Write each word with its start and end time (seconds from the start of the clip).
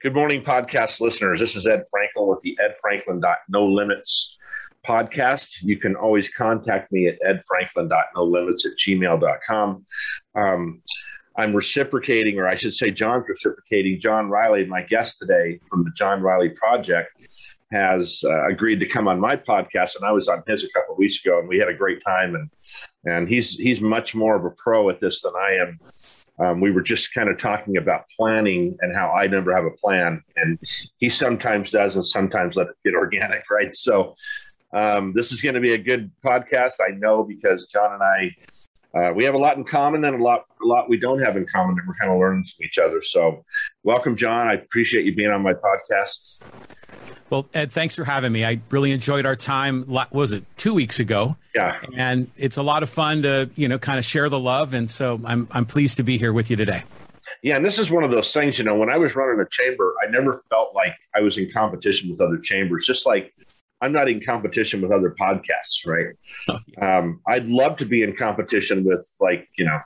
Good 0.00 0.14
morning, 0.14 0.42
podcast 0.42 1.00
listeners. 1.00 1.40
This 1.40 1.56
is 1.56 1.66
Ed 1.66 1.82
Franklin 1.90 2.28
with 2.28 2.38
the 2.42 2.56
Ed 2.62 2.76
Franklin 2.80 3.20
No 3.48 3.66
Limits 3.66 4.38
podcast. 4.86 5.64
You 5.64 5.76
can 5.76 5.96
always 5.96 6.28
contact 6.28 6.92
me 6.92 7.08
at 7.08 7.18
edfranklin.nolimits 7.20 8.64
at 8.64 8.78
gmail.com. 8.78 9.86
Um, 10.36 10.82
I'm 11.36 11.52
reciprocating, 11.52 12.38
or 12.38 12.46
I 12.46 12.54
should 12.54 12.74
say, 12.74 12.92
John's 12.92 13.24
reciprocating. 13.28 13.98
John 13.98 14.30
Riley, 14.30 14.66
my 14.66 14.82
guest 14.82 15.18
today 15.18 15.58
from 15.68 15.82
the 15.82 15.90
John 15.96 16.22
Riley 16.22 16.50
Project, 16.50 17.10
has 17.72 18.22
uh, 18.24 18.46
agreed 18.46 18.78
to 18.78 18.86
come 18.86 19.08
on 19.08 19.18
my 19.18 19.34
podcast, 19.34 19.96
and 19.96 20.04
I 20.04 20.12
was 20.12 20.28
on 20.28 20.44
his 20.46 20.62
a 20.62 20.68
couple 20.78 20.94
of 20.94 20.98
weeks 20.98 21.24
ago, 21.24 21.40
and 21.40 21.48
we 21.48 21.58
had 21.58 21.68
a 21.68 21.74
great 21.74 22.00
time. 22.06 22.36
and 22.36 22.50
And 23.04 23.28
he's 23.28 23.56
he's 23.56 23.80
much 23.80 24.14
more 24.14 24.36
of 24.36 24.44
a 24.44 24.50
pro 24.50 24.90
at 24.90 25.00
this 25.00 25.22
than 25.22 25.32
I 25.36 25.54
am. 25.60 25.80
Um, 26.40 26.60
we 26.60 26.70
were 26.70 26.82
just 26.82 27.12
kind 27.12 27.28
of 27.28 27.38
talking 27.38 27.76
about 27.76 28.04
planning 28.16 28.76
and 28.80 28.94
how 28.94 29.10
I 29.10 29.26
never 29.26 29.54
have 29.54 29.64
a 29.64 29.70
plan, 29.70 30.22
and 30.36 30.58
he 30.98 31.10
sometimes 31.10 31.70
does, 31.70 31.96
and 31.96 32.06
sometimes 32.06 32.56
let 32.56 32.68
it 32.68 32.76
get 32.84 32.94
organic, 32.94 33.42
right? 33.50 33.74
So 33.74 34.14
um, 34.72 35.12
this 35.14 35.32
is 35.32 35.40
going 35.40 35.54
to 35.54 35.60
be 35.60 35.72
a 35.72 35.78
good 35.78 36.10
podcast, 36.24 36.74
I 36.80 36.90
know, 36.92 37.24
because 37.24 37.66
John 37.66 37.92
and 37.94 38.02
I 38.02 38.30
uh, 38.94 39.12
we 39.12 39.24
have 39.24 39.34
a 39.34 39.38
lot 39.38 39.56
in 39.56 39.64
common 39.64 40.04
and 40.04 40.18
a 40.18 40.22
lot 40.22 40.44
a 40.62 40.66
lot 40.66 40.88
we 40.88 40.96
don't 40.96 41.20
have 41.20 41.36
in 41.36 41.46
common, 41.52 41.78
and 41.78 41.86
we're 41.86 41.94
kind 41.94 42.10
of 42.10 42.18
learning 42.18 42.44
from 42.44 42.64
each 42.64 42.78
other. 42.78 43.02
So, 43.02 43.44
welcome, 43.82 44.16
John. 44.16 44.48
I 44.48 44.54
appreciate 44.54 45.04
you 45.04 45.14
being 45.14 45.30
on 45.30 45.42
my 45.42 45.52
podcast. 45.52 46.42
Well, 47.30 47.46
Ed, 47.52 47.72
thanks 47.72 47.94
for 47.94 48.04
having 48.04 48.32
me. 48.32 48.44
I 48.44 48.60
really 48.70 48.92
enjoyed 48.92 49.26
our 49.26 49.36
time. 49.36 49.84
Was 50.10 50.32
it 50.32 50.44
two 50.56 50.74
weeks 50.74 50.98
ago? 50.98 51.36
Yeah. 51.54 51.80
And 51.94 52.30
it's 52.36 52.56
a 52.56 52.62
lot 52.62 52.82
of 52.82 52.90
fun 52.90 53.22
to 53.22 53.50
you 53.56 53.68
know 53.68 53.78
kind 53.78 53.98
of 53.98 54.04
share 54.04 54.28
the 54.28 54.38
love, 54.38 54.74
and 54.74 54.90
so 54.90 55.20
I'm 55.24 55.48
I'm 55.50 55.66
pleased 55.66 55.96
to 55.98 56.02
be 56.02 56.18
here 56.18 56.32
with 56.32 56.50
you 56.50 56.56
today. 56.56 56.82
Yeah, 57.42 57.56
and 57.56 57.64
this 57.64 57.78
is 57.78 57.90
one 57.90 58.04
of 58.04 58.10
those 58.10 58.32
things. 58.32 58.58
You 58.58 58.64
know, 58.64 58.74
when 58.74 58.90
I 58.90 58.96
was 58.96 59.14
running 59.14 59.40
a 59.40 59.48
chamber, 59.50 59.94
I 60.02 60.10
never 60.10 60.42
felt 60.48 60.74
like 60.74 60.94
I 61.14 61.20
was 61.20 61.38
in 61.38 61.48
competition 61.50 62.10
with 62.10 62.20
other 62.20 62.38
chambers. 62.38 62.86
Just 62.86 63.06
like 63.06 63.32
I'm 63.80 63.92
not 63.92 64.08
in 64.08 64.20
competition 64.20 64.80
with 64.80 64.90
other 64.90 65.14
podcasts, 65.20 65.86
right? 65.86 66.14
Oh, 66.48 66.58
yeah. 66.78 66.98
um, 66.98 67.20
I'd 67.28 67.46
love 67.46 67.76
to 67.76 67.84
be 67.84 68.02
in 68.02 68.14
competition 68.14 68.84
with 68.84 69.08
like 69.20 69.48
you 69.56 69.64
know 69.64 69.78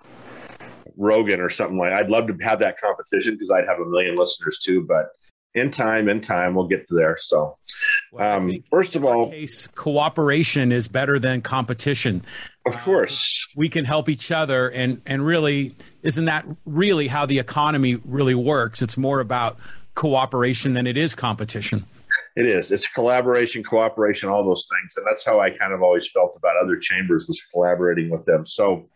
Rogan 0.97 1.41
or 1.41 1.51
something 1.51 1.79
like. 1.79 1.93
I'd 1.93 2.11
love 2.11 2.27
to 2.29 2.37
have 2.43 2.61
that 2.61 2.81
competition 2.81 3.35
because 3.35 3.51
I'd 3.51 3.67
have 3.67 3.81
a 3.81 3.87
million 3.87 4.17
listeners 4.17 4.59
too. 4.59 4.85
But 4.87 5.09
in 5.55 5.71
time, 5.71 6.09
in 6.09 6.21
time, 6.21 6.55
we'll 6.55 6.67
get 6.67 6.89
to 6.89 6.95
there. 6.95 7.17
So, 7.19 7.57
well, 8.13 8.37
um, 8.37 8.65
first 8.71 8.97
of 8.97 9.05
all, 9.05 9.31
case, 9.31 9.67
cooperation 9.67 10.73
is 10.73 10.89
better 10.89 11.19
than 11.19 11.43
competition. 11.43 12.23
Of 12.67 12.79
course, 12.79 13.47
uh, 13.51 13.55
we 13.59 13.69
can 13.69 13.85
help 13.85 14.09
each 14.09 14.31
other, 14.31 14.69
and 14.71 15.03
and 15.07 15.25
really, 15.25 15.75
isn't 16.03 16.25
that 16.25 16.47
really 16.65 17.09
how 17.09 17.27
the 17.27 17.39
economy 17.39 17.97
really 18.05 18.35
works? 18.35 18.83
It's 18.83 18.97
more 18.97 19.21
about 19.21 19.59
cooperation 19.95 20.73
than 20.75 20.87
it 20.87 20.97
is 20.97 21.15
competition. 21.15 21.85
It 22.35 22.47
is. 22.47 22.71
It's 22.71 22.89
collaboration, 22.89 23.63
cooperation, 23.63 24.31
all 24.31 24.43
those 24.43 24.67
things, 24.71 24.97
and 24.97 25.07
that's 25.07 25.25
how 25.25 25.41
I 25.41 25.51
kind 25.51 25.75
of 25.75 25.83
always 25.83 26.09
felt 26.09 26.35
about 26.35 26.57
other 26.63 26.77
chambers 26.77 27.27
was 27.29 27.43
collaborating 27.53 28.09
with 28.09 28.25
them. 28.25 28.47
So, 28.47 28.89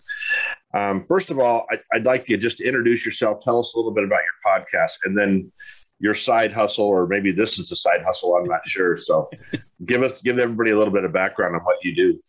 um, 0.73 1.05
first 1.07 1.31
of 1.31 1.39
all, 1.39 1.67
I, 1.71 1.77
would 1.93 2.07
like 2.07 2.31
you 2.31 2.39
just 2.39 2.59
to 2.59 2.65
introduce 2.65 3.05
yourself. 3.05 3.41
Tell 3.41 3.59
us 3.59 3.75
a 3.75 3.79
little 3.79 3.93
bit 3.93 4.05
about 4.05 4.21
your 4.21 4.55
podcast, 4.59 4.99
and 5.05 5.19
then 5.19 5.53
your 5.99 6.15
side 6.15 6.53
hustle, 6.53 6.85
or 6.85 7.07
maybe 7.07 7.33
this 7.33 7.59
is 7.59 7.73
a 7.73 7.77
side 7.77 8.03
hustle. 8.05 8.37
I'm 8.37 8.47
not 8.47 8.67
sure. 8.67 8.97
So, 8.97 9.31
give 9.85 10.03
us, 10.03 10.23
give 10.23 10.39
everybody 10.39 10.71
a 10.71 10.79
little 10.79 10.93
bit 10.93 11.05
of 11.05 11.13
background 11.13 11.55
on 11.55 11.63
what 11.63 11.77
you 11.83 11.95
do. 11.95 12.21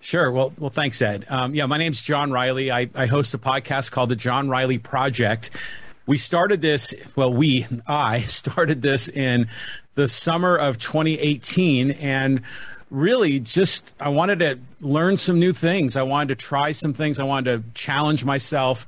Sure. 0.00 0.30
Well, 0.30 0.52
well, 0.58 0.70
thanks, 0.70 1.02
Ed. 1.02 1.26
Um, 1.28 1.54
yeah, 1.54 1.66
my 1.66 1.76
name's 1.76 2.02
John 2.02 2.30
Riley. 2.30 2.70
I, 2.70 2.88
I 2.94 3.06
host 3.06 3.34
a 3.34 3.38
podcast 3.38 3.90
called 3.90 4.10
the 4.10 4.16
John 4.16 4.48
Riley 4.48 4.78
Project. 4.78 5.50
We 6.06 6.18
started 6.18 6.60
this. 6.60 6.94
Well, 7.16 7.32
we, 7.32 7.66
I 7.86 8.20
started 8.26 8.82
this 8.82 9.08
in 9.08 9.48
the 9.94 10.08
summer 10.08 10.56
of 10.56 10.78
2018, 10.78 11.90
and 11.92 12.42
really 12.90 13.40
just 13.40 13.94
I 14.00 14.08
wanted 14.08 14.38
to 14.40 14.58
learn 14.80 15.16
some 15.16 15.38
new 15.38 15.52
things. 15.52 15.96
I 15.96 16.02
wanted 16.02 16.38
to 16.38 16.44
try 16.44 16.72
some 16.72 16.92
things. 16.92 17.20
I 17.20 17.24
wanted 17.24 17.62
to 17.62 17.70
challenge 17.74 18.24
myself. 18.24 18.86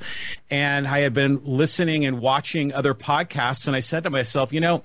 And 0.51 0.87
I 0.87 1.01
had 1.01 1.15
been 1.15 1.41
listening 1.45 2.05
and 2.05 2.21
watching 2.21 2.73
other 2.73 2.95
podcasts, 2.95 3.67
and 3.67 3.77
I 3.77 3.81
said 3.81 4.05
to 4.05 4.11
myself, 4.11 4.53
you 4.53 4.61
know, 4.61 4.83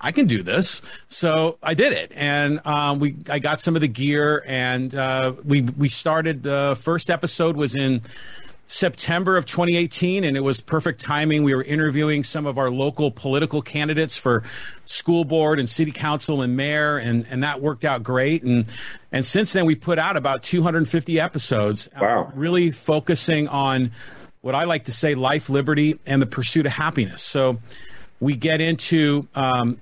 I 0.00 0.12
can 0.12 0.26
do 0.26 0.42
this. 0.42 0.80
So 1.08 1.58
I 1.62 1.74
did 1.74 1.92
it, 1.92 2.12
and 2.14 2.64
um, 2.64 3.00
we 3.00 3.16
I 3.28 3.38
got 3.38 3.60
some 3.60 3.74
of 3.74 3.80
the 3.80 3.88
gear, 3.88 4.44
and 4.46 4.94
uh, 4.94 5.32
we 5.44 5.62
we 5.62 5.88
started. 5.88 6.42
The 6.42 6.78
first 6.80 7.10
episode 7.10 7.56
was 7.56 7.74
in 7.74 8.02
September 8.68 9.38
of 9.38 9.46
2018, 9.46 10.24
and 10.24 10.36
it 10.36 10.40
was 10.40 10.60
perfect 10.60 11.00
timing. 11.00 11.42
We 11.42 11.54
were 11.54 11.64
interviewing 11.64 12.22
some 12.22 12.44
of 12.46 12.58
our 12.58 12.70
local 12.70 13.10
political 13.10 13.62
candidates 13.62 14.18
for 14.18 14.42
school 14.84 15.24
board 15.24 15.58
and 15.58 15.66
city 15.66 15.90
council 15.90 16.42
and 16.42 16.54
mayor, 16.54 16.98
and, 16.98 17.26
and 17.30 17.42
that 17.42 17.62
worked 17.62 17.86
out 17.86 18.02
great. 18.02 18.42
And 18.42 18.66
and 19.10 19.24
since 19.24 19.54
then, 19.54 19.64
we've 19.64 19.80
put 19.80 19.98
out 19.98 20.18
about 20.18 20.42
250 20.42 21.18
episodes, 21.18 21.88
uh, 21.96 22.00
wow. 22.02 22.32
really 22.34 22.70
focusing 22.70 23.48
on 23.48 23.90
what 24.42 24.54
I 24.54 24.64
like 24.64 24.84
to 24.84 24.92
say 24.92 25.14
life, 25.14 25.48
liberty, 25.48 25.98
and 26.06 26.20
the 26.20 26.26
pursuit 26.26 26.66
of 26.66 26.72
happiness. 26.72 27.22
So 27.22 27.58
we 28.20 28.36
get 28.36 28.60
into 28.60 29.26
um, 29.34 29.80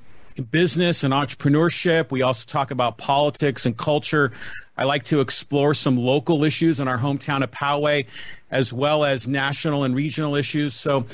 business 0.51 1.03
and 1.03 1.13
entrepreneurship. 1.13 2.13
We 2.13 2.23
also 2.23 2.47
talk 2.47 2.71
about 2.71 2.99
politics 2.99 3.67
and 3.67 3.77
culture. 3.77 4.31
I 4.77 4.85
like 4.85 5.05
to 5.05 5.21
explore 5.21 5.75
some 5.75 5.97
local 5.97 6.45
issues 6.45 6.81
in 6.81 6.89
our 6.89 6.99
hometown 6.99 7.43
of 7.43 7.51
Poway, 7.51 8.07
as 8.51 8.73
well 8.73 9.05
as 9.05 9.27
national 9.27 9.85
and 9.85 9.95
regional 9.95 10.35
issues. 10.35 10.75
So 10.75 11.07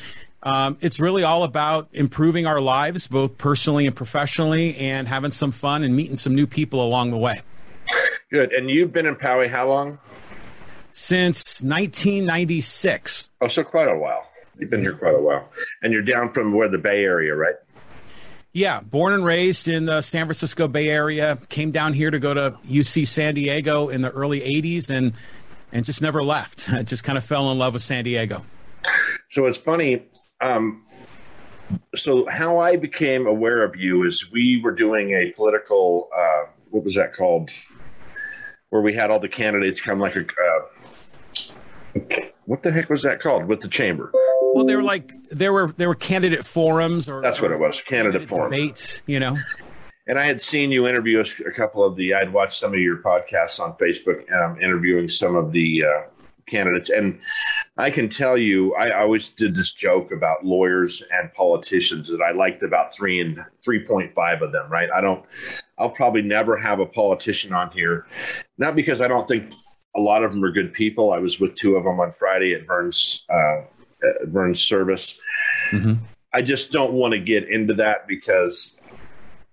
um, 0.43 0.77
it's 0.81 0.99
really 0.99 1.23
all 1.23 1.45
about 1.45 1.89
improving 1.93 2.47
our 2.47 2.61
lives, 2.61 3.07
both 3.07 3.39
personally 3.39 3.87
and 3.87 3.95
professionally, 3.95 4.77
and 4.77 5.07
having 5.07 5.31
some 5.31 5.53
fun 5.53 5.85
and 5.85 5.95
meeting 5.95 6.17
some 6.17 6.35
new 6.35 6.47
people 6.47 6.85
along 6.85 7.11
the 7.11 7.19
way. 7.19 7.41
Good. 8.31 8.53
And 8.53 8.71
you've 8.71 8.93
been 8.93 9.07
in 9.07 9.15
Poway 9.15 9.49
how 9.49 9.69
long? 9.69 9.99
Since 10.91 11.63
1996. 11.63 13.31
Oh, 13.41 13.49
so 13.49 13.63
quite 13.63 13.89
a 13.89 13.97
while. 13.97 14.29
You've 14.59 14.71
been 14.71 14.81
here 14.81 14.97
quite 14.97 15.15
a 15.15 15.21
while. 15.21 15.49
And 15.83 15.93
you're 15.93 16.03
down 16.03 16.31
from 16.31 16.53
where 16.53 16.69
the 16.69 16.79
Bay 16.79 17.05
Area, 17.05 17.35
right? 17.35 17.55
Yeah, 18.55 18.81
born 18.81 19.15
and 19.15 19.25
raised 19.25 19.67
in 19.67 19.87
the 19.87 20.03
San 20.03 20.27
Francisco 20.27 20.69
Bay 20.69 20.89
Area. 20.89 21.39
Came 21.49 21.71
down 21.71 21.95
here 21.95 22.11
to 22.11 22.19
go 22.19 22.35
to 22.35 22.51
UC 22.67 23.07
San 23.07 23.35
Diego 23.35 23.89
in 23.89 24.03
the 24.03 24.11
early 24.11 24.41
'80s, 24.41 24.91
and 24.91 25.15
and 25.73 25.87
just 25.87 26.03
never 26.03 26.23
left. 26.23 26.69
I 26.71 26.83
just 26.83 27.03
kind 27.03 27.17
of 27.17 27.25
fell 27.25 27.51
in 27.51 27.59
love 27.59 27.73
with 27.73 27.83
San 27.83 28.05
Diego. 28.05 28.45
So 29.31 29.47
it's 29.47 29.57
funny. 29.57 30.03
Um, 30.43 30.85
so 31.95 32.29
how 32.29 32.59
I 32.59 32.77
became 32.77 33.27
aware 33.27 33.63
of 33.63 33.77
you 33.77 34.07
is 34.07 34.31
we 34.31 34.61
were 34.63 34.73
doing 34.73 35.13
a 35.13 35.33
political. 35.33 36.11
Uh, 36.15 36.51
what 36.71 36.85
was 36.85 36.95
that 36.97 37.15
called? 37.15 37.51
Where 38.69 38.83
we 38.83 38.93
had 38.93 39.11
all 39.11 39.19
the 39.19 39.29
candidates 39.29 39.81
come 39.81 39.99
like 39.99 40.17
a. 40.17 40.27
Uh, 40.27 42.21
what 42.45 42.63
the 42.63 42.71
heck 42.71 42.91
was 42.91 43.03
that 43.03 43.21
called 43.21 43.47
with 43.47 43.61
the 43.61 43.69
chamber? 43.69 44.13
Well, 44.55 44.65
they 44.65 44.77
were 44.77 44.83
like 44.83 45.13
there 45.31 45.53
were 45.53 45.73
there 45.73 45.89
were 45.89 45.95
candidate 45.95 46.45
forums 46.45 47.09
or 47.09 47.23
that's 47.23 47.41
what 47.41 47.53
it 47.53 47.59
was, 47.59 47.81
candidate, 47.81 48.21
candidate 48.23 48.29
forum 48.29 48.51
debates. 48.51 49.03
You 49.07 49.21
know. 49.21 49.39
And 50.07 50.19
I 50.19 50.25
had 50.25 50.43
seen 50.43 50.73
you 50.73 50.89
interview 50.89 51.23
a, 51.47 51.53
couple 51.53 51.85
of 51.85 51.95
the. 51.97 52.15
I'd 52.15 52.33
watched 52.33 52.59
some 52.59 52.73
of 52.73 52.81
your 52.81 52.97
podcasts 52.97 53.61
on 53.61 53.75
Facebook, 53.77 54.31
um, 54.33 54.61
interviewing 54.61 55.09
some 55.09 55.37
of 55.37 55.53
the 55.53 55.85
uh, 55.85 56.03
candidates, 56.47 56.91
and 56.91 57.21
I 57.79 57.91
can 57.91 58.09
tell 58.09 58.37
you, 58.37 58.75
I 58.75 58.99
always 59.01 59.29
did 59.29 59.55
this 59.55 59.73
joke 59.73 60.11
about 60.11 60.45
lawyers 60.45 61.05
and 61.13 61.33
politicians 61.35 62.09
that 62.09 62.21
I 62.21 62.33
liked 62.33 62.65
about 62.65 62.93
three 62.93 63.21
and 63.21 63.45
three 63.65 63.87
point 63.87 64.13
five 64.13 64.43
of 64.43 64.51
them. 64.51 64.69
Right? 64.69 64.91
I 64.91 65.01
don't. 65.01 65.25
I'll 65.79 65.91
probably 65.91 66.23
never 66.23 66.57
have 66.57 66.81
a 66.81 66.87
politician 66.87 67.53
on 67.53 67.71
here, 67.71 68.07
not 68.59 68.75
because 68.75 69.01
I 69.01 69.07
don't 69.07 69.29
think 69.29 69.53
a 69.95 70.01
lot 70.01 70.25
of 70.25 70.33
them 70.33 70.43
are 70.43 70.51
good 70.51 70.73
people. 70.73 71.13
I 71.13 71.19
was 71.19 71.39
with 71.39 71.55
two 71.55 71.77
of 71.77 71.85
them 71.85 72.01
on 72.01 72.11
Friday 72.11 72.55
at 72.55 72.67
Vern's 72.67 73.25
uh, 73.33 73.63
at 74.03 74.57
service. 74.57 75.21
Mm-hmm. 75.71 75.95
I 76.35 76.43
just 76.43 76.71
don't 76.71 76.95
want 76.95 77.13
to 77.13 77.21
get 77.21 77.49
into 77.49 77.75
that 77.75 78.07
because 78.09 78.81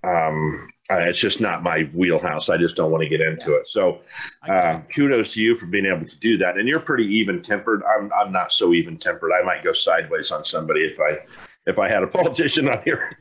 um, 0.03 0.69
it's 0.89 1.19
just 1.19 1.41
not 1.41 1.61
my 1.61 1.89
wheelhouse. 1.93 2.49
I 2.49 2.57
just 2.57 2.75
don't 2.75 2.91
want 2.91 3.03
to 3.03 3.09
get 3.09 3.21
into 3.21 3.55
it. 3.55 3.67
So, 3.67 3.99
uh, 4.47 4.79
kudos 4.93 5.33
to 5.33 5.41
you 5.41 5.55
for 5.55 5.67
being 5.67 5.85
able 5.85 6.05
to 6.05 6.17
do 6.17 6.37
that. 6.37 6.57
And 6.57 6.67
you're 6.67 6.79
pretty 6.79 7.05
even 7.15 7.41
tempered. 7.41 7.83
I'm 7.83 8.11
I'm 8.13 8.31
not 8.31 8.51
so 8.51 8.73
even 8.73 8.97
tempered. 8.97 9.31
I 9.31 9.43
might 9.43 9.63
go 9.63 9.73
sideways 9.73 10.31
on 10.31 10.43
somebody 10.43 10.81
if 10.81 10.99
I 10.99 11.19
if 11.67 11.79
I 11.79 11.89
had 11.89 12.03
a 12.03 12.07
politician 12.17 12.69
on 12.69 12.81
here. 12.83 13.17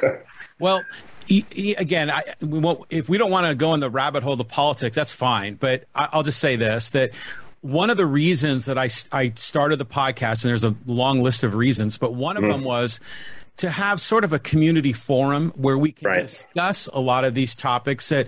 well, 0.58 0.82
again, 1.28 2.10
I, 2.10 2.22
we 2.40 2.76
if 2.90 3.08
we 3.08 3.18
don't 3.18 3.30
want 3.30 3.46
to 3.46 3.54
go 3.54 3.72
in 3.74 3.80
the 3.80 3.90
rabbit 3.90 4.22
hole 4.22 4.38
of 4.38 4.48
politics, 4.48 4.96
that's 4.96 5.12
fine. 5.12 5.54
But 5.54 5.84
I'll 5.94 6.22
just 6.22 6.40
say 6.40 6.56
this: 6.56 6.90
that 6.90 7.12
one 7.66 7.90
of 7.90 7.96
the 7.96 8.06
reasons 8.06 8.66
that 8.66 8.78
I, 8.78 8.88
I 9.12 9.32
started 9.36 9.78
the 9.78 9.86
podcast, 9.86 10.44
and 10.44 10.50
there's 10.50 10.64
a 10.64 10.74
long 10.86 11.22
list 11.22 11.42
of 11.42 11.54
reasons, 11.54 11.98
but 11.98 12.14
one 12.14 12.36
of 12.36 12.42
mm-hmm. 12.42 12.52
them 12.52 12.64
was 12.64 13.00
to 13.58 13.70
have 13.70 14.00
sort 14.00 14.22
of 14.22 14.32
a 14.32 14.38
community 14.38 14.92
forum 14.92 15.52
where 15.56 15.78
we 15.78 15.92
can 15.92 16.08
right. 16.08 16.20
discuss 16.20 16.88
a 16.88 17.00
lot 17.00 17.24
of 17.24 17.34
these 17.34 17.56
topics 17.56 18.08
that 18.10 18.26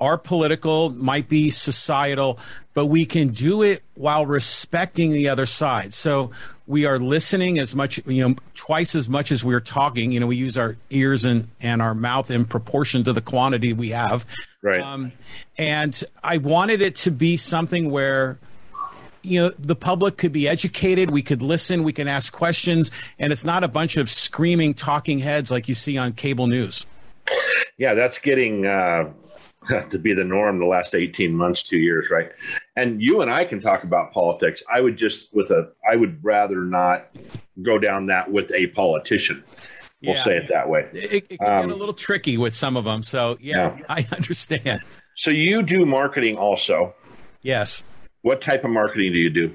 are 0.00 0.16
political, 0.16 0.90
might 0.90 1.28
be 1.28 1.50
societal, 1.50 2.38
but 2.72 2.86
we 2.86 3.04
can 3.04 3.28
do 3.28 3.62
it 3.62 3.82
while 3.94 4.24
respecting 4.24 5.12
the 5.12 5.28
other 5.28 5.46
side. 5.46 5.92
So 5.92 6.30
we 6.68 6.86
are 6.86 7.00
listening 7.00 7.58
as 7.58 7.74
much, 7.74 8.00
you 8.06 8.28
know, 8.28 8.36
twice 8.54 8.94
as 8.94 9.08
much 9.08 9.32
as 9.32 9.44
we're 9.44 9.58
talking. 9.58 10.12
You 10.12 10.20
know, 10.20 10.28
we 10.28 10.36
use 10.36 10.56
our 10.56 10.76
ears 10.90 11.24
and, 11.24 11.48
and 11.60 11.82
our 11.82 11.94
mouth 11.94 12.30
in 12.30 12.44
proportion 12.44 13.02
to 13.04 13.12
the 13.12 13.20
quantity 13.20 13.72
we 13.72 13.88
have. 13.88 14.24
Right. 14.62 14.80
Um, 14.80 15.12
and 15.56 16.00
I 16.22 16.38
wanted 16.38 16.80
it 16.80 16.94
to 16.96 17.10
be 17.10 17.36
something 17.36 17.90
where 17.90 18.38
you 19.22 19.40
know 19.40 19.52
the 19.58 19.76
public 19.76 20.16
could 20.16 20.32
be 20.32 20.48
educated. 20.48 21.10
We 21.10 21.22
could 21.22 21.42
listen. 21.42 21.82
We 21.82 21.92
can 21.92 22.08
ask 22.08 22.32
questions. 22.32 22.90
And 23.18 23.32
it's 23.32 23.44
not 23.44 23.64
a 23.64 23.68
bunch 23.68 23.96
of 23.96 24.10
screaming 24.10 24.74
talking 24.74 25.18
heads 25.18 25.50
like 25.50 25.68
you 25.68 25.74
see 25.74 25.98
on 25.98 26.12
cable 26.12 26.46
news. 26.46 26.86
Yeah 27.76 27.94
that's 27.94 28.18
getting 28.18 28.66
uh, 28.66 29.10
to 29.90 29.98
be 29.98 30.14
the 30.14 30.24
norm 30.24 30.58
the 30.58 30.66
last 30.66 30.94
18 30.94 31.34
months 31.34 31.62
two 31.62 31.78
years 31.78 32.10
right? 32.10 32.30
And 32.76 33.02
you 33.02 33.20
and 33.20 33.30
i 33.30 33.44
can 33.44 33.60
talk 33.60 33.84
about 33.84 34.12
politics. 34.12 34.62
I 34.72 34.80
would 34.80 34.96
just 34.96 35.34
with 35.34 35.50
a 35.50 35.70
i 35.90 35.96
would 35.96 36.22
rather 36.24 36.60
not 36.60 37.08
go 37.62 37.78
down 37.78 38.06
that 38.06 38.30
with 38.30 38.52
a 38.52 38.68
politician. 38.68 39.44
We'll 40.00 40.14
yeah. 40.14 40.22
say 40.22 40.36
it 40.36 40.48
that 40.48 40.68
way. 40.68 40.88
It, 40.92 41.12
it 41.32 41.38
can 41.40 41.48
um, 41.48 41.66
get 41.66 41.74
a 41.74 41.78
little 41.78 41.92
tricky 41.92 42.36
with 42.36 42.54
some 42.54 42.76
of 42.76 42.84
them 42.84 43.02
so 43.02 43.36
yeah, 43.40 43.76
yeah. 43.76 43.84
I 43.88 44.06
understand. 44.12 44.82
So 45.16 45.32
you 45.32 45.62
do 45.62 45.84
marketing 45.84 46.36
also. 46.36 46.94
Yes 47.42 47.82
what 48.22 48.40
type 48.40 48.64
of 48.64 48.70
marketing 48.70 49.12
do 49.12 49.18
you 49.18 49.30
do 49.30 49.54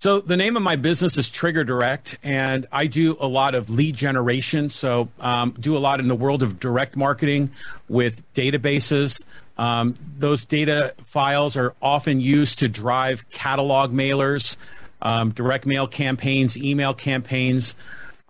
so 0.00 0.20
the 0.20 0.36
name 0.36 0.56
of 0.56 0.62
my 0.62 0.76
business 0.76 1.18
is 1.18 1.28
Trigger 1.28 1.64
Direct, 1.64 2.18
and 2.22 2.68
I 2.70 2.86
do 2.86 3.16
a 3.18 3.26
lot 3.26 3.56
of 3.56 3.68
lead 3.68 3.96
generation. 3.96 4.68
So 4.68 5.08
um, 5.18 5.56
do 5.58 5.76
a 5.76 5.80
lot 5.80 5.98
in 5.98 6.06
the 6.06 6.14
world 6.14 6.44
of 6.44 6.60
direct 6.60 6.94
marketing 6.94 7.50
with 7.88 8.22
databases. 8.32 9.24
Um, 9.56 9.96
those 10.16 10.44
data 10.44 10.94
files 11.04 11.56
are 11.56 11.74
often 11.82 12.20
used 12.20 12.60
to 12.60 12.68
drive 12.68 13.28
catalog 13.30 13.92
mailers, 13.92 14.56
um, 15.02 15.32
direct 15.32 15.66
mail 15.66 15.88
campaigns, 15.88 16.56
email 16.56 16.94
campaigns. 16.94 17.74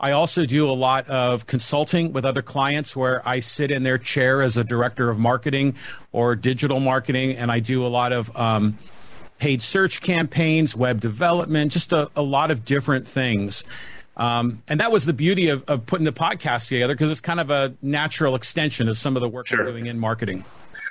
I 0.00 0.12
also 0.12 0.46
do 0.46 0.70
a 0.70 0.72
lot 0.72 1.06
of 1.08 1.46
consulting 1.46 2.14
with 2.14 2.24
other 2.24 2.40
clients 2.40 2.96
where 2.96 3.20
I 3.28 3.40
sit 3.40 3.70
in 3.70 3.82
their 3.82 3.98
chair 3.98 4.40
as 4.40 4.56
a 4.56 4.64
director 4.64 5.10
of 5.10 5.18
marketing 5.18 5.74
or 6.12 6.34
digital 6.34 6.80
marketing, 6.80 7.36
and 7.36 7.52
I 7.52 7.58
do 7.58 7.84
a 7.84 7.88
lot 7.88 8.12
of 8.12 8.34
um, 8.36 8.78
paid 9.38 9.62
search 9.62 10.00
campaigns, 10.00 10.76
web 10.76 11.00
development, 11.00 11.72
just 11.72 11.92
a, 11.92 12.10
a 12.16 12.22
lot 12.22 12.50
of 12.50 12.64
different 12.64 13.06
things. 13.06 13.64
Um, 14.16 14.62
and 14.66 14.80
that 14.80 14.90
was 14.90 15.06
the 15.06 15.12
beauty 15.12 15.48
of, 15.48 15.62
of 15.68 15.86
putting 15.86 16.04
the 16.04 16.12
podcast 16.12 16.68
together 16.68 16.94
because 16.94 17.10
it's 17.10 17.20
kind 17.20 17.38
of 17.38 17.50
a 17.50 17.74
natural 17.82 18.34
extension 18.34 18.88
of 18.88 18.98
some 18.98 19.16
of 19.16 19.22
the 19.22 19.28
work 19.28 19.46
sure. 19.46 19.60
I'm 19.60 19.66
doing 19.66 19.86
in 19.86 19.98
marketing. 19.98 20.44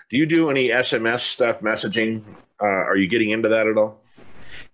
Do 0.10 0.18
you 0.18 0.26
do 0.26 0.50
any 0.50 0.70
SMS 0.70 1.20
stuff, 1.20 1.60
messaging? 1.60 2.24
Uh, 2.62 2.66
are 2.66 2.96
you 2.96 3.08
getting 3.08 3.32
into 3.32 3.50
that 3.50 3.68
at 3.68 3.78
all? 3.78 4.00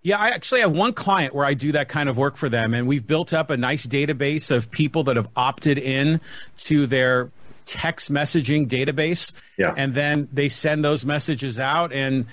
Yeah, 0.03 0.19
I 0.19 0.29
actually 0.29 0.61
have 0.61 0.71
one 0.71 0.93
client 0.93 1.33
where 1.33 1.45
I 1.45 1.53
do 1.53 1.71
that 1.71 1.87
kind 1.87 2.09
of 2.09 2.17
work 2.17 2.35
for 2.35 2.49
them, 2.49 2.73
and 2.73 2.87
we've 2.87 3.07
built 3.07 3.33
up 3.33 3.49
a 3.49 3.57
nice 3.57 3.87
database 3.87 4.51
of 4.51 4.69
people 4.69 5.03
that 5.05 5.15
have 5.15 5.29
opted 5.35 5.77
in 5.77 6.21
to 6.59 6.85
their 6.85 7.31
text 7.65 8.11
messaging 8.11 8.67
database. 8.67 9.33
Yeah. 9.57 9.73
And 9.75 9.95
then 9.95 10.27
they 10.31 10.49
send 10.49 10.83
those 10.83 11.05
messages 11.05 11.59
out, 11.59 11.93
and 11.93 12.25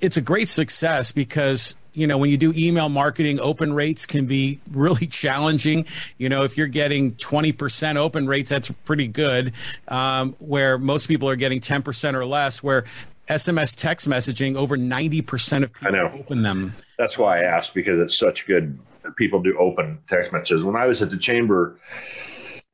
it's 0.00 0.16
a 0.16 0.20
great 0.20 0.48
success 0.48 1.12
because 1.12 1.74
you 1.92 2.06
know 2.06 2.18
when 2.18 2.30
you 2.30 2.36
do 2.36 2.52
email 2.56 2.88
marketing 2.88 3.40
open 3.40 3.72
rates 3.72 4.06
can 4.06 4.26
be 4.26 4.60
really 4.70 5.06
challenging. 5.06 5.86
You 6.18 6.28
know 6.28 6.42
if 6.42 6.56
you're 6.56 6.66
getting 6.66 7.12
20% 7.14 7.96
open 7.96 8.26
rates 8.26 8.50
that's 8.50 8.70
pretty 8.84 9.08
good 9.08 9.52
um, 9.88 10.34
where 10.38 10.78
most 10.78 11.06
people 11.06 11.28
are 11.28 11.36
getting 11.36 11.60
10% 11.60 12.14
or 12.14 12.26
less 12.26 12.62
where 12.62 12.84
sms 13.28 13.76
text 13.76 14.08
messaging 14.08 14.56
over 14.56 14.76
90% 14.76 15.62
of 15.62 15.72
people 15.72 16.10
open 16.18 16.42
them. 16.42 16.74
That's 16.98 17.16
why 17.16 17.40
i 17.40 17.44
asked 17.44 17.74
because 17.74 17.98
it's 18.00 18.18
such 18.18 18.46
good 18.46 18.78
people 19.16 19.40
do 19.40 19.56
open 19.58 19.98
text 20.08 20.32
messages. 20.32 20.64
When 20.64 20.76
i 20.76 20.86
was 20.86 21.00
at 21.02 21.10
the 21.10 21.16
chamber 21.16 21.78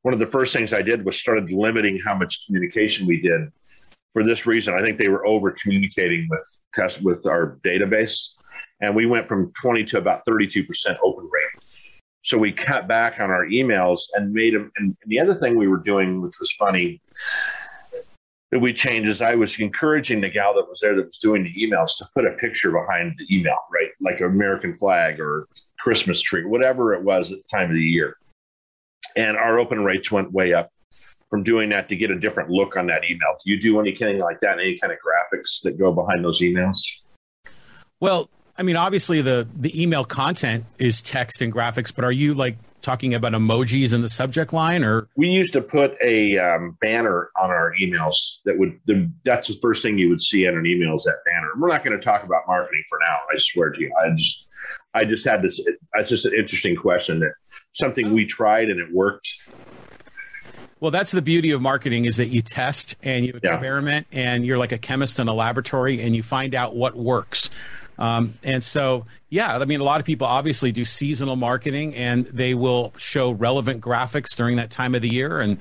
one 0.03 0.15
of 0.15 0.21
the 0.21 0.27
first 0.27 0.53
things 0.53 0.73
i 0.73 0.83
did 0.83 1.05
was 1.05 1.19
started 1.19 1.51
limiting 1.51 1.99
how 1.99 2.15
much 2.15 2.47
communication 2.47 3.07
we 3.07 3.21
did 3.21 3.51
for 4.17 4.25
this 4.25 4.47
reason. 4.47 4.73
I 4.73 4.81
think 4.81 4.97
they 4.97 5.11
were 5.11 5.27
over 5.27 5.51
communicating 5.51 6.27
with 6.31 7.03
with 7.03 7.27
our 7.27 7.59
database, 7.63 8.31
and 8.81 8.97
we 8.97 9.05
went 9.05 9.29
from 9.29 9.53
20 9.61 9.85
to 9.85 9.99
about 9.99 10.23
32 10.25 10.65
percent 10.65 10.97
open 11.05 11.29
rate. 11.31 11.63
So 12.25 12.39
we 12.39 12.51
cut 12.51 12.89
back 12.89 13.21
on 13.21 13.31
our 13.31 13.45
emails 13.45 14.05
and 14.15 14.33
made 14.33 14.55
them. 14.55 14.73
And 14.79 14.97
the 15.07 15.21
other 15.21 15.35
thing 15.35 15.55
we 15.55 15.69
were 15.69 15.83
doing, 15.83 16.23
which 16.23 16.41
was 16.41 16.51
funny, 16.53 17.03
that 18.53 18.59
we 18.59 18.73
changed 18.73 19.11
is 19.11 19.21
I 19.21 19.35
was 19.35 19.59
encouraging 19.59 20.23
the 20.23 20.31
gal 20.31 20.55
that 20.55 20.67
was 20.67 20.81
there 20.81 20.97
that 20.97 21.09
was 21.09 21.19
doing 21.19 21.45
the 21.45 21.53
emails 21.63 21.99
to 21.99 22.07
put 22.15 22.25
a 22.25 22.33
picture 22.39 22.73
behind 22.73 23.19
the 23.19 23.37
email, 23.37 23.59
right, 23.71 23.91
like 24.01 24.21
an 24.21 24.29
American 24.29 24.79
flag 24.79 25.21
or 25.21 25.47
Christmas 25.79 26.23
tree, 26.23 26.47
whatever 26.47 26.95
it 26.95 27.03
was 27.03 27.33
at 27.33 27.37
the 27.37 27.55
time 27.55 27.69
of 27.69 27.77
the 27.77 27.83
year. 27.83 28.17
And 29.15 29.37
our 29.37 29.59
open 29.59 29.85
rates 29.85 30.11
went 30.11 30.33
way 30.33 30.55
up 30.55 30.71
from 31.37 31.43
doing 31.43 31.69
that 31.69 31.87
to 31.91 31.97
get 31.97 32.11
a 32.11 32.19
different 32.19 32.49
look 32.49 32.79
on 32.79 32.87
that 32.87 33.05
email? 33.05 33.37
Do 33.45 33.53
you 33.53 33.61
do 33.61 33.79
anything 33.79 34.19
like 34.19 34.41
that? 34.41 34.59
Any 34.59 34.79
kind 34.79 34.91
of 34.91 34.99
graphics 34.99 35.61
that 35.65 35.79
go 35.79 35.93
behind 35.93 36.25
those 36.25 36.41
emails? 36.41 36.79
Well, 38.01 38.31
I 38.57 38.63
mean, 38.63 38.77
obviously 38.77 39.21
the 39.21 39.47
the 39.55 39.81
email 39.81 40.05
content 40.05 40.65
is 40.79 41.03
text 41.03 41.43
and 41.43 41.53
graphics, 41.53 41.95
but 41.95 42.05
are 42.05 42.13
you 42.13 42.33
like 42.33 42.57
talking 42.81 43.13
about 43.13 43.33
emojis 43.33 43.93
in 43.93 44.01
the 44.01 44.09
subject 44.09 44.55
line, 44.55 44.83
or 44.83 45.09
we 45.15 45.27
used 45.27 45.53
to 45.53 45.61
put 45.61 45.95
a 46.03 46.39
um, 46.39 46.79
banner 46.81 47.31
on 47.39 47.51
our 47.51 47.75
emails 47.83 48.15
that 48.47 48.59
would 48.59 48.81
the, 48.87 49.11
that's 49.25 49.49
the 49.49 49.59
first 49.61 49.83
thing 49.83 49.99
you 49.99 50.09
would 50.09 50.23
see 50.23 50.47
in 50.47 50.57
an 50.57 50.65
email 50.65 50.97
is 50.97 51.05
that 51.05 51.19
banner. 51.27 51.49
We're 51.59 51.69
not 51.69 51.85
going 51.85 51.99
to 51.99 52.03
talk 52.03 52.23
about 52.23 52.45
marketing 52.47 52.85
for 52.89 52.99
now. 53.07 53.17
I 53.31 53.37
swear 53.37 53.71
to 53.71 53.81
you, 53.81 53.93
I 54.03 54.15
just 54.17 54.47
I 54.95 55.05
just 55.05 55.27
had 55.27 55.43
this. 55.43 55.61
That's 55.93 56.09
just 56.09 56.25
an 56.25 56.33
interesting 56.33 56.77
question 56.77 57.21
that 57.21 57.33
something 57.75 58.15
we 58.15 58.25
tried 58.25 58.71
and 58.71 58.81
it 58.81 58.91
worked 58.91 59.29
well, 60.81 60.91
that's 60.91 61.11
the 61.11 61.23
beauty 61.23 61.53
of 61.53 61.63
marketing 61.63 62.05
is 62.05 62.17
that 62.17 62.27
you 62.27 62.43
test 62.43 62.97
and 63.03 63.25
you 63.25 63.33
experiment 63.35 64.07
yeah. 64.11 64.33
and 64.33 64.45
you're 64.45 64.59
like 64.59 64.73
a 64.73 64.79
chemist 64.79 65.19
in 65.19 65.29
a 65.29 65.33
laboratory 65.33 66.03
and 66.03 66.15
you 66.15 66.23
find 66.23 66.55
out 66.55 66.77
what 66.77 66.95
works. 66.95 67.51
Um, 67.99 68.35
and 68.43 68.63
so, 68.63 69.07
yeah, 69.31 69.57
I 69.57 69.65
mean, 69.65 69.81
a 69.81 69.85
lot 69.85 70.01
of 70.01 70.07
people 70.07 70.27
obviously 70.27 70.71
do 70.71 70.85
seasonal 70.85 71.37
marketing 71.37 71.95
and 71.95 72.27
they 72.27 72.53
will 72.53 72.93
show 72.99 73.31
relevant 73.31 73.81
graphics 73.81 74.37
during 74.37 74.57
that 74.57 74.71
time 74.71 74.95
of 74.95 75.01
the 75.01 75.09
year. 75.09 75.41
And 75.41 75.59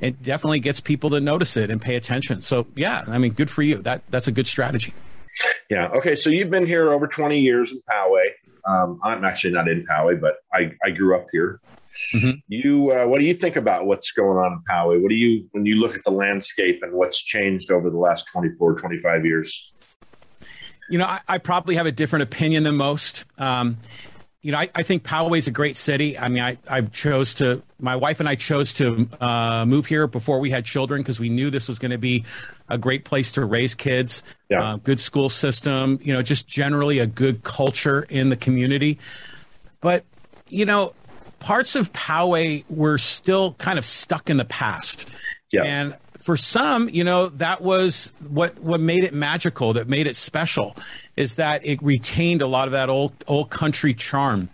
it 0.00 0.22
definitely 0.22 0.60
gets 0.60 0.80
people 0.80 1.10
to 1.10 1.20
notice 1.20 1.56
it 1.56 1.70
and 1.70 1.80
pay 1.80 1.96
attention. 1.96 2.42
So, 2.42 2.66
yeah, 2.76 3.04
I 3.08 3.16
mean, 3.16 3.32
good 3.32 3.50
for 3.50 3.62
you. 3.62 3.76
That 3.78 4.02
That's 4.10 4.28
a 4.28 4.32
good 4.32 4.46
strategy. 4.46 4.92
Yeah. 5.70 5.88
Okay. 5.88 6.14
So 6.14 6.30
you've 6.30 6.50
been 6.50 6.66
here 6.66 6.92
over 6.92 7.06
20 7.06 7.40
years 7.40 7.72
in 7.72 7.80
Poway. 7.88 8.28
Um, 8.66 9.00
I'm 9.02 9.24
actually 9.24 9.54
not 9.54 9.68
in 9.68 9.86
Poway, 9.86 10.20
but 10.20 10.36
I, 10.52 10.72
I 10.84 10.90
grew 10.90 11.16
up 11.16 11.26
here. 11.32 11.60
Mm-hmm. 12.14 12.30
You, 12.48 12.92
uh, 12.92 13.06
what 13.06 13.18
do 13.18 13.24
you 13.24 13.34
think 13.34 13.56
about 13.56 13.86
what's 13.86 14.12
going 14.12 14.38
on 14.38 14.52
in 14.52 14.62
Poway? 14.68 15.00
What 15.00 15.08
do 15.08 15.14
you, 15.14 15.48
when 15.52 15.66
you 15.66 15.76
look 15.76 15.94
at 15.94 16.04
the 16.04 16.10
landscape 16.10 16.80
and 16.82 16.92
what's 16.92 17.18
changed 17.18 17.70
over 17.70 17.90
the 17.90 17.98
last 17.98 18.26
24, 18.32 18.76
25 18.76 19.26
years? 19.26 19.72
You 20.90 20.98
know, 20.98 21.04
I, 21.04 21.20
I 21.28 21.38
probably 21.38 21.74
have 21.76 21.86
a 21.86 21.92
different 21.92 22.22
opinion 22.22 22.62
than 22.62 22.76
most. 22.76 23.24
Um, 23.36 23.78
you 24.40 24.52
know, 24.52 24.58
I, 24.58 24.70
I 24.74 24.82
think 24.84 25.02
Poway 25.02 25.38
is 25.38 25.48
a 25.48 25.50
great 25.50 25.76
city. 25.76 26.16
I 26.16 26.28
mean, 26.28 26.42
I, 26.42 26.58
I 26.68 26.80
chose 26.82 27.34
to, 27.34 27.62
my 27.80 27.96
wife 27.96 28.20
and 28.20 28.28
I 28.28 28.36
chose 28.36 28.72
to 28.74 29.08
uh, 29.20 29.66
move 29.66 29.86
here 29.86 30.06
before 30.06 30.38
we 30.38 30.50
had 30.50 30.64
children 30.64 31.02
because 31.02 31.18
we 31.18 31.28
knew 31.28 31.50
this 31.50 31.66
was 31.66 31.78
going 31.78 31.90
to 31.90 31.98
be 31.98 32.24
a 32.68 32.78
great 32.78 33.04
place 33.04 33.32
to 33.32 33.44
raise 33.44 33.74
kids, 33.74 34.22
yeah. 34.48 34.62
uh, 34.62 34.76
good 34.76 35.00
school 35.00 35.28
system, 35.28 35.98
you 36.02 36.12
know, 36.12 36.22
just 36.22 36.46
generally 36.46 37.00
a 37.00 37.06
good 37.06 37.42
culture 37.42 38.06
in 38.08 38.28
the 38.28 38.36
community. 38.36 38.98
But, 39.80 40.04
you 40.48 40.64
know, 40.64 40.94
parts 41.40 41.76
of 41.76 41.92
Poway 41.92 42.64
were 42.68 42.98
still 42.98 43.54
kind 43.54 43.78
of 43.78 43.84
stuck 43.84 44.30
in 44.30 44.36
the 44.36 44.44
past. 44.44 45.08
Yeah. 45.52 45.62
And 45.64 45.96
for 46.20 46.36
some, 46.36 46.88
you 46.90 47.04
know, 47.04 47.28
that 47.30 47.62
was 47.62 48.12
what 48.28 48.58
what 48.60 48.80
made 48.80 49.04
it 49.04 49.14
magical, 49.14 49.72
that 49.74 49.88
made 49.88 50.06
it 50.06 50.16
special, 50.16 50.76
is 51.16 51.36
that 51.36 51.64
it 51.64 51.82
retained 51.82 52.42
a 52.42 52.46
lot 52.46 52.68
of 52.68 52.72
that 52.72 52.90
old 52.90 53.12
old 53.26 53.50
country 53.50 53.94
charm. 53.94 54.50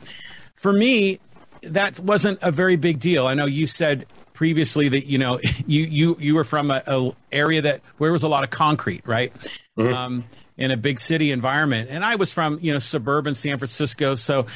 For 0.55 0.73
me, 0.73 1.19
that 1.62 1.99
wasn't 1.99 2.38
a 2.43 2.53
very 2.53 2.76
big 2.76 3.00
deal. 3.00 3.26
I 3.26 3.35
know 3.35 3.47
you 3.47 3.67
said 3.67 4.07
previously 4.35 4.88
that 4.91 5.07
you 5.07 5.19
know 5.19 5.41
you 5.67 5.83
you 5.85 6.17
you 6.21 6.35
were 6.35 6.45
from 6.45 6.71
a, 6.71 6.83
a 6.87 7.11
area 7.33 7.62
that 7.62 7.81
where 7.99 8.12
was 8.12 8.23
a 8.23 8.29
lot 8.29 8.45
of 8.45 8.50
concrete, 8.50 9.07
right? 9.07 9.33
Mm-hmm. 9.79 9.93
Um, 9.93 10.25
in 10.57 10.71
a 10.71 10.76
big 10.76 11.00
city 11.00 11.33
environment, 11.33 11.91
and 11.91 12.05
I 12.05 12.14
was 12.14 12.33
from 12.33 12.59
you 12.61 12.73
know 12.73 12.79
suburban 12.79 13.35
San 13.35 13.59
Francisco, 13.59 14.14
so 14.14 14.47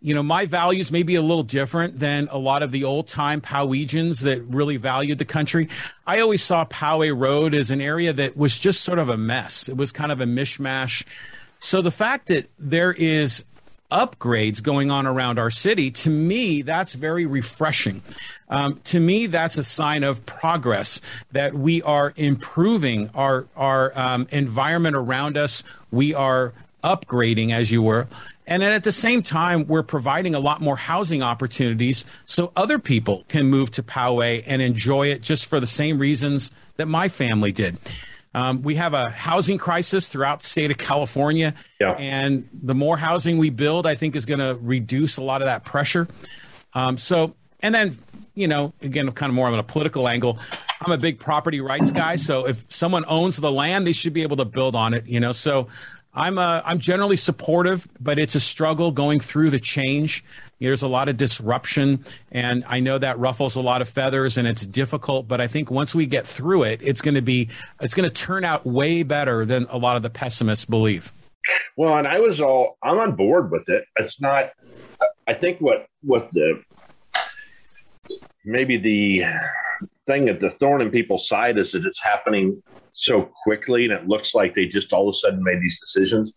you 0.00 0.14
know, 0.14 0.22
my 0.22 0.46
values 0.46 0.92
may 0.92 1.02
be 1.02 1.16
a 1.16 1.22
little 1.22 1.42
different 1.42 1.98
than 1.98 2.28
a 2.30 2.38
lot 2.38 2.62
of 2.62 2.70
the 2.70 2.84
old 2.84 3.08
time 3.08 3.40
Powegians 3.40 4.22
that 4.22 4.42
really 4.42 4.76
valued 4.76 5.18
the 5.18 5.24
country. 5.24 5.68
I 6.06 6.20
always 6.20 6.42
saw 6.42 6.64
Poway 6.64 7.16
Road 7.16 7.54
as 7.54 7.70
an 7.70 7.80
area 7.80 8.12
that 8.12 8.36
was 8.36 8.58
just 8.58 8.82
sort 8.82 8.98
of 8.98 9.08
a 9.08 9.16
mess. 9.16 9.68
It 9.68 9.76
was 9.76 9.90
kind 9.90 10.12
of 10.12 10.20
a 10.20 10.24
mishmash. 10.24 11.04
So 11.58 11.82
the 11.82 11.90
fact 11.90 12.28
that 12.28 12.48
there 12.58 12.92
is 12.92 13.44
upgrades 13.90 14.62
going 14.62 14.90
on 14.90 15.06
around 15.06 15.38
our 15.38 15.50
city, 15.50 15.90
to 15.90 16.10
me, 16.10 16.62
that's 16.62 16.94
very 16.94 17.26
refreshing. 17.26 18.02
Um, 18.48 18.80
to 18.84 19.00
me, 19.00 19.26
that's 19.26 19.58
a 19.58 19.64
sign 19.64 20.04
of 20.04 20.24
progress 20.26 21.00
that 21.32 21.54
we 21.54 21.82
are 21.82 22.12
improving 22.16 23.10
our 23.14 23.46
our 23.56 23.98
um, 23.98 24.28
environment 24.30 24.94
around 24.94 25.36
us. 25.36 25.64
We 25.90 26.14
are 26.14 26.52
upgrading, 26.84 27.52
as 27.52 27.70
you 27.70 27.82
were. 27.82 28.06
And 28.48 28.62
then 28.62 28.72
at 28.72 28.82
the 28.82 28.92
same 28.92 29.22
time, 29.22 29.66
we're 29.66 29.82
providing 29.82 30.34
a 30.34 30.40
lot 30.40 30.62
more 30.62 30.76
housing 30.76 31.22
opportunities 31.22 32.06
so 32.24 32.50
other 32.56 32.78
people 32.78 33.24
can 33.28 33.46
move 33.46 33.70
to 33.72 33.82
Poway 33.82 34.42
and 34.46 34.62
enjoy 34.62 35.08
it 35.08 35.20
just 35.20 35.46
for 35.46 35.60
the 35.60 35.66
same 35.66 35.98
reasons 35.98 36.50
that 36.76 36.86
my 36.86 37.08
family 37.08 37.52
did. 37.52 37.78
Um, 38.34 38.62
we 38.62 38.76
have 38.76 38.94
a 38.94 39.10
housing 39.10 39.58
crisis 39.58 40.08
throughout 40.08 40.40
the 40.40 40.46
state 40.46 40.70
of 40.70 40.78
California. 40.78 41.54
Yeah. 41.78 41.92
And 41.92 42.48
the 42.54 42.74
more 42.74 42.96
housing 42.96 43.36
we 43.36 43.50
build, 43.50 43.86
I 43.86 43.94
think 43.94 44.16
is 44.16 44.24
going 44.24 44.40
to 44.40 44.58
reduce 44.62 45.18
a 45.18 45.22
lot 45.22 45.42
of 45.42 45.46
that 45.46 45.64
pressure. 45.64 46.08
Um, 46.72 46.96
so, 46.96 47.34
and 47.60 47.74
then, 47.74 47.98
you 48.34 48.48
know, 48.48 48.72
again, 48.80 49.10
kind 49.12 49.28
of 49.28 49.34
more 49.34 49.48
on 49.48 49.58
a 49.58 49.62
political 49.62 50.08
angle. 50.08 50.38
I'm 50.80 50.92
a 50.92 50.98
big 50.98 51.18
property 51.18 51.60
rights 51.60 51.90
guy. 51.90 52.16
So 52.16 52.46
if 52.46 52.64
someone 52.68 53.04
owns 53.08 53.36
the 53.36 53.50
land, 53.50 53.86
they 53.86 53.92
should 53.92 54.12
be 54.12 54.22
able 54.22 54.36
to 54.36 54.44
build 54.44 54.74
on 54.74 54.94
it, 54.94 55.06
you 55.06 55.20
know. 55.20 55.32
So 55.32 55.66
I'm 56.18 56.36
uh, 56.36 56.62
I'm 56.64 56.80
generally 56.80 57.14
supportive, 57.14 57.86
but 58.00 58.18
it's 58.18 58.34
a 58.34 58.40
struggle 58.40 58.90
going 58.90 59.20
through 59.20 59.50
the 59.50 59.60
change. 59.60 60.24
There's 60.58 60.82
a 60.82 60.88
lot 60.88 61.08
of 61.08 61.16
disruption, 61.16 62.04
and 62.32 62.64
I 62.66 62.80
know 62.80 62.98
that 62.98 63.20
ruffles 63.20 63.54
a 63.54 63.60
lot 63.60 63.82
of 63.82 63.88
feathers, 63.88 64.36
and 64.36 64.48
it's 64.48 64.66
difficult. 64.66 65.28
But 65.28 65.40
I 65.40 65.46
think 65.46 65.70
once 65.70 65.94
we 65.94 66.06
get 66.06 66.26
through 66.26 66.64
it, 66.64 66.80
it's 66.82 67.02
going 67.02 67.14
to 67.14 67.22
be 67.22 67.50
it's 67.80 67.94
going 67.94 68.10
to 68.10 68.14
turn 68.14 68.44
out 68.44 68.66
way 68.66 69.04
better 69.04 69.44
than 69.44 69.68
a 69.70 69.78
lot 69.78 69.96
of 69.96 70.02
the 70.02 70.10
pessimists 70.10 70.64
believe. 70.64 71.12
Well, 71.76 71.96
and 71.96 72.08
I 72.08 72.18
was 72.18 72.40
all 72.40 72.78
I'm 72.82 72.98
on 72.98 73.14
board 73.14 73.52
with 73.52 73.68
it. 73.68 73.84
It's 73.96 74.20
not. 74.20 74.50
I 75.28 75.34
think 75.34 75.60
what 75.60 75.86
what 76.02 76.32
the 76.32 76.60
maybe 78.44 78.76
the 78.76 79.22
thing 80.04 80.24
that 80.24 80.40
the 80.40 80.50
thorn 80.50 80.80
in 80.80 80.90
people's 80.90 81.28
side 81.28 81.58
is 81.58 81.70
that 81.72 81.86
it's 81.86 82.02
happening 82.02 82.60
so 82.98 83.30
quickly 83.44 83.84
and 83.84 83.92
it 83.92 84.08
looks 84.08 84.34
like 84.34 84.54
they 84.54 84.66
just 84.66 84.92
all 84.92 85.08
of 85.08 85.12
a 85.12 85.18
sudden 85.18 85.42
made 85.42 85.60
these 85.60 85.80
decisions. 85.80 86.32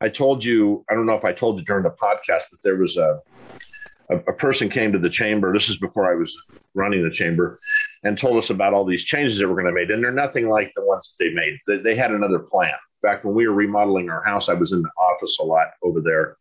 I 0.00 0.08
told 0.08 0.42
you, 0.42 0.84
I 0.90 0.94
don't 0.94 1.06
know 1.06 1.14
if 1.14 1.24
I 1.24 1.32
told 1.32 1.58
you 1.58 1.64
during 1.64 1.84
the 1.84 1.90
podcast, 1.90 2.44
but 2.50 2.60
there 2.62 2.76
was 2.76 2.96
a, 2.96 3.20
a, 4.10 4.16
a 4.16 4.32
person 4.32 4.68
came 4.70 4.92
to 4.92 4.98
the 4.98 5.10
chamber. 5.10 5.52
This 5.52 5.68
is 5.68 5.78
before 5.78 6.10
I 6.10 6.14
was 6.14 6.34
running 6.74 7.04
the 7.04 7.10
chamber 7.10 7.60
and 8.02 8.16
told 8.16 8.38
us 8.38 8.48
about 8.48 8.72
all 8.72 8.84
these 8.84 9.04
changes 9.04 9.38
that 9.38 9.46
were 9.46 9.54
going 9.54 9.66
to 9.66 9.72
make. 9.72 9.90
And 9.90 10.02
they're 10.02 10.10
nothing 10.10 10.48
like 10.48 10.72
the 10.74 10.84
ones 10.84 11.14
that 11.18 11.24
they 11.24 11.32
made. 11.34 11.58
They, 11.66 11.76
they 11.76 11.94
had 11.94 12.12
another 12.12 12.38
plan. 12.38 12.72
Back 13.02 13.22
when 13.22 13.34
we 13.34 13.46
were 13.46 13.54
remodeling 13.54 14.08
our 14.08 14.24
house, 14.24 14.48
I 14.48 14.54
was 14.54 14.72
in 14.72 14.80
the 14.80 14.90
office 14.98 15.36
a 15.38 15.44
lot 15.44 15.68
over 15.82 16.00
there 16.00 16.38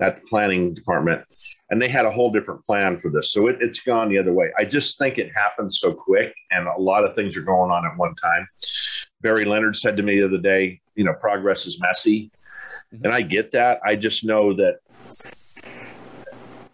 at 0.00 0.20
the 0.20 0.28
planning 0.28 0.74
department, 0.74 1.22
and 1.70 1.80
they 1.80 1.88
had 1.88 2.04
a 2.04 2.10
whole 2.10 2.32
different 2.32 2.64
plan 2.66 2.98
for 2.98 3.10
this. 3.10 3.30
So 3.32 3.46
it, 3.46 3.58
it's 3.60 3.80
gone 3.80 4.08
the 4.08 4.18
other 4.18 4.32
way. 4.32 4.50
I 4.58 4.64
just 4.64 4.98
think 4.98 5.18
it 5.18 5.32
happened 5.34 5.72
so 5.72 5.92
quick, 5.92 6.34
and 6.50 6.66
a 6.66 6.80
lot 6.80 7.04
of 7.04 7.14
things 7.14 7.36
are 7.36 7.42
going 7.42 7.70
on 7.70 7.86
at 7.86 7.96
one 7.96 8.14
time. 8.16 8.46
Barry 9.20 9.44
Leonard 9.44 9.76
said 9.76 9.96
to 9.96 10.02
me 10.02 10.20
the 10.20 10.26
other 10.26 10.38
day, 10.38 10.80
you 10.94 11.04
know, 11.04 11.14
progress 11.14 11.66
is 11.66 11.80
messy. 11.80 12.30
Mm-hmm. 12.92 13.04
And 13.04 13.14
I 13.14 13.20
get 13.22 13.50
that. 13.52 13.80
I 13.84 13.96
just 13.96 14.24
know 14.24 14.52
that 14.54 14.78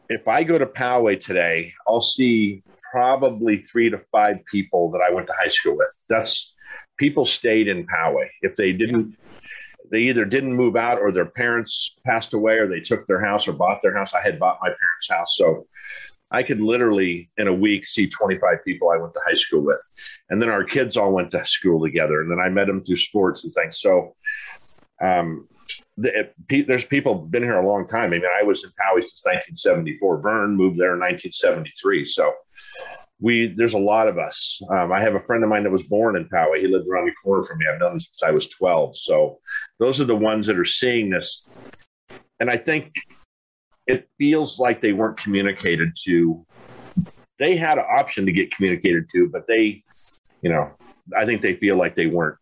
if 0.09 0.27
I 0.27 0.43
go 0.43 0.59
to 0.59 0.67
Poway 0.67 1.21
today, 1.21 1.73
I'll 1.87 2.01
see 2.01 2.63
probably 2.91 3.59
three 3.59 3.89
to 3.91 3.99
five 4.11 4.39
people 4.51 4.91
that 4.91 5.01
I 5.01 5.13
went 5.13 5.29
to 5.29 5.35
high 5.41 5.49
school 5.49 5.77
with. 5.77 6.05
That's 6.09 6.55
people 6.97 7.25
stayed 7.25 7.69
in 7.69 7.87
Poway. 7.87 8.27
If 8.43 8.57
they 8.57 8.73
didn't 8.73 9.17
they 9.91 10.01
either 10.01 10.25
didn't 10.25 10.55
move 10.55 10.77
out 10.77 10.99
or 10.99 11.13
their 11.13 11.27
parents 11.27 11.97
passed 12.05 12.33
away 12.33 12.55
or 12.55 12.69
they 12.69 12.81
took 12.81 13.07
their 13.07 13.25
house 13.25 13.49
or 13.49 13.53
bought 13.53 13.83
their 13.83 13.97
house. 13.97 14.15
I 14.15 14.23
had 14.23 14.39
bought 14.39 14.59
my 14.63 14.69
parents' 14.69 15.11
house. 15.11 15.37
So 15.37 15.67
I 16.31 16.43
could 16.43 16.61
literally 16.61 17.29
in 17.39 17.49
a 17.49 17.55
week 17.55 17.87
see 17.87 18.07
25 18.07 18.65
people 18.65 18.91
I 18.91 18.97
went 18.97 19.15
to 19.15 19.21
high 19.27 19.35
school 19.35 19.63
with. 19.63 19.85
And 20.29 20.41
then 20.41 20.49
our 20.49 20.65
kids 20.65 20.97
all 20.97 21.13
went 21.13 21.33
to 21.33 21.45
school 21.45 21.83
together. 21.83 22.21
And 22.21 22.31
then 22.31 22.39
I 22.39 22.49
met 22.49 22.69
them 22.69 22.85
through 22.85 22.97
sports 22.97 23.45
and 23.45 23.53
things. 23.53 23.81
So, 23.81 24.15
um, 25.03 25.49
the, 25.97 26.31
there's 26.49 26.85
people 26.85 27.15
been 27.15 27.43
here 27.43 27.59
a 27.59 27.67
long 27.67 27.87
time. 27.87 28.05
I 28.05 28.09
mean, 28.09 28.23
I 28.41 28.43
was 28.43 28.65
in 28.65 28.71
Poway 28.71 29.03
since 29.03 29.23
1974. 29.25 30.23
Vern 30.23 30.57
moved 30.57 30.79
there 30.79 30.95
in 30.95 31.01
1973. 31.01 32.05
So 32.05 32.33
we 33.21 33.55
there's 33.57 33.75
a 33.75 33.79
lot 33.79 34.09
of 34.09 34.19
us. 34.19 34.61
Um, 34.71 34.93
I 34.93 35.01
have 35.03 35.15
a 35.15 35.21
friend 35.21 35.43
of 35.45 35.51
mine 35.51 35.63
that 35.65 35.71
was 35.71 35.83
born 35.83 36.17
in 36.17 36.29
Poway. 36.29 36.61
He 36.61 36.67
lived 36.67 36.89
around 36.89 37.07
the 37.07 37.15
corner 37.23 37.43
from 37.43 37.59
me. 37.59 37.67
I've 37.73 37.79
known 37.79 37.93
him 37.93 38.01
since 38.01 38.23
I 38.23 38.31
was 38.31 38.49
12. 38.49 38.97
So 38.97 39.39
those 39.79 40.01
are 40.01 40.05
the 40.05 40.17
ones 40.17 40.47
that 40.47 40.59
are 40.59 40.65
seeing 40.65 41.11
this, 41.11 41.49
and 42.39 42.51
I 42.51 42.57
think 42.57 42.93
it 43.87 44.09
feels 44.19 44.59
like 44.59 44.81
they 44.81 44.93
weren't 44.93 45.17
communicated 45.17 45.93
to. 46.05 46.45
They 47.39 47.57
had 47.57 47.79
an 47.79 47.85
option 47.99 48.27
to 48.27 48.33
get 48.33 48.55
communicated 48.55 49.09
to, 49.13 49.29
but 49.31 49.47
they, 49.47 49.83
you 50.43 50.51
know, 50.51 50.71
I 51.17 51.25
think 51.25 51.41
they 51.41 51.55
feel 51.55 51.77
like 51.77 51.95
they 51.95 52.07
weren't. 52.07 52.37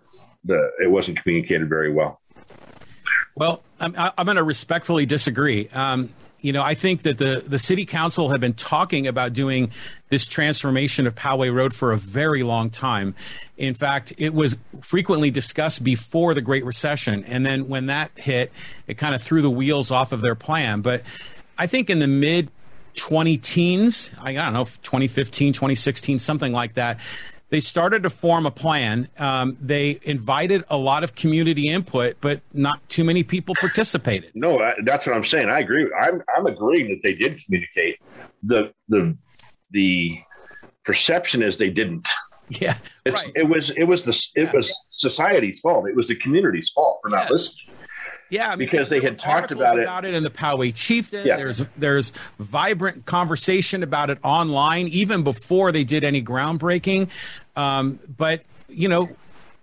The 0.44 0.70
it 0.82 0.90
wasn't 0.90 1.20
communicated 1.22 1.68
very 1.68 1.92
well. 1.92 2.20
Well, 3.34 3.62
I'm, 3.80 3.94
I'm 3.96 4.24
going 4.24 4.36
to 4.36 4.42
respectfully 4.42 5.06
disagree. 5.06 5.68
Um, 5.68 6.10
you 6.40 6.52
know, 6.52 6.62
I 6.62 6.74
think 6.74 7.02
that 7.02 7.18
the, 7.18 7.42
the 7.46 7.58
city 7.58 7.84
council 7.84 8.30
had 8.30 8.40
been 8.40 8.54
talking 8.54 9.06
about 9.06 9.32
doing 9.32 9.72
this 10.08 10.26
transformation 10.26 11.06
of 11.06 11.14
Poway 11.14 11.52
Road 11.52 11.74
for 11.74 11.92
a 11.92 11.96
very 11.96 12.42
long 12.42 12.70
time. 12.70 13.14
In 13.56 13.74
fact, 13.74 14.12
it 14.18 14.34
was 14.34 14.56
frequently 14.80 15.30
discussed 15.30 15.82
before 15.82 16.34
the 16.34 16.40
Great 16.40 16.64
Recession. 16.64 17.24
And 17.24 17.44
then 17.44 17.68
when 17.68 17.86
that 17.86 18.12
hit, 18.14 18.52
it 18.86 18.98
kind 18.98 19.14
of 19.14 19.22
threw 19.22 19.42
the 19.42 19.50
wheels 19.50 19.90
off 19.90 20.12
of 20.12 20.20
their 20.20 20.36
plan. 20.36 20.80
But 20.80 21.02
I 21.58 21.66
think 21.66 21.90
in 21.90 21.98
the 21.98 22.06
mid 22.06 22.50
20 22.94 23.36
teens, 23.38 24.10
I 24.20 24.32
don't 24.32 24.52
know, 24.52 24.64
2015, 24.64 25.52
2016, 25.52 26.18
something 26.18 26.52
like 26.52 26.74
that, 26.74 27.00
they 27.50 27.60
started 27.60 28.02
to 28.02 28.10
form 28.10 28.46
a 28.46 28.50
plan. 28.50 29.08
Um, 29.18 29.56
they 29.60 29.98
invited 30.02 30.64
a 30.68 30.76
lot 30.76 31.04
of 31.04 31.14
community 31.14 31.68
input, 31.68 32.16
but 32.20 32.40
not 32.52 32.86
too 32.88 33.04
many 33.04 33.22
people 33.22 33.54
participated. 33.58 34.32
No, 34.34 34.72
that's 34.84 35.06
what 35.06 35.16
I'm 35.16 35.24
saying. 35.24 35.48
I 35.48 35.60
agree. 35.60 35.90
I'm 35.98 36.22
I'm 36.36 36.46
agreeing 36.46 36.90
that 36.90 37.00
they 37.02 37.14
did 37.14 37.42
communicate. 37.44 38.00
The 38.42 38.72
the 38.88 39.16
the 39.70 40.18
perception 40.84 41.42
is 41.42 41.56
they 41.56 41.70
didn't. 41.70 42.08
Yeah, 42.50 42.78
it's 43.04 43.24
right. 43.24 43.32
it 43.36 43.48
was 43.48 43.70
it 43.70 43.84
was 43.84 44.04
the 44.04 44.12
it 44.34 44.44
yeah. 44.44 44.52
was 44.52 44.74
society's 44.88 45.60
fault. 45.60 45.86
It 45.86 45.94
was 45.94 46.08
the 46.08 46.14
community's 46.16 46.70
fault 46.70 47.00
for 47.02 47.10
not 47.10 47.24
yes. 47.24 47.30
listening. 47.30 47.76
Yeah, 48.30 48.56
because 48.56 48.88
they 48.88 49.00
had 49.00 49.18
talked 49.18 49.50
about 49.50 49.78
it. 49.78 49.84
about 49.84 50.04
it 50.04 50.14
in 50.14 50.22
the 50.22 50.30
Poway 50.30 50.74
Chieftain. 50.74 51.26
Yeah. 51.26 51.36
There's 51.36 51.62
there's 51.76 52.12
vibrant 52.38 53.06
conversation 53.06 53.82
about 53.82 54.10
it 54.10 54.18
online, 54.22 54.88
even 54.88 55.22
before 55.22 55.72
they 55.72 55.84
did 55.84 56.04
any 56.04 56.22
groundbreaking. 56.22 57.08
Um, 57.56 57.98
but 58.16 58.42
you 58.68 58.88
know, 58.88 59.08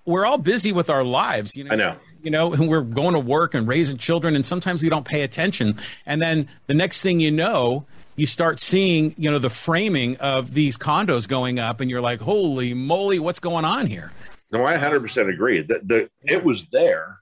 we're 0.05 0.25
all 0.25 0.37
busy 0.37 0.71
with 0.71 0.89
our 0.89 1.03
lives. 1.03 1.55
You 1.55 1.65
know, 1.65 1.71
I 1.71 1.75
know. 1.75 1.95
You 2.23 2.31
know, 2.31 2.53
and 2.53 2.67
we're 2.67 2.81
going 2.81 3.13
to 3.13 3.19
work 3.19 3.53
and 3.53 3.67
raising 3.67 3.97
children, 3.97 4.35
and 4.35 4.43
sometimes 4.43 4.81
we 4.81 4.89
don't 4.89 5.05
pay 5.05 5.21
attention. 5.21 5.77
And 6.07 6.19
then 6.19 6.47
the 6.65 6.73
next 6.73 7.03
thing 7.03 7.19
you 7.19 7.29
know, 7.29 7.85
you 8.15 8.25
start 8.25 8.59
seeing, 8.59 9.13
you 9.15 9.29
know, 9.29 9.37
the 9.37 9.51
framing 9.51 10.17
of 10.17 10.55
these 10.55 10.75
condos 10.75 11.27
going 11.27 11.59
up, 11.59 11.81
and 11.81 11.91
you're 11.91 12.01
like, 12.01 12.21
"Holy 12.21 12.73
moly, 12.73 13.19
what's 13.19 13.39
going 13.39 13.63
on 13.63 13.85
here?" 13.85 14.11
No, 14.51 14.65
I 14.65 14.77
100% 14.77 15.29
agree. 15.31 15.61
The, 15.61 15.81
the, 15.83 16.09
it 16.23 16.43
was 16.43 16.65
there 16.71 17.19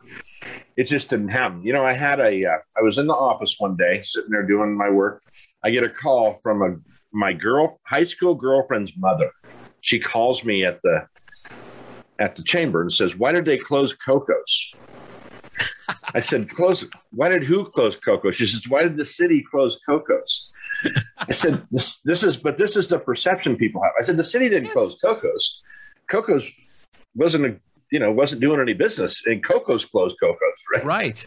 it 0.75 0.85
just 0.85 1.09
didn't 1.09 1.29
happen. 1.29 1.63
You 1.63 1.73
know, 1.73 1.85
I 1.85 1.93
had 1.93 2.19
a, 2.19 2.45
uh, 2.45 2.57
I 2.77 2.81
was 2.81 2.97
in 2.97 3.07
the 3.07 3.13
office 3.13 3.55
one 3.59 3.75
day 3.75 4.01
sitting 4.03 4.31
there 4.31 4.45
doing 4.45 4.75
my 4.75 4.89
work. 4.89 5.21
I 5.63 5.71
get 5.71 5.83
a 5.83 5.89
call 5.89 6.35
from 6.41 6.61
a 6.61 6.75
my 7.15 7.31
girl 7.31 7.79
high 7.85 8.03
school 8.03 8.33
girlfriend's 8.33 8.93
mother. 8.97 9.29
She 9.81 9.99
calls 9.99 10.43
me 10.43 10.65
at 10.65 10.81
the 10.81 11.07
at 12.19 12.35
the 12.35 12.43
chamber 12.43 12.81
and 12.81 12.91
says, 12.91 13.15
"Why 13.15 13.31
did 13.31 13.45
they 13.45 13.57
close 13.57 13.93
Coco's?" 13.93 14.75
I 16.15 16.21
said, 16.21 16.49
"Close? 16.49 16.85
Why 17.11 17.29
did 17.29 17.43
who 17.43 17.65
close 17.65 17.95
Coco's?" 17.95 18.35
She 18.35 18.47
says, 18.47 18.67
"Why 18.67 18.83
did 18.83 18.97
the 18.97 19.05
city 19.05 19.43
close 19.49 19.79
Coco's?" 19.87 20.51
I 21.19 21.31
said, 21.31 21.65
"This 21.71 21.99
this 21.99 22.23
is 22.23 22.35
but 22.35 22.57
this 22.57 22.75
is 22.75 22.87
the 22.87 22.99
perception 22.99 23.55
people 23.57 23.81
have." 23.83 23.93
I 23.99 24.03
said, 24.03 24.17
"The 24.17 24.23
city 24.23 24.49
didn't 24.49 24.65
yes. 24.65 24.73
close 24.73 24.97
Coco's. 25.03 25.61
Coco's 26.09 26.51
wasn't 27.15 27.45
a 27.45 27.59
you 27.93 27.99
know 27.99 28.11
wasn't 28.11 28.41
doing 28.41 28.59
any 28.59 28.73
business, 28.73 29.23
and 29.27 29.45
Coco's 29.45 29.85
closed 29.85 30.17
Coco's, 30.19 30.39
right? 30.73 30.83
Right. 30.83 31.25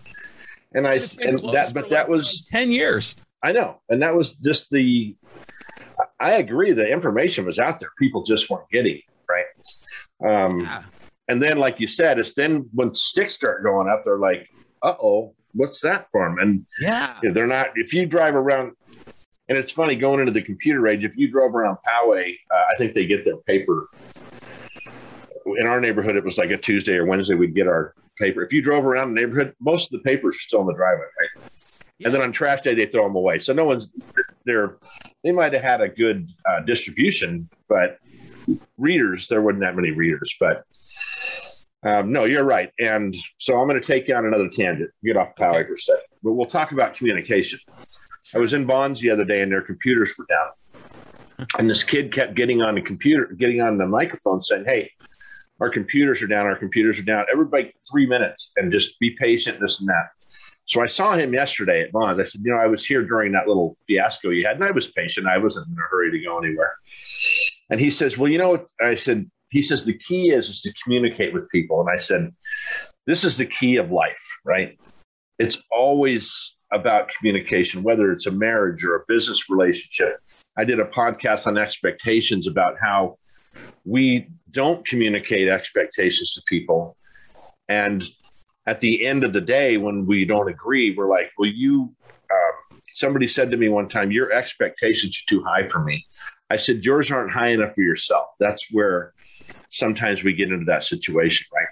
And 0.74 0.86
I 0.86 1.00
and 1.20 1.38
that, 1.54 1.70
but 1.72 1.88
that 1.90 2.08
was 2.08 2.44
ten 2.50 2.72
years. 2.72 3.14
I 3.42 3.52
know, 3.52 3.80
and 3.88 4.02
that 4.02 4.14
was 4.14 4.34
just 4.34 4.68
the. 4.70 5.16
I 6.18 6.34
agree. 6.34 6.72
The 6.72 6.90
information 6.90 7.46
was 7.46 7.58
out 7.58 7.78
there. 7.78 7.90
People 7.98 8.24
just 8.24 8.50
weren't 8.50 8.68
getting 8.70 9.00
right. 9.30 9.44
Um, 10.28 10.60
yeah. 10.60 10.82
And 11.28 11.40
then, 11.40 11.58
like 11.58 11.78
you 11.78 11.86
said, 11.86 12.18
it's 12.18 12.34
then 12.34 12.68
when 12.72 12.94
sticks 12.94 13.34
start 13.34 13.62
going 13.62 13.88
up, 13.88 14.02
they're 14.04 14.18
like, 14.18 14.48
"Uh 14.82 14.94
oh, 15.00 15.34
what's 15.52 15.80
that 15.82 16.08
from?" 16.10 16.38
And 16.38 16.66
yeah, 16.80 17.20
they're 17.22 17.46
not. 17.46 17.68
If 17.76 17.94
you 17.94 18.06
drive 18.06 18.34
around, 18.34 18.72
and 19.48 19.56
it's 19.56 19.72
funny 19.72 19.94
going 19.94 20.18
into 20.18 20.32
the 20.32 20.42
computer 20.42 20.88
age. 20.88 21.04
If 21.04 21.16
you 21.16 21.30
drove 21.30 21.54
around 21.54 21.78
Poway, 21.86 22.34
uh, 22.52 22.64
I 22.72 22.76
think 22.76 22.94
they 22.94 23.06
get 23.06 23.24
their 23.24 23.38
paper 23.46 23.88
in 25.58 25.66
our 25.66 25.80
neighborhood, 25.80 26.16
it 26.16 26.24
was 26.24 26.38
like 26.38 26.50
a 26.50 26.56
Tuesday 26.56 26.94
or 26.94 27.06
Wednesday, 27.06 27.34
we'd 27.34 27.54
get 27.54 27.66
our 27.66 27.94
paper. 28.18 28.42
If 28.42 28.52
you 28.52 28.62
drove 28.62 28.84
around 28.84 29.14
the 29.14 29.20
neighborhood, 29.20 29.54
most 29.60 29.92
of 29.92 29.98
the 29.98 30.04
papers 30.04 30.36
are 30.36 30.40
still 30.40 30.60
in 30.62 30.66
the 30.66 30.74
driveway, 30.74 31.04
right? 31.04 31.50
Yeah. 31.98 32.08
And 32.08 32.14
then 32.14 32.22
on 32.22 32.32
trash 32.32 32.60
day, 32.62 32.74
they 32.74 32.86
throw 32.86 33.04
them 33.04 33.16
away. 33.16 33.38
So 33.38 33.52
no 33.52 33.64
one's 33.64 33.88
there. 34.44 34.76
They 35.24 35.32
might 35.32 35.52
have 35.52 35.62
had 35.62 35.80
a 35.80 35.88
good 35.88 36.30
uh, 36.48 36.60
distribution, 36.60 37.48
but 37.68 37.98
readers, 38.76 39.28
there 39.28 39.40
wasn't 39.40 39.60
that 39.60 39.76
many 39.76 39.90
readers. 39.92 40.34
But 40.38 40.64
Um, 41.82 42.10
no, 42.10 42.24
you're 42.24 42.44
right. 42.44 42.70
And 42.80 43.14
so 43.38 43.60
I'm 43.60 43.68
going 43.68 43.80
to 43.80 43.86
take 43.86 44.08
you 44.08 44.14
on 44.16 44.26
another 44.26 44.48
tangent, 44.48 44.90
get 45.04 45.16
off 45.16 45.36
Poway 45.38 45.60
okay. 45.60 45.68
for 45.68 45.74
a 45.74 45.78
second. 45.78 46.02
But 46.22 46.32
we'll 46.32 46.46
talk 46.46 46.72
about 46.72 46.96
communication. 46.96 47.60
I 48.34 48.38
was 48.38 48.54
in 48.54 48.66
Vons 48.66 49.00
the 49.00 49.10
other 49.10 49.24
day 49.24 49.42
and 49.42 49.52
their 49.52 49.62
computers 49.62 50.12
were 50.18 50.26
down. 50.28 51.46
And 51.58 51.70
this 51.70 51.84
kid 51.84 52.12
kept 52.12 52.34
getting 52.34 52.60
on 52.62 52.74
the 52.74 52.80
computer, 52.80 53.26
getting 53.36 53.60
on 53.60 53.78
the 53.78 53.86
microphone 53.86 54.42
saying, 54.42 54.64
Hey, 54.64 54.90
our 55.60 55.70
computers 55.70 56.22
are 56.22 56.26
down, 56.26 56.46
our 56.46 56.56
computers 56.56 56.98
are 56.98 57.04
down. 57.04 57.24
Everybody 57.32 57.72
three 57.90 58.06
minutes 58.06 58.52
and 58.56 58.70
just 58.70 58.98
be 59.00 59.10
patient, 59.10 59.58
this 59.60 59.80
and 59.80 59.88
that. 59.88 60.10
So 60.66 60.82
I 60.82 60.86
saw 60.86 61.14
him 61.14 61.32
yesterday 61.32 61.82
at 61.82 61.92
Vons. 61.92 62.18
I 62.18 62.24
said, 62.24 62.40
you 62.44 62.52
know, 62.52 62.58
I 62.58 62.66
was 62.66 62.84
here 62.84 63.04
during 63.04 63.32
that 63.32 63.46
little 63.46 63.76
fiasco 63.86 64.30
you 64.30 64.44
had, 64.44 64.56
and 64.56 64.64
I 64.64 64.72
was 64.72 64.88
patient. 64.88 65.26
I 65.26 65.38
wasn't 65.38 65.68
in 65.68 65.74
a 65.74 65.88
hurry 65.88 66.10
to 66.10 66.18
go 66.18 66.38
anywhere. 66.38 66.74
And 67.70 67.78
he 67.78 67.90
says, 67.90 68.18
well, 68.18 68.30
you 68.30 68.38
know 68.38 68.50
what? 68.50 68.68
I 68.80 68.96
said, 68.96 69.30
he 69.50 69.62
says 69.62 69.84
the 69.84 69.96
key 69.98 70.30
is 70.30 70.48
is 70.48 70.60
to 70.62 70.72
communicate 70.82 71.32
with 71.32 71.48
people. 71.50 71.80
And 71.80 71.88
I 71.88 71.96
said, 71.96 72.34
this 73.06 73.24
is 73.24 73.36
the 73.36 73.46
key 73.46 73.76
of 73.76 73.92
life, 73.92 74.22
right? 74.44 74.76
It's 75.38 75.58
always 75.70 76.56
about 76.72 77.10
communication, 77.16 77.84
whether 77.84 78.10
it's 78.10 78.26
a 78.26 78.32
marriage 78.32 78.84
or 78.84 78.96
a 78.96 79.04
business 79.06 79.48
relationship. 79.48 80.18
I 80.58 80.64
did 80.64 80.80
a 80.80 80.84
podcast 80.84 81.46
on 81.46 81.58
expectations 81.58 82.48
about 82.48 82.74
how 82.80 83.18
we 83.86 84.28
don't 84.50 84.86
communicate 84.86 85.48
expectations 85.48 86.34
to 86.34 86.42
people. 86.46 86.96
And 87.68 88.04
at 88.66 88.80
the 88.80 89.06
end 89.06 89.22
of 89.24 89.32
the 89.32 89.40
day, 89.40 89.76
when 89.76 90.06
we 90.06 90.24
don't 90.24 90.48
agree, 90.48 90.94
we're 90.96 91.08
like, 91.08 91.30
well, 91.38 91.48
you, 91.48 91.94
um, 92.32 92.80
somebody 92.94 93.28
said 93.28 93.50
to 93.52 93.56
me 93.56 93.68
one 93.68 93.88
time, 93.88 94.10
your 94.10 94.32
expectations 94.32 95.16
are 95.16 95.30
too 95.30 95.42
high 95.44 95.68
for 95.68 95.84
me. 95.84 96.04
I 96.50 96.56
said, 96.56 96.84
yours 96.84 97.10
aren't 97.10 97.32
high 97.32 97.50
enough 97.50 97.74
for 97.74 97.82
yourself. 97.82 98.26
That's 98.40 98.66
where 98.72 99.12
sometimes 99.70 100.24
we 100.24 100.32
get 100.32 100.50
into 100.50 100.64
that 100.66 100.82
situation, 100.82 101.46
right? 101.54 101.68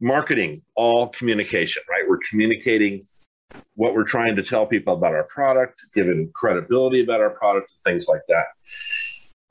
Marketing, 0.00 0.62
all 0.74 1.08
communication, 1.08 1.82
right? 1.88 2.04
We're 2.08 2.20
communicating 2.28 3.06
what 3.74 3.94
we're 3.94 4.04
trying 4.04 4.36
to 4.36 4.42
tell 4.42 4.66
people 4.66 4.94
about 4.94 5.14
our 5.14 5.24
product, 5.24 5.84
giving 5.94 6.30
credibility 6.34 7.02
about 7.02 7.20
our 7.20 7.30
product, 7.30 7.72
and 7.72 7.92
things 7.92 8.08
like 8.08 8.22
that. 8.28 8.46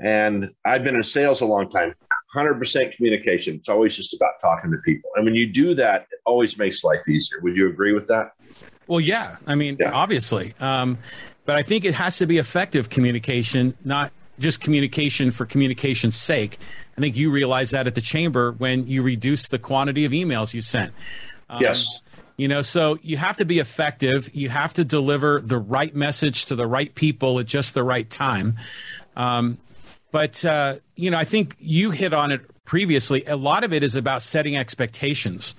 And 0.01 0.51
I've 0.65 0.83
been 0.83 0.95
in 0.95 1.03
sales 1.03 1.41
a 1.41 1.45
long 1.45 1.69
time. 1.69 1.93
100% 2.35 2.95
communication. 2.95 3.55
It's 3.55 3.69
always 3.69 3.95
just 3.95 4.13
about 4.13 4.33
talking 4.41 4.71
to 4.71 4.77
people. 4.77 5.09
And 5.15 5.25
when 5.25 5.33
you 5.33 5.47
do 5.47 5.73
that, 5.75 6.07
it 6.11 6.19
always 6.25 6.57
makes 6.57 6.83
life 6.83 7.07
easier. 7.09 7.39
Would 7.41 7.55
you 7.55 7.69
agree 7.69 7.93
with 7.93 8.07
that? 8.07 8.33
Well, 8.87 8.99
yeah. 8.99 9.37
I 9.47 9.55
mean, 9.55 9.77
yeah. 9.79 9.91
obviously. 9.91 10.53
Um, 10.59 10.99
but 11.45 11.55
I 11.55 11.63
think 11.63 11.85
it 11.85 11.95
has 11.95 12.17
to 12.19 12.27
be 12.27 12.37
effective 12.37 12.89
communication, 12.89 13.75
not 13.83 14.11
just 14.37 14.61
communication 14.61 15.31
for 15.31 15.45
communication's 15.45 16.15
sake. 16.15 16.59
I 16.97 17.01
think 17.01 17.17
you 17.17 17.31
realize 17.31 17.71
that 17.71 17.87
at 17.87 17.95
the 17.95 18.01
chamber 18.01 18.51
when 18.53 18.87
you 18.87 19.01
reduce 19.01 19.47
the 19.47 19.59
quantity 19.59 20.05
of 20.05 20.11
emails 20.11 20.53
you 20.53 20.61
sent. 20.61 20.93
Um, 21.49 21.61
yes. 21.61 22.01
You 22.37 22.47
know, 22.47 22.61
so 22.61 22.99
you 23.01 23.17
have 23.17 23.37
to 23.37 23.45
be 23.45 23.59
effective. 23.59 24.33
You 24.33 24.49
have 24.49 24.73
to 24.75 24.85
deliver 24.85 25.41
the 25.41 25.57
right 25.57 25.93
message 25.93 26.45
to 26.45 26.55
the 26.55 26.67
right 26.67 26.93
people 26.93 27.39
at 27.39 27.47
just 27.47 27.73
the 27.73 27.83
right 27.83 28.09
time. 28.09 28.57
Um, 29.17 29.57
but, 30.11 30.43
uh, 30.45 30.75
you 30.95 31.11
know, 31.11 31.17
I 31.17 31.25
think 31.25 31.55
you 31.59 31.91
hit 31.91 32.13
on 32.13 32.31
it 32.31 32.41
previously. 32.65 33.23
A 33.25 33.35
lot 33.35 33.63
of 33.63 33.73
it 33.73 33.83
is 33.83 33.95
about 33.95 34.21
setting 34.21 34.57
expectations. 34.57 35.55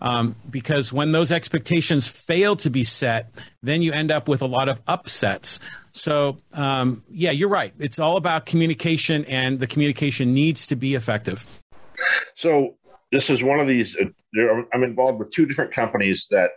Um, 0.00 0.36
because 0.50 0.92
when 0.92 1.12
those 1.12 1.32
expectations 1.32 2.06
fail 2.06 2.54
to 2.56 2.68
be 2.68 2.84
set, 2.84 3.30
then 3.62 3.80
you 3.80 3.92
end 3.92 4.10
up 4.10 4.28
with 4.28 4.42
a 4.42 4.46
lot 4.46 4.68
of 4.68 4.82
upsets. 4.86 5.58
So, 5.92 6.36
um, 6.52 7.02
yeah, 7.10 7.30
you're 7.30 7.48
right. 7.48 7.72
It's 7.78 7.98
all 7.98 8.18
about 8.18 8.44
communication, 8.44 9.24
and 9.24 9.58
the 9.58 9.66
communication 9.66 10.34
needs 10.34 10.66
to 10.66 10.76
be 10.76 10.94
effective. 10.94 11.46
So, 12.34 12.76
this 13.10 13.30
is 13.30 13.42
one 13.42 13.58
of 13.58 13.66
these. 13.66 13.96
Uh, 13.96 14.62
I'm 14.74 14.82
involved 14.82 15.18
with 15.18 15.30
two 15.30 15.46
different 15.46 15.72
companies 15.72 16.26
that 16.30 16.50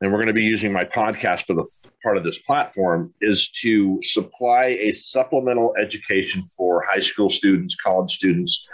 and 0.00 0.12
we're 0.12 0.18
going 0.18 0.28
to 0.28 0.32
be 0.32 0.44
using 0.44 0.72
my 0.72 0.84
podcast 0.84 1.46
for 1.46 1.54
the 1.54 1.64
part 2.02 2.16
of 2.16 2.24
this 2.24 2.38
platform 2.38 3.12
is 3.20 3.48
to 3.62 3.98
supply 4.02 4.78
a 4.80 4.92
supplemental 4.92 5.74
education 5.80 6.44
for 6.56 6.84
high 6.88 7.00
school 7.00 7.30
students, 7.30 7.74
college 7.74 8.14
students, 8.14 8.64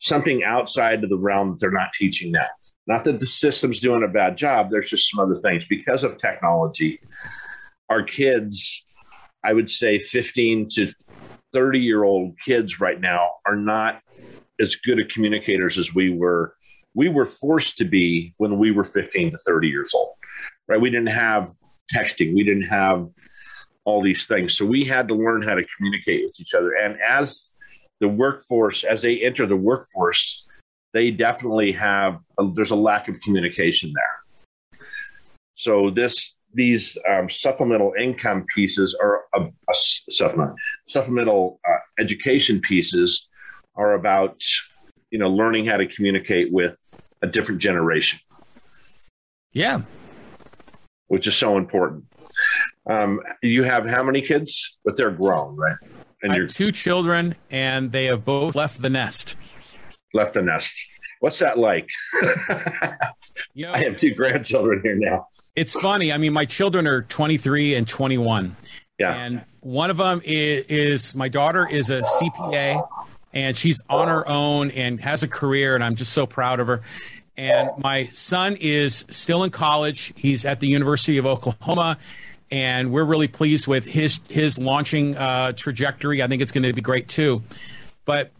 something 0.00 0.44
outside 0.44 1.02
of 1.02 1.10
the 1.10 1.18
realm 1.18 1.50
that 1.50 1.60
they're 1.60 1.70
not 1.70 1.92
teaching 1.94 2.30
now. 2.30 2.46
Not 2.86 3.04
that 3.04 3.18
the 3.18 3.26
system's 3.26 3.80
doing 3.80 4.04
a 4.04 4.08
bad 4.08 4.36
job, 4.36 4.70
there's 4.70 4.90
just 4.90 5.10
some 5.10 5.18
other 5.18 5.40
things. 5.40 5.64
Because 5.68 6.04
of 6.04 6.18
technology, 6.18 7.00
our 7.88 8.02
kids, 8.02 8.84
I 9.44 9.54
would 9.54 9.70
say 9.70 9.98
15 9.98 10.68
to 10.74 10.92
30 11.52 11.80
year 11.80 12.04
old 12.04 12.34
kids 12.44 12.80
right 12.80 13.00
now 13.00 13.30
are 13.46 13.56
not 13.56 14.02
as 14.60 14.76
good 14.76 15.00
at 15.00 15.08
communicators 15.08 15.78
as 15.78 15.94
we 15.94 16.10
were. 16.10 16.54
We 16.94 17.08
were 17.08 17.26
forced 17.26 17.76
to 17.78 17.84
be 17.84 18.34
when 18.36 18.58
we 18.58 18.70
were 18.70 18.84
15 18.84 19.32
to 19.32 19.38
30 19.38 19.68
years 19.68 19.92
old 19.94 20.16
right? 20.68 20.80
We 20.80 20.90
didn't 20.90 21.08
have 21.08 21.52
texting, 21.94 22.34
we 22.34 22.44
didn't 22.44 22.64
have 22.64 23.08
all 23.84 24.02
these 24.02 24.26
things. 24.26 24.56
So 24.56 24.64
we 24.64 24.84
had 24.84 25.08
to 25.08 25.14
learn 25.14 25.42
how 25.42 25.54
to 25.54 25.64
communicate 25.76 26.24
with 26.24 26.34
each 26.40 26.54
other. 26.54 26.72
And 26.72 26.98
as 27.08 27.54
the 28.00 28.08
workforce, 28.08 28.84
as 28.84 29.02
they 29.02 29.20
enter 29.20 29.46
the 29.46 29.56
workforce, 29.56 30.44
they 30.92 31.10
definitely 31.10 31.72
have 31.72 32.18
a, 32.38 32.50
there's 32.54 32.70
a 32.70 32.76
lack 32.76 33.08
of 33.08 33.20
communication 33.20 33.92
there. 33.94 34.80
So 35.54 35.90
this 35.90 36.34
these 36.52 36.96
um, 37.08 37.28
supplemental 37.28 37.92
income 37.98 38.46
pieces 38.54 38.96
are 39.00 39.24
a, 39.34 39.42
a 39.42 39.74
supplement, 40.10 40.54
supplemental 40.86 41.60
uh, 41.68 41.76
education 41.98 42.60
pieces 42.60 43.28
are 43.74 43.92
about 43.92 44.40
you 45.10 45.18
know 45.18 45.30
learning 45.30 45.66
how 45.66 45.76
to 45.76 45.86
communicate 45.86 46.52
with 46.52 46.76
a 47.22 47.26
different 47.26 47.60
generation. 47.60 48.18
Yeah, 49.52 49.82
which 51.08 51.26
is 51.26 51.36
so 51.36 51.56
important. 51.56 52.04
Um, 52.88 53.20
you 53.42 53.64
have 53.64 53.86
how 53.86 54.02
many 54.02 54.20
kids? 54.20 54.78
But 54.84 54.96
they're 54.96 55.10
grown, 55.10 55.56
right? 55.56 55.76
And 56.22 56.32
I 56.32 56.40
have 56.40 56.52
two 56.52 56.72
children, 56.72 57.34
and 57.50 57.92
they 57.92 58.06
have 58.06 58.24
both 58.24 58.54
left 58.54 58.80
the 58.80 58.90
nest. 58.90 59.36
Left 60.14 60.34
the 60.34 60.42
nest. 60.42 60.74
What's 61.20 61.38
that 61.40 61.58
like? 61.58 61.88
you 63.54 63.66
know, 63.66 63.72
I 63.74 63.84
have 63.84 63.96
two 63.96 64.14
grandchildren 64.14 64.80
here 64.82 64.96
now. 64.96 65.28
It's 65.54 65.78
funny. 65.80 66.12
I 66.12 66.18
mean, 66.18 66.32
my 66.32 66.44
children 66.44 66.86
are 66.86 67.02
23 67.02 67.74
and 67.74 67.88
21. 67.88 68.56
Yeah. 68.98 69.14
And 69.14 69.44
one 69.60 69.90
of 69.90 69.96
them 69.96 70.20
is, 70.24 70.64
is 70.66 71.16
my 71.16 71.28
daughter 71.28 71.66
is 71.68 71.90
a 71.90 72.02
CPA, 72.02 72.86
and 73.32 73.56
she's 73.56 73.82
on 73.88 74.08
her 74.08 74.26
own 74.28 74.70
and 74.70 75.00
has 75.00 75.22
a 75.22 75.28
career, 75.28 75.74
and 75.74 75.82
I'm 75.82 75.94
just 75.94 76.12
so 76.12 76.26
proud 76.26 76.60
of 76.60 76.66
her 76.66 76.82
and 77.36 77.70
my 77.78 78.06
son 78.06 78.56
is 78.60 79.04
still 79.10 79.44
in 79.44 79.50
college. 79.50 80.12
He's 80.16 80.44
at 80.44 80.60
the 80.60 80.68
University 80.68 81.18
of 81.18 81.26
Oklahoma, 81.26 81.98
and 82.50 82.92
we're 82.92 83.04
really 83.04 83.28
pleased 83.28 83.66
with 83.66 83.84
his 83.84 84.20
his 84.28 84.58
launching 84.58 85.16
uh, 85.16 85.52
trajectory. 85.52 86.22
I 86.22 86.26
think 86.26 86.42
it's 86.42 86.52
going 86.52 86.64
to 86.64 86.72
be 86.72 86.82
great 86.82 87.08
too. 87.08 87.42
But 88.04 88.30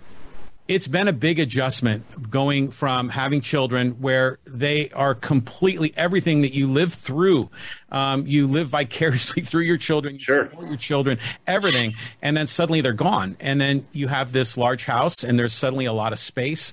it's 0.68 0.88
been 0.88 1.06
a 1.06 1.12
big 1.12 1.38
adjustment 1.38 2.30
going 2.30 2.70
from 2.70 3.08
having 3.08 3.40
children 3.40 3.92
where 4.00 4.38
they 4.44 4.90
are 4.90 5.14
completely 5.14 5.92
everything 5.96 6.42
that 6.42 6.54
you 6.54 6.70
live 6.70 6.92
through. 6.92 7.48
Um, 7.92 8.26
you 8.26 8.48
live 8.48 8.68
vicariously 8.68 9.42
through 9.44 9.62
your 9.62 9.76
children, 9.76 10.14
you 10.16 10.20
sure. 10.20 10.48
support 10.50 10.68
your 10.68 10.76
children, 10.76 11.18
everything, 11.46 11.94
and 12.20 12.36
then 12.36 12.46
suddenly 12.46 12.80
they're 12.80 12.92
gone. 12.92 13.36
And 13.38 13.60
then 13.60 13.86
you 13.92 14.08
have 14.08 14.32
this 14.32 14.56
large 14.56 14.84
house, 14.86 15.22
and 15.22 15.38
there's 15.38 15.52
suddenly 15.52 15.84
a 15.84 15.92
lot 15.92 16.12
of 16.12 16.18
space. 16.18 16.72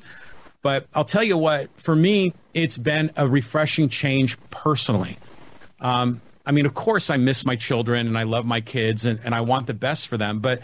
But 0.63 0.87
I'll 0.95 1.05
tell 1.05 1.23
you 1.23 1.37
what, 1.37 1.69
for 1.79 1.95
me, 1.95 2.33
it's 2.55 2.79
been 2.79 3.11
a 3.15 3.27
refreshing 3.27 3.89
change 3.89 4.37
personally. 4.49 5.19
Um, 5.79 6.21
I 6.45 6.51
mean, 6.51 6.65
of 6.65 6.73
course, 6.73 7.09
I 7.09 7.17
miss 7.17 7.45
my 7.45 7.55
children 7.55 8.07
and 8.07 8.17
I 8.17 8.23
love 8.23 8.45
my 8.45 8.61
kids 8.61 9.05
and, 9.05 9.19
and 9.23 9.35
I 9.35 9.41
want 9.41 9.67
the 9.67 9.73
best 9.73 10.07
for 10.07 10.17
them. 10.17 10.39
But 10.39 10.61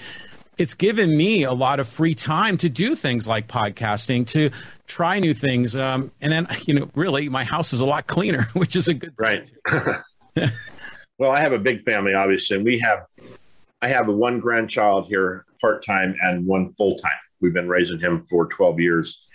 it's 0.58 0.74
given 0.74 1.16
me 1.16 1.44
a 1.44 1.54
lot 1.54 1.80
of 1.80 1.88
free 1.88 2.16
time 2.16 2.58
to 2.58 2.70
do 2.70 2.96
things 2.96 3.28
like 3.28 3.48
podcasting, 3.48 4.28
to 4.28 4.52
try 4.88 5.20
new 5.20 5.34
things. 5.34 5.76
Um, 5.76 6.12
and 6.22 6.32
then, 6.32 6.48
you 6.66 6.74
know, 6.74 6.90
really, 6.96 7.30
my 7.30 7.44
house 7.44 7.72
is 7.74 7.82
a 7.82 7.86
lot 7.86 8.08
cleaner, 8.08 8.44
which 8.54 8.76
is 8.76 8.88
a 8.88 8.94
good 8.94 9.14
right. 9.18 9.52
well, 11.18 11.32
I 11.32 11.40
have 11.40 11.54
a 11.54 11.60
big 11.60 11.84
family, 11.84 12.14
obviously, 12.14 12.58
and 12.58 12.66
we 12.66 12.80
have 12.80 13.06
I 13.82 13.88
have 13.88 14.08
one 14.08 14.40
grandchild 14.40 15.08
here 15.08 15.46
part 15.62 15.86
time 15.86 16.16
and 16.22 16.46
one 16.46 16.74
full 16.74 16.98
time. 16.98 17.12
We've 17.40 17.54
been 17.54 17.70
raising 17.70 18.00
him 18.00 18.24
for 18.24 18.46
twelve 18.46 18.80
years, 18.80 19.26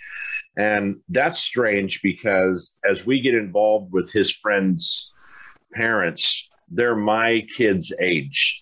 and 0.57 0.97
that's 1.09 1.39
strange 1.39 2.01
because 2.01 2.77
as 2.89 3.05
we 3.05 3.21
get 3.21 3.35
involved 3.35 3.91
with 3.91 4.11
his 4.11 4.31
friends' 4.31 5.13
parents, 5.73 6.49
they're 6.69 6.95
my 6.95 7.45
kids' 7.55 7.91
age, 7.99 8.61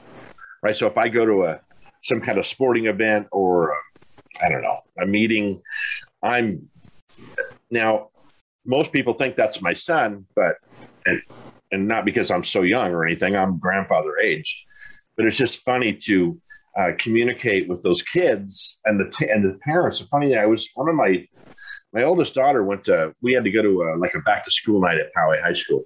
right? 0.62 0.75
So 0.75 0.88
if 0.88 0.97
I 0.97 1.08
go 1.08 1.25
to 1.25 1.43
a 1.45 1.60
some 2.03 2.19
kind 2.19 2.38
of 2.38 2.45
sporting 2.45 2.88
event 2.88 3.27
or 3.32 3.75
I 4.41 4.49
don't 4.49 4.62
know 4.62 4.79
a 4.99 5.06
meeting, 5.06 5.62
I'm 6.21 6.69
now 7.71 8.10
most 8.65 8.91
people 8.91 9.13
think 9.13 9.36
that's 9.36 9.62
my 9.62 9.73
son, 9.73 10.25
but 10.36 10.56
and 11.06 11.21
and 11.71 11.88
not 11.88 12.06
because 12.06 12.32
I'm 12.32 12.43
so 12.43 12.62
young 12.62 12.91
or 12.91 13.06
anything. 13.06 13.36
I'm 13.36 13.60
grandfather 13.60 14.17
age, 14.17 14.65
but 15.15 15.25
it's 15.25 15.38
just 15.38 15.63
funny 15.63 15.93
to 16.06 16.39
uh, 16.77 16.91
communicate 16.97 17.67
with 17.67 17.84
those 17.84 18.01
kids 18.01 18.82
and 18.86 18.99
the 18.99 19.10
t- 19.10 19.29
and 19.29 19.43
the 19.43 19.58
parents. 19.63 20.01
It's 20.01 20.10
funny, 20.10 20.36
I 20.36 20.45
was 20.45 20.69
one 20.75 20.89
of 20.89 20.95
my 20.95 21.27
my 21.93 22.03
oldest 22.03 22.34
daughter 22.34 22.63
went 22.63 22.86
to. 22.86 23.13
We 23.21 23.34
had 23.34 23.43
to 23.43 23.51
go 23.51 23.62
to 23.62 23.84
a, 23.84 23.97
like 23.97 24.13
a 24.15 24.19
back 24.21 24.43
to 24.45 24.51
school 24.51 24.82
night 24.82 24.97
at 24.97 25.13
Poway 25.15 25.41
High 25.41 25.53
School, 25.53 25.86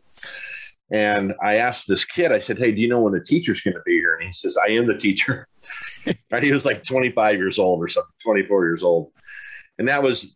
and 0.91 1.34
I 1.43 1.58
asked 1.58 1.88
this 1.88 2.06
kid. 2.06 2.32
I 2.32 2.39
said, 2.39 2.58
"Hey, 2.58 2.72
do 2.72 2.82
you 2.82 2.88
know 2.88 3.02
when 3.02 3.13
the 3.13 3.24
teacher's 3.24 3.62
going 3.62 3.76
to 3.76 3.82
be 3.86 3.98
here?" 3.98 4.15
And 4.15 4.26
he 4.26 4.34
says, 4.34 4.58
"I 4.58 4.72
am 4.72 4.88
the 4.88 4.98
teacher." 4.98 5.48
right? 6.32 6.43
He 6.43 6.52
was 6.52 6.65
like 6.65 6.86
25 6.86 7.36
years 7.36 7.60
old 7.60 7.84
or 7.84 7.89
something, 7.89 8.13
24 8.24 8.65
years 8.65 8.84
old, 8.84 9.12
and 9.78 9.88
that 9.88 10.02
was 10.02 10.34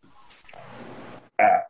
uh, 1.38 1.60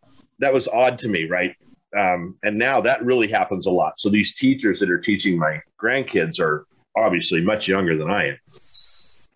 that 0.40 0.52
was 0.52 0.68
odd 0.68 0.98
to 0.98 1.08
me, 1.08 1.26
right? 1.26 1.54
Um, 1.96 2.36
and 2.42 2.58
now 2.58 2.80
that 2.80 3.04
really 3.04 3.28
happens 3.28 3.66
a 3.66 3.70
lot. 3.70 3.98
So 3.98 4.08
these 4.08 4.34
teachers 4.34 4.80
that 4.80 4.90
are 4.90 4.98
teaching 4.98 5.38
my 5.38 5.60
grandkids 5.80 6.40
are 6.40 6.66
obviously 6.96 7.40
much 7.42 7.68
younger 7.68 7.96
than 7.96 8.10
I 8.10 8.28
am. 8.28 8.38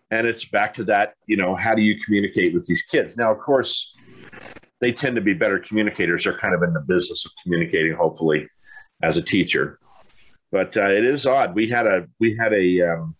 And 0.09 0.25
it's 0.25 0.45
back 0.45 0.73
to 0.75 0.83
that, 0.85 1.13
you 1.27 1.37
know, 1.37 1.55
how 1.55 1.75
do 1.75 1.81
you 1.81 1.99
communicate 2.03 2.53
with 2.53 2.65
these 2.65 2.81
kids? 2.83 3.17
Now, 3.17 3.31
of 3.31 3.39
course, 3.39 3.93
they 4.79 4.91
tend 4.91 5.15
to 5.15 5.21
be 5.21 5.33
better 5.33 5.59
communicators. 5.59 6.23
They're 6.23 6.37
kind 6.37 6.53
of 6.53 6.63
in 6.63 6.73
the 6.73 6.81
business 6.81 7.25
of 7.25 7.31
communicating, 7.43 7.93
hopefully, 7.93 8.47
as 9.03 9.17
a 9.17 9.21
teacher. 9.21 9.79
But 10.51 10.77
uh, 10.77 10.89
it 10.89 11.03
is 11.03 11.25
odd. 11.25 11.55
We 11.55 11.67
had 11.67 11.87
a 11.87 12.07
we 12.19 12.35
had 12.35 12.53
a 12.53 12.81
um, 12.81 13.15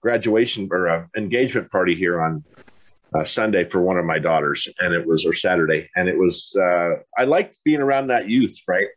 graduation 0.00 0.68
or 0.70 0.86
a 0.86 1.08
engagement 1.16 1.70
party 1.70 1.94
here 1.94 2.20
on 2.20 2.44
uh, 3.14 3.24
Sunday 3.24 3.64
for 3.64 3.80
one 3.80 3.98
of 3.98 4.04
my 4.04 4.18
daughters, 4.18 4.68
and 4.80 4.94
it 4.94 5.06
was 5.06 5.24
or 5.24 5.32
Saturday, 5.32 5.88
and 5.96 6.08
it 6.08 6.18
was. 6.18 6.54
Uh, 6.60 6.96
I 7.16 7.24
liked 7.24 7.60
being 7.64 7.80
around 7.80 8.08
that 8.08 8.28
youth. 8.28 8.58
Right, 8.68 8.88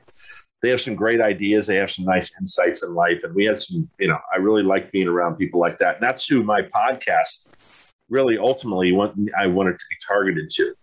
they 0.61 0.69
have 0.69 0.81
some 0.81 0.95
great 0.95 1.21
ideas. 1.21 1.67
They 1.67 1.77
have 1.77 1.91
some 1.91 2.05
nice 2.05 2.31
insights 2.39 2.83
in 2.83 2.93
life, 2.93 3.21
and 3.23 3.33
we 3.33 3.45
had 3.45 3.61
some. 3.61 3.89
You 3.97 4.09
know, 4.09 4.17
I 4.33 4.39
really 4.39 4.63
liked 4.63 4.91
being 4.91 5.07
around 5.07 5.37
people 5.37 5.61
like 5.61 5.77
that, 5.77 5.95
and 5.95 6.03
that's 6.03 6.27
who 6.27 6.43
my 6.43 6.63
podcast 6.63 7.47
really 8.09 8.37
ultimately 8.37 8.91
want, 8.91 9.17
I 9.37 9.47
wanted 9.47 9.73
to 9.73 9.85
be 9.89 9.95
targeted 10.07 10.49
to. 10.51 10.75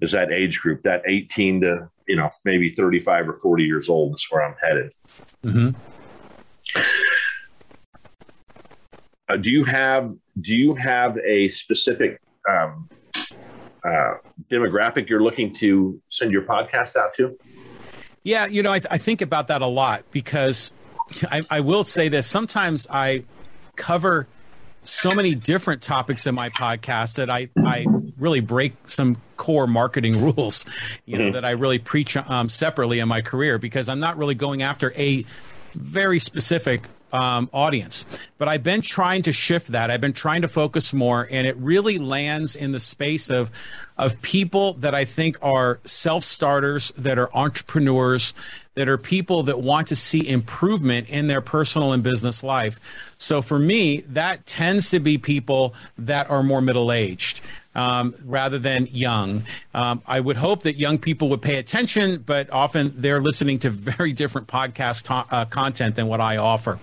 Is 0.00 0.12
that 0.12 0.32
age 0.32 0.60
group, 0.60 0.82
that 0.82 1.02
eighteen 1.06 1.60
to 1.62 1.88
you 2.08 2.16
know 2.16 2.30
maybe 2.44 2.70
thirty 2.70 3.00
five 3.00 3.28
or 3.28 3.34
forty 3.34 3.64
years 3.64 3.88
old 3.88 4.14
is 4.14 4.26
where 4.30 4.44
I'm 4.44 4.56
headed. 4.60 4.92
Mm-hmm. 5.44 5.70
Uh, 9.28 9.36
do 9.36 9.50
you 9.50 9.64
have 9.64 10.14
do 10.40 10.54
you 10.54 10.74
have 10.74 11.18
a 11.18 11.48
specific 11.50 12.20
um, 12.48 12.88
uh, 13.84 14.14
demographic 14.48 15.08
you're 15.08 15.22
looking 15.22 15.52
to 15.54 16.00
send 16.08 16.32
your 16.32 16.42
podcast 16.42 16.96
out 16.96 17.14
to? 17.14 17.38
Yeah, 18.22 18.46
you 18.46 18.62
know, 18.62 18.72
I, 18.72 18.80
th- 18.80 18.88
I 18.90 18.98
think 18.98 19.22
about 19.22 19.48
that 19.48 19.62
a 19.62 19.66
lot 19.66 20.04
because 20.10 20.74
I, 21.30 21.42
I 21.48 21.60
will 21.60 21.84
say 21.84 22.08
this. 22.08 22.26
Sometimes 22.26 22.86
I 22.90 23.24
cover 23.76 24.26
so 24.82 25.14
many 25.14 25.34
different 25.34 25.82
topics 25.82 26.26
in 26.26 26.34
my 26.34 26.50
podcast 26.50 27.16
that 27.16 27.30
I, 27.30 27.48
I 27.58 27.86
really 28.18 28.40
break 28.40 28.74
some 28.86 29.16
core 29.40 29.66
marketing 29.66 30.22
rules, 30.36 30.66
you 31.06 31.16
know, 31.16 31.24
mm-hmm. 31.24 31.32
that 31.32 31.46
I 31.46 31.52
really 31.52 31.78
preach 31.78 32.14
um, 32.16 32.50
separately 32.50 33.00
in 33.00 33.08
my 33.08 33.22
career 33.22 33.58
because 33.58 33.88
I'm 33.88 33.98
not 33.98 34.18
really 34.18 34.34
going 34.34 34.62
after 34.62 34.92
a 34.96 35.24
very 35.74 36.18
specific 36.18 36.88
um, 37.10 37.48
audience. 37.52 38.04
But 38.36 38.48
I've 38.48 38.62
been 38.62 38.82
trying 38.82 39.22
to 39.22 39.32
shift 39.32 39.68
that. 39.68 39.90
I've 39.90 40.00
been 40.00 40.12
trying 40.12 40.42
to 40.42 40.48
focus 40.48 40.92
more, 40.92 41.26
and 41.30 41.46
it 41.46 41.56
really 41.56 41.98
lands 41.98 42.54
in 42.54 42.72
the 42.72 42.78
space 42.78 43.30
of 43.30 43.50
of 44.00 44.20
people 44.22 44.72
that 44.74 44.94
I 44.94 45.04
think 45.04 45.36
are 45.42 45.78
self 45.84 46.24
starters, 46.24 46.90
that 46.96 47.18
are 47.18 47.28
entrepreneurs, 47.36 48.32
that 48.74 48.88
are 48.88 48.96
people 48.96 49.42
that 49.42 49.60
want 49.60 49.88
to 49.88 49.96
see 49.96 50.26
improvement 50.26 51.08
in 51.10 51.26
their 51.26 51.42
personal 51.42 51.92
and 51.92 52.02
business 52.02 52.42
life. 52.42 52.80
So 53.18 53.42
for 53.42 53.58
me, 53.58 54.00
that 54.08 54.46
tends 54.46 54.88
to 54.90 55.00
be 55.00 55.18
people 55.18 55.74
that 55.98 56.30
are 56.30 56.42
more 56.42 56.62
middle 56.62 56.90
aged 56.90 57.42
um, 57.74 58.14
rather 58.24 58.58
than 58.58 58.88
young. 58.90 59.44
Um, 59.74 60.02
I 60.06 60.20
would 60.20 60.38
hope 60.38 60.62
that 60.62 60.76
young 60.76 60.96
people 60.96 61.28
would 61.28 61.42
pay 61.42 61.56
attention, 61.56 62.22
but 62.24 62.50
often 62.50 62.94
they're 62.96 63.20
listening 63.20 63.58
to 63.60 63.70
very 63.70 64.14
different 64.14 64.46
podcast 64.48 65.04
to- 65.04 65.34
uh, 65.34 65.44
content 65.44 65.96
than 65.96 66.06
what 66.06 66.22
I 66.22 66.38
offer. 66.38 66.78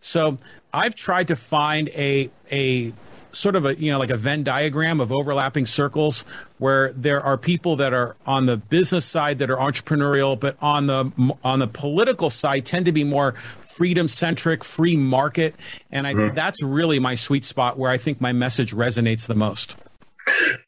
So 0.00 0.38
I've 0.72 0.94
tried 0.94 1.28
to 1.28 1.36
find 1.36 1.90
a 1.90 2.30
a 2.50 2.94
sort 3.34 3.56
of 3.56 3.66
a 3.66 3.78
you 3.78 3.90
know 3.90 3.98
like 3.98 4.10
a 4.10 4.16
Venn 4.16 4.44
diagram 4.44 5.00
of 5.00 5.12
overlapping 5.12 5.66
circles 5.66 6.24
where 6.58 6.92
there 6.92 7.20
are 7.20 7.36
people 7.36 7.76
that 7.76 7.92
are 7.92 8.16
on 8.26 8.46
the 8.46 8.56
business 8.56 9.04
side 9.04 9.38
that 9.38 9.50
are 9.50 9.56
entrepreneurial, 9.56 10.38
but 10.38 10.56
on 10.62 10.86
the 10.86 11.34
on 11.42 11.58
the 11.58 11.66
political 11.66 12.30
side 12.30 12.64
tend 12.64 12.86
to 12.86 12.92
be 12.92 13.04
more 13.04 13.34
freedom 13.60 14.08
centric, 14.08 14.64
free 14.64 14.96
market, 14.96 15.54
and 15.90 16.06
I 16.06 16.14
mm-hmm. 16.14 16.34
that's 16.34 16.62
really 16.62 16.98
my 16.98 17.14
sweet 17.14 17.44
spot 17.44 17.78
where 17.78 17.90
I 17.90 17.98
think 17.98 18.20
my 18.20 18.32
message 18.32 18.72
resonates 18.72 19.26
the 19.26 19.34
most. 19.34 19.76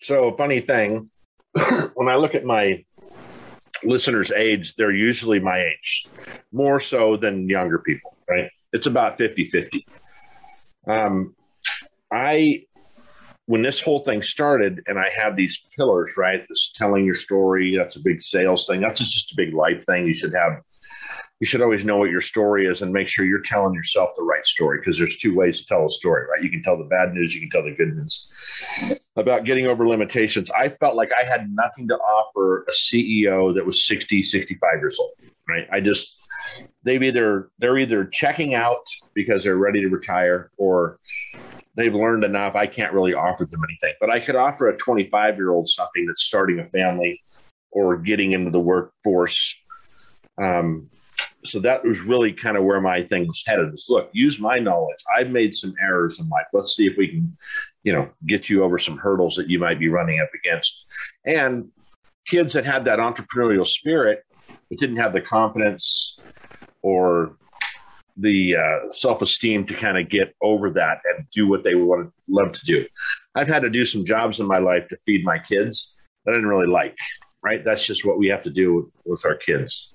So, 0.02 0.34
funny 0.36 0.60
thing, 0.60 1.10
when 1.94 2.08
I 2.08 2.16
look 2.16 2.34
at 2.34 2.44
my 2.44 2.84
listeners' 3.84 4.32
age, 4.32 4.74
they're 4.74 4.92
usually 4.92 5.40
my 5.40 5.60
age, 5.60 6.06
more 6.52 6.80
so 6.80 7.16
than 7.16 7.48
younger 7.48 7.78
people, 7.78 8.14
right? 8.28 8.50
It's 8.72 8.86
about 8.86 9.16
50 9.18 9.44
50. 9.44 9.86
Um, 10.88 11.34
I, 12.12 12.64
when 13.46 13.62
this 13.62 13.80
whole 13.80 14.00
thing 14.00 14.22
started 14.22 14.82
and 14.86 14.98
I 14.98 15.10
had 15.10 15.36
these 15.36 15.66
pillars, 15.76 16.16
right? 16.16 16.44
This 16.48 16.72
telling 16.74 17.04
your 17.04 17.14
story, 17.14 17.76
that's 17.76 17.96
a 17.96 18.00
big 18.00 18.22
sales 18.22 18.66
thing. 18.66 18.80
That's 18.80 18.98
just 18.98 19.32
a 19.32 19.36
big 19.36 19.54
life 19.54 19.84
thing. 19.84 20.06
You 20.06 20.14
should 20.14 20.34
have 20.34 20.62
you 21.40 21.46
should 21.46 21.60
always 21.60 21.84
know 21.84 21.98
what 21.98 22.10
your 22.10 22.22
story 22.22 22.66
is 22.66 22.80
and 22.80 22.92
make 22.92 23.08
sure 23.08 23.24
you're 23.24 23.42
telling 23.42 23.74
yourself 23.74 24.10
the 24.16 24.22
right 24.22 24.46
story 24.46 24.78
because 24.78 24.96
there's 24.96 25.16
two 25.16 25.34
ways 25.34 25.60
to 25.60 25.66
tell 25.66 25.84
a 25.84 25.90
story, 25.90 26.24
right? 26.26 26.42
You 26.42 26.50
can 26.50 26.62
tell 26.62 26.78
the 26.78 26.84
bad 26.84 27.12
news, 27.12 27.34
you 27.34 27.42
can 27.42 27.50
tell 27.50 27.62
the 27.62 27.74
good 27.74 27.94
news. 27.94 28.28
About 29.16 29.44
getting 29.44 29.66
over 29.66 29.86
limitations, 29.86 30.50
I 30.50 30.70
felt 30.70 30.96
like 30.96 31.10
I 31.18 31.24
had 31.24 31.50
nothing 31.50 31.88
to 31.88 31.94
offer 31.94 32.62
a 32.62 32.72
CEO 32.72 33.54
that 33.54 33.66
was 33.66 33.86
60, 33.86 34.22
65 34.22 34.78
years 34.78 34.98
old, 34.98 35.12
right? 35.46 35.66
I 35.70 35.80
just, 35.80 36.18
they've 36.84 37.02
either, 37.02 37.50
they're 37.58 37.78
either 37.78 38.06
checking 38.06 38.54
out 38.54 38.86
because 39.12 39.44
they're 39.44 39.58
ready 39.58 39.82
to 39.82 39.88
retire 39.88 40.50
or 40.56 40.98
they've 41.76 41.94
learned 41.94 42.24
enough. 42.24 42.54
I 42.54 42.66
can't 42.66 42.92
really 42.92 43.14
offer 43.14 43.44
them 43.44 43.62
anything, 43.64 43.94
but 44.00 44.10
I 44.10 44.18
could 44.20 44.36
offer 44.36 44.68
a 44.68 44.76
25 44.76 45.36
year 45.36 45.50
old 45.50 45.68
something 45.68 46.06
that's 46.06 46.22
starting 46.22 46.58
a 46.60 46.64
family 46.64 47.22
or 47.70 47.96
getting 47.96 48.32
into 48.32 48.50
the 48.50 48.60
workforce. 48.60 49.54
Um, 50.38 50.86
so 51.44 51.60
that 51.60 51.84
was 51.84 52.00
really 52.00 52.32
kind 52.32 52.56
of 52.56 52.64
where 52.64 52.80
my 52.80 53.02
thing 53.02 53.26
was 53.26 53.42
headed 53.46 53.72
is 53.72 53.86
look 53.88 54.10
use 54.12 54.38
my 54.38 54.58
knowledge 54.58 54.98
i've 55.16 55.30
made 55.30 55.54
some 55.54 55.74
errors 55.80 56.18
in 56.18 56.28
life 56.28 56.46
let's 56.52 56.74
see 56.74 56.86
if 56.86 56.96
we 56.96 57.08
can 57.08 57.36
you 57.84 57.92
know 57.92 58.08
get 58.26 58.50
you 58.50 58.62
over 58.62 58.78
some 58.78 58.96
hurdles 58.96 59.36
that 59.36 59.48
you 59.48 59.58
might 59.58 59.78
be 59.78 59.88
running 59.88 60.20
up 60.20 60.28
against 60.34 60.86
and 61.24 61.68
kids 62.26 62.52
that 62.52 62.64
had 62.64 62.84
that 62.84 62.98
entrepreneurial 62.98 63.66
spirit 63.66 64.24
but 64.68 64.78
didn't 64.78 64.96
have 64.96 65.12
the 65.12 65.20
confidence 65.20 66.18
or 66.82 67.36
the 68.18 68.56
uh, 68.56 68.92
self-esteem 68.92 69.66
to 69.66 69.74
kind 69.74 69.98
of 69.98 70.08
get 70.08 70.34
over 70.40 70.70
that 70.70 70.98
and 71.04 71.26
do 71.32 71.46
what 71.48 71.62
they 71.62 71.74
would 71.74 72.10
love 72.28 72.52
to 72.52 72.64
do 72.64 72.86
i've 73.34 73.48
had 73.48 73.62
to 73.62 73.70
do 73.70 73.84
some 73.84 74.04
jobs 74.04 74.40
in 74.40 74.46
my 74.46 74.58
life 74.58 74.86
to 74.88 74.96
feed 75.04 75.24
my 75.24 75.38
kids 75.38 75.98
that 76.24 76.32
i 76.32 76.34
didn't 76.34 76.48
really 76.48 76.66
like 76.66 76.96
right 77.42 77.64
that's 77.64 77.86
just 77.86 78.06
what 78.06 78.18
we 78.18 78.26
have 78.26 78.42
to 78.42 78.50
do 78.50 78.74
with, 78.74 78.94
with 79.04 79.24
our 79.26 79.36
kids 79.36 79.92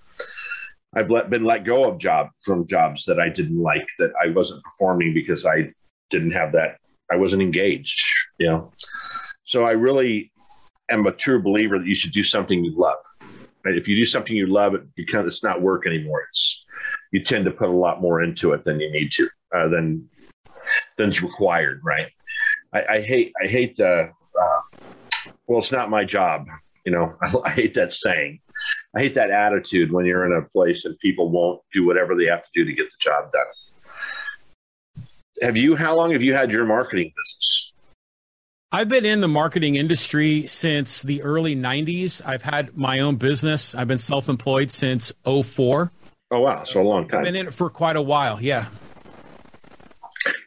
I've 0.94 1.10
let, 1.10 1.30
been 1.30 1.46
let 1.46 1.64
go 1.64 1.86
of 1.86 2.00
job 2.00 2.28
from 2.44 2.68
jobs 2.68 3.06
that 3.06 3.18
I 3.18 3.30
didn't 3.30 3.58
like 3.58 3.88
that 3.98 4.12
I 4.22 4.28
wasn't 4.28 4.62
performing 4.62 5.14
because 5.14 5.46
I 5.46 5.70
didn't 6.10 6.32
have 6.32 6.52
that 6.52 6.82
I 7.12 7.18
wasn't 7.18 7.42
engaged, 7.42 8.08
you 8.40 8.48
know. 8.48 8.72
So 9.44 9.66
I 9.66 9.72
really 9.72 10.32
am 10.90 11.06
a 11.06 11.12
true 11.12 11.42
believer 11.42 11.78
that 11.78 11.88
you 11.88 11.96
should 11.96 12.14
do 12.14 12.24
something 12.24 12.64
you 12.64 12.74
love. 12.76 12.98
Right? 13.66 13.76
If 13.76 13.88
you 13.88 13.96
do 13.96 14.06
something 14.06 14.36
you 14.36 14.48
love, 14.48 14.74
it 14.74 14.96
becomes 14.96 15.28
it's 15.28 15.44
not 15.44 15.62
work 15.62 15.86
anymore. 15.86 16.24
It's 16.30 16.61
you 17.12 17.24
tend 17.24 17.46
to 17.46 17.52
put 17.52 17.70
a 17.70 17.74
lot 17.74 18.02
more 18.02 18.22
into 18.24 18.54
it 18.54 18.64
than 18.64 18.80
you 18.80 18.92
need 18.92 19.12
to, 19.14 19.30
uh, 19.56 19.68
than 19.68 20.10
than's 20.98 21.22
required. 21.22 21.82
Right? 21.84 22.08
I, 22.74 22.84
I 22.90 23.02
hate 23.02 23.34
I 23.42 23.48
hate 23.48 23.76
the 23.76 24.12
uh, 24.40 24.62
well, 25.48 25.60
it's 25.60 25.72
not 25.72 25.90
my 25.90 26.06
job. 26.06 26.48
You 26.86 26.92
know, 26.92 27.16
I, 27.22 27.34
I 27.46 27.50
hate 27.52 27.74
that 27.76 27.92
saying. 27.92 28.40
I 28.96 29.02
hate 29.02 29.14
that 29.16 29.32
attitude 29.32 29.92
when 29.92 30.06
you're 30.06 30.26
in 30.26 30.34
a 30.34 30.48
place 30.50 30.86
and 30.86 30.98
people 31.00 31.30
won't 31.30 31.62
do 31.74 31.86
whatever 31.86 32.16
they 32.16 32.26
have 32.26 32.44
to 32.44 32.50
do 32.54 32.66
to 32.66 32.74
get 32.74 32.86
the 32.86 32.98
job 33.00 33.32
done. 33.32 35.06
Have 35.42 35.58
you? 35.58 35.76
How 35.76 35.96
long 35.96 36.12
have 36.12 36.22
you 36.22 36.36
had 36.36 36.52
your 36.52 36.66
marketing 36.66 37.12
business? 37.18 37.74
I've 38.74 38.88
been 38.88 39.06
in 39.06 39.20
the 39.20 39.28
marketing 39.28 39.76
industry 39.76 40.48
since 40.48 41.02
the 41.02 41.22
early 41.24 41.58
90s. 41.58 42.22
I've 42.26 42.44
had 42.44 42.78
my 42.78 43.00
own 43.00 43.18
business. 43.18 43.76
I've 43.76 43.88
been 43.88 43.98
self 43.98 44.30
employed 44.30 44.72
since 44.72 45.12
04. 45.26 45.92
Oh, 46.32 46.40
wow. 46.40 46.64
So, 46.64 46.74
so 46.74 46.82
a 46.82 46.84
long 46.84 47.08
time. 47.08 47.20
I've 47.20 47.26
been 47.26 47.36
in 47.36 47.48
it 47.48 47.54
for 47.54 47.70
quite 47.70 47.98
a 47.98 48.02
while. 48.02 48.42
Yeah. 48.42 48.68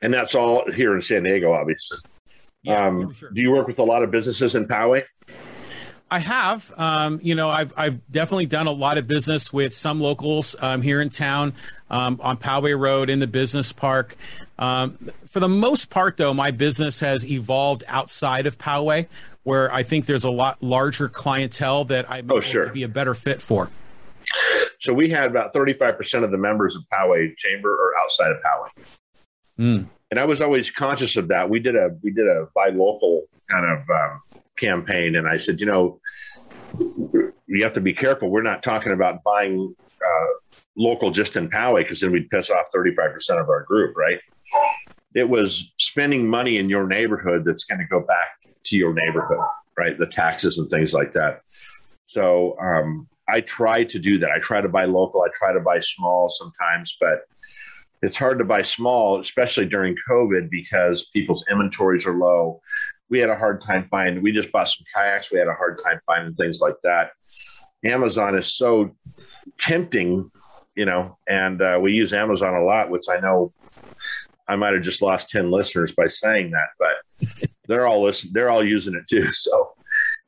And 0.02 0.12
that's 0.12 0.34
all 0.34 0.70
here 0.72 0.94
in 0.94 1.00
San 1.00 1.22
Diego, 1.22 1.52
obviously. 1.52 1.98
Yeah, 2.62 2.86
um, 2.86 3.12
sure. 3.12 3.30
Do 3.30 3.40
you 3.40 3.52
work 3.52 3.66
with 3.66 3.78
a 3.78 3.84
lot 3.84 4.02
of 4.02 4.10
businesses 4.10 4.54
in 4.54 4.66
Poway? 4.66 5.04
I 6.10 6.18
have. 6.20 6.72
Um, 6.76 7.18
you 7.22 7.34
know, 7.34 7.50
I've, 7.50 7.72
I've 7.76 8.06
definitely 8.10 8.46
done 8.46 8.66
a 8.66 8.72
lot 8.72 8.98
of 8.98 9.06
business 9.06 9.52
with 9.52 9.74
some 9.74 10.00
locals 10.00 10.54
um, 10.60 10.80
here 10.80 11.00
in 11.00 11.08
town 11.10 11.54
um, 11.90 12.20
on 12.22 12.36
Poway 12.36 12.78
Road 12.78 13.10
in 13.10 13.18
the 13.18 13.26
business 13.26 13.72
park. 13.72 14.16
Um, 14.58 14.96
for 15.26 15.40
the 15.40 15.48
most 15.48 15.90
part, 15.90 16.16
though, 16.16 16.32
my 16.32 16.50
business 16.50 17.00
has 17.00 17.28
evolved 17.28 17.84
outside 17.88 18.46
of 18.46 18.56
Poway, 18.58 19.08
where 19.42 19.72
I 19.72 19.82
think 19.82 20.06
there's 20.06 20.24
a 20.24 20.30
lot 20.30 20.62
larger 20.62 21.08
clientele 21.08 21.84
that 21.86 22.08
I'm 22.10 22.30
oh, 22.30 22.40
sure. 22.40 22.66
to 22.66 22.72
be 22.72 22.84
a 22.84 22.88
better 22.88 23.14
fit 23.14 23.42
for. 23.42 23.70
So 24.84 24.92
we 24.92 25.08
had 25.08 25.30
about 25.30 25.54
35% 25.54 26.24
of 26.24 26.30
the 26.30 26.36
members 26.36 26.76
of 26.76 26.82
Poway 26.92 27.34
Chamber 27.38 27.70
are 27.70 27.92
outside 28.02 28.32
of 28.32 28.36
Poway. 28.42 28.84
Mm. 29.58 29.86
And 30.10 30.20
I 30.20 30.26
was 30.26 30.42
always 30.42 30.70
conscious 30.70 31.16
of 31.16 31.28
that. 31.28 31.48
We 31.48 31.58
did 31.58 31.74
a 31.74 31.96
we 32.02 32.10
did 32.10 32.26
a 32.26 32.48
buy 32.54 32.68
local 32.68 33.22
kind 33.50 33.64
of 33.64 33.78
um, 33.88 34.20
campaign, 34.58 35.16
and 35.16 35.26
I 35.26 35.38
said, 35.38 35.58
you 35.58 35.66
know, 35.66 36.00
you 37.46 37.62
have 37.62 37.72
to 37.72 37.80
be 37.80 37.94
careful. 37.94 38.28
We're 38.28 38.42
not 38.42 38.62
talking 38.62 38.92
about 38.92 39.22
buying 39.22 39.74
uh, 40.06 40.26
local 40.76 41.10
just 41.10 41.36
in 41.36 41.48
Poway 41.48 41.80
because 41.80 42.00
then 42.00 42.12
we'd 42.12 42.28
piss 42.28 42.50
off 42.50 42.66
35% 42.76 43.40
of 43.40 43.48
our 43.48 43.62
group, 43.62 43.96
right? 43.96 44.20
It 45.14 45.26
was 45.26 45.72
spending 45.78 46.28
money 46.28 46.58
in 46.58 46.68
your 46.68 46.86
neighborhood 46.86 47.44
that's 47.46 47.64
going 47.64 47.78
to 47.78 47.86
go 47.86 48.00
back 48.00 48.52
to 48.64 48.76
your 48.76 48.92
neighborhood, 48.92 49.40
right? 49.78 49.98
The 49.98 50.06
taxes 50.06 50.58
and 50.58 50.68
things 50.68 50.92
like 50.92 51.12
that. 51.12 51.40
So 52.04 52.58
um, 52.60 53.08
I 53.28 53.40
try 53.40 53.84
to 53.84 53.98
do 53.98 54.18
that. 54.18 54.30
I 54.30 54.38
try 54.38 54.60
to 54.60 54.68
buy 54.68 54.84
local. 54.84 55.22
I 55.22 55.28
try 55.34 55.52
to 55.52 55.60
buy 55.60 55.80
small 55.80 56.30
sometimes, 56.30 56.96
but 57.00 57.20
it's 58.02 58.16
hard 58.16 58.38
to 58.38 58.44
buy 58.44 58.62
small, 58.62 59.20
especially 59.20 59.66
during 59.66 59.96
COVID 60.08 60.50
because 60.50 61.06
people's 61.06 61.44
inventories 61.50 62.06
are 62.06 62.16
low 62.16 62.60
we 63.10 63.20
had 63.20 63.30
a 63.30 63.36
hard 63.36 63.60
time 63.60 63.86
finding. 63.90 64.22
We 64.22 64.32
just 64.32 64.50
bought 64.50 64.68
some 64.68 64.84
kayaks. 64.94 65.30
We 65.30 65.38
had 65.38 65.48
a 65.48 65.54
hard 65.54 65.78
time 65.78 66.00
finding 66.06 66.34
things 66.34 66.60
like 66.60 66.74
that. 66.82 67.10
Amazon 67.84 68.36
is 68.36 68.56
so 68.56 68.96
tempting, 69.58 70.30
you 70.74 70.84
know, 70.86 71.18
and 71.28 71.60
uh, 71.60 71.78
we 71.80 71.92
use 71.92 72.12
Amazon 72.12 72.54
a 72.54 72.64
lot, 72.64 72.90
which 72.90 73.04
I 73.10 73.20
know 73.20 73.52
I 74.48 74.56
might 74.56 74.74
have 74.74 74.82
just 74.82 75.02
lost 75.02 75.28
ten 75.28 75.50
listeners 75.50 75.92
by 75.92 76.06
saying 76.06 76.50
that, 76.52 76.68
but 76.78 77.48
they're 77.68 77.86
all 77.86 78.02
listen. 78.02 78.30
They're 78.32 78.50
all 78.50 78.64
using 78.64 78.94
it 78.94 79.06
too, 79.08 79.26
so 79.32 79.74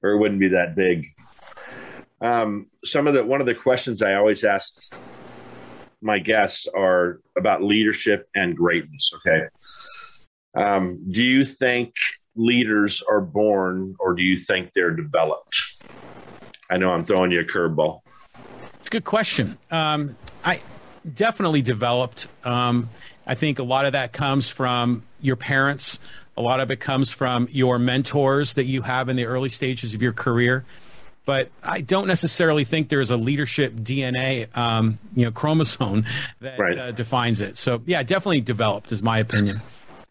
or 0.03 0.11
it 0.11 0.19
wouldn't 0.19 0.41
be 0.41 0.49
that 0.49 0.77
big. 0.77 1.07
Um, 2.21 2.69
some 2.85 3.07
of 3.07 3.15
the 3.15 3.25
one 3.25 3.41
of 3.41 3.47
the 3.47 3.55
questions 3.55 4.03
I 4.03 4.15
always 4.15 4.45
ask 4.45 5.01
my 6.03 6.19
guests 6.19 6.67
are 6.75 7.21
about 7.37 7.63
leadership 7.63 8.29
and 8.35 8.57
greatness. 8.57 9.13
Okay, 9.17 9.47
um, 10.55 11.05
do 11.11 11.23
you 11.23 11.45
think 11.45 11.95
leaders 12.35 13.03
are 13.09 13.21
born 13.21 13.97
or 13.99 14.15
do 14.15 14.23
you 14.23 14.37
think 14.37 14.73
they're 14.73 14.95
developed? 14.95 15.83
I 16.71 16.77
know 16.77 16.93
I'm 16.93 17.05
throwing 17.05 17.31
you 17.31 17.41
a 17.41 17.45
curveball. 17.45 18.01
It's 18.81 18.89
a 18.89 18.91
good 18.91 19.05
question. 19.05 19.59
Um, 19.71 20.17
I 20.45 20.61
definitely 21.15 21.63
developed. 21.63 22.29
Um, 22.45 22.89
I 23.27 23.35
think 23.35 23.59
a 23.59 23.63
lot 23.63 23.87
of 23.87 23.93
that 23.93 24.13
comes 24.13 24.49
from 24.49 25.03
your 25.21 25.37
parents. 25.37 25.99
A 26.37 26.43
lot 26.43 26.61
of 26.61 26.71
it 26.71 26.81
comes 26.81 27.11
from 27.11 27.49
your 27.51 27.79
mentors 27.79 28.55
that 28.55 28.65
you 28.65 28.83
have 28.83 29.09
in 29.09 29.17
the 29.17 29.25
early 29.25 29.49
stages 29.49 29.95
of 29.95 30.03
your 30.03 30.13
career. 30.13 30.65
But 31.27 31.51
I 31.63 31.83
don't 31.83 32.07
necessarily 32.07 32.65
think 32.65 32.89
there's 32.89 33.11
a 33.11 33.17
leadership 33.19 33.75
DNA, 33.75 34.57
um, 34.57 34.99
you 35.15 35.27
know, 35.27 35.33
chromosome 35.33 36.07
that 36.41 36.59
right. 36.59 36.79
uh, 36.79 36.93
defines 36.93 37.43
it. 37.43 37.59
So 37.59 37.83
yeah, 37.85 38.03
definitely 38.03 38.41
developed, 38.41 38.93
is 38.93 39.03
my 39.03 39.19
opinion. 39.19 39.61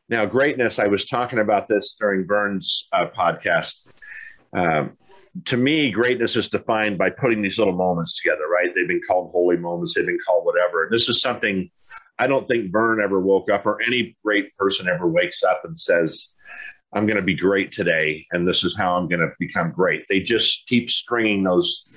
Now, 0.07 0.25
greatness, 0.25 0.77
I 0.77 0.85
was 0.85 1.05
talking 1.05 1.39
about 1.39 1.67
this 1.67 1.95
during 1.99 2.27
Vern's 2.27 2.87
uh, 2.93 3.07
podcast. 3.17 3.91
Um, 4.55 4.97
to 5.45 5.57
me, 5.57 5.89
greatness 5.91 6.35
is 6.35 6.47
defined 6.47 6.97
by 6.97 7.09
putting 7.09 7.41
these 7.41 7.57
little 7.57 7.73
moments 7.73 8.21
together, 8.21 8.47
right? 8.47 8.69
They've 8.75 8.87
been 8.87 9.01
called 9.07 9.31
holy 9.31 9.57
moments, 9.57 9.95
they've 9.95 10.05
been 10.05 10.19
called 10.25 10.45
whatever. 10.45 10.87
This 10.91 11.09
is 11.09 11.21
something 11.21 11.69
I 12.19 12.27
don't 12.27 12.47
think 12.47 12.71
Vern 12.71 13.01
ever 13.01 13.19
woke 13.19 13.49
up 13.49 13.65
or 13.65 13.81
any 13.81 14.15
great 14.23 14.55
person 14.55 14.87
ever 14.87 15.07
wakes 15.07 15.43
up 15.43 15.61
and 15.63 15.77
says, 15.77 16.34
I'm 16.93 17.05
going 17.05 17.17
to 17.17 17.23
be 17.23 17.35
great 17.35 17.71
today, 17.71 18.25
and 18.31 18.47
this 18.47 18.63
is 18.63 18.75
how 18.77 18.95
I'm 18.95 19.07
going 19.07 19.19
to 19.19 19.31
become 19.39 19.71
great. 19.71 20.05
They 20.07 20.21
just 20.21 20.65
keep 20.67 20.89
stringing 20.89 21.43
those 21.43 21.89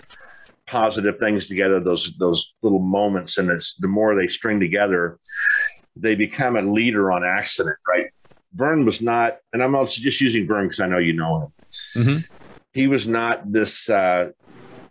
positive 0.67 1.19
things 1.19 1.49
together, 1.49 1.81
those 1.81 2.15
those 2.19 2.55
little 2.63 2.81
moments, 2.81 3.39
and 3.39 3.51
it's 3.51 3.75
the 3.79 3.89
more 3.89 4.15
they 4.15 4.29
string 4.29 4.61
together, 4.61 5.19
they 5.97 6.15
become 6.15 6.57
a 6.57 6.63
leader 6.63 7.13
on 7.13 7.25
accident, 7.25 7.77
right? 7.87 8.07
Vern 8.55 8.85
was 8.85 9.01
not, 9.01 9.39
and 9.53 9.63
I'm 9.63 9.75
also 9.75 10.01
just 10.01 10.21
using 10.21 10.47
Vern 10.47 10.67
because 10.67 10.81
I 10.81 10.87
know 10.87 10.99
you 10.99 11.13
know 11.13 11.43
him. 11.43 11.53
Mm-hmm. 12.03 12.19
He 12.73 12.87
was 12.87 13.07
not 13.07 13.51
this 13.51 13.89
uh, 13.91 14.31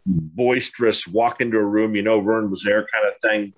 boisterous 0.06 1.08
walk 1.08 1.42
into 1.42 1.58
a 1.58 1.66
room, 1.66 1.96
you 1.96 2.02
know, 2.02 2.22
Vern 2.22 2.50
was 2.50 2.64
there 2.64 2.86
kind 2.92 3.08
of 3.08 3.14
thing, 3.22 3.54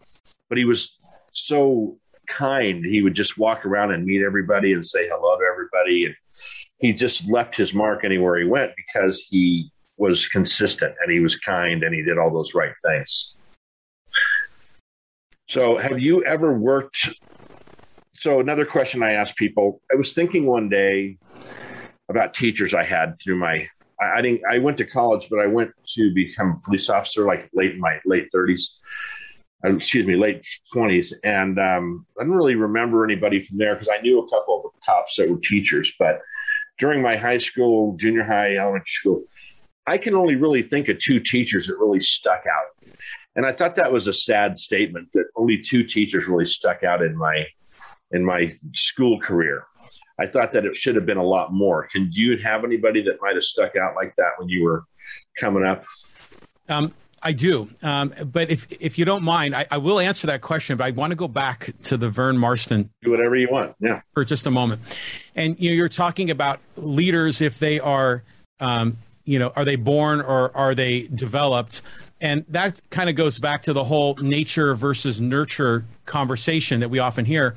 but 0.48 0.58
he 0.58 0.66
was 0.66 1.00
so 1.32 1.98
kind. 2.30 2.86
He 2.86 3.02
would 3.02 3.14
just 3.14 3.38
walk 3.38 3.66
around 3.66 3.92
and 3.92 4.06
meet 4.06 4.24
everybody 4.24 4.74
and 4.74 4.86
say 4.86 5.08
hello 5.10 5.38
to 5.38 5.44
everybody. 5.52 6.06
And 6.06 6.16
he 6.80 6.94
just 6.94 7.28
left 7.28 7.56
his 7.56 7.74
mark 7.74 8.06
anywhere 8.06 8.38
he 8.38 8.46
went 8.46 8.72
because 8.76 9.22
he 9.30 9.70
was 9.98 10.28
consistent 10.28 10.96
and 11.02 11.12
he 11.12 11.20
was 11.20 11.36
kind 11.36 11.84
and 11.84 11.94
he 11.94 12.02
did 12.02 12.18
all 12.18 12.32
those 12.32 12.54
right 12.54 12.74
things. 12.86 13.36
So, 15.48 15.78
have 15.78 16.00
you 16.00 16.24
ever 16.26 16.54
worked 16.54 17.10
so 18.20 18.42
another 18.42 18.66
question 18.66 19.02
I 19.02 19.14
ask 19.14 19.34
people: 19.38 19.82
I 19.92 19.96
was 19.96 20.12
thinking 20.12 20.46
one 20.46 20.68
day 20.68 21.18
about 22.10 22.34
teachers 22.34 22.74
I 22.74 22.84
had 22.84 23.16
through 23.24 23.38
my. 23.38 23.66
I, 24.02 24.22
didn't. 24.22 24.42
I 24.50 24.60
went 24.60 24.78
to 24.80 24.86
college, 24.86 25.28
but 25.30 25.40
I 25.40 25.48
went 25.48 25.72
to 25.96 26.14
become 26.14 26.58
a 26.58 26.66
police 26.66 26.90
officer 26.90 27.26
like 27.26 27.50
late 27.54 27.72
in 27.72 27.80
my 27.80 27.98
late 28.06 28.28
thirties. 28.32 28.78
Uh, 29.66 29.76
excuse 29.76 30.08
me, 30.08 30.16
late 30.16 30.46
twenties, 30.72 31.14
and 31.24 31.60
um, 31.60 32.06
I 32.18 32.24
didn't 32.24 32.38
really 32.38 32.56
remember 32.56 33.04
anybody 33.04 33.40
from 33.40 33.58
there 33.58 33.76
because 33.76 33.90
I 33.90 34.02
knew 34.02 34.20
a 34.20 34.30
couple 34.30 34.64
of 34.64 34.72
cops 34.86 35.18
that 35.18 35.30
were 35.30 35.38
teachers. 35.38 35.92
But 36.00 36.22
during 36.78 37.02
my 37.02 37.18
high 37.18 37.40
school, 37.40 37.98
junior 37.98 38.24
high, 38.24 38.56
elementary 38.56 38.86
school, 38.88 39.24
I 39.86 39.98
can 39.98 40.16
only 40.16 40.36
really 40.36 40.62
think 40.62 40.88
of 40.88 40.98
two 41.00 41.20
teachers 41.20 41.68
that 41.68 41.78
really 41.78 42.00
stuck 42.00 42.44
out. 42.50 42.94
And 43.36 43.46
I 43.46 43.52
thought 43.52 43.76
that 43.76 43.92
was 43.92 44.08
a 44.08 44.14
sad 44.14 44.58
statement 44.58 45.10
that 45.12 45.26
only 45.36 45.62
two 45.62 45.84
teachers 45.84 46.28
really 46.28 46.46
stuck 46.46 46.84
out 46.84 47.02
in 47.02 47.18
my 47.18 47.46
in 48.12 48.24
my 48.24 48.58
school 48.74 49.20
career. 49.20 49.66
I 50.20 50.26
thought 50.26 50.52
that 50.52 50.66
it 50.66 50.76
should 50.76 50.96
have 50.96 51.06
been 51.06 51.18
a 51.18 51.24
lot 51.24 51.52
more. 51.54 51.88
Can 51.88 52.10
you 52.12 52.38
have 52.38 52.64
anybody 52.64 53.02
that 53.04 53.18
might 53.22 53.36
have 53.36 53.44
stuck 53.44 53.76
out 53.76 53.96
like 53.96 54.14
that 54.16 54.32
when 54.38 54.50
you 54.50 54.64
were 54.64 54.86
coming 55.38 55.66
up? 55.66 55.86
Um, 56.68 56.94
I 57.22 57.32
do, 57.34 57.70
um, 57.84 58.14
but 58.26 58.50
if 58.50 58.72
if 58.82 58.98
you 58.98 59.06
don't 59.06 59.24
mind, 59.24 59.56
I, 59.56 59.68
I, 59.72 59.78
will 59.78 60.00
answer 60.00 60.28
that 60.28 60.42
question. 60.42 60.78
But 60.78 60.86
I 60.86 60.92
want 60.92 61.12
to 61.12 61.16
go 61.16 61.28
back 61.28 61.72
to 61.84 61.98
the 61.98 62.10
Vern 62.10 62.38
Marston. 62.38 62.90
Do 63.02 63.12
whatever 63.12 63.36
you 63.36 63.48
want, 63.50 63.76
yeah, 63.80 64.02
for 64.14 64.24
just 64.24 64.46
a 64.46 64.52
moment. 64.52 64.82
And 65.36 65.60
you 65.60 65.72
know, 65.72 65.76
you're 65.76 65.90
talking 65.90 66.30
about 66.30 66.60
leaders 66.78 67.42
if 67.42 67.60
they 67.60 67.80
are, 67.80 68.24
um, 68.60 68.98
you 69.26 69.40
know, 69.40 69.52
are 69.56 69.66
they 69.66 69.76
born 69.76 70.22
or 70.22 70.56
are 70.56 70.74
they 70.76 71.08
developed? 71.08 71.82
And 72.22 72.46
that 72.50 72.82
kind 72.90 73.10
of 73.10 73.16
goes 73.16 73.40
back 73.40 73.64
to 73.64 73.74
the 73.74 73.86
whole 73.86 74.16
nature 74.16 74.74
versus 74.76 75.22
nurture 75.22 75.86
conversation 76.06 76.82
that 76.82 76.90
we 76.90 77.00
often 77.00 77.26
hear. 77.26 77.56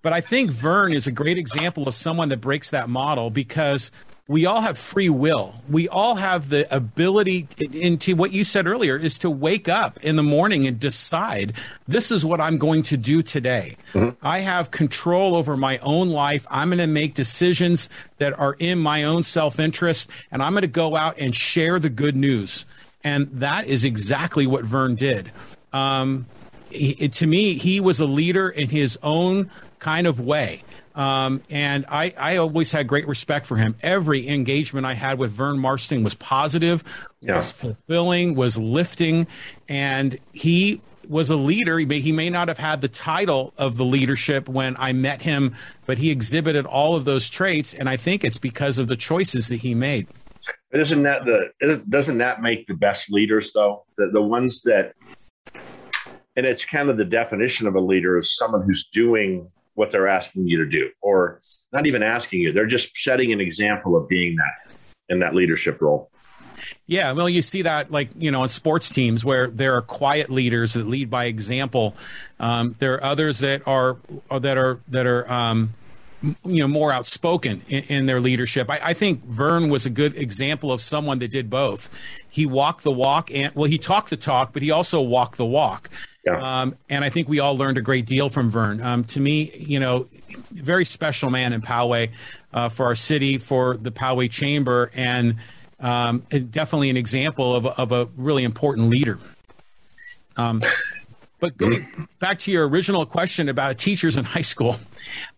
But 0.00 0.12
I 0.12 0.20
think 0.22 0.50
Vern 0.50 0.92
is 0.92 1.06
a 1.06 1.12
great 1.12 1.36
example 1.36 1.86
of 1.86 1.94
someone 1.94 2.30
that 2.30 2.40
breaks 2.40 2.70
that 2.70 2.88
model 2.88 3.28
because 3.28 3.90
we 4.28 4.44
all 4.44 4.60
have 4.60 4.78
free 4.78 5.08
will. 5.08 5.54
We 5.70 5.88
all 5.88 6.16
have 6.16 6.50
the 6.50 6.72
ability 6.74 7.48
into 7.58 8.14
what 8.14 8.30
you 8.30 8.44
said 8.44 8.66
earlier 8.66 8.94
is 8.94 9.18
to 9.20 9.30
wake 9.30 9.70
up 9.70 9.98
in 10.04 10.16
the 10.16 10.22
morning 10.22 10.66
and 10.66 10.78
decide 10.78 11.54
this 11.88 12.12
is 12.12 12.26
what 12.26 12.38
I'm 12.38 12.58
going 12.58 12.82
to 12.84 12.98
do 12.98 13.22
today. 13.22 13.78
Mm-hmm. 13.94 14.24
I 14.24 14.40
have 14.40 14.70
control 14.70 15.34
over 15.34 15.56
my 15.56 15.78
own 15.78 16.10
life. 16.10 16.46
I'm 16.50 16.68
going 16.68 16.78
to 16.78 16.86
make 16.86 17.14
decisions 17.14 17.88
that 18.18 18.38
are 18.38 18.54
in 18.58 18.78
my 18.78 19.04
own 19.04 19.22
self 19.22 19.58
interest, 19.58 20.10
and 20.30 20.42
I'm 20.42 20.52
going 20.52 20.60
to 20.60 20.68
go 20.68 20.94
out 20.94 21.18
and 21.18 21.34
share 21.34 21.80
the 21.80 21.88
good 21.88 22.14
news. 22.14 22.66
And 23.02 23.28
that 23.40 23.66
is 23.66 23.86
exactly 23.86 24.46
what 24.46 24.62
Vern 24.62 24.94
did. 24.94 25.32
Um, 25.72 26.26
he, 26.70 27.08
to 27.08 27.26
me, 27.26 27.54
he 27.54 27.80
was 27.80 27.98
a 27.98 28.06
leader 28.06 28.50
in 28.50 28.68
his 28.68 28.98
own 29.02 29.50
kind 29.78 30.06
of 30.06 30.20
way. 30.20 30.62
Um, 30.98 31.42
and 31.48 31.86
I, 31.88 32.12
I 32.18 32.36
always 32.38 32.72
had 32.72 32.88
great 32.88 33.06
respect 33.06 33.46
for 33.46 33.56
him. 33.56 33.76
Every 33.82 34.28
engagement 34.28 34.84
I 34.84 34.94
had 34.94 35.20
with 35.20 35.30
Vern 35.30 35.56
Marston 35.60 36.02
was 36.02 36.14
positive, 36.14 36.82
yeah. 37.20 37.36
was 37.36 37.52
fulfilling, 37.52 38.34
was 38.34 38.58
lifting, 38.58 39.28
and 39.68 40.18
he 40.32 40.80
was 41.08 41.30
a 41.30 41.36
leader. 41.36 41.78
He 41.78 41.86
may, 41.86 42.00
he 42.00 42.10
may 42.10 42.30
not 42.30 42.48
have 42.48 42.58
had 42.58 42.80
the 42.80 42.88
title 42.88 43.54
of 43.56 43.76
the 43.76 43.84
leadership 43.84 44.48
when 44.48 44.74
I 44.76 44.92
met 44.92 45.22
him, 45.22 45.54
but 45.86 45.98
he 45.98 46.10
exhibited 46.10 46.66
all 46.66 46.96
of 46.96 47.04
those 47.04 47.30
traits, 47.30 47.72
and 47.72 47.88
I 47.88 47.96
think 47.96 48.24
it's 48.24 48.38
because 48.38 48.80
of 48.80 48.88
the 48.88 48.96
choices 48.96 49.46
that 49.48 49.60
he 49.60 49.76
made. 49.76 50.08
Isn't 50.72 51.04
that 51.04 51.24
the 51.24 51.84
doesn't 51.88 52.18
that 52.18 52.42
make 52.42 52.66
the 52.66 52.74
best 52.74 53.10
leaders 53.12 53.52
though? 53.52 53.84
The 53.96 54.10
the 54.12 54.22
ones 54.22 54.62
that 54.62 54.94
and 56.36 56.44
it's 56.44 56.64
kind 56.64 56.90
of 56.90 56.96
the 56.96 57.04
definition 57.04 57.66
of 57.66 57.74
a 57.74 57.80
leader 57.80 58.18
is 58.18 58.36
someone 58.36 58.62
who's 58.62 58.88
doing 58.92 59.50
what 59.78 59.92
they're 59.92 60.08
asking 60.08 60.48
you 60.48 60.58
to 60.58 60.66
do, 60.66 60.90
or 61.00 61.40
not 61.72 61.86
even 61.86 62.02
asking 62.02 62.40
you. 62.40 62.52
They're 62.52 62.66
just 62.66 62.96
setting 62.96 63.32
an 63.32 63.40
example 63.40 63.96
of 63.96 64.08
being 64.08 64.36
that 64.36 64.74
in 65.08 65.20
that 65.20 65.36
leadership 65.36 65.80
role. 65.80 66.10
Yeah, 66.86 67.12
well, 67.12 67.28
you 67.28 67.42
see 67.42 67.62
that 67.62 67.92
like 67.92 68.10
you 68.16 68.32
know 68.32 68.42
in 68.42 68.48
sports 68.48 68.90
teams 68.90 69.24
where 69.24 69.46
there 69.46 69.74
are 69.76 69.82
quiet 69.82 70.30
leaders 70.30 70.72
that 70.72 70.88
lead 70.88 71.10
by 71.10 71.26
example. 71.26 71.94
Um, 72.40 72.74
there 72.80 72.94
are 72.94 73.04
others 73.04 73.38
that 73.38 73.66
are 73.68 73.98
that 74.30 74.58
are 74.58 74.80
that 74.88 75.06
are 75.06 75.30
um, 75.30 75.74
you 76.22 76.60
know 76.60 76.68
more 76.68 76.90
outspoken 76.90 77.62
in, 77.68 77.84
in 77.84 78.06
their 78.06 78.20
leadership. 78.20 78.68
I, 78.68 78.80
I, 78.82 78.94
think 78.94 79.24
Vern 79.24 79.68
was 79.68 79.86
a 79.86 79.90
good 79.90 80.16
example 80.16 80.72
of 80.72 80.82
someone 80.82 81.20
that 81.20 81.30
did 81.30 81.48
both. 81.48 81.88
He 82.28 82.46
walked 82.46 82.82
the 82.82 82.90
walk, 82.90 83.30
and 83.32 83.54
well, 83.54 83.70
he 83.70 83.78
talked 83.78 84.10
the 84.10 84.16
talk, 84.16 84.52
but 84.52 84.62
he 84.62 84.72
also 84.72 85.00
walked 85.00 85.36
the 85.36 85.46
walk. 85.46 85.88
Yeah. 86.28 86.60
Um, 86.60 86.76
and 86.88 87.04
I 87.04 87.10
think 87.10 87.28
we 87.28 87.40
all 87.40 87.56
learned 87.56 87.78
a 87.78 87.80
great 87.80 88.06
deal 88.06 88.28
from 88.28 88.50
Vern. 88.50 88.80
Um, 88.82 89.04
to 89.04 89.20
me, 89.20 89.50
you 89.56 89.80
know, 89.80 90.06
very 90.52 90.84
special 90.84 91.30
man 91.30 91.52
in 91.52 91.60
Poway 91.62 92.10
uh, 92.52 92.68
for 92.68 92.86
our 92.86 92.94
city, 92.94 93.38
for 93.38 93.76
the 93.76 93.90
Poway 93.90 94.30
Chamber, 94.30 94.90
and 94.94 95.36
um, 95.80 96.20
definitely 96.50 96.90
an 96.90 96.96
example 96.96 97.56
of, 97.56 97.66
of 97.66 97.92
a 97.92 98.08
really 98.16 98.44
important 98.44 98.90
leader. 98.90 99.18
Um, 100.36 100.62
but 101.40 101.56
going 101.56 101.86
back 102.18 102.38
to 102.40 102.50
your 102.50 102.68
original 102.68 103.06
question 103.06 103.48
about 103.48 103.78
teachers 103.78 104.16
in 104.16 104.24
high 104.24 104.40
school, 104.40 104.76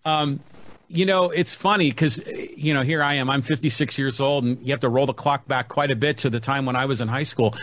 um, 0.05 0.41
you 0.93 1.07
know, 1.07 1.31
it's 1.31 1.55
funny 1.55 1.89
because, 1.89 2.21
you 2.57 2.75
know, 2.75 2.83
here 2.83 3.01
I 3.01 3.15
am, 3.15 3.31
I'm 3.31 3.43
56 3.43 3.97
years 3.97 4.21
old, 4.21 4.43
and 4.45 4.61
you 4.61 4.73
have 4.73 4.81
to 4.81 4.89
roll 4.89 5.07
the 5.07 5.15
clock 5.15 5.47
back 5.47 5.69
quite 5.69 5.93
a 5.93 5.97
bit 5.97 6.19
to 6.19 6.31
the 6.31 6.41
time 6.41 6.67
when 6.67 6.75
I 6.75 6.85
was 6.87 7.01
in 7.01 7.07
high 7.07 7.23
school. 7.23 7.55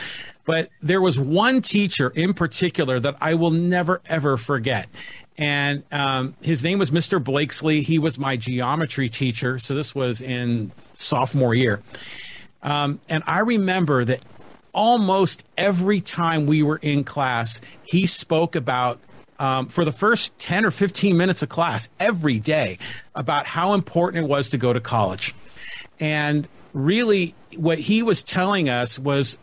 But 0.46 0.70
there 0.82 1.02
was 1.02 1.20
one 1.20 1.62
teacher 1.62 2.10
in 2.10 2.34
particular 2.34 3.02
that 3.02 3.18
I 3.20 3.34
will 3.34 3.52
never, 3.52 4.02
ever 4.06 4.38
forget. 4.38 4.88
And 5.38 5.84
um, 5.92 6.36
his 6.42 6.64
name 6.64 6.80
was 6.80 6.90
Mr. 6.90 7.22
Blakesley. 7.22 7.82
He 7.82 8.00
was 8.00 8.18
my 8.18 8.38
geometry 8.38 9.10
teacher. 9.10 9.60
So 9.60 9.76
this 9.76 9.94
was 9.94 10.22
in 10.22 10.72
sophomore 10.94 11.54
year. 11.54 11.82
Um, 12.64 13.02
and 13.10 13.24
I 13.28 13.40
remember 13.40 14.06
that 14.06 14.22
almost 14.72 15.44
every 15.58 16.00
time 16.00 16.46
we 16.46 16.64
were 16.64 16.78
in 16.78 17.04
class, 17.04 17.60
he 17.84 18.06
spoke 18.06 18.56
about 18.56 19.00
um, 19.40 19.68
for 19.68 19.86
the 19.86 19.92
first 19.92 20.38
10 20.40 20.66
or 20.66 20.72
15 20.72 21.16
minutes 21.16 21.44
of 21.44 21.50
class 21.50 21.90
every 22.00 22.40
day 22.40 22.78
about 23.16 23.46
how 23.46 23.74
important 23.74 24.26
it 24.26 24.28
was 24.28 24.50
to 24.50 24.58
go 24.58 24.74
to 24.74 24.80
college. 24.80 25.36
And 26.00 26.48
really, 26.74 27.36
what 27.56 27.80
he 27.80 28.04
was 28.04 28.24
telling 28.24 28.70
us 28.70 29.00
was 29.00 29.38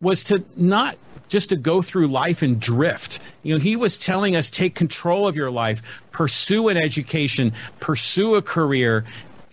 was 0.00 0.24
to 0.24 0.44
not 0.56 0.96
just 1.28 1.48
to 1.48 1.56
go 1.56 1.80
through 1.80 2.08
life 2.08 2.42
and 2.42 2.60
drift. 2.60 3.18
You 3.42 3.54
know, 3.54 3.60
he 3.60 3.74
was 3.74 3.96
telling 3.96 4.36
us 4.36 4.50
take 4.50 4.74
control 4.74 5.26
of 5.26 5.34
your 5.34 5.50
life, 5.50 5.80
pursue 6.10 6.68
an 6.68 6.76
education, 6.76 7.52
pursue 7.80 8.34
a 8.34 8.42
career, 8.42 9.04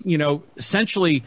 you 0.03 0.17
know, 0.17 0.43
essentially 0.57 1.23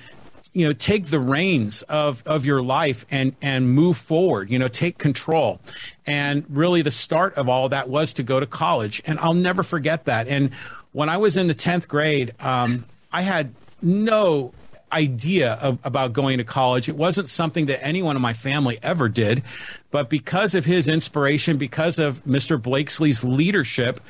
you 0.53 0.67
know 0.67 0.73
take 0.73 1.07
the 1.07 1.21
reins 1.21 1.83
of 1.83 2.23
of 2.27 2.45
your 2.45 2.63
life 2.63 3.07
and 3.11 3.35
and 3.41 3.71
move 3.71 3.97
forward 3.97 4.51
you 4.51 4.59
know 4.59 4.69
take 4.69 4.99
control. 4.99 5.61
And 6.07 6.45
really 6.49 6.83
the 6.83 6.91
start 6.91 7.35
of 7.35 7.49
all 7.49 7.69
that 7.69 7.89
was 7.89 8.13
to 8.15 8.23
go 8.23 8.41
to 8.41 8.47
college. 8.47 9.03
And 9.07 9.19
i'll 9.21 9.35
never 9.35 9.63
forget 9.63 10.05
that. 10.07 10.29
And 10.29 10.51
when 10.93 11.09
i 11.09 11.17
was 11.17 11.37
in 11.37 11.47
the 11.49 11.55
10th 11.55 11.89
grade 11.89 12.35
um, 12.41 12.85
i 13.13 13.23
had 13.23 13.55
no 13.81 14.53
idea 14.93 15.55
of, 15.55 15.79
about 15.85 16.13
going 16.13 16.37
to 16.37 16.45
college. 16.45 16.87
It 16.87 16.97
wasn't 16.97 17.29
something 17.29 17.65
that 17.67 17.83
anyone 17.83 18.15
in 18.15 18.21
my 18.21 18.35
family 18.35 18.79
ever 18.83 19.09
did. 19.09 19.43
But 19.91 20.11
because 20.11 20.55
of 20.55 20.67
his 20.67 20.87
inspiration 20.87 21.57
because 21.57 21.99
of 21.99 22.23
mr 22.25 22.61
blakesley's 22.61 23.25
leadership 23.25 24.01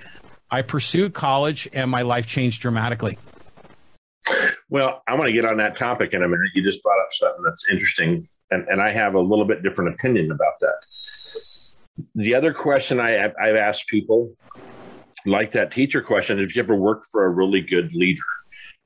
i 0.50 0.62
pursued 0.62 1.14
college 1.14 1.68
and 1.72 1.90
my 1.90 2.02
life 2.02 2.26
changed 2.26 2.61
dramatically 2.61 3.18
well, 4.72 5.02
I 5.06 5.14
want 5.14 5.26
to 5.28 5.35
get 5.35 5.44
on 5.44 5.58
that 5.58 5.76
topic 5.76 6.14
in 6.14 6.22
a 6.22 6.28
minute. 6.28 6.48
You 6.54 6.62
just 6.62 6.82
brought 6.82 6.98
up 6.98 7.12
something 7.12 7.42
that's 7.44 7.66
interesting, 7.70 8.26
and, 8.50 8.66
and 8.68 8.80
I 8.80 8.88
have 8.88 9.14
a 9.14 9.20
little 9.20 9.44
bit 9.44 9.62
different 9.62 9.92
opinion 9.92 10.32
about 10.32 10.58
that. 10.61 12.06
The 12.14 12.35
other 12.35 12.54
question 12.54 12.98
I 12.98 13.11
have, 13.11 13.35
I've 13.38 13.56
asked 13.56 13.87
people, 13.88 14.35
like 15.26 15.50
that 15.50 15.72
teacher 15.72 16.00
question, 16.00 16.38
have 16.38 16.52
you 16.56 16.62
ever 16.62 16.74
worked 16.74 17.08
for 17.12 17.24
a 17.24 17.28
really 17.28 17.61
good 17.61 17.92
leader? 17.92 18.22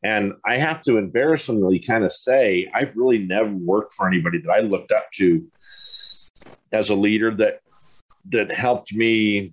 And 0.03 0.33
I 0.45 0.57
have 0.57 0.83
to 0.83 0.97
embarrassingly 0.97 1.79
kind 1.79 2.03
of 2.03 2.13
say, 2.13 2.69
I've 2.75 2.97
really 2.97 3.19
never 3.19 3.53
worked 3.53 3.95
for 3.95 4.09
anybody 4.09 4.39
that 4.41 4.51
I 4.51 4.63
looked 4.63 4.91
up 4.91 5.07
to 5.19 5.47
as 6.73 6.91
a 6.91 6.97
leader 6.97 7.33
that 7.37 7.61
that 8.31 8.51
helped 8.51 8.93
me. 8.93 9.53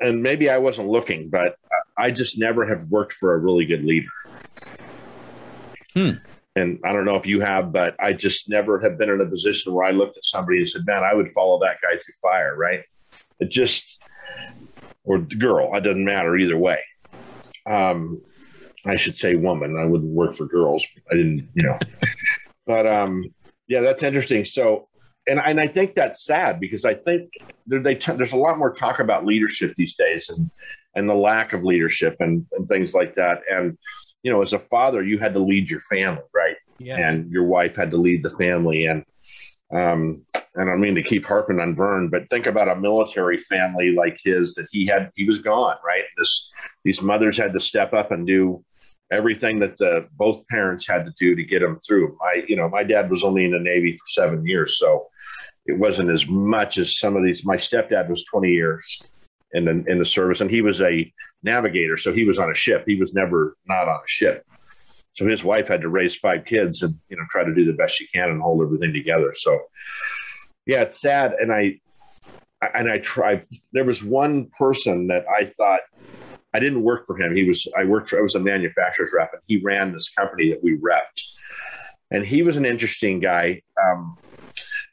And 0.00 0.24
maybe 0.24 0.50
I 0.50 0.58
wasn't 0.58 0.88
looking, 0.88 1.30
but 1.30 1.54
I 1.96 2.10
just 2.10 2.36
never 2.36 2.66
have 2.66 2.88
worked 2.88 3.12
for 3.12 3.34
a 3.34 3.38
really 3.38 3.64
good 3.64 3.84
leader. 3.84 4.08
Hmm. 5.94 6.12
And 6.54 6.78
I 6.84 6.92
don't 6.92 7.06
know 7.06 7.16
if 7.16 7.26
you 7.26 7.40
have, 7.40 7.72
but 7.72 7.96
I 7.98 8.12
just 8.12 8.48
never 8.48 8.78
have 8.80 8.98
been 8.98 9.08
in 9.08 9.20
a 9.20 9.26
position 9.26 9.72
where 9.72 9.86
I 9.86 9.90
looked 9.90 10.18
at 10.18 10.24
somebody 10.24 10.58
and 10.58 10.68
said, 10.68 10.86
man, 10.86 11.02
I 11.02 11.14
would 11.14 11.30
follow 11.30 11.58
that 11.60 11.78
guy 11.82 11.96
through 11.96 12.14
fire, 12.20 12.54
right? 12.56 12.80
It 13.40 13.50
just, 13.50 14.02
or 15.04 15.18
the 15.18 15.36
girl, 15.36 15.74
it 15.74 15.80
doesn't 15.80 16.04
matter 16.04 16.36
either 16.36 16.58
way. 16.58 16.80
Um, 17.66 18.20
I 18.84 18.96
should 18.96 19.16
say 19.16 19.34
woman. 19.34 19.78
I 19.78 19.84
wouldn't 19.84 20.12
work 20.12 20.36
for 20.36 20.46
girls. 20.46 20.84
I 21.10 21.14
didn't, 21.14 21.48
you 21.54 21.62
know. 21.62 21.78
but 22.66 22.86
um, 22.86 23.24
yeah, 23.68 23.80
that's 23.80 24.02
interesting. 24.02 24.44
So, 24.44 24.88
and 25.26 25.38
and 25.38 25.60
I 25.60 25.68
think 25.68 25.94
that's 25.94 26.24
sad 26.24 26.58
because 26.58 26.84
I 26.84 26.94
think 26.94 27.30
there, 27.66 27.80
they 27.80 27.94
t- 27.94 28.12
there's 28.12 28.32
a 28.32 28.36
lot 28.36 28.58
more 28.58 28.72
talk 28.72 28.98
about 28.98 29.24
leadership 29.24 29.74
these 29.76 29.94
days 29.94 30.28
and 30.30 30.50
and 30.94 31.08
the 31.08 31.14
lack 31.14 31.52
of 31.52 31.64
leadership 31.64 32.16
and, 32.20 32.44
and 32.52 32.68
things 32.68 32.92
like 32.92 33.14
that. 33.14 33.40
And 33.50 33.78
you 34.22 34.30
know, 34.30 34.42
as 34.42 34.52
a 34.52 34.58
father, 34.58 35.02
you 35.02 35.18
had 35.18 35.34
to 35.34 35.40
lead 35.40 35.68
your 35.68 35.80
family, 35.80 36.22
right? 36.34 36.56
Yes. 36.78 36.98
And 37.02 37.30
your 37.30 37.44
wife 37.44 37.76
had 37.76 37.90
to 37.90 37.96
lead 37.96 38.22
the 38.22 38.30
family. 38.30 38.86
And 38.86 39.04
um, 39.72 40.24
I 40.56 40.64
don't 40.64 40.80
mean 40.80 40.94
to 40.96 41.02
keep 41.02 41.24
harping 41.24 41.60
on 41.60 41.74
Vern, 41.74 42.08
but 42.08 42.28
think 42.28 42.46
about 42.46 42.68
a 42.68 42.76
military 42.76 43.38
family 43.38 43.94
like 43.94 44.18
his 44.22 44.54
that 44.54 44.68
he 44.70 44.86
had. 44.86 45.10
He 45.16 45.26
was 45.26 45.38
gone, 45.38 45.76
right? 45.84 46.04
This 46.16 46.50
these 46.84 47.02
mothers 47.02 47.38
had 47.38 47.52
to 47.54 47.60
step 47.60 47.92
up 47.94 48.10
and 48.10 48.26
do 48.26 48.64
everything 49.10 49.58
that 49.60 49.76
the, 49.76 50.08
both 50.12 50.46
parents 50.48 50.86
had 50.86 51.04
to 51.04 51.12
do 51.18 51.36
to 51.36 51.44
get 51.44 51.60
them 51.60 51.78
through. 51.86 52.16
My, 52.20 52.42
you 52.48 52.56
know, 52.56 52.68
my 52.68 52.82
dad 52.82 53.10
was 53.10 53.24
only 53.24 53.44
in 53.44 53.50
the 53.52 53.58
Navy 53.58 53.92
for 53.92 54.06
seven 54.08 54.46
years, 54.46 54.78
so 54.78 55.08
it 55.66 55.78
wasn't 55.78 56.10
as 56.10 56.26
much 56.26 56.78
as 56.78 56.98
some 56.98 57.16
of 57.16 57.22
these. 57.22 57.44
My 57.44 57.56
stepdad 57.56 58.08
was 58.08 58.24
twenty 58.24 58.52
years 58.52 59.02
in 59.52 59.64
the, 59.64 59.84
in 59.90 59.98
the 59.98 60.04
service, 60.04 60.40
and 60.40 60.50
he 60.50 60.62
was 60.62 60.80
a 60.80 61.12
navigator, 61.42 61.96
so 61.96 62.12
he 62.12 62.24
was 62.24 62.38
on 62.38 62.50
a 62.50 62.54
ship. 62.54 62.84
He 62.86 62.96
was 62.96 63.14
never 63.14 63.56
not 63.66 63.88
on 63.88 63.96
a 63.96 64.08
ship. 64.08 64.46
So 65.14 65.26
his 65.26 65.44
wife 65.44 65.68
had 65.68 65.82
to 65.82 65.88
raise 65.88 66.16
five 66.16 66.44
kids 66.44 66.82
and 66.82 66.94
you 67.08 67.16
know 67.16 67.24
try 67.30 67.44
to 67.44 67.54
do 67.54 67.64
the 67.64 67.74
best 67.74 67.96
she 67.96 68.06
can 68.08 68.30
and 68.30 68.40
hold 68.40 68.62
everything 68.62 68.92
together. 68.92 69.34
So 69.36 69.60
yeah, 70.66 70.82
it's 70.82 71.00
sad, 71.00 71.34
and 71.38 71.52
I 71.52 71.80
and 72.74 72.90
I 72.90 72.96
tried. 72.96 73.44
There 73.72 73.84
was 73.84 74.02
one 74.02 74.46
person 74.58 75.08
that 75.08 75.24
I 75.28 75.44
thought 75.44 75.80
I 76.54 76.60
didn't 76.60 76.82
work 76.82 77.06
for 77.06 77.18
him. 77.18 77.34
He 77.34 77.44
was 77.44 77.66
I 77.78 77.84
worked 77.84 78.08
for 78.08 78.18
I 78.18 78.22
was 78.22 78.34
a 78.34 78.40
manufacturer's 78.40 79.10
rep, 79.14 79.30
and 79.32 79.42
he 79.46 79.58
ran 79.58 79.92
this 79.92 80.08
company 80.08 80.50
that 80.50 80.62
we 80.62 80.78
repped. 80.78 81.22
And 82.10 82.24
he 82.24 82.42
was 82.42 82.56
an 82.56 82.66
interesting 82.66 83.20
guy. 83.20 83.62
Um, 83.82 84.18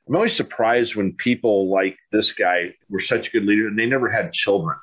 I'm 0.09 0.15
always 0.15 0.35
surprised 0.35 0.95
when 0.95 1.13
people 1.13 1.69
like 1.69 1.95
this 2.11 2.31
guy 2.31 2.73
were 2.89 2.99
such 2.99 3.31
good 3.31 3.45
leaders 3.45 3.67
and 3.67 3.77
they 3.77 3.85
never 3.85 4.09
had 4.09 4.33
children. 4.33 4.75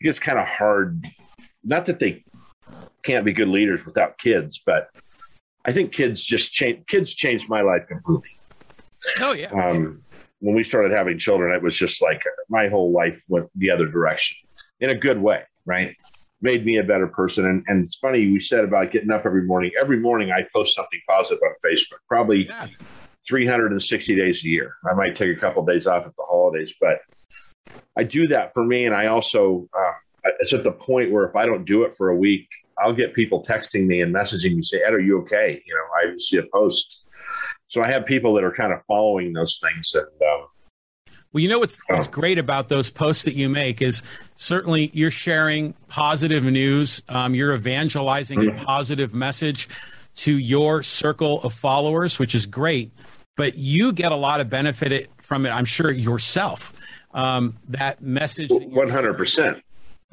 It 0.00 0.04
gets 0.04 0.18
kind 0.18 0.38
of 0.38 0.48
hard. 0.48 1.04
Not 1.62 1.84
that 1.84 1.98
they 1.98 2.24
can't 3.02 3.26
be 3.26 3.34
good 3.34 3.48
leaders 3.48 3.84
without 3.84 4.16
kids, 4.16 4.62
but 4.64 4.88
I 5.66 5.72
think 5.72 5.92
kids 5.92 6.24
just 6.24 6.52
change. 6.52 6.86
Kids 6.86 7.14
changed 7.14 7.50
my 7.50 7.60
life 7.60 7.82
completely. 7.86 8.30
Oh 9.20 9.34
yeah. 9.34 9.50
Um, 9.50 10.02
when 10.40 10.54
we 10.54 10.64
started 10.64 10.92
having 10.92 11.18
children, 11.18 11.54
it 11.54 11.62
was 11.62 11.76
just 11.76 12.00
like 12.00 12.22
my 12.48 12.68
whole 12.68 12.90
life 12.90 13.22
went 13.28 13.50
the 13.56 13.70
other 13.70 13.86
direction 13.86 14.38
in 14.80 14.88
a 14.88 14.94
good 14.94 15.20
way, 15.20 15.42
right? 15.66 15.94
Made 16.40 16.64
me 16.64 16.78
a 16.78 16.84
better 16.84 17.06
person. 17.06 17.44
And, 17.44 17.62
and 17.68 17.84
it's 17.84 17.96
funny 17.98 18.20
you 18.20 18.40
said 18.40 18.64
about 18.64 18.90
getting 18.90 19.10
up 19.10 19.26
every 19.26 19.42
morning. 19.42 19.72
Every 19.78 20.00
morning 20.00 20.32
I 20.32 20.46
post 20.54 20.74
something 20.74 21.00
positive 21.06 21.42
on 21.42 21.54
Facebook. 21.62 21.98
Probably 22.08 22.46
yeah. 22.46 22.68
360 23.26 24.16
days 24.16 24.44
a 24.44 24.48
year. 24.48 24.74
I 24.88 24.94
might 24.94 25.14
take 25.14 25.36
a 25.36 25.40
couple 25.40 25.62
of 25.62 25.68
days 25.68 25.86
off 25.86 26.06
at 26.06 26.14
the 26.16 26.22
holidays, 26.22 26.74
but 26.80 26.98
I 27.96 28.04
do 28.04 28.26
that 28.28 28.52
for 28.52 28.64
me. 28.64 28.86
And 28.86 28.94
I 28.94 29.06
also, 29.06 29.68
uh, 29.76 29.92
it's 30.40 30.52
at 30.52 30.64
the 30.64 30.72
point 30.72 31.10
where 31.10 31.24
if 31.24 31.36
I 31.36 31.46
don't 31.46 31.64
do 31.64 31.84
it 31.84 31.96
for 31.96 32.10
a 32.10 32.16
week, 32.16 32.48
I'll 32.78 32.92
get 32.92 33.14
people 33.14 33.42
texting 33.42 33.86
me 33.86 34.00
and 34.00 34.14
messaging 34.14 34.56
me, 34.56 34.62
say, 34.62 34.82
Ed, 34.82 34.92
are 34.92 35.00
you 35.00 35.20
okay? 35.22 35.62
You 35.64 35.74
know, 35.74 36.12
I 36.12 36.16
see 36.18 36.38
a 36.38 36.42
post. 36.52 37.08
So 37.68 37.82
I 37.82 37.90
have 37.90 38.04
people 38.04 38.34
that 38.34 38.44
are 38.44 38.52
kind 38.52 38.72
of 38.72 38.80
following 38.86 39.32
those 39.32 39.60
things. 39.62 39.94
And, 39.94 40.06
um, 40.06 40.48
well, 41.32 41.42
you 41.42 41.48
know 41.48 41.58
what's 41.58 41.80
what's 41.88 42.06
great 42.06 42.38
about 42.38 42.68
those 42.68 42.92
posts 42.92 43.24
that 43.24 43.34
you 43.34 43.48
make 43.48 43.82
is 43.82 44.02
certainly 44.36 44.90
you're 44.92 45.10
sharing 45.10 45.72
positive 45.88 46.44
news. 46.44 47.02
Um, 47.08 47.34
you're 47.34 47.52
evangelizing 47.52 48.38
mm-hmm. 48.38 48.56
a 48.56 48.64
positive 48.64 49.14
message 49.14 49.68
to 50.16 50.38
your 50.38 50.84
circle 50.84 51.42
of 51.42 51.52
followers, 51.52 52.20
which 52.20 52.36
is 52.36 52.46
great 52.46 52.92
but 53.36 53.56
you 53.56 53.92
get 53.92 54.12
a 54.12 54.16
lot 54.16 54.40
of 54.40 54.48
benefit 54.48 55.10
from 55.22 55.46
it, 55.46 55.50
I'm 55.50 55.64
sure 55.64 55.90
yourself. 55.92 56.72
Um, 57.12 57.56
that 57.68 58.02
message. 58.02 58.50
One 58.50 58.88
hundred 58.88 59.14
percent. 59.16 59.62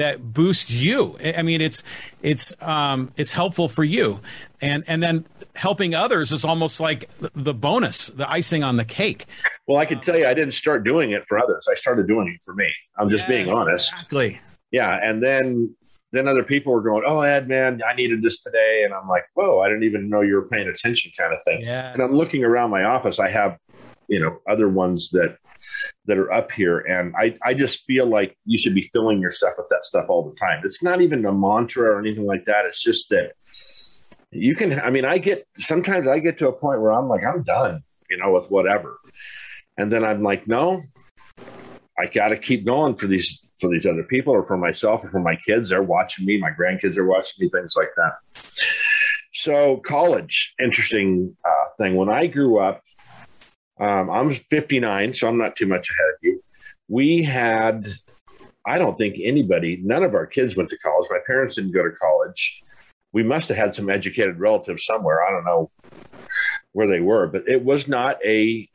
that 0.02 0.34
boosts 0.34 0.72
you. 0.72 1.16
I 1.24 1.42
mean, 1.44 1.62
it's 1.62 1.84
it's 2.22 2.54
um, 2.62 3.12
it's 3.18 3.32
helpful 3.32 3.68
for 3.68 3.84
you, 3.84 4.20
and 4.60 4.84
and 4.88 5.02
then 5.02 5.26
helping 5.56 5.94
others 5.94 6.32
is 6.32 6.44
almost 6.44 6.80
like 6.80 7.10
the 7.34 7.54
bonus, 7.54 8.08
the 8.08 8.30
icing 8.30 8.64
on 8.64 8.78
the 8.78 8.86
cake. 8.86 9.26
Well, 9.68 9.78
I 9.78 9.86
can 9.86 10.00
tell 10.00 10.18
you, 10.18 10.26
I 10.26 10.34
didn't 10.34 10.54
start 10.54 10.84
doing 10.84 11.12
it 11.12 11.24
for 11.28 11.38
others. 11.38 11.68
I 11.70 11.76
started 11.76 12.08
doing 12.08 12.28
it 12.30 12.42
for 12.44 12.54
me. 12.54 12.72
I'm 12.98 13.10
just 13.10 13.28
yes, 13.28 13.30
being 13.30 13.52
honest. 13.52 13.92
Exactly. 13.94 14.40
Yeah, 14.72 14.98
and 15.02 15.22
then 15.22 15.76
then 16.12 16.28
other 16.28 16.44
people 16.44 16.74
were 16.74 16.82
going, 16.82 17.04
"Oh, 17.06 17.22
Ed, 17.22 17.48
man, 17.48 17.82
I 17.88 17.94
needed 17.94 18.22
this 18.22 18.44
today," 18.44 18.84
and 18.84 18.94
I'm 18.94 19.08
like, 19.08 19.24
"Whoa, 19.34 19.60
I 19.60 19.70
didn't 19.70 19.84
even 19.84 20.10
know 20.10 20.22
you 20.22 20.36
were 20.36 20.48
paying 20.48 20.68
attention," 20.68 21.12
kind 21.18 21.34
of 21.34 21.40
thing. 21.44 21.62
Yes. 21.62 21.94
And 21.94 22.02
I'm 22.02 22.12
looking 22.12 22.44
around 22.44 22.70
my 22.70 22.84
office. 22.84 23.20
I 23.20 23.30
have, 23.30 23.58
you 24.08 24.20
know, 24.20 24.40
other 24.50 24.68
ones 24.68 25.10
that 25.12 25.38
that 26.06 26.18
are 26.18 26.32
up 26.32 26.52
here, 26.52 26.80
and 26.80 27.14
I 27.18 27.38
I 27.44 27.54
just 27.54 27.84
feel 27.86 28.06
like 28.06 28.38
you 28.46 28.58
should 28.58 28.76
be 28.76 28.90
filling 28.94 29.22
your 29.22 29.32
stuff 29.32 29.54
with 29.58 29.68
that 29.70 29.86
stuff 29.86 30.06
all 30.10 30.30
the 30.30 30.36
time. 30.36 30.62
It's 30.64 30.84
not 30.84 31.02
even 31.02 31.26
a 31.26 31.32
mantra 31.32 31.96
or 31.96 32.00
anything 32.00 32.26
like 32.26 32.46
that. 32.46 32.66
It's 32.66 32.84
just 32.84 33.10
that 33.10 33.34
you 34.32 34.56
can. 34.56 34.80
I 34.82 34.90
mean, 34.90 35.06
I 35.06 35.18
get 35.18 35.48
sometimes 35.56 36.08
I 36.08 36.20
get 36.20 36.38
to 36.40 36.48
a 36.48 36.54
point 36.54 36.82
where 36.82 36.92
I'm 36.92 37.08
like, 37.08 37.24
I'm 37.24 37.44
done, 37.44 37.84
you 38.10 38.18
know, 38.18 38.32
with 38.32 38.50
whatever, 38.50 38.98
and 39.78 39.92
then 39.92 40.04
I'm 40.04 40.24
like, 40.24 40.48
no, 40.48 40.82
I 41.98 42.08
got 42.08 42.30
to 42.30 42.38
keep 42.38 42.66
going 42.66 42.96
for 42.96 43.08
these 43.08 43.40
for 43.62 43.70
these 43.70 43.86
other 43.86 44.04
people 44.04 44.34
or 44.34 44.44
for 44.44 44.58
myself 44.58 45.06
or 45.06 45.10
for 45.10 45.20
my 45.20 45.36
kids. 45.36 45.70
They're 45.70 45.84
watching 45.84 46.26
me. 46.26 46.38
My 46.38 46.50
grandkids 46.50 46.98
are 46.98 47.06
watching 47.06 47.46
me. 47.46 47.50
Things 47.50 47.76
like 47.78 47.92
that. 47.96 48.42
So 49.34 49.78
college, 49.78 50.54
interesting 50.60 51.38
uh, 51.46 51.70
thing. 51.78 51.96
When 51.96 52.10
I 52.10 52.28
grew 52.28 52.60
up, 52.60 52.82
um, 53.80 54.10
I'm 54.10 54.32
59, 54.32 55.14
so 55.14 55.28
I'm 55.28 55.38
not 55.38 55.56
too 55.56 55.68
much 55.68 55.90
ahead 55.90 56.10
of 56.10 56.16
you. 56.22 56.44
We 56.90 57.24
had, 57.24 57.88
I 58.68 58.78
don't 58.78 58.98
think 58.98 59.16
anybody, 59.24 59.80
none 59.82 60.04
of 60.04 60.14
our 60.14 60.28
kids 60.28 60.58
went 60.58 60.70
to 60.72 60.78
college. 60.80 61.08
My 61.10 61.20
parents 61.26 61.56
didn't 61.56 61.72
go 61.72 61.84
to 61.84 61.92
college. 61.92 62.64
We 63.14 63.24
must 63.24 63.48
have 63.48 63.58
had 63.58 63.74
some 63.74 63.90
educated 63.90 64.40
relatives 64.40 64.86
somewhere. 64.86 65.24
I 65.24 65.32
don't 65.32 65.46
know 65.46 65.72
where 66.74 66.88
they 66.88 67.00
were, 67.00 67.28
but 67.28 67.48
it 67.48 67.64
was 67.64 67.88
not 67.88 68.18
a 68.26 68.68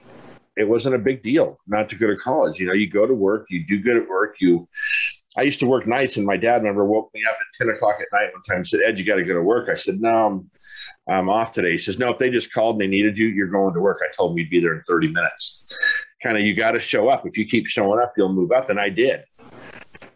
it 0.57 0.69
wasn't 0.69 0.95
a 0.95 0.99
big 0.99 1.23
deal 1.23 1.59
not 1.67 1.89
to 1.91 1.97
go 1.97 2.07
to 2.07 2.17
college. 2.17 2.59
You 2.59 2.67
know, 2.67 2.73
you 2.73 2.89
go 2.89 3.07
to 3.07 3.15
work, 3.15 3.47
you 3.51 3.65
do 3.67 3.81
good 3.81 3.97
at 3.97 4.09
work. 4.09 4.37
You, 4.41 4.69
I 5.37 5.43
used 5.43 5.61
to 5.61 5.67
work 5.67 5.87
nights, 5.87 6.17
and 6.17 6.27
my 6.27 6.37
dad 6.37 6.63
remember 6.63 6.85
woke 6.85 7.11
me 7.15 7.23
up 7.29 7.37
at 7.39 7.59
ten 7.59 7.69
o'clock 7.69 7.97
at 8.01 8.09
night 8.13 8.33
one 8.33 8.43
time 8.43 8.59
and 8.59 8.67
said, 8.67 8.81
"Ed, 8.85 8.99
you 8.99 9.05
got 9.05 9.17
to 9.17 9.25
go 9.25 9.35
to 9.35 9.43
work." 9.43 9.69
I 9.69 9.75
said, 9.75 10.01
"No, 10.01 10.27
I'm, 10.27 10.51
I'm 11.09 11.29
off 11.29 11.53
today." 11.53 11.73
He 11.73 11.79
says, 11.79 11.99
"No, 11.99 12.11
if 12.11 12.19
they 12.19 12.31
just 12.31 12.53
called 12.53 12.77
and 12.77 12.83
they 12.83 12.87
needed 12.87 13.19
you, 13.19 13.27
you're 13.27 13.49
going 13.49 13.75
to 13.75 13.81
work." 13.81 14.01
I 14.03 14.11
told 14.17 14.33
him 14.33 14.39
you'd 14.39 14.51
be 14.51 14.61
there 14.61 14.75
in 14.75 14.83
thirty 14.83 15.09
minutes. 15.09 15.77
Kind 16.23 16.39
of, 16.39 16.45
you 16.45 16.55
got 16.55 16.73
to 16.73 16.81
show 16.81 17.09
up. 17.09 17.27
If 17.27 17.37
you 17.37 17.45
keep 17.47 17.67
showing 17.67 18.01
up, 18.01 18.15
you'll 18.17 18.33
move 18.33 18.51
up, 18.51 18.71
and 18.71 18.81
I 18.81 18.89
did. 18.89 19.25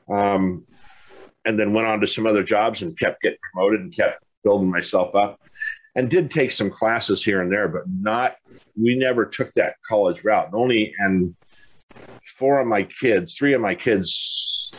Um, 0.08 0.64
and 1.44 1.58
then 1.58 1.74
went 1.74 1.86
on 1.86 2.00
to 2.00 2.06
some 2.06 2.26
other 2.26 2.42
jobs 2.42 2.82
and 2.82 2.98
kept 2.98 3.20
getting 3.22 3.38
promoted 3.52 3.80
and 3.80 3.94
kept 3.94 4.24
building 4.42 4.70
myself 4.70 5.14
up 5.14 5.38
and 5.96 6.08
did 6.08 6.30
take 6.30 6.52
some 6.52 6.70
classes 6.70 7.22
here 7.24 7.40
and 7.40 7.50
there, 7.50 7.68
but 7.68 7.82
not, 7.88 8.36
we 8.76 8.94
never 8.96 9.26
took 9.26 9.52
that 9.54 9.74
college 9.86 10.24
route. 10.24 10.50
Only, 10.52 10.94
and 10.98 11.34
four 12.36 12.60
of 12.60 12.66
my 12.66 12.84
kids, 12.84 13.34
three 13.36 13.54
of 13.54 13.60
my 13.60 13.74
kids, 13.74 14.72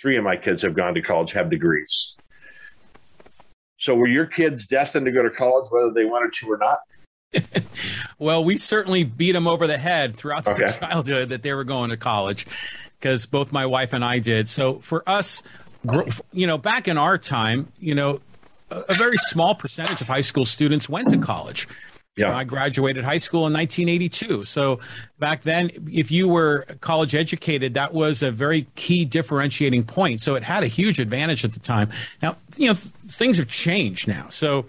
three 0.00 0.16
of 0.16 0.24
my 0.24 0.36
kids 0.36 0.62
have 0.62 0.74
gone 0.74 0.94
to 0.94 1.02
college, 1.02 1.32
have 1.32 1.50
degrees. 1.50 2.16
So 3.78 3.94
were 3.94 4.08
your 4.08 4.26
kids 4.26 4.66
destined 4.66 5.06
to 5.06 5.12
go 5.12 5.22
to 5.22 5.30
college, 5.30 5.66
whether 5.70 5.92
they 5.92 6.06
wanted 6.06 6.32
to 6.34 6.50
or 6.50 6.58
not? 6.58 6.78
well, 8.18 8.42
we 8.42 8.56
certainly 8.56 9.04
beat 9.04 9.32
them 9.32 9.46
over 9.46 9.66
the 9.66 9.76
head 9.76 10.16
throughout 10.16 10.44
their 10.44 10.54
okay. 10.54 10.78
childhood 10.78 11.28
that 11.28 11.42
they 11.42 11.52
were 11.52 11.64
going 11.64 11.90
to 11.90 11.96
college 11.96 12.46
because 12.98 13.26
both 13.26 13.52
my 13.52 13.66
wife 13.66 13.92
and 13.92 14.04
I 14.04 14.20
did. 14.20 14.48
So 14.48 14.78
for 14.78 15.06
us, 15.06 15.42
you 16.32 16.46
know, 16.46 16.56
back 16.56 16.88
in 16.88 16.96
our 16.96 17.18
time, 17.18 17.70
you 17.78 17.94
know, 17.94 18.20
a 18.88 18.94
very 18.94 19.16
small 19.16 19.54
percentage 19.54 20.00
of 20.00 20.06
high 20.06 20.20
school 20.20 20.44
students 20.44 20.88
went 20.88 21.08
to 21.10 21.18
college. 21.18 21.68
Yeah. 22.16 22.34
I 22.34 22.44
graduated 22.44 23.04
high 23.04 23.18
school 23.18 23.46
in 23.46 23.52
1982. 23.52 24.44
So 24.44 24.78
back 25.18 25.42
then, 25.42 25.70
if 25.90 26.12
you 26.12 26.28
were 26.28 26.64
college 26.80 27.14
educated, 27.14 27.74
that 27.74 27.92
was 27.92 28.22
a 28.22 28.30
very 28.30 28.68
key 28.76 29.04
differentiating 29.04 29.84
point. 29.84 30.20
So 30.20 30.36
it 30.36 30.44
had 30.44 30.62
a 30.62 30.68
huge 30.68 31.00
advantage 31.00 31.44
at 31.44 31.54
the 31.54 31.60
time. 31.60 31.90
Now, 32.22 32.36
you 32.56 32.68
know, 32.68 32.74
things 32.74 33.38
have 33.38 33.48
changed 33.48 34.06
now. 34.06 34.28
So 34.30 34.66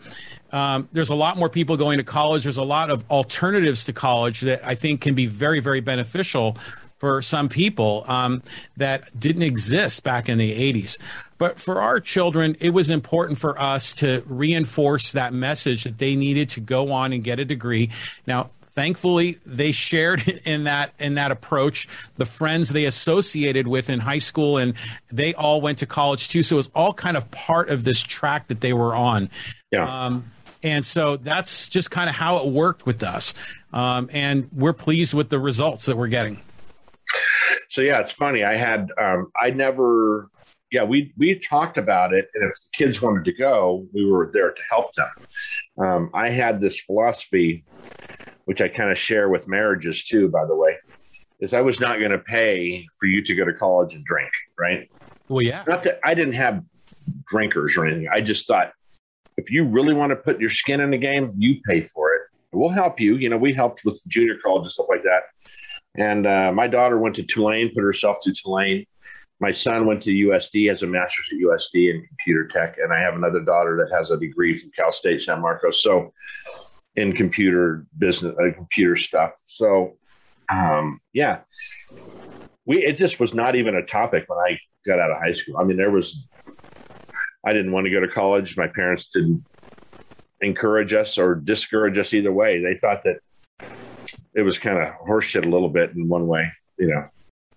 um, 0.52 0.90
there's 0.92 1.10
a 1.10 1.16
lot 1.16 1.38
more 1.38 1.50
people 1.50 1.78
going 1.78 2.00
to 2.00 2.04
college. 2.04 2.44
There's 2.44 2.58
a 2.58 2.64
lot 2.64 2.90
of 2.90 3.06
alternatives 3.12 3.86
to 3.86 3.94
college 3.94 4.42
that 4.42 4.66
I 4.66 4.74
think 4.74 5.02
can 5.02 5.14
be 5.14 5.28
very, 5.28 5.60
very 5.60 5.82
beneficial 5.82 6.58
for 6.96 7.22
some 7.22 7.50
people 7.50 8.04
um, 8.08 8.42
that 8.78 9.18
didn't 9.20 9.44
exist 9.44 10.04
back 10.04 10.30
in 10.30 10.38
the 10.38 10.74
80s. 10.74 10.98
But 11.38 11.60
for 11.60 11.82
our 11.82 12.00
children, 12.00 12.56
it 12.60 12.70
was 12.70 12.90
important 12.90 13.38
for 13.38 13.62
us 13.62 13.94
to 13.96 14.24
reinforce 14.26 15.12
that 15.12 15.34
message 15.34 15.84
that 15.84 15.98
they 15.98 16.16
needed 16.16 16.50
to 16.52 16.62
go 16.62 16.92
on 16.92 17.12
and 17.12 17.24
get 17.24 17.40
a 17.40 17.46
degree. 17.46 17.90
Now, 18.26 18.52
thankfully 18.76 19.40
they 19.46 19.72
shared 19.72 20.28
in 20.46 20.66
that 20.66 20.94
in 21.00 21.16
that 21.16 21.32
approach 21.32 21.88
the 22.16 22.26
friends 22.26 22.70
they 22.70 22.86
associated 22.86 23.68
with 23.68 23.90
in 23.90 24.00
high 24.00 24.20
school 24.20 24.58
and 24.58 24.74
they 25.12 25.34
all 25.34 25.62
went 25.62 25.78
to 25.78 25.86
college 25.86 26.28
too 26.28 26.44
so 26.44 26.56
it 26.56 26.58
was 26.58 26.72
all 26.76 26.94
kind 26.94 27.16
of 27.18 27.30
part 27.32 27.70
of 27.70 27.86
this 27.86 28.04
track 28.04 28.50
that 28.50 28.60
they 28.60 28.74
were 28.74 28.94
on 28.94 29.30
yeah. 29.72 30.06
Um, 30.06 30.32
and 30.62 30.86
so 30.86 31.16
that's 31.18 31.70
just 31.70 31.90
kind 31.90 32.10
of 32.10 32.16
how 32.16 32.38
it 32.38 32.48
worked 32.48 32.86
with 32.86 33.02
us 33.02 33.34
um, 33.72 34.10
and 34.12 34.50
we're 34.52 34.74
pleased 34.74 35.14
with 35.14 35.30
the 35.30 35.40
results 35.40 35.86
that 35.86 35.96
we're 35.96 36.08
getting 36.08 36.42
so 37.70 37.82
yeah 37.82 38.00
it's 38.00 38.12
funny 38.12 38.44
i 38.44 38.56
had 38.56 38.92
um, 39.00 39.32
i 39.42 39.50
never 39.50 40.30
yeah, 40.72 40.84
we 40.84 41.14
we 41.18 41.40
talked 41.40 41.78
about 41.78 42.14
it, 42.14 42.28
and 42.34 42.44
if 42.52 42.54
the 42.54 42.70
kids 42.74 43.02
wanted 43.02 43.24
to 43.26 43.34
go, 43.34 43.88
we 43.94 44.06
were 44.06 44.30
there 44.34 44.52
to 44.52 44.62
help 44.70 44.92
them. 44.94 45.10
Um, 45.78 46.10
I 46.14 46.30
had 46.30 46.60
this 46.60 46.82
philosophy, 46.82 47.64
which 48.46 48.62
I 48.62 48.68
kind 48.68 48.92
of 48.92 48.98
share 48.98 49.30
with 49.30 49.48
marriages 49.48 50.04
too, 50.04 50.28
by 50.28 50.46
the 50.46 50.56
way, 50.56 50.76
is 51.40 51.54
I 51.54 51.62
was 51.62 51.80
not 51.80 52.00
going 52.00 52.12
to 52.12 52.20
pay 52.20 52.86
for 53.00 53.06
you 53.06 53.24
to 53.24 53.36
go 53.36 53.46
to 53.46 53.54
college 53.54 53.94
and 53.94 54.04
drink, 54.04 54.30
right? 54.60 54.90
Well, 55.30 55.42
yeah. 55.42 55.64
Not 55.68 55.84
that 55.84 56.00
I 56.04 56.14
didn't 56.14 56.34
have 56.34 56.62
drinkers 57.28 57.78
or 57.78 57.86
anything. 57.86 58.10
I 58.12 58.22
just 58.22 58.48
thought 58.48 58.74
if 59.38 59.52
you 59.52 59.66
really 59.66 59.94
want 59.94 60.10
to 60.10 60.16
put 60.16 60.42
your 60.42 60.50
skin 60.50 60.82
in 60.82 60.92
the 60.92 60.98
game, 60.98 61.34
you 61.38 61.62
pay 61.66 61.84
for 61.84 62.14
it. 62.16 62.22
We'll 62.52 62.70
help 62.70 63.00
you. 63.00 63.16
You 63.16 63.30
know, 63.30 63.38
we 63.38 63.54
helped 63.54 63.86
with 63.86 64.02
junior 64.08 64.36
college 64.44 64.64
and 64.64 64.72
stuff 64.72 64.88
like 64.90 65.04
that. 65.04 65.24
And 65.98 66.28
uh, 66.28 66.52
my 66.54 66.68
daughter 66.68 66.98
went 66.98 67.16
to 67.16 67.24
Tulane, 67.24 67.72
put 67.74 67.84
herself 67.84 68.18
to 68.24 68.34
Tulane 68.34 68.86
my 69.40 69.52
son 69.52 69.86
went 69.86 70.02
to 70.04 70.12
USD, 70.12 70.70
has 70.70 70.84
a 70.84 70.88
master's 70.88 71.30
at 71.32 71.40
USD 71.40 71.94
in 71.94 72.06
computer 72.08 72.48
tech, 72.48 72.78
and 72.78 72.94
I 72.94 73.00
have 73.00 73.16
another 73.16 73.42
daughter 73.42 73.78
that 73.78 73.96
has 73.96 74.12
a 74.12 74.18
degree 74.18 74.58
from 74.58 74.72
Cal 74.72 74.92
State 74.92 75.22
San 75.22 75.42
Marcos. 75.42 75.82
So, 75.82 76.14
in 76.96 77.12
computer 77.12 77.86
business, 77.98 78.34
uh, 78.40 78.54
computer 78.56 78.96
stuff. 78.96 79.34
So, 79.48 79.98
um, 80.50 81.02
yeah, 81.12 81.40
we 82.66 82.78
it 82.86 82.96
just 82.96 83.20
was 83.20 83.34
not 83.34 83.56
even 83.56 83.76
a 83.76 83.86
topic 83.86 84.24
when 84.28 84.40
I 84.40 84.58
got 84.86 85.00
out 85.00 85.12
of 85.12 85.18
high 85.18 85.34
school. 85.34 85.58
I 85.58 85.66
mean, 85.66 85.76
there 85.76 85.92
was 85.92 86.26
I 87.46 87.52
didn't 87.52 87.74
want 87.74 87.86
to 87.86 87.92
go 87.92 88.00
to 88.00 88.08
college. 88.08 88.56
My 88.56 88.68
parents 88.68 89.10
didn't 89.14 89.44
encourage 90.40 90.94
us 90.94 91.18
or 91.18 91.36
discourage 91.36 91.98
us 91.98 92.14
either 92.14 92.32
way. 92.32 92.62
They 92.62 92.78
thought 92.78 93.04
that 93.04 93.18
it 94.36 94.42
was 94.42 94.60
kind 94.60 94.78
of 94.78 94.94
horseshit 95.08 95.46
a 95.46 95.50
little 95.50 95.70
bit 95.70 95.92
in 95.92 96.08
one 96.08 96.28
way, 96.28 96.52
you 96.78 96.88
know. 96.88 97.08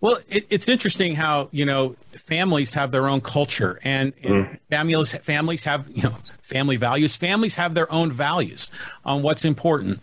Well, 0.01 0.21
it, 0.29 0.47
it's 0.49 0.69
interesting 0.69 1.17
how 1.17 1.49
you 1.51 1.65
know 1.65 1.97
families 2.13 2.75
have 2.75 2.93
their 2.93 3.09
own 3.09 3.21
culture, 3.21 3.81
and, 3.83 4.13
and 4.23 4.47
mm. 4.47 4.59
families 4.71 5.13
families 5.13 5.65
have 5.65 5.89
you 5.91 6.05
know 6.05 6.15
family 6.41 6.77
values. 6.77 7.17
Families 7.17 7.57
have 7.57 7.75
their 7.75 7.91
own 7.93 8.13
values 8.13 8.71
on 9.05 9.23
what's 9.23 9.45
important. 9.45 10.01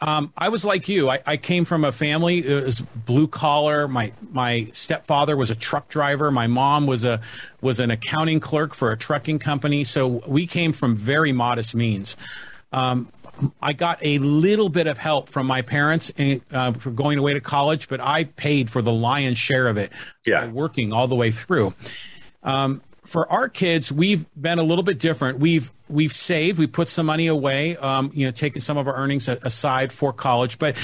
Um, 0.00 0.32
I 0.36 0.50
was 0.50 0.64
like 0.64 0.88
you. 0.88 1.08
I, 1.08 1.20
I, 1.24 1.36
came 1.38 1.64
from 1.64 1.82
a 1.82 1.90
family 1.90 2.46
it 2.46 2.64
was 2.64 2.80
blue 2.80 3.26
collar. 3.26 3.88
My 3.88 4.12
my 4.30 4.70
stepfather 4.74 5.36
was 5.36 5.50
a 5.50 5.54
truck 5.54 5.88
driver. 5.88 6.30
My 6.30 6.48
mom 6.48 6.86
was 6.86 7.04
a 7.04 7.20
was 7.62 7.80
an 7.80 7.90
accounting 7.90 8.40
clerk 8.40 8.74
for 8.74 8.90
a 8.90 8.98
trucking 8.98 9.38
company. 9.38 9.84
So 9.84 10.22
we 10.26 10.46
came 10.46 10.72
from 10.72 10.96
very 10.96 11.32
modest 11.32 11.74
means. 11.74 12.16
Um, 12.72 13.10
I 13.60 13.72
got 13.72 13.98
a 14.02 14.18
little 14.18 14.68
bit 14.68 14.86
of 14.86 14.98
help 14.98 15.28
from 15.28 15.46
my 15.46 15.62
parents 15.62 16.10
in, 16.16 16.40
uh, 16.52 16.72
for 16.72 16.90
going 16.90 17.18
away 17.18 17.34
to 17.34 17.40
college, 17.40 17.88
but 17.88 18.00
I 18.00 18.24
paid 18.24 18.70
for 18.70 18.82
the 18.82 18.92
lion's 18.92 19.38
share 19.38 19.68
of 19.68 19.76
it. 19.76 19.92
Yeah, 20.24 20.48
working 20.48 20.92
all 20.92 21.08
the 21.08 21.14
way 21.14 21.30
through. 21.30 21.74
Um, 22.42 22.82
for 23.04 23.30
our 23.30 23.48
kids, 23.48 23.92
we've 23.92 24.26
been 24.40 24.58
a 24.58 24.62
little 24.62 24.82
bit 24.82 24.98
different. 24.98 25.38
We've 25.38 25.70
we've 25.88 26.12
saved, 26.12 26.58
we 26.58 26.66
put 26.66 26.88
some 26.88 27.06
money 27.06 27.26
away, 27.26 27.76
um, 27.76 28.10
you 28.14 28.26
know, 28.26 28.32
taking 28.32 28.60
some 28.60 28.76
of 28.76 28.88
our 28.88 28.96
earnings 28.96 29.28
aside 29.28 29.92
for 29.92 30.12
college, 30.12 30.58
but 30.58 30.76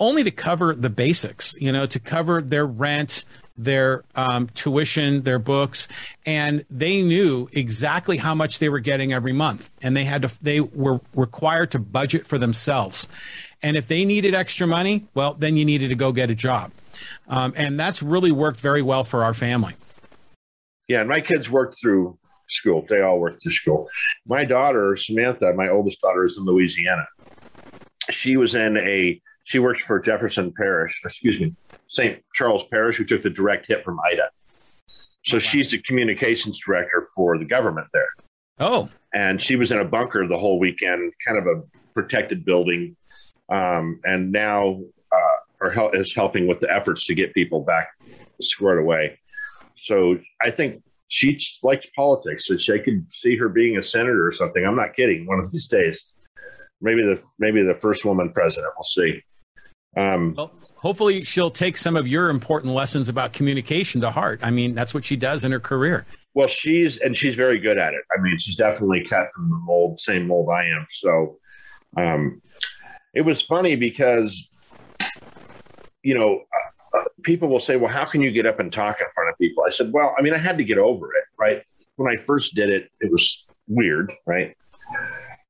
only 0.00 0.24
to 0.24 0.30
cover 0.30 0.74
the 0.74 0.90
basics. 0.90 1.54
You 1.58 1.72
know, 1.72 1.86
to 1.86 1.98
cover 1.98 2.42
their 2.42 2.66
rent, 2.66 3.24
their 3.58 4.04
um, 4.14 4.48
tuition, 4.54 5.22
their 5.22 5.38
books, 5.38 5.88
and 6.24 6.64
they 6.70 7.02
knew 7.02 7.48
exactly 7.52 8.16
how 8.16 8.34
much 8.34 8.60
they 8.60 8.68
were 8.68 8.78
getting 8.78 9.12
every 9.12 9.32
month, 9.32 9.70
and 9.82 9.96
they 9.96 10.04
had 10.04 10.22
to 10.22 10.30
they 10.40 10.60
were 10.60 11.00
required 11.14 11.70
to 11.72 11.78
budget 11.78 12.26
for 12.26 12.38
themselves. 12.38 13.08
And 13.60 13.76
if 13.76 13.88
they 13.88 14.04
needed 14.04 14.34
extra 14.34 14.66
money, 14.66 15.08
well, 15.14 15.34
then 15.34 15.56
you 15.56 15.64
needed 15.64 15.88
to 15.88 15.96
go 15.96 16.12
get 16.12 16.30
a 16.30 16.34
job, 16.34 16.70
um, 17.28 17.52
and 17.56 17.78
that's 17.78 18.02
really 18.02 18.30
worked 18.30 18.60
very 18.60 18.82
well 18.82 19.04
for 19.04 19.24
our 19.24 19.34
family. 19.34 19.74
Yeah, 20.86 21.00
and 21.00 21.08
my 21.08 21.20
kids 21.20 21.50
worked 21.50 21.78
through 21.78 22.16
school. 22.48 22.86
They 22.88 23.02
all 23.02 23.18
worked 23.18 23.42
through 23.42 23.52
school. 23.52 23.88
My 24.26 24.44
daughter, 24.44 24.96
Samantha, 24.96 25.52
my 25.52 25.68
oldest 25.68 26.00
daughter, 26.00 26.24
is 26.24 26.38
in 26.38 26.44
Louisiana. 26.44 27.06
She 28.10 28.36
was 28.36 28.54
in 28.54 28.76
a. 28.76 29.20
She 29.44 29.58
works 29.58 29.82
for 29.82 29.98
Jefferson 29.98 30.52
Parish. 30.52 31.00
Excuse 31.04 31.40
me, 31.40 31.54
St. 31.88 32.22
Charles 32.34 32.64
Parish, 32.70 32.96
who 32.96 33.04
took 33.04 33.22
the 33.22 33.30
direct 33.30 33.66
hit 33.66 33.84
from 33.84 33.98
Ida. 34.10 34.30
So 35.24 35.38
she's 35.38 35.70
the 35.70 35.78
communications 35.82 36.60
director 36.64 37.08
for 37.14 37.38
the 37.38 37.44
government 37.44 37.88
there. 37.92 38.08
Oh, 38.60 38.88
and 39.14 39.40
she 39.40 39.56
was 39.56 39.72
in 39.72 39.78
a 39.78 39.84
bunker 39.84 40.26
the 40.26 40.38
whole 40.38 40.58
weekend, 40.58 41.12
kind 41.26 41.38
of 41.38 41.46
a 41.46 41.62
protected 41.94 42.44
building, 42.44 42.96
um, 43.48 44.00
and 44.04 44.30
now 44.32 44.80
uh, 45.12 45.64
are 45.66 45.94
is 45.94 46.14
helping 46.14 46.46
with 46.46 46.60
the 46.60 46.72
efforts 46.72 47.06
to 47.06 47.14
get 47.14 47.34
people 47.34 47.60
back 47.62 47.88
squared 48.40 48.78
away. 48.78 49.18
So 49.76 50.18
I 50.42 50.50
think 50.50 50.82
she 51.08 51.40
likes 51.62 51.86
politics, 51.96 52.46
so 52.46 52.56
she, 52.56 52.72
I 52.74 52.78
could 52.78 53.10
see 53.12 53.36
her 53.36 53.48
being 53.48 53.78
a 53.78 53.82
senator 53.82 54.26
or 54.26 54.32
something. 54.32 54.64
I'm 54.64 54.76
not 54.76 54.94
kidding. 54.94 55.26
One 55.26 55.38
of 55.38 55.50
these 55.50 55.66
days, 55.66 56.12
maybe 56.80 57.02
the 57.02 57.20
maybe 57.38 57.62
the 57.62 57.74
first 57.74 58.04
woman 58.04 58.32
president. 58.32 58.72
We'll 58.76 58.84
see. 58.84 59.22
Um, 59.98 60.34
well, 60.36 60.52
hopefully, 60.76 61.24
she'll 61.24 61.50
take 61.50 61.76
some 61.76 61.96
of 61.96 62.06
your 62.06 62.30
important 62.30 62.72
lessons 62.72 63.08
about 63.08 63.32
communication 63.32 64.00
to 64.02 64.12
heart. 64.12 64.38
I 64.44 64.50
mean, 64.50 64.74
that's 64.74 64.94
what 64.94 65.04
she 65.04 65.16
does 65.16 65.44
in 65.44 65.50
her 65.50 65.58
career. 65.58 66.06
Well, 66.34 66.46
she's 66.46 66.98
and 66.98 67.16
she's 67.16 67.34
very 67.34 67.58
good 67.58 67.78
at 67.78 67.94
it. 67.94 68.02
I 68.16 68.20
mean, 68.20 68.38
she's 68.38 68.54
definitely 68.54 69.04
cut 69.04 69.26
from 69.34 69.50
the 69.50 69.56
mold, 69.56 70.00
same 70.00 70.28
mold 70.28 70.50
I 70.50 70.66
am. 70.66 70.86
So, 70.90 71.38
um, 71.96 72.40
it 73.12 73.22
was 73.22 73.42
funny 73.42 73.74
because, 73.74 74.48
you 76.04 76.16
know, 76.16 76.42
uh, 76.94 76.98
uh, 76.98 77.04
people 77.24 77.48
will 77.48 77.58
say, 77.58 77.74
"Well, 77.74 77.90
how 77.90 78.04
can 78.04 78.20
you 78.20 78.30
get 78.30 78.46
up 78.46 78.60
and 78.60 78.72
talk 78.72 79.00
in 79.00 79.06
front 79.12 79.30
of 79.30 79.38
people?" 79.38 79.64
I 79.66 79.70
said, 79.70 79.92
"Well, 79.92 80.14
I 80.16 80.22
mean, 80.22 80.32
I 80.32 80.38
had 80.38 80.58
to 80.58 80.64
get 80.64 80.78
over 80.78 81.06
it, 81.06 81.24
right? 81.36 81.62
When 81.96 82.08
I 82.08 82.22
first 82.22 82.54
did 82.54 82.68
it, 82.68 82.88
it 83.00 83.10
was 83.10 83.44
weird, 83.66 84.12
right? 84.26 84.56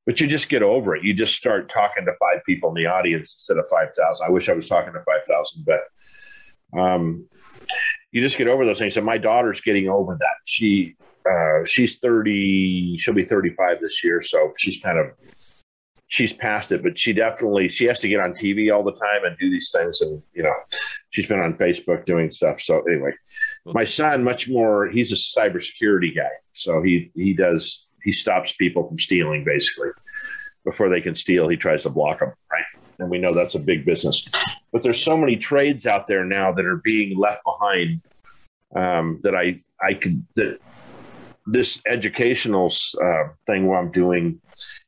But 0.09 0.23
you 0.23 0.27
just 0.27 0.49
get 0.49 0.63
over 0.63 0.97
it. 0.97 1.05
You 1.05 1.13
just 1.13 1.35
start 1.35 1.69
talking 1.69 2.07
to 2.07 2.13
five 2.19 2.43
people 2.47 2.71
in 2.71 2.75
the 2.75 2.87
audience 2.87 3.35
instead 3.35 3.59
of 3.59 3.69
five 3.69 3.89
thousand. 3.95 4.25
I 4.27 4.31
wish 4.31 4.49
I 4.49 4.55
was 4.55 4.67
talking 4.67 4.95
to 4.95 5.01
five 5.01 5.27
thousand, 5.29 5.67
but 5.67 6.81
um, 6.81 7.27
you 8.11 8.23
just 8.23 8.39
get 8.39 8.49
over 8.49 8.65
those 8.65 8.79
things. 8.79 8.97
And 8.97 9.05
my 9.05 9.19
daughter's 9.19 9.61
getting 9.61 9.91
over 9.91 10.17
that. 10.19 10.37
She 10.47 10.97
uh, 11.31 11.67
she's 11.67 11.99
thirty. 11.99 12.97
She'll 12.97 13.13
be 13.13 13.27
thirty 13.27 13.51
five 13.51 13.83
this 13.83 14.03
year, 14.03 14.23
so 14.23 14.51
she's 14.57 14.83
kind 14.83 14.99
of 14.99 15.09
she's 16.07 16.33
past 16.33 16.73
it, 16.73 16.83
but 16.83 16.99
she 16.99 17.13
definitely 17.13 17.69
she 17.69 17.85
has 17.85 17.99
to 17.99 18.09
get 18.09 18.21
on 18.21 18.33
TV 18.33 18.75
all 18.75 18.83
the 18.83 18.93
time 18.93 19.27
and 19.27 19.37
do 19.39 19.51
these 19.51 19.71
things, 19.71 20.01
and 20.01 20.23
you 20.33 20.43
know, 20.43 20.55
she's 21.11 21.27
been 21.27 21.41
on 21.41 21.53
Facebook 21.59 22.07
doing 22.07 22.31
stuff. 22.31 22.63
So 22.63 22.81
anyway, 22.89 23.13
my 23.67 23.85
son 23.85 24.25
much 24.25 24.49
more. 24.49 24.87
He's 24.87 25.13
a 25.13 25.39
cybersecurity 25.39 26.17
guy, 26.17 26.31
so 26.55 26.81
he 26.81 27.11
he 27.15 27.35
does 27.35 27.88
he 28.09 28.13
stops 28.13 28.53
people 28.53 28.89
from 28.89 28.99
stealing 28.99 29.45
basically 29.45 29.91
before 30.65 30.89
they 30.89 31.03
can 31.03 31.15
steal. 31.15 31.47
He 31.47 31.59
tries 31.59 31.83
to 31.83 31.91
block 31.91 32.21
them, 32.21 32.33
right? 32.51 32.65
And 32.99 33.11
we 33.11 33.19
know 33.19 33.35
that's 33.35 33.55
a 33.55 33.59
big 33.59 33.85
business. 33.85 34.27
But 34.73 34.83
there's 34.83 35.03
so 35.03 35.15
many 35.15 35.37
trades 35.37 35.87
out 35.87 36.07
there 36.07 36.25
now 36.25 36.51
that 36.53 36.65
are 36.65 36.79
being 36.79 37.19
left 37.19 37.43
behind 37.45 38.01
um, 38.75 39.21
that 39.25 39.35
I 39.35 39.63
I 39.83 39.93
could 39.93 40.25
that 40.37 40.59
this 41.47 41.83
educational 41.87 42.73
uh, 43.05 43.25
thing 43.47 43.67
where 43.67 43.79
I'm 43.79 43.93
doing 43.93 44.41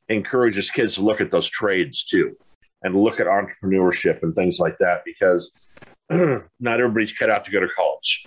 encourages 0.09 0.71
kids 0.71 0.95
to 0.95 1.03
look 1.03 1.21
at 1.21 1.31
those 1.31 1.49
trades 1.51 2.05
too 2.05 2.35
and 2.83 2.97
look 2.97 3.21
at 3.21 3.27
entrepreneurship 3.27 4.23
and 4.23 4.35
things 4.35 4.59
like 4.59 4.79
that 4.79 5.03
because 5.05 5.51
not 6.11 6.81
everybody's 6.81 7.13
cut 7.13 7.29
out 7.29 7.45
to 7.45 7.51
go 7.51 7.61
to 7.61 7.69
college. 7.77 8.27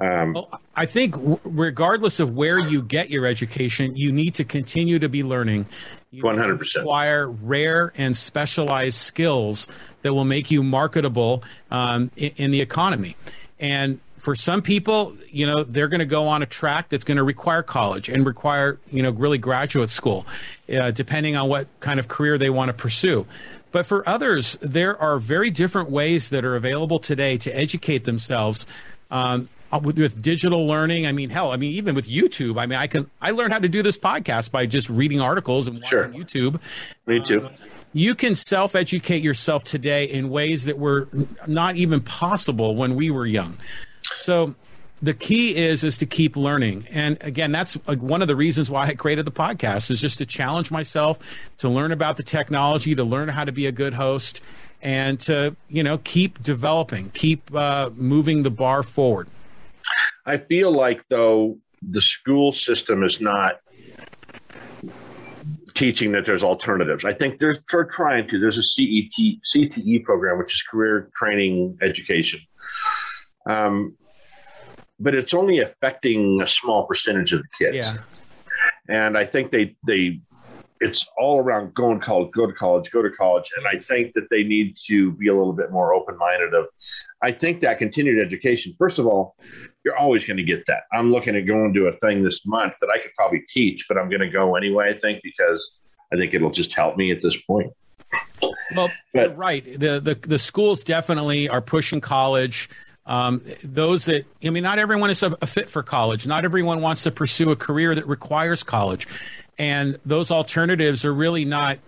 Um, 0.00 0.32
well, 0.32 0.60
I 0.74 0.86
think, 0.86 1.14
regardless 1.44 2.18
of 2.18 2.34
where 2.34 2.58
you 2.58 2.82
get 2.82 3.10
your 3.10 3.24
education, 3.26 3.94
you 3.96 4.10
need 4.10 4.34
to 4.34 4.44
continue 4.44 4.98
to 4.98 5.08
be 5.08 5.22
learning. 5.22 5.66
One 6.20 6.38
hundred 6.38 6.58
percent. 6.58 6.84
Acquire 6.84 7.28
rare 7.28 7.92
and 7.96 8.16
specialized 8.16 8.98
skills 8.98 9.68
that 10.02 10.12
will 10.12 10.24
make 10.24 10.50
you 10.50 10.62
marketable 10.62 11.44
um, 11.70 12.10
in, 12.16 12.32
in 12.36 12.50
the 12.50 12.60
economy. 12.60 13.16
And 13.60 14.00
for 14.18 14.34
some 14.34 14.60
people, 14.60 15.16
you 15.30 15.46
know, 15.46 15.62
they're 15.62 15.88
going 15.88 16.00
to 16.00 16.06
go 16.06 16.26
on 16.26 16.42
a 16.42 16.46
track 16.46 16.88
that's 16.88 17.04
going 17.04 17.16
to 17.16 17.22
require 17.22 17.62
college 17.62 18.08
and 18.08 18.26
require, 18.26 18.78
you 18.90 19.02
know, 19.02 19.10
really 19.10 19.38
graduate 19.38 19.90
school, 19.90 20.26
uh, 20.72 20.90
depending 20.90 21.36
on 21.36 21.48
what 21.48 21.68
kind 21.80 22.00
of 22.00 22.08
career 22.08 22.38
they 22.38 22.50
want 22.50 22.68
to 22.68 22.72
pursue. 22.72 23.26
But 23.70 23.86
for 23.86 24.08
others, 24.08 24.58
there 24.60 25.00
are 25.00 25.18
very 25.18 25.50
different 25.50 25.90
ways 25.90 26.30
that 26.30 26.44
are 26.44 26.56
available 26.56 26.98
today 26.98 27.36
to 27.38 27.50
educate 27.56 28.04
themselves. 28.04 28.66
Um, 29.10 29.48
with, 29.80 29.98
with, 29.98 30.20
digital 30.20 30.66
learning, 30.66 31.06
I 31.06 31.12
mean, 31.12 31.30
hell, 31.30 31.52
I 31.52 31.56
mean, 31.56 31.72
even 31.72 31.94
with 31.94 32.08
YouTube, 32.08 32.60
I 32.60 32.66
mean, 32.66 32.78
I 32.78 32.86
can 32.86 33.10
I 33.20 33.30
learned 33.30 33.52
how 33.52 33.58
to 33.58 33.68
do 33.68 33.82
this 33.82 33.98
podcast 33.98 34.50
by 34.50 34.66
just 34.66 34.88
reading 34.88 35.20
articles 35.20 35.66
and 35.66 35.76
watching 35.76 35.88
sure. 35.88 36.08
YouTube. 36.08 36.60
Me 37.06 37.24
too. 37.24 37.46
Uh, 37.46 37.50
you 37.92 38.14
can 38.14 38.34
self 38.34 38.74
educate 38.74 39.22
yourself 39.22 39.64
today 39.64 40.04
in 40.04 40.30
ways 40.30 40.64
that 40.64 40.78
were 40.78 41.08
not 41.46 41.76
even 41.76 42.00
possible 42.00 42.74
when 42.74 42.94
we 42.94 43.10
were 43.10 43.26
young. 43.26 43.58
So 44.14 44.54
the 45.02 45.12
key 45.12 45.56
is 45.56 45.82
is 45.82 45.98
to 45.98 46.06
keep 46.06 46.36
learning 46.36 46.86
and 46.90 47.18
again 47.22 47.50
that's 47.50 47.74
one 47.86 48.22
of 48.22 48.28
the 48.28 48.36
reasons 48.36 48.70
why 48.70 48.86
i 48.86 48.94
created 48.94 49.24
the 49.24 49.32
podcast 49.32 49.90
is 49.90 50.00
just 50.00 50.18
to 50.18 50.24
challenge 50.24 50.70
myself 50.70 51.18
to 51.58 51.68
learn 51.68 51.90
about 51.90 52.16
the 52.16 52.22
technology 52.22 52.94
to 52.94 53.02
learn 53.02 53.28
how 53.28 53.44
to 53.44 53.50
be 53.50 53.66
a 53.66 53.72
good 53.72 53.94
host 53.94 54.40
and 54.80 55.18
to 55.18 55.56
you 55.68 55.82
know 55.82 55.98
keep 55.98 56.40
developing 56.42 57.10
keep 57.10 57.52
uh, 57.54 57.90
moving 57.96 58.44
the 58.44 58.50
bar 58.50 58.84
forward 58.84 59.26
i 60.26 60.36
feel 60.36 60.70
like 60.70 61.06
though 61.08 61.58
the 61.82 62.00
school 62.00 62.52
system 62.52 63.02
is 63.02 63.20
not 63.20 63.56
teaching 65.74 66.12
that 66.12 66.24
there's 66.24 66.44
alternatives 66.44 67.04
i 67.04 67.12
think 67.12 67.38
they're, 67.38 67.56
they're 67.70 67.84
trying 67.84 68.28
to 68.28 68.38
there's 68.38 68.58
a 68.58 68.62
cet 68.62 69.10
cte 69.54 70.04
program 70.04 70.38
which 70.38 70.54
is 70.54 70.62
career 70.62 71.10
training 71.16 71.76
education 71.82 72.40
um, 73.48 73.96
but 75.02 75.14
it's 75.14 75.34
only 75.34 75.58
affecting 75.58 76.40
a 76.40 76.46
small 76.46 76.86
percentage 76.86 77.32
of 77.32 77.42
the 77.42 77.48
kids. 77.58 77.94
Yeah. 77.94 78.02
And 78.88 79.18
I 79.18 79.24
think 79.24 79.50
they 79.50 79.76
they 79.86 80.20
it's 80.82 81.08
all 81.16 81.38
around 81.38 81.72
going 81.74 82.00
to 82.00 82.04
college, 82.04 82.32
go 82.32 82.46
to 82.46 82.52
college, 82.52 82.90
go 82.90 83.02
to 83.02 83.10
college. 83.10 83.48
And 83.56 83.66
I 83.66 83.78
think 83.78 84.12
that 84.14 84.28
they 84.30 84.42
need 84.42 84.76
to 84.88 85.12
be 85.12 85.28
a 85.28 85.34
little 85.34 85.52
bit 85.52 85.70
more 85.70 85.94
open 85.94 86.18
minded 86.18 86.52
of 86.54 86.66
I 87.22 87.30
think 87.30 87.60
that 87.60 87.78
continued 87.78 88.24
education, 88.24 88.74
first 88.78 88.98
of 88.98 89.06
all, 89.06 89.36
you're 89.84 89.96
always 89.96 90.24
going 90.24 90.36
to 90.38 90.42
get 90.42 90.66
that. 90.66 90.82
I'm 90.92 91.12
looking 91.12 91.36
at 91.36 91.46
going 91.46 91.72
to 91.74 91.86
a 91.86 91.92
thing 91.98 92.22
this 92.22 92.44
month 92.44 92.74
that 92.80 92.90
I 92.94 93.00
could 93.00 93.12
probably 93.16 93.42
teach, 93.48 93.86
but 93.88 93.96
I'm 93.96 94.08
going 94.08 94.20
to 94.20 94.28
go 94.28 94.56
anyway, 94.56 94.90
I 94.90 94.98
think, 94.98 95.20
because 95.22 95.80
I 96.12 96.16
think 96.16 96.34
it'll 96.34 96.50
just 96.50 96.74
help 96.74 96.96
me 96.96 97.12
at 97.12 97.22
this 97.22 97.36
point. 97.42 97.72
Well, 98.74 98.90
but, 99.14 99.30
you're 99.30 99.30
right. 99.30 99.64
The, 99.64 100.00
the 100.00 100.18
the 100.20 100.38
schools 100.38 100.84
definitely 100.84 101.48
are 101.48 101.62
pushing 101.62 102.00
college. 102.00 102.68
Um, 103.04 103.42
those 103.64 104.04
that, 104.04 104.26
I 104.44 104.50
mean, 104.50 104.62
not 104.62 104.78
everyone 104.78 105.10
is 105.10 105.22
a, 105.22 105.36
a 105.42 105.46
fit 105.46 105.68
for 105.70 105.82
college. 105.82 106.26
Not 106.26 106.44
everyone 106.44 106.82
wants 106.82 107.02
to 107.04 107.10
pursue 107.10 107.50
a 107.50 107.56
career 107.56 107.94
that 107.94 108.06
requires 108.06 108.62
college. 108.62 109.08
And 109.58 109.98
those 110.04 110.30
alternatives 110.30 111.04
are 111.04 111.12
really 111.12 111.44
not 111.44 111.78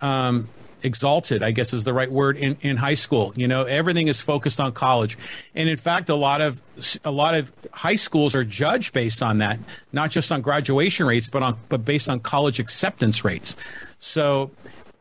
um, 0.00 0.48
exalted, 0.82 1.42
I 1.42 1.50
guess 1.50 1.72
is 1.72 1.84
the 1.84 1.92
right 1.92 2.10
word 2.10 2.36
in, 2.36 2.56
in 2.60 2.76
high 2.76 2.94
school. 2.94 3.32
You 3.36 3.48
know, 3.48 3.64
everything 3.64 4.08
is 4.08 4.20
focused 4.20 4.60
on 4.60 4.72
college. 4.72 5.18
And 5.54 5.68
in 5.68 5.76
fact, 5.76 6.08
a 6.08 6.14
lot 6.14 6.40
of 6.40 6.60
a 7.04 7.10
lot 7.10 7.34
of 7.34 7.52
high 7.72 7.94
schools 7.94 8.34
are 8.34 8.44
judged 8.44 8.92
based 8.92 9.22
on 9.22 9.38
that, 9.38 9.58
not 9.92 10.10
just 10.10 10.32
on 10.32 10.40
graduation 10.40 11.06
rates, 11.06 11.28
but 11.28 11.42
on 11.42 11.58
but 11.68 11.84
based 11.84 12.08
on 12.08 12.20
college 12.20 12.58
acceptance 12.58 13.24
rates. 13.24 13.56
So 13.98 14.50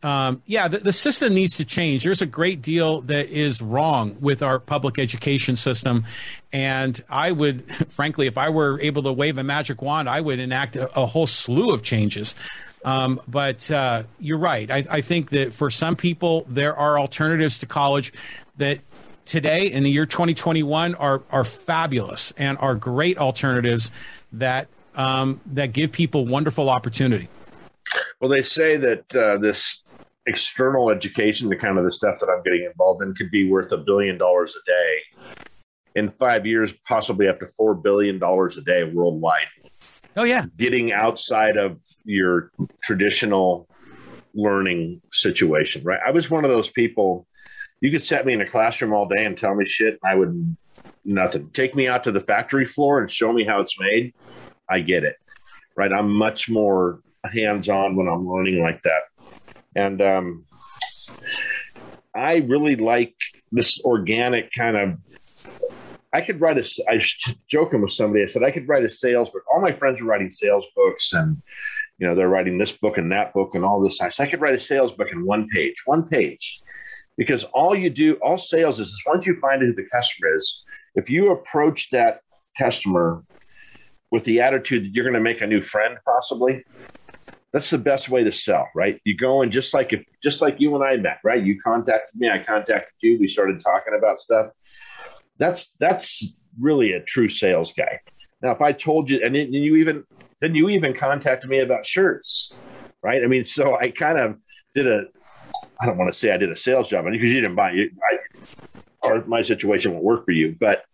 um, 0.03 0.41
yeah, 0.45 0.67
the, 0.67 0.79
the, 0.79 0.91
system 0.91 1.33
needs 1.33 1.57
to 1.57 1.65
change. 1.65 2.03
There's 2.03 2.23
a 2.23 2.27
great 2.27 2.61
deal 2.61 3.01
that 3.01 3.29
is 3.29 3.61
wrong 3.61 4.17
with 4.19 4.41
our 4.41 4.57
public 4.57 4.97
education 4.97 5.55
system. 5.55 6.05
And 6.51 6.99
I 7.07 7.31
would, 7.31 7.63
frankly, 7.89 8.25
if 8.25 8.37
I 8.37 8.49
were 8.49 8.79
able 8.81 9.03
to 9.03 9.13
wave 9.13 9.37
a 9.37 9.43
magic 9.43 9.81
wand, 9.81 10.09
I 10.09 10.21
would 10.21 10.39
enact 10.39 10.75
a, 10.75 10.99
a 10.99 11.05
whole 11.05 11.27
slew 11.27 11.69
of 11.71 11.83
changes. 11.83 12.33
Um, 12.83 13.21
but 13.27 13.69
uh, 13.69 14.03
you're 14.19 14.39
right. 14.39 14.69
I, 14.71 14.83
I 14.89 15.01
think 15.01 15.29
that 15.31 15.53
for 15.53 15.69
some 15.69 15.95
people, 15.95 16.45
there 16.49 16.75
are 16.75 16.99
alternatives 16.99 17.59
to 17.59 17.67
college 17.67 18.11
that 18.57 18.79
today 19.25 19.67
in 19.67 19.83
the 19.83 19.91
year 19.91 20.07
2021 20.07 20.95
are, 20.95 21.21
are 21.29 21.45
fabulous 21.45 22.33
and 22.37 22.57
are 22.57 22.73
great 22.73 23.19
alternatives 23.19 23.91
that, 24.33 24.67
um, 24.95 25.39
that 25.45 25.73
give 25.73 25.91
people 25.91 26.25
wonderful 26.25 26.71
opportunity. 26.71 27.29
Well, 28.19 28.29
they 28.29 28.41
say 28.41 28.77
that 28.77 29.15
uh, 29.15 29.37
this 29.37 29.83
external 30.27 30.89
education, 30.89 31.49
the 31.49 31.55
kind 31.55 31.77
of 31.77 31.85
the 31.85 31.91
stuff 31.91 32.19
that 32.19 32.29
I'm 32.29 32.43
getting 32.43 32.65
involved 32.65 33.03
in, 33.03 33.13
could 33.15 33.31
be 33.31 33.49
worth 33.49 33.71
a 33.71 33.77
billion 33.77 34.17
dollars 34.17 34.55
a 34.55 34.69
day. 34.69 35.25
In 35.95 36.09
five 36.11 36.45
years, 36.45 36.73
possibly 36.87 37.27
up 37.27 37.39
to 37.39 37.47
four 37.47 37.75
billion 37.75 38.17
dollars 38.17 38.57
a 38.57 38.61
day 38.61 38.83
worldwide. 38.83 39.47
Oh 40.15 40.23
yeah, 40.23 40.45
getting 40.57 40.93
outside 40.93 41.57
of 41.57 41.79
your 42.05 42.51
traditional 42.81 43.67
learning 44.33 45.01
situation, 45.11 45.83
right? 45.83 45.99
I 46.05 46.11
was 46.11 46.29
one 46.29 46.45
of 46.45 46.51
those 46.51 46.69
people. 46.69 47.27
You 47.81 47.91
could 47.91 48.03
set 48.03 48.25
me 48.25 48.33
in 48.33 48.41
a 48.41 48.47
classroom 48.47 48.93
all 48.93 49.07
day 49.07 49.25
and 49.25 49.37
tell 49.37 49.55
me 49.55 49.65
shit, 49.65 49.99
and 50.01 50.11
I 50.11 50.15
would 50.15 50.55
nothing. 51.03 51.49
Take 51.51 51.75
me 51.75 51.87
out 51.87 52.03
to 52.05 52.11
the 52.11 52.21
factory 52.21 52.65
floor 52.65 52.99
and 52.99 53.09
show 53.09 53.33
me 53.33 53.43
how 53.43 53.59
it's 53.61 53.77
made. 53.79 54.13
I 54.69 54.79
get 54.79 55.03
it. 55.03 55.15
Right. 55.75 55.91
I'm 55.91 56.11
much 56.11 56.49
more 56.49 57.01
hands 57.25 57.69
on 57.69 57.95
when 57.95 58.07
I'm 58.07 58.27
learning 58.27 58.61
like 58.61 58.81
that. 58.83 59.01
And 59.75 60.01
um, 60.01 60.45
I 62.15 62.37
really 62.37 62.75
like 62.75 63.15
this 63.51 63.81
organic 63.83 64.51
kind 64.51 64.77
of. 64.77 64.99
I 66.13 66.21
could 66.21 66.41
write 66.41 66.57
a. 66.57 66.83
I 66.89 66.95
was 66.95 67.35
joking 67.49 67.81
with 67.81 67.93
somebody. 67.93 68.23
I 68.23 68.27
said 68.27 68.43
I 68.43 68.51
could 68.51 68.67
write 68.67 68.83
a 68.83 68.89
sales 68.89 69.29
book. 69.29 69.43
All 69.51 69.61
my 69.61 69.71
friends 69.71 70.01
are 70.01 70.05
writing 70.05 70.31
sales 70.31 70.65
books, 70.75 71.13
and 71.13 71.41
you 71.99 72.07
know 72.07 72.15
they're 72.15 72.27
writing 72.27 72.57
this 72.57 72.73
book 72.73 72.97
and 72.97 73.11
that 73.13 73.33
book 73.33 73.55
and 73.55 73.63
all 73.63 73.81
this. 73.81 74.01
I 74.01 74.09
said 74.09 74.27
I 74.27 74.29
could 74.29 74.41
write 74.41 74.53
a 74.53 74.59
sales 74.59 74.93
book 74.93 75.07
in 75.13 75.25
one 75.25 75.47
page. 75.47 75.75
One 75.85 76.03
page 76.03 76.61
because 77.17 77.43
all 77.53 77.75
you 77.75 77.89
do, 77.89 78.15
all 78.15 78.37
sales 78.37 78.79
is, 78.79 78.87
is 78.87 79.03
once 79.05 79.25
you 79.27 79.39
find 79.39 79.61
who 79.61 79.73
the 79.73 79.85
customer 79.91 80.35
is, 80.37 80.65
if 80.95 81.09
you 81.09 81.31
approach 81.31 81.89
that 81.91 82.21
customer 82.57 83.23
with 84.11 84.23
the 84.25 84.41
attitude 84.41 84.85
that 84.85 84.93
you're 84.93 85.03
going 85.05 85.13
to 85.13 85.21
make 85.21 85.41
a 85.41 85.47
new 85.47 85.61
friend, 85.61 85.97
possibly, 86.05 86.63
that's 87.53 87.69
the 87.69 87.77
best 87.77 88.09
way 88.09 88.23
to 88.23 88.31
sell, 88.31 88.67
right? 88.73 88.99
You 89.03 89.15
go 89.15 89.41
and 89.41 89.51
just 89.51 89.73
like 89.73 89.93
if 89.93 90.03
just 90.23 90.41
like 90.41 90.59
you 90.59 90.73
and 90.75 90.83
I 90.83 90.97
met, 90.97 91.19
right? 91.23 91.43
You 91.43 91.59
contacted 91.59 92.19
me, 92.19 92.29
I 92.29 92.39
contacted 92.39 92.93
you, 93.01 93.17
we 93.19 93.27
started 93.27 93.59
talking 93.59 93.93
about 93.97 94.19
stuff. 94.19 94.47
That's 95.37 95.73
that's 95.79 96.33
really 96.59 96.93
a 96.93 97.01
true 97.01 97.29
sales 97.29 97.73
guy. 97.73 97.99
Now, 98.41 98.51
if 98.51 98.61
I 98.61 98.71
told 98.71 99.09
you, 99.09 99.21
and 99.23 99.35
then 99.35 99.53
you 99.53 99.75
even 99.77 100.03
then 100.39 100.55
you 100.55 100.69
even 100.69 100.93
contacted 100.93 101.49
me 101.49 101.59
about 101.59 101.85
shirts, 101.85 102.55
right? 103.03 103.23
I 103.23 103.27
mean, 103.27 103.43
so 103.43 103.75
I 103.75 103.91
kind 103.91 104.17
of 104.17 104.37
did 104.73 104.87
a 104.87 105.05
I 105.81 105.85
don't 105.85 105.97
want 105.97 106.11
to 106.11 106.17
say 106.17 106.31
I 106.31 106.37
did 106.37 106.51
a 106.51 106.57
sales 106.57 106.89
job 106.89 107.05
because 107.05 107.29
you 107.29 107.41
didn't 107.41 107.55
buy 107.55 107.75
or 109.03 109.25
my 109.25 109.41
situation 109.41 109.91
won't 109.91 110.03
work 110.03 110.25
for 110.25 110.31
you, 110.31 110.55
but 110.59 110.85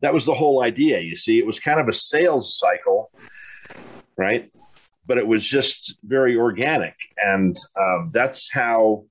that 0.00 0.12
was 0.12 0.26
the 0.26 0.34
whole 0.34 0.62
idea. 0.62 1.00
You 1.00 1.14
see, 1.14 1.38
it 1.38 1.46
was 1.46 1.60
kind 1.60 1.78
of 1.78 1.86
a 1.86 1.92
sales 1.92 2.58
cycle, 2.58 3.10
right? 4.16 4.50
But 5.06 5.18
it 5.18 5.26
was 5.26 5.44
just 5.44 5.98
very 6.04 6.36
organic, 6.36 6.94
and 7.16 7.56
um, 7.80 8.10
that's 8.12 8.50
how 8.52 9.04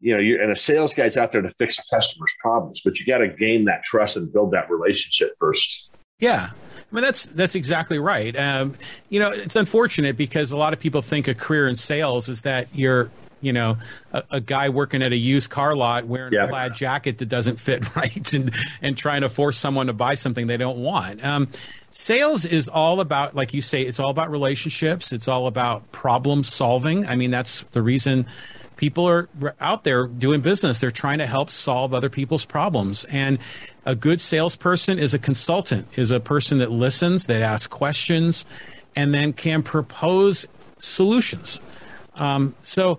you 0.00 0.14
know. 0.14 0.20
You 0.20 0.40
and 0.40 0.52
a 0.52 0.56
sales 0.56 0.94
guy's 0.94 1.16
out 1.16 1.32
there 1.32 1.42
to 1.42 1.50
fix 1.50 1.78
a 1.78 1.82
customer's 1.92 2.32
problems, 2.40 2.82
but 2.84 2.98
you 3.00 3.06
got 3.06 3.18
to 3.18 3.28
gain 3.28 3.64
that 3.64 3.82
trust 3.82 4.16
and 4.16 4.32
build 4.32 4.52
that 4.52 4.70
relationship 4.70 5.34
first. 5.40 5.90
Yeah, 6.20 6.50
I 6.52 6.94
mean 6.94 7.02
that's 7.02 7.26
that's 7.26 7.54
exactly 7.54 7.98
right. 7.98 8.34
Um, 8.38 8.74
you 9.08 9.20
know, 9.20 9.30
it's 9.30 9.56
unfortunate 9.56 10.16
because 10.16 10.52
a 10.52 10.56
lot 10.56 10.72
of 10.72 10.78
people 10.78 11.02
think 11.02 11.28
a 11.28 11.34
career 11.34 11.66
in 11.68 11.74
sales 11.74 12.28
is 12.28 12.42
that 12.42 12.68
you're 12.72 13.10
you 13.40 13.52
know 13.52 13.76
a, 14.12 14.22
a, 14.32 14.40
guy 14.40 14.68
working 14.68 15.02
at 15.02 15.12
a 15.12 15.16
used 15.16 15.50
car 15.50 15.76
lot 15.76 16.06
wearing 16.06 16.32
yeah. 16.32 16.44
a 16.44 16.48
plaid 16.48 16.74
jacket 16.74 17.18
that 17.18 17.26
doesn't 17.26 17.56
fit 17.56 17.94
right 17.96 18.32
and 18.32 18.50
and 18.82 18.96
trying 18.96 19.20
to 19.20 19.28
force 19.28 19.58
someone 19.58 19.86
to 19.86 19.92
buy 19.92 20.14
something 20.14 20.46
they 20.46 20.56
don't 20.56 20.78
want. 20.78 21.24
Um, 21.24 21.48
sales 21.92 22.44
is 22.44 22.68
all 22.68 23.00
about 23.00 23.34
like 23.34 23.54
you 23.54 23.62
say 23.62 23.82
it's 23.82 24.00
all 24.00 24.10
about 24.10 24.30
relationships. 24.30 25.12
It's 25.12 25.28
all 25.28 25.46
about 25.46 25.90
problem 25.92 26.44
solving. 26.44 27.06
I 27.06 27.14
mean 27.16 27.30
that's 27.30 27.64
the 27.72 27.82
reason 27.82 28.26
people 28.76 29.08
are 29.08 29.28
out 29.60 29.84
there 29.84 30.06
doing 30.06 30.40
business. 30.40 30.78
They're 30.78 30.90
trying 30.90 31.18
to 31.18 31.26
help 31.26 31.50
solve 31.50 31.92
other 31.92 32.10
people's 32.10 32.44
problems. 32.44 33.04
And 33.06 33.38
a 33.84 33.94
good 33.94 34.20
salesperson 34.20 34.98
is 34.98 35.14
a 35.14 35.18
consultant 35.18 35.86
is 35.96 36.10
a 36.10 36.20
person 36.20 36.58
that 36.58 36.70
listens 36.70 37.26
that 37.26 37.42
asks 37.42 37.66
questions 37.66 38.44
and 38.94 39.12
then 39.14 39.32
can 39.32 39.62
propose 39.62 40.46
solutions. 40.78 41.62
Um, 42.16 42.54
so 42.62 42.98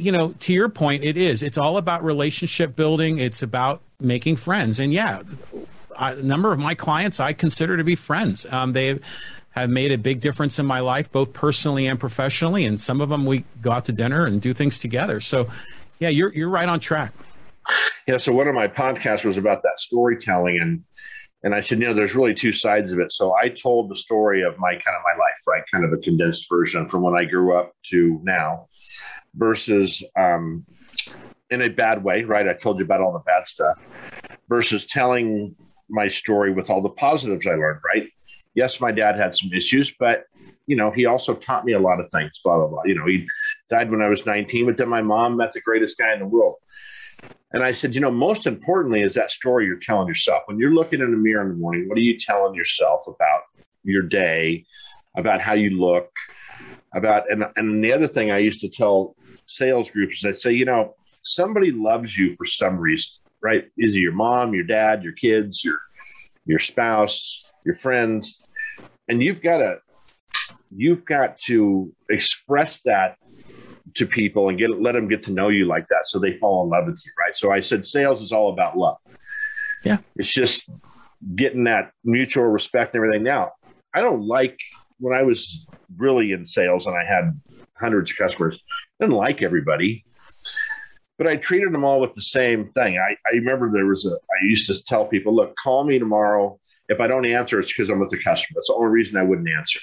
you 0.00 0.12
know, 0.12 0.34
to 0.40 0.52
your 0.52 0.68
point, 0.68 1.04
it 1.04 1.16
is. 1.16 1.42
It's 1.42 1.58
all 1.58 1.76
about 1.76 2.02
relationship 2.02 2.74
building. 2.74 3.18
It's 3.18 3.42
about 3.42 3.80
making 4.00 4.36
friends. 4.36 4.80
And 4.80 4.92
yeah, 4.92 5.22
a 5.96 6.14
number 6.16 6.52
of 6.52 6.58
my 6.58 6.74
clients 6.74 7.20
I 7.20 7.32
consider 7.32 7.76
to 7.76 7.84
be 7.84 7.94
friends. 7.94 8.46
Um, 8.50 8.72
they 8.72 8.98
have 9.50 9.70
made 9.70 9.92
a 9.92 9.98
big 9.98 10.20
difference 10.20 10.58
in 10.58 10.66
my 10.66 10.80
life, 10.80 11.10
both 11.10 11.32
personally 11.32 11.86
and 11.86 11.98
professionally. 11.98 12.64
And 12.64 12.80
some 12.80 13.00
of 13.00 13.08
them 13.08 13.26
we 13.26 13.44
go 13.60 13.72
out 13.72 13.84
to 13.86 13.92
dinner 13.92 14.24
and 14.24 14.40
do 14.40 14.54
things 14.54 14.78
together. 14.78 15.20
So, 15.20 15.48
yeah, 15.98 16.08
you're 16.08 16.32
you're 16.32 16.48
right 16.48 16.68
on 16.68 16.80
track. 16.80 17.12
Yeah. 18.06 18.18
So 18.18 18.32
one 18.32 18.48
of 18.48 18.54
my 18.54 18.66
podcasts 18.66 19.24
was 19.24 19.36
about 19.36 19.62
that 19.62 19.78
storytelling, 19.78 20.58
and 20.60 20.82
and 21.42 21.54
I 21.54 21.60
said, 21.60 21.80
you 21.80 21.86
know, 21.88 21.94
there's 21.94 22.14
really 22.14 22.34
two 22.34 22.52
sides 22.52 22.92
of 22.92 22.98
it. 22.98 23.12
So 23.12 23.34
I 23.34 23.48
told 23.48 23.90
the 23.90 23.96
story 23.96 24.42
of 24.42 24.58
my 24.58 24.72
kind 24.72 24.96
of 24.96 25.02
my 25.04 25.18
life, 25.18 25.38
right, 25.46 25.62
kind 25.70 25.84
of 25.84 25.92
a 25.92 25.96
condensed 25.98 26.48
version 26.48 26.88
from 26.88 27.02
when 27.02 27.14
I 27.14 27.24
grew 27.24 27.56
up 27.56 27.72
to 27.90 28.20
now 28.22 28.68
versus 29.34 30.02
um, 30.18 30.64
in 31.50 31.62
a 31.62 31.68
bad 31.68 32.02
way, 32.02 32.24
right? 32.24 32.48
I 32.48 32.52
told 32.52 32.78
you 32.78 32.84
about 32.84 33.00
all 33.00 33.12
the 33.12 33.20
bad 33.20 33.46
stuff 33.46 33.82
versus 34.48 34.86
telling 34.86 35.54
my 35.88 36.08
story 36.08 36.52
with 36.52 36.70
all 36.70 36.80
the 36.80 36.88
positives 36.88 37.46
I 37.46 37.54
learned, 37.54 37.80
right? 37.84 38.08
Yes, 38.54 38.80
my 38.80 38.92
dad 38.92 39.16
had 39.16 39.36
some 39.36 39.52
issues, 39.52 39.92
but 39.98 40.24
you 40.66 40.76
know, 40.76 40.90
he 40.90 41.06
also 41.06 41.34
taught 41.34 41.64
me 41.64 41.72
a 41.72 41.80
lot 41.80 42.00
of 42.00 42.10
things, 42.10 42.40
blah, 42.44 42.56
blah, 42.56 42.68
blah. 42.68 42.82
You 42.84 42.94
know, 42.94 43.06
he 43.06 43.26
died 43.68 43.90
when 43.90 44.02
I 44.02 44.08
was 44.08 44.26
19, 44.26 44.66
but 44.66 44.76
then 44.76 44.88
my 44.88 45.02
mom 45.02 45.36
met 45.36 45.52
the 45.52 45.60
greatest 45.60 45.98
guy 45.98 46.12
in 46.12 46.20
the 46.20 46.26
world. 46.26 46.56
And 47.52 47.64
I 47.64 47.72
said, 47.72 47.94
you 47.94 48.00
know, 48.00 48.10
most 48.10 48.46
importantly 48.46 49.02
is 49.02 49.14
that 49.14 49.32
story 49.32 49.66
you're 49.66 49.78
telling 49.78 50.06
yourself. 50.06 50.42
When 50.46 50.58
you're 50.58 50.74
looking 50.74 51.00
in 51.00 51.10
the 51.10 51.16
mirror 51.16 51.42
in 51.42 51.48
the 51.48 51.54
morning, 51.54 51.88
what 51.88 51.98
are 51.98 52.02
you 52.02 52.18
telling 52.18 52.54
yourself 52.54 53.02
about 53.08 53.42
your 53.82 54.02
day, 54.02 54.64
about 55.16 55.40
how 55.40 55.54
you 55.54 55.70
look, 55.70 56.10
about 56.94 57.30
and 57.30 57.44
and 57.56 57.84
the 57.84 57.92
other 57.92 58.08
thing 58.08 58.30
I 58.30 58.38
used 58.38 58.60
to 58.60 58.68
tell 58.68 59.16
sales 59.50 59.90
groups, 59.90 60.22
that 60.22 60.38
say, 60.38 60.52
you 60.52 60.64
know, 60.64 60.94
somebody 61.22 61.72
loves 61.72 62.16
you 62.16 62.34
for 62.36 62.46
some 62.46 62.78
reason, 62.78 63.12
right? 63.42 63.64
Is 63.76 63.94
it 63.94 63.98
your 63.98 64.12
mom, 64.12 64.54
your 64.54 64.64
dad, 64.64 65.02
your 65.02 65.12
kids, 65.12 65.64
your 65.64 65.78
your 66.46 66.58
spouse, 66.58 67.44
your 67.64 67.74
friends, 67.74 68.42
and 69.08 69.22
you've 69.22 69.42
got 69.42 69.58
to 69.58 69.78
you've 70.74 71.04
got 71.04 71.38
to 71.46 71.92
express 72.08 72.80
that 72.82 73.16
to 73.94 74.06
people 74.06 74.48
and 74.48 74.58
get 74.58 74.70
let 74.80 74.92
them 74.92 75.08
get 75.08 75.24
to 75.24 75.32
know 75.32 75.48
you 75.48 75.66
like 75.66 75.86
that, 75.88 76.06
so 76.06 76.18
they 76.18 76.36
fall 76.38 76.64
in 76.64 76.70
love 76.70 76.86
with 76.86 77.02
you, 77.04 77.12
right? 77.18 77.36
So 77.36 77.50
I 77.50 77.60
said, 77.60 77.86
sales 77.86 78.22
is 78.22 78.32
all 78.32 78.52
about 78.52 78.78
love. 78.78 78.98
Yeah, 79.84 79.98
it's 80.16 80.32
just 80.32 80.68
getting 81.34 81.64
that 81.64 81.92
mutual 82.04 82.44
respect 82.44 82.94
and 82.94 83.04
everything. 83.04 83.24
Now, 83.24 83.52
I 83.94 84.00
don't 84.00 84.22
like 84.22 84.58
when 84.98 85.16
I 85.16 85.22
was 85.22 85.66
really 85.96 86.32
in 86.32 86.44
sales 86.44 86.86
and 86.86 86.96
I 86.96 87.04
had 87.04 87.40
hundreds 87.80 88.10
of 88.10 88.18
customers. 88.18 88.60
Didn't 89.00 89.14
like 89.14 89.42
everybody, 89.42 90.04
but 91.18 91.26
I 91.26 91.36
treated 91.36 91.72
them 91.72 91.84
all 91.84 92.00
with 92.00 92.14
the 92.14 92.22
same 92.22 92.70
thing. 92.72 92.98
I, 92.98 93.12
I 93.26 93.36
remember 93.36 93.70
there 93.70 93.86
was 93.86 94.06
a, 94.06 94.12
I 94.12 94.44
used 94.44 94.66
to 94.66 94.82
tell 94.84 95.06
people, 95.06 95.34
look, 95.34 95.54
call 95.56 95.84
me 95.84 95.98
tomorrow. 95.98 96.58
If 96.88 97.00
I 97.00 97.06
don't 97.06 97.26
answer, 97.26 97.58
it's 97.58 97.72
because 97.72 97.90
I'm 97.90 98.00
with 98.00 98.10
the 98.10 98.22
customer. 98.22 98.56
That's 98.56 98.68
the 98.68 98.74
only 98.74 98.90
reason 98.90 99.16
I 99.16 99.22
wouldn't 99.22 99.48
answer 99.48 99.80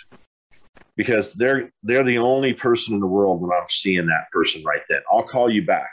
because 0.96 1.34
they're, 1.34 1.72
they're 1.84 2.04
the 2.04 2.18
only 2.18 2.54
person 2.54 2.96
in 2.96 3.00
the 3.00 3.08
world 3.08 3.42
when 3.42 3.52
I'm 3.52 3.68
seeing 3.70 4.08
that 4.08 4.32
person 4.32 4.64
right 4.64 4.82
then. 4.90 5.02
I'll 5.12 5.24
call 5.24 5.50
you 5.50 5.64
back. 5.64 5.90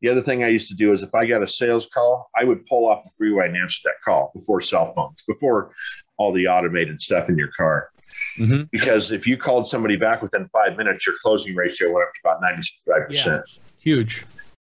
The 0.00 0.08
other 0.08 0.22
thing 0.22 0.44
I 0.44 0.48
used 0.48 0.68
to 0.68 0.74
do 0.74 0.92
is 0.92 1.02
if 1.02 1.14
I 1.14 1.26
got 1.26 1.42
a 1.42 1.46
sales 1.46 1.88
call, 1.92 2.28
I 2.36 2.44
would 2.44 2.64
pull 2.66 2.86
off 2.86 3.02
the 3.04 3.10
freeway 3.16 3.48
and 3.48 3.56
answer 3.56 3.80
that 3.84 3.94
call 4.04 4.32
before 4.34 4.60
cell 4.60 4.92
phones, 4.92 5.22
before 5.26 5.72
all 6.18 6.32
the 6.32 6.46
automated 6.46 7.00
stuff 7.00 7.28
in 7.28 7.38
your 7.38 7.50
car. 7.56 7.90
Mm-hmm. 8.38 8.62
Because 8.70 9.12
if 9.12 9.26
you 9.26 9.36
called 9.36 9.68
somebody 9.68 9.96
back 9.96 10.22
within 10.22 10.48
five 10.48 10.76
minutes, 10.76 11.06
your 11.06 11.16
closing 11.22 11.54
ratio 11.54 11.92
went 11.92 12.06
up 12.06 12.12
to 12.14 12.28
about 12.28 12.42
95%. 12.42 13.26
Yeah. 13.26 13.40
Huge. 13.78 14.24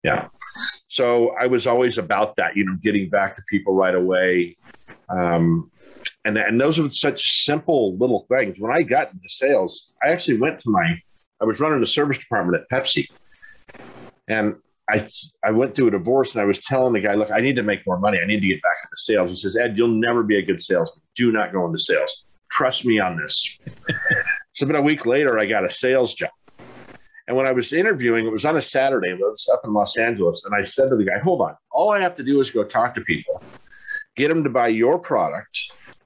Yeah. 0.04 0.28
So 0.88 1.34
I 1.38 1.46
was 1.46 1.66
always 1.66 1.98
about 1.98 2.36
that, 2.36 2.56
you 2.56 2.64
know, 2.64 2.76
getting 2.82 3.10
back 3.10 3.36
to 3.36 3.42
people 3.48 3.74
right 3.74 3.94
away. 3.94 4.56
Um, 5.08 5.70
and, 6.24 6.36
and 6.38 6.60
those 6.60 6.78
are 6.78 6.88
such 6.90 7.44
simple 7.44 7.96
little 7.96 8.26
things. 8.34 8.58
When 8.58 8.72
I 8.72 8.82
got 8.82 9.12
into 9.12 9.28
sales, 9.28 9.92
I 10.04 10.08
actually 10.08 10.38
went 10.38 10.60
to 10.60 10.70
my, 10.70 11.00
I 11.40 11.44
was 11.44 11.60
running 11.60 11.80
the 11.80 11.86
service 11.86 12.18
department 12.18 12.62
at 12.62 12.68
Pepsi. 12.70 13.06
And 14.28 14.56
I, 14.90 15.06
I 15.44 15.50
went 15.50 15.74
through 15.74 15.88
a 15.88 15.90
divorce 15.90 16.34
and 16.34 16.42
I 16.42 16.44
was 16.44 16.58
telling 16.58 16.92
the 16.92 17.00
guy, 17.00 17.14
look, 17.14 17.30
I 17.30 17.40
need 17.40 17.56
to 17.56 17.62
make 17.62 17.86
more 17.86 17.98
money. 17.98 18.18
I 18.22 18.26
need 18.26 18.40
to 18.40 18.48
get 18.48 18.62
back 18.62 18.76
into 18.84 18.96
sales. 18.96 19.30
He 19.30 19.36
says, 19.36 19.56
Ed, 19.56 19.76
you'll 19.76 19.88
never 19.88 20.22
be 20.22 20.38
a 20.38 20.42
good 20.42 20.62
salesman. 20.62 21.02
Do 21.14 21.32
not 21.32 21.52
go 21.52 21.66
into 21.66 21.78
sales. 21.78 22.24
Trust 22.50 22.84
me 22.84 22.98
on 22.98 23.16
this. 23.16 23.58
so 24.54 24.66
about 24.66 24.80
a 24.80 24.82
week 24.82 25.06
later, 25.06 25.38
I 25.38 25.46
got 25.46 25.64
a 25.64 25.70
sales 25.70 26.14
job. 26.14 26.30
And 27.28 27.36
when 27.36 27.46
I 27.46 27.52
was 27.52 27.74
interviewing, 27.74 28.26
it 28.26 28.32
was 28.32 28.46
on 28.46 28.56
a 28.56 28.62
Saturday. 28.62 29.10
It 29.10 29.18
was 29.18 29.48
up 29.52 29.60
in 29.64 29.74
Los 29.74 29.98
Angeles, 29.98 30.46
and 30.46 30.54
I 30.54 30.62
said 30.62 30.88
to 30.88 30.96
the 30.96 31.04
guy, 31.04 31.18
"Hold 31.18 31.42
on, 31.42 31.54
all 31.70 31.92
I 31.92 32.00
have 32.00 32.14
to 32.14 32.24
do 32.24 32.40
is 32.40 32.50
go 32.50 32.64
talk 32.64 32.94
to 32.94 33.02
people, 33.02 33.42
get 34.16 34.28
them 34.28 34.42
to 34.44 34.50
buy 34.50 34.68
your 34.68 34.98
product, 34.98 35.58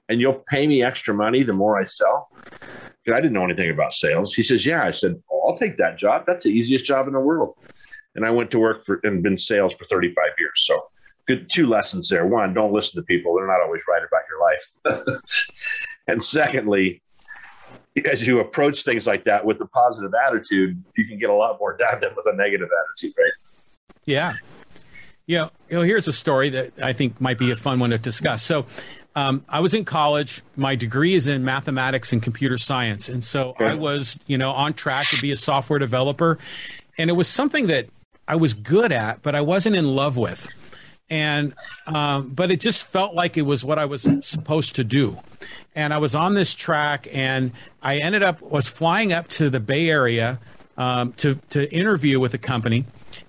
and 0.09 0.19
you'll 0.19 0.43
pay 0.49 0.67
me 0.67 0.83
extra 0.83 1.13
money 1.13 1.43
the 1.43 1.53
more 1.53 1.79
I 1.79 1.85
sell." 1.85 2.29
Because 2.41 3.17
I 3.17 3.21
didn't 3.21 3.33
know 3.33 3.45
anything 3.45 3.69
about 3.69 3.93
sales. 3.93 4.33
He 4.33 4.43
says, 4.43 4.65
"Yeah." 4.65 4.83
I 4.83 4.91
said, 4.91 5.15
oh, 5.31 5.47
"I'll 5.47 5.57
take 5.57 5.77
that 5.77 5.97
job. 5.97 6.25
That's 6.27 6.43
the 6.43 6.51
easiest 6.51 6.83
job 6.83 7.07
in 7.07 7.13
the 7.13 7.21
world." 7.21 7.55
And 8.15 8.25
I 8.25 8.29
went 8.29 8.51
to 8.51 8.59
work 8.59 8.85
for 8.85 8.99
and 9.03 9.23
been 9.23 9.37
sales 9.37 9.73
for 9.75 9.85
35 9.85 10.25
years. 10.37 10.65
So 10.65 10.89
good 11.25 11.49
two 11.49 11.67
lessons 11.67 12.09
there. 12.09 12.27
One, 12.27 12.53
don't 12.53 12.73
listen 12.73 13.01
to 13.01 13.05
people; 13.05 13.33
they're 13.33 13.47
not 13.47 13.61
always 13.61 13.83
right 13.87 14.03
about 14.05 14.23
your 14.29 14.41
life. 14.41 15.17
And 16.07 16.21
secondly, 16.21 17.01
as 18.09 18.25
you 18.25 18.39
approach 18.39 18.83
things 18.83 19.05
like 19.07 19.23
that 19.25 19.45
with 19.45 19.61
a 19.61 19.65
positive 19.67 20.13
attitude, 20.27 20.83
you 20.97 21.05
can 21.05 21.17
get 21.17 21.29
a 21.29 21.33
lot 21.33 21.59
more 21.59 21.77
done 21.79 21.99
than 22.01 22.15
with 22.15 22.25
a 22.25 22.35
negative 22.35 22.69
attitude, 22.85 23.13
right? 23.17 23.31
Yeah. 24.05 24.33
Yeah, 25.25 25.49
you 25.69 25.77
know, 25.77 25.83
here's 25.83 26.09
a 26.09 26.13
story 26.13 26.49
that 26.49 26.73
I 26.83 26.91
think 26.91 27.21
might 27.21 27.37
be 27.37 27.49
a 27.51 27.55
fun 27.55 27.79
one 27.79 27.91
to 27.91 27.97
discuss. 27.97 28.43
So, 28.43 28.65
um, 29.15 29.45
I 29.47 29.61
was 29.61 29.73
in 29.73 29.85
college. 29.85 30.41
My 30.57 30.75
degree 30.75 31.13
is 31.13 31.29
in 31.29 31.45
mathematics 31.45 32.11
and 32.11 32.21
computer 32.21 32.57
science, 32.57 33.07
and 33.07 33.23
so 33.23 33.51
okay. 33.51 33.67
I 33.67 33.75
was, 33.75 34.19
you 34.27 34.37
know, 34.37 34.51
on 34.51 34.73
track 34.73 35.05
to 35.07 35.21
be 35.21 35.31
a 35.31 35.37
software 35.37 35.79
developer, 35.79 36.39
and 36.97 37.09
it 37.09 37.13
was 37.13 37.29
something 37.29 37.67
that 37.67 37.87
I 38.27 38.35
was 38.35 38.53
good 38.53 38.91
at, 38.91 39.21
but 39.21 39.33
I 39.33 39.41
wasn't 39.41 39.77
in 39.77 39.95
love 39.95 40.17
with, 40.17 40.49
and 41.09 41.53
um, 41.87 42.29
but 42.29 42.51
it 42.51 42.59
just 42.59 42.85
felt 42.85 43.13
like 43.13 43.37
it 43.37 43.43
was 43.43 43.63
what 43.63 43.79
I 43.79 43.85
was 43.85 44.07
supposed 44.21 44.75
to 44.77 44.83
do, 44.83 45.19
and 45.75 45.93
I 45.93 45.97
was 45.97 46.15
on 46.15 46.33
this 46.33 46.55
track, 46.55 47.07
and 47.11 47.51
I 47.81 47.97
ended 47.97 48.23
up 48.23 48.41
was 48.41 48.67
flying 48.67 49.13
up 49.13 49.27
to 49.29 49.49
the 49.49 49.59
Bay 49.59 49.89
Area 49.89 50.39
um, 50.77 51.13
to 51.13 51.35
to 51.49 51.71
interview 51.73 52.19
with 52.19 52.33
a 52.33 52.39
company 52.39 52.85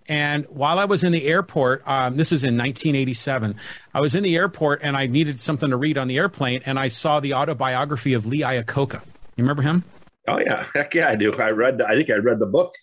and 0.09 0.45
while 0.47 0.79
I 0.79 0.85
was 0.85 1.03
in 1.03 1.13
the 1.13 1.27
airport, 1.27 1.87
um, 1.89 2.17
this 2.17 2.31
is 2.31 2.45
in 2.45 2.59
1987, 2.59 3.57
I 3.95 4.01
was 4.01 4.15
in 4.15 4.23
the 4.23 4.37
airport 4.37 4.81
and 4.83 4.97
I 4.97 5.07
needed 5.07 5.41
something 5.41 5.71
to 5.71 5.77
read 5.77 5.97
on 5.97 6.09
the 6.09 6.19
airplane, 6.19 6.63
and 6.67 6.79
I 6.79 6.89
saw 6.89 7.21
the 7.21 7.35
autobiography 7.35 8.13
of 8.13 8.27
Lee 8.27 8.41
Iacocca. 8.41 9.01
You 9.37 9.45
remember 9.45 9.63
him? 9.63 9.85
Oh 10.29 10.39
yeah, 10.39 10.67
heck 10.75 10.95
yeah, 10.95 11.09
I 11.09 11.17
do. 11.17 11.33
I 11.35 11.51
read. 11.51 11.81
I 11.83 11.95
think 11.95 12.11
I 12.11 12.15
read 12.15 12.39
the 12.39 12.47
book. 12.47 12.75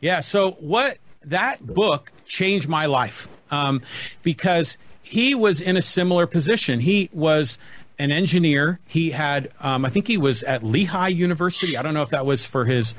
Yeah. 0.00 0.20
So 0.20 0.52
what 0.52 0.98
that 1.22 1.66
book 1.66 2.12
changed 2.26 2.68
my 2.68 2.86
life 2.86 3.28
um, 3.50 3.82
because 4.22 4.78
he 5.02 5.34
was 5.34 5.60
in 5.60 5.76
a 5.76 5.82
similar 5.82 6.26
position. 6.26 6.80
He 6.80 7.10
was 7.12 7.58
an 7.98 8.10
engineer. 8.10 8.80
He 8.86 9.10
had, 9.10 9.50
um, 9.60 9.84
I 9.84 9.90
think 9.90 10.06
he 10.06 10.16
was 10.16 10.42
at 10.42 10.62
Lehigh 10.62 11.08
University. 11.08 11.76
I 11.76 11.82
don't 11.82 11.94
know 11.94 12.02
if 12.02 12.10
that 12.10 12.24
was 12.24 12.46
for 12.46 12.64
his 12.64 12.94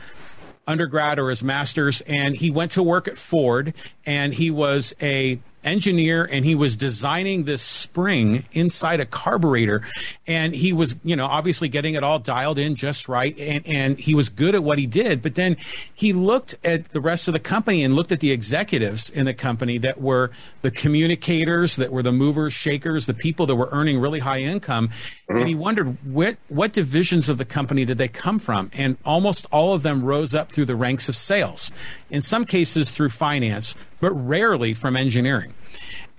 undergrad 0.67 1.17
or 1.19 1.29
his 1.29 1.43
master's, 1.43 2.01
and 2.01 2.35
he 2.35 2.51
went 2.51 2.71
to 2.71 2.83
work 2.83 3.07
at 3.07 3.17
Ford, 3.17 3.73
and 4.05 4.33
he 4.33 4.51
was 4.51 4.93
a 5.01 5.39
engineer 5.63 6.27
and 6.31 6.43
he 6.45 6.55
was 6.55 6.75
designing 6.75 7.43
this 7.43 7.61
spring 7.61 8.45
inside 8.51 8.99
a 8.99 9.05
carburetor 9.05 9.81
and 10.27 10.55
he 10.55 10.73
was 10.73 10.95
you 11.03 11.15
know 11.15 11.25
obviously 11.25 11.69
getting 11.69 11.93
it 11.93 12.03
all 12.03 12.19
dialed 12.19 12.57
in 12.57 12.75
just 12.75 13.07
right 13.07 13.37
and, 13.39 13.65
and 13.67 13.99
he 13.99 14.15
was 14.15 14.29
good 14.29 14.55
at 14.55 14.63
what 14.63 14.79
he 14.79 14.87
did. 14.87 15.21
But 15.21 15.35
then 15.35 15.57
he 15.93 16.13
looked 16.13 16.55
at 16.63 16.89
the 16.89 17.01
rest 17.01 17.27
of 17.27 17.33
the 17.33 17.39
company 17.39 17.83
and 17.83 17.95
looked 17.95 18.11
at 18.11 18.19
the 18.19 18.31
executives 18.31 19.09
in 19.09 19.25
the 19.25 19.33
company 19.33 19.77
that 19.79 20.01
were 20.01 20.31
the 20.61 20.71
communicators 20.71 21.75
that 21.75 21.91
were 21.91 22.03
the 22.03 22.11
movers 22.11 22.53
shakers 22.53 23.05
the 23.05 23.13
people 23.13 23.45
that 23.45 23.55
were 23.55 23.69
earning 23.71 23.99
really 23.99 24.19
high 24.19 24.39
income 24.39 24.89
mm-hmm. 25.31 25.39
and 25.39 25.47
he 25.47 25.55
wondered 25.55 25.97
what 26.05 26.37
what 26.47 26.73
divisions 26.73 27.29
of 27.29 27.37
the 27.37 27.45
company 27.45 27.85
did 27.85 27.97
they 27.97 28.07
come 28.07 28.39
from 28.39 28.69
and 28.73 28.97
almost 29.05 29.47
all 29.51 29.73
of 29.73 29.83
them 29.83 30.03
rose 30.03 30.35
up 30.35 30.51
through 30.51 30.65
the 30.65 30.75
ranks 30.75 31.09
of 31.09 31.15
sales 31.15 31.71
in 32.09 32.21
some 32.21 32.45
cases 32.45 32.91
through 32.91 33.09
finance 33.09 33.75
but 33.99 34.11
rarely 34.11 34.73
from 34.73 34.97
engineering. 34.97 35.53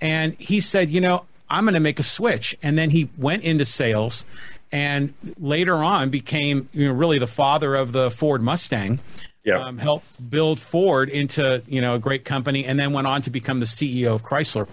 And 0.01 0.33
he 0.39 0.59
said, 0.59 0.89
you 0.89 1.01
know, 1.01 1.25
I'm 1.49 1.65
going 1.65 1.75
to 1.75 1.79
make 1.79 1.99
a 1.99 2.03
switch. 2.03 2.57
And 2.63 2.77
then 2.77 2.89
he 2.89 3.09
went 3.17 3.43
into 3.43 3.65
sales 3.65 4.25
and 4.71 5.13
later 5.39 5.75
on 5.75 6.09
became 6.09 6.67
you 6.73 6.87
know, 6.87 6.93
really 6.93 7.19
the 7.19 7.27
father 7.27 7.75
of 7.75 7.91
the 7.91 8.09
Ford 8.09 8.41
Mustang. 8.41 8.99
Yeah. 9.45 9.59
Um, 9.59 9.77
helped 9.77 10.29
build 10.29 10.57
Ford 10.57 11.09
into 11.09 11.61
you 11.67 11.81
know 11.81 11.95
a 11.95 11.99
great 11.99 12.23
company, 12.23 12.63
and 12.63 12.79
then 12.79 12.93
went 12.93 13.07
on 13.07 13.21
to 13.23 13.29
become 13.29 13.59
the 13.59 13.65
CEO 13.65 14.15
of 14.15 14.23
Chrysler. 14.23 14.69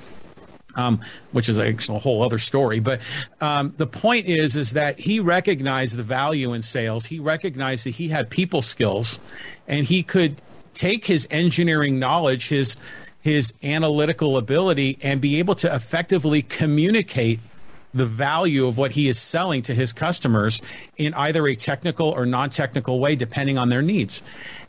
Um, 0.76 1.00
which 1.32 1.48
is 1.48 1.58
a, 1.58 1.72
whole 1.98 2.22
other 2.22 2.38
story. 2.38 2.78
But 2.78 3.00
um, 3.40 3.74
the 3.76 3.88
point 3.88 4.26
is, 4.26 4.54
is 4.54 4.72
that 4.74 5.00
he 5.00 5.18
recognized 5.18 5.96
the 5.96 6.04
value 6.04 6.52
in 6.52 6.62
sales. 6.62 7.06
He 7.06 7.18
recognized 7.18 7.86
that 7.86 7.90
he 7.90 8.08
had 8.08 8.30
people 8.30 8.62
skills, 8.62 9.18
and 9.66 9.84
he 9.84 10.04
could 10.04 10.40
take 10.72 11.06
his 11.06 11.26
engineering 11.30 11.98
knowledge, 11.98 12.48
his 12.48 12.78
his 13.20 13.52
analytical 13.62 14.36
ability, 14.36 14.96
and 15.02 15.20
be 15.20 15.38
able 15.38 15.54
to 15.56 15.74
effectively 15.74 16.42
communicate 16.42 17.40
the 17.92 18.06
value 18.06 18.66
of 18.66 18.78
what 18.78 18.92
he 18.92 19.08
is 19.08 19.18
selling 19.18 19.62
to 19.62 19.74
his 19.74 19.92
customers 19.92 20.60
in 20.96 21.12
either 21.14 21.46
a 21.46 21.56
technical 21.56 22.08
or 22.08 22.24
non-technical 22.24 23.00
way, 23.00 23.16
depending 23.16 23.58
on 23.58 23.68
their 23.68 23.82
needs. 23.82 24.22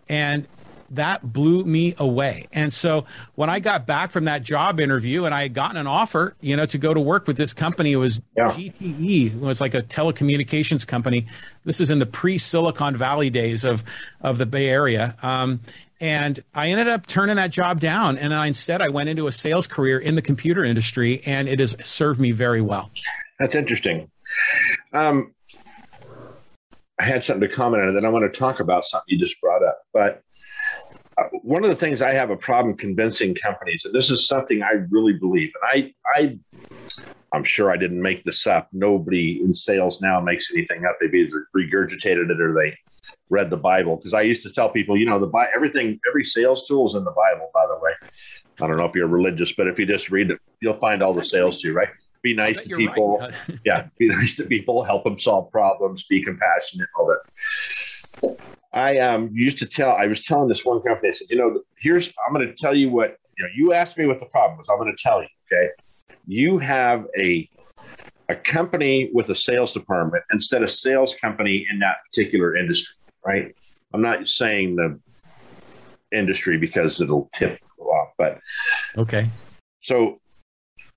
And 0.09 0.47
that 0.91 1.33
blew 1.33 1.63
me 1.63 1.95
away. 1.97 2.47
And 2.51 2.71
so 2.71 3.05
when 3.35 3.49
I 3.49 3.59
got 3.59 3.87
back 3.87 4.11
from 4.11 4.25
that 4.25 4.43
job 4.43 4.79
interview 4.79 5.25
and 5.25 5.33
I 5.33 5.43
had 5.43 5.53
gotten 5.53 5.77
an 5.77 5.87
offer, 5.87 6.35
you 6.41 6.55
know, 6.55 6.65
to 6.67 6.77
go 6.77 6.93
to 6.93 6.99
work 6.99 7.27
with 7.27 7.37
this 7.37 7.53
company, 7.53 7.93
it 7.93 7.97
was 7.97 8.21
yeah. 8.35 8.49
GTE, 8.49 9.35
it 9.35 9.39
was 9.39 9.61
like 9.61 9.73
a 9.73 9.81
telecommunications 9.81 10.85
company. 10.85 11.27
This 11.63 11.79
is 11.79 11.89
in 11.89 11.99
the 11.99 12.05
pre 12.05 12.37
Silicon 12.37 12.95
Valley 12.95 13.29
days 13.29 13.63
of, 13.63 13.83
of 14.21 14.37
the 14.37 14.45
Bay 14.45 14.67
Area. 14.67 15.15
Um, 15.23 15.61
and 15.99 16.43
I 16.53 16.69
ended 16.69 16.87
up 16.87 17.05
turning 17.05 17.35
that 17.35 17.51
job 17.51 17.79
down. 17.79 18.17
And 18.17 18.33
I, 18.33 18.47
instead, 18.47 18.81
I 18.81 18.89
went 18.89 19.07
into 19.07 19.27
a 19.27 19.31
sales 19.31 19.67
career 19.67 19.99
in 19.99 20.15
the 20.15 20.21
computer 20.21 20.63
industry, 20.63 21.21
and 21.25 21.47
it 21.47 21.59
has 21.59 21.77
served 21.85 22.19
me 22.19 22.31
very 22.31 22.61
well. 22.61 22.89
That's 23.39 23.55
interesting. 23.55 24.09
Um, 24.93 25.33
I 26.99 27.05
had 27.05 27.23
something 27.23 27.47
to 27.47 27.53
comment 27.53 27.83
on 27.83 27.89
it, 27.89 27.91
then 27.93 28.05
I 28.05 28.09
want 28.09 28.31
to 28.31 28.39
talk 28.39 28.59
about 28.59 28.85
something 28.85 29.07
you 29.07 29.19
just 29.19 29.39
brought 29.41 29.63
up. 29.63 29.79
But 29.93 30.23
one 31.43 31.63
of 31.63 31.69
the 31.69 31.75
things 31.75 32.01
I 32.01 32.11
have 32.11 32.29
a 32.29 32.37
problem 32.37 32.75
convincing 32.75 33.35
companies, 33.35 33.83
and 33.85 33.93
this 33.93 34.09
is 34.09 34.27
something 34.27 34.61
I 34.63 34.73
really 34.89 35.13
believe, 35.13 35.51
and 35.61 35.93
I, 36.15 36.19
I, 36.19 36.39
I'm 37.33 37.43
sure 37.43 37.71
I 37.71 37.77
didn't 37.77 38.01
make 38.01 38.23
this 38.23 38.47
up. 38.47 38.69
Nobody 38.71 39.41
in 39.41 39.53
sales 39.53 40.01
now 40.01 40.19
makes 40.19 40.51
anything 40.51 40.85
up. 40.85 40.97
They've 40.99 41.13
either 41.13 41.47
regurgitated 41.55 42.29
it 42.29 42.41
or 42.41 42.53
they 42.53 42.77
read 43.29 43.49
the 43.49 43.57
Bible 43.57 43.97
because 43.97 44.13
I 44.13 44.21
used 44.21 44.43
to 44.43 44.51
tell 44.51 44.69
people, 44.69 44.97
you 44.97 45.05
know, 45.05 45.19
the 45.19 45.49
everything, 45.53 45.99
every 46.07 46.23
sales 46.23 46.67
tool 46.67 46.87
is 46.87 46.95
in 46.95 47.03
the 47.03 47.11
Bible. 47.11 47.49
By 47.53 47.65
the 47.67 47.79
way, 47.81 47.91
I 48.61 48.67
don't 48.67 48.77
know 48.77 48.85
if 48.85 48.95
you're 48.95 49.07
religious, 49.07 49.51
but 49.53 49.67
if 49.67 49.79
you 49.79 49.85
just 49.85 50.11
read 50.11 50.31
it, 50.31 50.39
you'll 50.61 50.79
find 50.79 51.01
all 51.01 51.13
the 51.13 51.23
sales 51.23 51.61
to 51.61 51.73
right. 51.73 51.89
Be 52.21 52.35
nice 52.35 52.61
to 52.61 52.77
people. 52.77 53.17
Right. 53.19 53.33
yeah, 53.65 53.87
be 53.97 54.07
nice 54.07 54.35
to 54.35 54.43
people. 54.43 54.83
Help 54.83 55.03
them 55.03 55.17
solve 55.17 55.51
problems. 55.51 56.03
Be 56.03 56.23
compassionate. 56.23 56.87
All 56.95 57.07
that. 58.21 58.37
I 58.73 58.99
um, 58.99 59.29
used 59.33 59.57
to 59.59 59.65
tell. 59.65 59.91
I 59.91 60.07
was 60.07 60.23
telling 60.23 60.47
this 60.47 60.63
one 60.63 60.81
company. 60.81 61.09
I 61.09 61.11
said, 61.11 61.27
you 61.29 61.37
know, 61.37 61.61
here's. 61.79 62.11
I'm 62.25 62.33
going 62.33 62.47
to 62.47 62.53
tell 62.53 62.75
you 62.75 62.89
what. 62.89 63.17
You 63.37 63.45
know, 63.45 63.49
you 63.55 63.73
asked 63.73 63.97
me 63.97 64.05
what 64.05 64.19
the 64.19 64.27
problem 64.27 64.57
was. 64.57 64.67
I'm 64.69 64.77
going 64.77 64.95
to 64.95 65.01
tell 65.01 65.21
you. 65.21 65.27
Okay, 65.51 65.69
you 66.27 66.57
have 66.59 67.05
a 67.17 67.49
a 68.29 68.35
company 68.35 69.09
with 69.13 69.29
a 69.29 69.35
sales 69.35 69.73
department 69.73 70.23
instead 70.31 70.63
of 70.63 70.69
sales 70.69 71.13
company 71.15 71.65
in 71.69 71.79
that 71.79 71.97
particular 72.09 72.55
industry 72.55 72.95
right? 73.25 73.55
I'm 73.93 74.01
not 74.01 74.27
saying 74.27 74.75
the 74.75 74.99
industry 76.11 76.57
because 76.57 77.01
it'll 77.01 77.29
tip 77.33 77.59
off, 77.79 78.09
but 78.17 78.39
okay. 78.97 79.29
So 79.81 80.19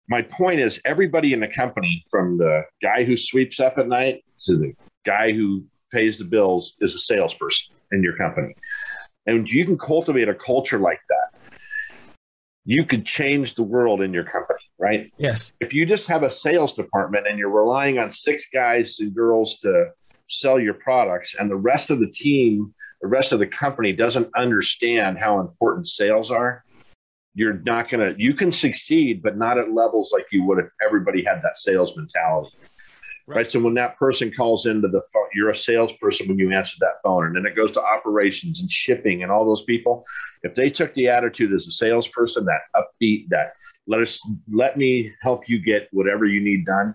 my 0.08 0.22
point 0.22 0.60
is 0.60 0.80
everybody 0.84 1.32
in 1.32 1.40
the 1.40 1.48
company 1.48 2.04
from 2.10 2.38
the 2.38 2.62
guy 2.82 3.04
who 3.04 3.16
sweeps 3.16 3.60
up 3.60 3.78
at 3.78 3.88
night 3.88 4.24
to 4.40 4.56
the 4.56 4.72
guy 5.04 5.32
who 5.32 5.64
pays 5.94 6.18
the 6.18 6.24
bills 6.24 6.74
is 6.80 6.94
a 6.94 6.98
salesperson 6.98 7.74
in 7.92 8.02
your 8.02 8.16
company. 8.16 8.54
And 9.26 9.48
you 9.48 9.64
can 9.64 9.78
cultivate 9.78 10.28
a 10.28 10.34
culture 10.34 10.78
like 10.78 11.00
that. 11.08 11.58
You 12.66 12.84
could 12.84 13.06
change 13.06 13.54
the 13.54 13.62
world 13.62 14.02
in 14.02 14.12
your 14.12 14.24
company, 14.24 14.60
right? 14.78 15.12
Yes. 15.16 15.52
If 15.60 15.72
you 15.72 15.86
just 15.86 16.06
have 16.08 16.22
a 16.22 16.30
sales 16.30 16.72
department 16.72 17.26
and 17.26 17.38
you're 17.38 17.50
relying 17.50 17.98
on 17.98 18.10
six 18.10 18.48
guys 18.52 18.98
and 19.00 19.14
girls 19.14 19.56
to 19.58 19.90
sell 20.28 20.58
your 20.58 20.74
products 20.74 21.34
and 21.38 21.50
the 21.50 21.56
rest 21.56 21.90
of 21.90 22.00
the 22.00 22.10
team 22.10 22.74
the 23.02 23.08
rest 23.08 23.32
of 23.32 23.38
the 23.38 23.46
company 23.46 23.92
doesn't 23.92 24.28
understand 24.34 25.18
how 25.18 25.38
important 25.38 25.86
sales 25.86 26.30
are 26.30 26.64
you're 27.34 27.60
not 27.64 27.88
going 27.90 28.14
to 28.14 28.20
you 28.20 28.32
can 28.32 28.50
succeed 28.50 29.22
but 29.22 29.36
not 29.36 29.58
at 29.58 29.72
levels 29.72 30.10
like 30.12 30.24
you 30.32 30.42
would 30.44 30.58
if 30.58 30.66
everybody 30.84 31.22
had 31.22 31.42
that 31.42 31.58
sales 31.58 31.94
mentality 31.96 32.56
right, 33.26 33.36
right? 33.36 33.50
so 33.50 33.60
when 33.60 33.74
that 33.74 33.96
person 33.98 34.30
calls 34.30 34.66
into 34.66 34.88
the 34.88 35.02
phone 35.12 35.28
you're 35.34 35.50
a 35.50 35.54
salesperson 35.54 36.28
when 36.28 36.38
you 36.38 36.52
answer 36.52 36.76
that 36.80 37.00
phone 37.02 37.26
and 37.26 37.36
then 37.36 37.46
it 37.46 37.54
goes 37.54 37.70
to 37.70 37.82
operations 37.82 38.60
and 38.60 38.70
shipping 38.70 39.22
and 39.22 39.30
all 39.32 39.44
those 39.44 39.64
people 39.64 40.04
if 40.42 40.54
they 40.54 40.70
took 40.70 40.92
the 40.94 41.08
attitude 41.08 41.52
as 41.52 41.66
a 41.66 41.72
salesperson 41.72 42.44
that 42.44 42.60
upbeat 42.76 43.28
that 43.28 43.52
let 43.86 44.00
us 44.00 44.20
let 44.50 44.76
me 44.76 45.12
help 45.22 45.48
you 45.48 45.58
get 45.58 45.88
whatever 45.92 46.26
you 46.26 46.40
need 46.40 46.64
done 46.64 46.94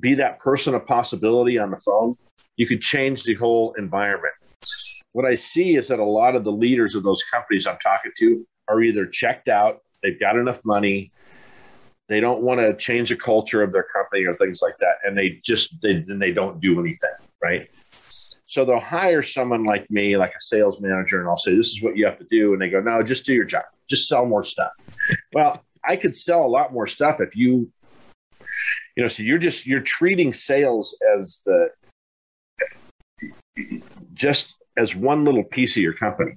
be 0.00 0.14
that 0.14 0.38
person 0.38 0.74
of 0.74 0.86
possibility 0.86 1.58
on 1.58 1.70
the 1.70 1.80
phone 1.80 2.16
you 2.56 2.66
could 2.66 2.80
change 2.80 3.22
the 3.22 3.34
whole 3.34 3.74
environment. 3.78 4.34
What 5.12 5.24
I 5.24 5.34
see 5.34 5.76
is 5.76 5.88
that 5.88 5.98
a 5.98 6.04
lot 6.04 6.36
of 6.36 6.44
the 6.44 6.52
leaders 6.52 6.94
of 6.94 7.02
those 7.02 7.22
companies 7.32 7.66
I'm 7.66 7.78
talking 7.78 8.12
to 8.18 8.46
are 8.68 8.82
either 8.82 9.06
checked 9.06 9.48
out, 9.48 9.80
they've 10.02 10.18
got 10.18 10.36
enough 10.36 10.60
money, 10.64 11.12
they 12.08 12.20
don't 12.20 12.42
want 12.42 12.60
to 12.60 12.76
change 12.76 13.08
the 13.08 13.16
culture 13.16 13.62
of 13.62 13.72
their 13.72 13.82
company 13.84 14.24
or 14.24 14.34
things 14.34 14.60
like 14.62 14.78
that, 14.78 14.96
and 15.04 15.16
they 15.16 15.40
just 15.44 15.80
they, 15.82 15.94
then 15.94 16.18
they 16.18 16.32
don't 16.32 16.60
do 16.60 16.78
anything, 16.78 17.10
right? 17.42 17.68
So 18.46 18.64
they'll 18.64 18.78
hire 18.78 19.22
someone 19.22 19.64
like 19.64 19.90
me, 19.90 20.16
like 20.16 20.30
a 20.30 20.40
sales 20.40 20.80
manager, 20.80 21.20
and 21.20 21.28
I'll 21.28 21.38
say, 21.38 21.56
"This 21.56 21.68
is 21.68 21.82
what 21.82 21.96
you 21.96 22.06
have 22.06 22.18
to 22.18 22.26
do," 22.30 22.52
and 22.52 22.62
they 22.62 22.70
go, 22.70 22.80
"No, 22.80 23.02
just 23.02 23.24
do 23.24 23.34
your 23.34 23.44
job, 23.44 23.64
just 23.88 24.08
sell 24.08 24.24
more 24.24 24.44
stuff." 24.44 24.70
well, 25.34 25.64
I 25.84 25.96
could 25.96 26.16
sell 26.16 26.44
a 26.44 26.48
lot 26.48 26.72
more 26.72 26.86
stuff 26.86 27.20
if 27.20 27.36
you, 27.36 27.70
you 28.96 29.02
know, 29.02 29.08
so 29.08 29.22
you're 29.22 29.38
just 29.38 29.66
you're 29.66 29.80
treating 29.80 30.32
sales 30.32 30.96
as 31.18 31.42
the 31.44 31.70
just 34.14 34.56
as 34.76 34.94
one 34.94 35.24
little 35.24 35.44
piece 35.44 35.76
of 35.76 35.82
your 35.82 35.94
company. 35.94 36.32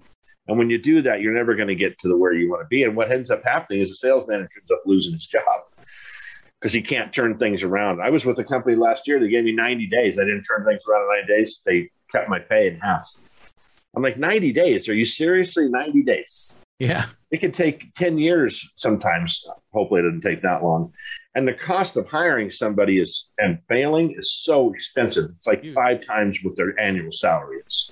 And 0.49 0.57
when 0.57 0.71
you 0.71 0.79
do 0.79 1.03
that, 1.03 1.21
you're 1.21 1.33
never 1.33 1.53
going 1.53 1.67
to 1.67 1.75
get 1.75 1.99
to 1.99 2.07
the 2.07 2.17
where 2.17 2.33
you 2.33 2.49
want 2.49 2.63
to 2.63 2.67
be. 2.67 2.83
And 2.83 2.95
what 2.95 3.11
ends 3.11 3.29
up 3.29 3.43
happening 3.43 3.81
is 3.81 3.89
the 3.89 3.95
sales 3.95 4.27
manager 4.27 4.59
ends 4.59 4.71
up 4.71 4.81
losing 4.83 5.13
his 5.13 5.27
job 5.27 5.43
because 6.59 6.73
he 6.73 6.81
can't 6.81 7.13
turn 7.13 7.37
things 7.37 7.61
around. 7.61 8.01
I 8.01 8.09
was 8.09 8.25
with 8.25 8.39
a 8.39 8.43
company 8.43 8.75
last 8.75 9.07
year. 9.07 9.19
They 9.19 9.29
gave 9.29 9.43
me 9.43 9.51
90 9.51 9.85
days. 9.87 10.17
I 10.17 10.23
didn't 10.23 10.41
turn 10.43 10.65
things 10.65 10.81
around 10.89 11.03
in 11.03 11.27
90 11.27 11.27
days. 11.27 11.61
They 11.63 11.91
cut 12.11 12.29
my 12.29 12.39
pay 12.39 12.67
in 12.67 12.79
half. 12.79 13.05
I'm 13.95 14.01
like, 14.01 14.17
90 14.17 14.51
days? 14.51 14.89
Are 14.89 14.95
you 14.95 15.05
seriously 15.05 15.69
90 15.69 16.01
days? 16.01 16.53
Yeah. 16.79 17.05
It 17.29 17.41
can 17.41 17.51
take 17.51 17.93
10 17.93 18.17
years 18.17 18.67
sometimes. 18.75 19.45
Hopefully, 19.71 19.99
it 19.99 20.05
doesn't 20.05 20.21
take 20.21 20.41
that 20.41 20.63
long. 20.63 20.91
And 21.35 21.47
the 21.47 21.53
cost 21.53 21.95
of 21.95 22.07
hiring 22.07 22.49
somebody 22.49 22.99
is 22.99 23.29
and 23.37 23.59
failing 23.67 24.15
is 24.17 24.31
so 24.31 24.73
expensive. 24.73 25.25
It's 25.37 25.45
like 25.45 25.63
five 25.75 26.03
times 26.07 26.39
what 26.41 26.55
their 26.55 26.79
annual 26.79 27.11
salary 27.11 27.59
is. 27.67 27.91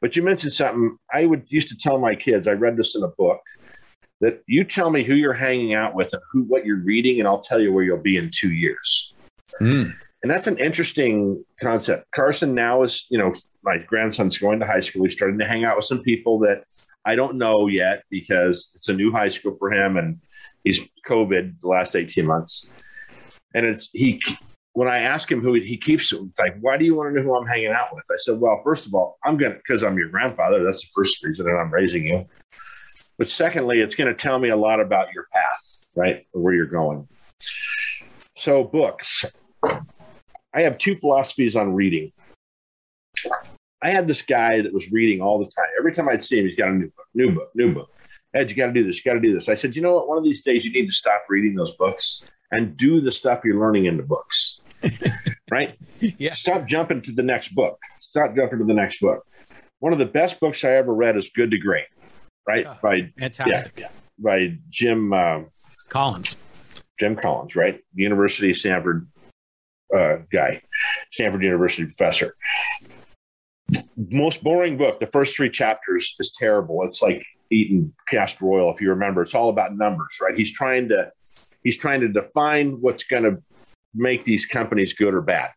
But 0.00 0.16
you 0.16 0.22
mentioned 0.22 0.52
something 0.52 0.96
I 1.12 1.26
would 1.26 1.44
used 1.48 1.68
to 1.70 1.76
tell 1.76 1.98
my 1.98 2.14
kids. 2.14 2.46
I 2.46 2.52
read 2.52 2.76
this 2.76 2.94
in 2.94 3.02
a 3.02 3.08
book 3.08 3.40
that 4.20 4.42
you 4.46 4.64
tell 4.64 4.90
me 4.90 5.04
who 5.04 5.14
you're 5.14 5.32
hanging 5.32 5.74
out 5.74 5.94
with 5.94 6.12
and 6.12 6.22
who 6.30 6.42
what 6.44 6.64
you're 6.64 6.82
reading, 6.82 7.18
and 7.18 7.28
I'll 7.28 7.40
tell 7.40 7.60
you 7.60 7.72
where 7.72 7.84
you'll 7.84 7.98
be 7.98 8.16
in 8.16 8.30
two 8.32 8.52
years. 8.52 9.14
Mm. 9.60 9.94
And 10.22 10.30
that's 10.30 10.46
an 10.46 10.58
interesting 10.58 11.44
concept. 11.60 12.06
Carson 12.14 12.54
now 12.54 12.82
is, 12.82 13.06
you 13.10 13.18
know, 13.18 13.32
my 13.62 13.78
grandson's 13.78 14.38
going 14.38 14.58
to 14.60 14.66
high 14.66 14.80
school. 14.80 15.04
He's 15.04 15.12
starting 15.12 15.38
to 15.38 15.46
hang 15.46 15.64
out 15.64 15.76
with 15.76 15.84
some 15.84 16.02
people 16.02 16.38
that 16.40 16.64
I 17.04 17.14
don't 17.14 17.36
know 17.36 17.68
yet 17.68 18.02
because 18.10 18.70
it's 18.74 18.88
a 18.88 18.92
new 18.92 19.12
high 19.12 19.28
school 19.28 19.56
for 19.58 19.72
him, 19.72 19.96
and 19.96 20.20
he's 20.64 20.80
COVID 21.06 21.60
the 21.60 21.68
last 21.68 21.96
eighteen 21.96 22.26
months. 22.26 22.66
And 23.54 23.64
it's 23.64 23.88
he 23.92 24.20
when 24.78 24.86
I 24.86 25.00
ask 25.00 25.28
him 25.28 25.42
who 25.42 25.54
he, 25.54 25.76
keeps 25.76 26.12
like, 26.12 26.56
why 26.60 26.76
do 26.76 26.84
you 26.84 26.94
want 26.94 27.12
to 27.12 27.18
know 27.18 27.26
who 27.26 27.34
I'm 27.34 27.48
hanging 27.48 27.72
out 27.72 27.92
with? 27.92 28.04
I 28.12 28.16
said, 28.16 28.38
well, 28.38 28.60
first 28.62 28.86
of 28.86 28.94
all, 28.94 29.18
I'm 29.24 29.36
gonna 29.36 29.56
because 29.56 29.82
I'm 29.82 29.98
your 29.98 30.08
grandfather. 30.08 30.62
That's 30.62 30.82
the 30.82 30.90
first 30.94 31.20
reason 31.24 31.46
that 31.46 31.58
I'm 31.58 31.74
raising 31.74 32.06
you. 32.06 32.24
But 33.18 33.26
secondly, 33.26 33.80
it's 33.80 33.96
going 33.96 34.06
to 34.06 34.14
tell 34.14 34.38
me 34.38 34.50
a 34.50 34.56
lot 34.56 34.78
about 34.78 35.12
your 35.12 35.26
path, 35.32 35.84
right, 35.96 36.24
where 36.30 36.54
you're 36.54 36.66
going. 36.66 37.08
So 38.36 38.62
books. 38.62 39.24
I 39.64 40.60
have 40.60 40.78
two 40.78 40.94
philosophies 40.94 41.56
on 41.56 41.74
reading. 41.74 42.12
I 43.82 43.90
had 43.90 44.06
this 44.06 44.22
guy 44.22 44.62
that 44.62 44.72
was 44.72 44.92
reading 44.92 45.20
all 45.20 45.40
the 45.40 45.46
time. 45.46 45.66
Every 45.76 45.92
time 45.92 46.08
I'd 46.08 46.24
see 46.24 46.38
him, 46.38 46.46
he's 46.46 46.56
got 46.56 46.68
a 46.68 46.74
new 46.74 46.86
book, 46.86 47.06
new 47.14 47.32
book, 47.32 47.50
new 47.56 47.74
book. 47.74 47.90
Ed, 48.32 48.48
you 48.48 48.56
got 48.56 48.66
to 48.66 48.72
do 48.72 48.86
this, 48.86 49.04
you 49.04 49.10
got 49.10 49.14
to 49.14 49.26
do 49.26 49.34
this. 49.34 49.48
I 49.48 49.54
said, 49.54 49.74
you 49.74 49.82
know 49.82 49.96
what? 49.96 50.06
One 50.06 50.18
of 50.18 50.24
these 50.24 50.42
days, 50.42 50.64
you 50.64 50.70
need 50.70 50.86
to 50.86 50.92
stop 50.92 51.24
reading 51.28 51.56
those 51.56 51.74
books 51.74 52.22
and 52.52 52.76
do 52.76 53.00
the 53.00 53.12
stuff 53.12 53.40
you're 53.44 53.58
learning 53.58 53.86
in 53.86 53.96
the 53.96 54.02
books. 54.04 54.60
right? 55.50 55.76
Yeah. 56.00 56.34
Stop 56.34 56.66
jumping 56.66 57.02
to 57.02 57.12
the 57.12 57.22
next 57.22 57.54
book. 57.54 57.78
Stop 58.00 58.34
jumping 58.34 58.58
to 58.58 58.64
the 58.64 58.74
next 58.74 59.00
book. 59.00 59.24
One 59.80 59.92
of 59.92 59.98
the 59.98 60.06
best 60.06 60.40
books 60.40 60.64
I 60.64 60.72
ever 60.72 60.94
read 60.94 61.16
is 61.16 61.30
Good 61.30 61.50
to 61.52 61.58
Great, 61.58 61.86
right? 62.46 62.66
Oh, 62.66 62.76
by 62.82 63.12
fantastic. 63.18 63.78
Yeah, 63.78 63.88
by 64.18 64.58
Jim 64.70 65.12
uh, 65.12 65.40
Collins. 65.88 66.36
Jim 66.98 67.14
Collins, 67.14 67.54
right? 67.54 67.80
University 67.94 68.50
of 68.50 68.58
Stanford 68.58 69.06
uh, 69.96 70.16
guy, 70.32 70.62
Stanford 71.12 71.42
University 71.42 71.84
professor. 71.84 72.34
Most 73.96 74.42
boring 74.42 74.78
book. 74.78 74.98
The 74.98 75.06
first 75.06 75.36
three 75.36 75.50
chapters 75.50 76.16
is 76.18 76.32
terrible. 76.32 76.82
It's 76.84 77.02
like 77.02 77.22
eating 77.50 77.92
castor 78.08 78.46
oil, 78.46 78.72
if 78.72 78.80
you 78.80 78.90
remember. 78.90 79.22
It's 79.22 79.34
all 79.34 79.50
about 79.50 79.76
numbers, 79.76 80.16
right? 80.20 80.36
He's 80.36 80.52
trying 80.52 80.88
to 80.88 81.12
he's 81.62 81.76
trying 81.76 82.00
to 82.00 82.08
define 82.08 82.80
what's 82.80 83.04
going 83.04 83.24
to 83.24 83.42
make 83.94 84.24
these 84.24 84.46
companies 84.46 84.92
good 84.92 85.14
or 85.14 85.22
bad. 85.22 85.50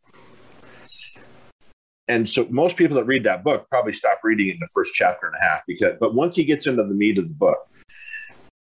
And 2.07 2.27
so 2.27 2.45
most 2.49 2.75
people 2.75 2.95
that 2.97 3.05
read 3.05 3.23
that 3.23 3.43
book 3.43 3.67
probably 3.69 3.93
stop 3.93 4.19
reading 4.23 4.49
it 4.49 4.55
in 4.55 4.59
the 4.59 4.67
first 4.73 4.93
chapter 4.93 5.27
and 5.27 5.35
a 5.35 5.43
half 5.43 5.61
because 5.65 5.93
but 5.99 6.13
once 6.13 6.35
he 6.35 6.43
gets 6.43 6.67
into 6.67 6.83
the 6.83 6.93
meat 6.93 7.17
of 7.17 7.27
the 7.27 7.33
book, 7.33 7.59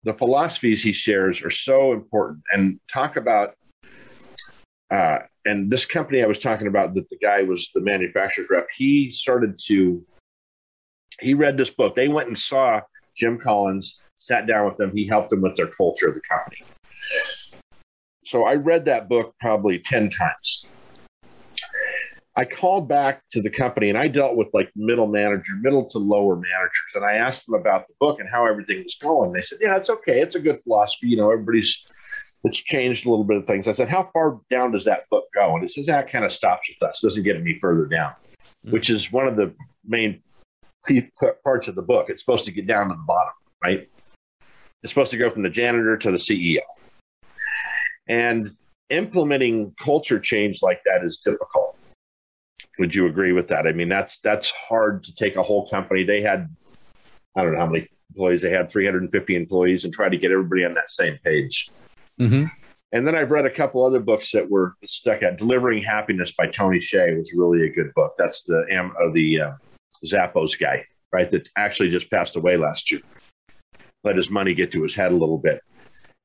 the 0.03 0.13
philosophies 0.13 0.81
he 0.81 0.91
shares 0.91 1.41
are 1.41 1.49
so 1.49 1.91
important 1.91 2.43
and 2.53 2.79
talk 2.91 3.17
about 3.17 3.55
uh, 4.91 5.17
and 5.45 5.69
this 5.69 5.85
company 5.85 6.23
I 6.23 6.27
was 6.27 6.39
talking 6.39 6.67
about 6.67 6.93
that 6.93 7.09
the 7.09 7.17
guy 7.17 7.41
was 7.41 7.69
the 7.73 7.81
manufacturer's 7.81 8.49
rep, 8.49 8.67
he 8.73 9.09
started 9.09 9.59
to 9.65 10.05
he 11.19 11.33
read 11.33 11.57
this 11.57 11.69
book. 11.69 11.95
They 11.95 12.07
went 12.07 12.27
and 12.27 12.37
saw 12.37 12.81
Jim 13.15 13.39
Collins, 13.39 14.01
sat 14.17 14.47
down 14.47 14.65
with 14.65 14.77
them, 14.77 14.95
he 14.95 15.07
helped 15.07 15.29
them 15.29 15.41
with 15.41 15.55
their 15.55 15.67
culture 15.67 16.07
of 16.07 16.15
the 16.15 16.21
company. 16.21 16.57
So 18.25 18.45
I 18.45 18.55
read 18.55 18.85
that 18.85 19.07
book 19.07 19.35
probably 19.39 19.79
10 19.79 20.09
times. 20.09 20.65
I 22.37 22.43
called 22.43 22.89
back 22.89 23.21
to 23.31 23.41
the 23.41 23.49
company 23.49 23.89
and 23.89 23.97
I 23.97 24.07
dealt 24.09 24.35
with 24.35 24.47
like 24.53 24.69
middle 24.75 25.07
manager, 25.07 25.53
middle 25.61 25.85
to 25.91 25.99
lower 25.99 26.35
managers. 26.35 26.95
And 26.95 27.05
I 27.05 27.13
asked 27.13 27.45
them 27.45 27.55
about 27.55 27.87
the 27.87 27.93
book 27.99 28.19
and 28.19 28.29
how 28.29 28.45
everything 28.45 28.83
was 28.83 28.95
going. 28.95 29.31
They 29.31 29.41
said, 29.41 29.59
Yeah, 29.61 29.77
it's 29.77 29.89
okay. 29.89 30.19
It's 30.19 30.35
a 30.35 30.39
good 30.39 30.61
philosophy. 30.63 31.07
You 31.07 31.17
know, 31.17 31.31
everybody's 31.31 31.85
it's 32.43 32.57
changed 32.57 33.05
a 33.05 33.09
little 33.09 33.23
bit 33.23 33.37
of 33.37 33.47
things. 33.47 33.67
I 33.67 33.71
said, 33.71 33.89
How 33.89 34.09
far 34.11 34.41
down 34.49 34.71
does 34.71 34.85
that 34.85 35.09
book 35.09 35.25
go? 35.33 35.55
And 35.55 35.63
it 35.63 35.71
says 35.71 35.85
that 35.85 36.09
kind 36.09 36.25
of 36.25 36.31
stops 36.31 36.67
with 36.69 36.89
us, 36.89 36.99
doesn't 36.99 37.23
get 37.23 37.37
any 37.37 37.57
further 37.59 37.85
down, 37.85 38.11
mm-hmm. 38.11 38.71
which 38.71 38.89
is 38.89 39.11
one 39.11 39.27
of 39.27 39.37
the 39.37 39.53
main 39.85 40.21
parts 41.43 41.67
of 41.67 41.75
the 41.75 41.81
book. 41.81 42.09
It's 42.09 42.21
supposed 42.21 42.45
to 42.45 42.51
get 42.51 42.67
down 42.67 42.89
to 42.89 42.95
the 42.95 43.03
bottom, 43.07 43.33
right? 43.63 43.89
It's 44.83 44.91
supposed 44.91 45.11
to 45.11 45.17
go 45.17 45.31
from 45.31 45.41
the 45.41 45.49
janitor 45.49 45.97
to 45.97 46.11
the 46.11 46.17
CEO. 46.17 46.59
And 48.07 48.55
implementing 48.89 49.73
culture 49.79 50.19
change 50.19 50.61
like 50.61 50.81
that 50.85 51.03
is 51.03 51.17
difficult. 51.17 51.77
Would 52.77 52.93
you 52.93 53.07
agree 53.07 53.31
with 53.31 53.47
that? 53.47 53.67
I 53.67 53.71
mean, 53.71 53.89
that's 53.89 54.19
that's 54.19 54.51
hard 54.51 55.03
to 55.05 55.15
take 55.15 55.37
a 55.37 55.43
whole 55.43 55.67
company. 55.69 56.03
They 56.03 56.21
had, 56.21 56.49
I 57.35 57.41
don't 57.41 57.53
know 57.53 57.59
how 57.59 57.67
many 57.67 57.87
employees 58.09 58.41
they 58.41 58.49
had, 58.49 58.69
350 58.69 59.35
employees, 59.35 59.85
and 59.85 59.93
try 59.93 60.09
to 60.09 60.17
get 60.17 60.31
everybody 60.31 60.65
on 60.65 60.73
that 60.73 60.89
same 60.89 61.17
page. 61.23 61.69
Mm-hmm. 62.19 62.45
And 62.91 63.07
then 63.07 63.15
I've 63.15 63.31
read 63.31 63.45
a 63.45 63.49
couple 63.49 63.83
other 63.83 63.99
books 63.99 64.31
that 64.31 64.49
were 64.49 64.75
stuck 64.85 65.23
at. 65.23 65.37
Delivering 65.37 65.83
Happiness 65.83 66.31
by 66.31 66.47
Tony 66.47 66.79
Hsieh 66.79 67.17
was 67.17 67.33
really 67.33 67.65
a 67.65 67.69
good 67.69 67.93
book. 67.93 68.13
That's 68.17 68.43
the 68.43 68.65
uh, 68.71 69.11
the 69.13 69.41
uh, 69.41 69.51
Zappos 70.05 70.57
guy, 70.59 70.85
right? 71.11 71.29
That 71.29 71.47
actually 71.57 71.89
just 71.89 72.09
passed 72.09 72.35
away 72.35 72.57
last 72.57 72.91
year. 72.91 73.01
Let 74.03 74.15
his 74.15 74.29
money 74.29 74.53
get 74.53 74.71
to 74.73 74.83
his 74.83 74.95
head 74.95 75.11
a 75.11 75.15
little 75.15 75.37
bit. 75.37 75.61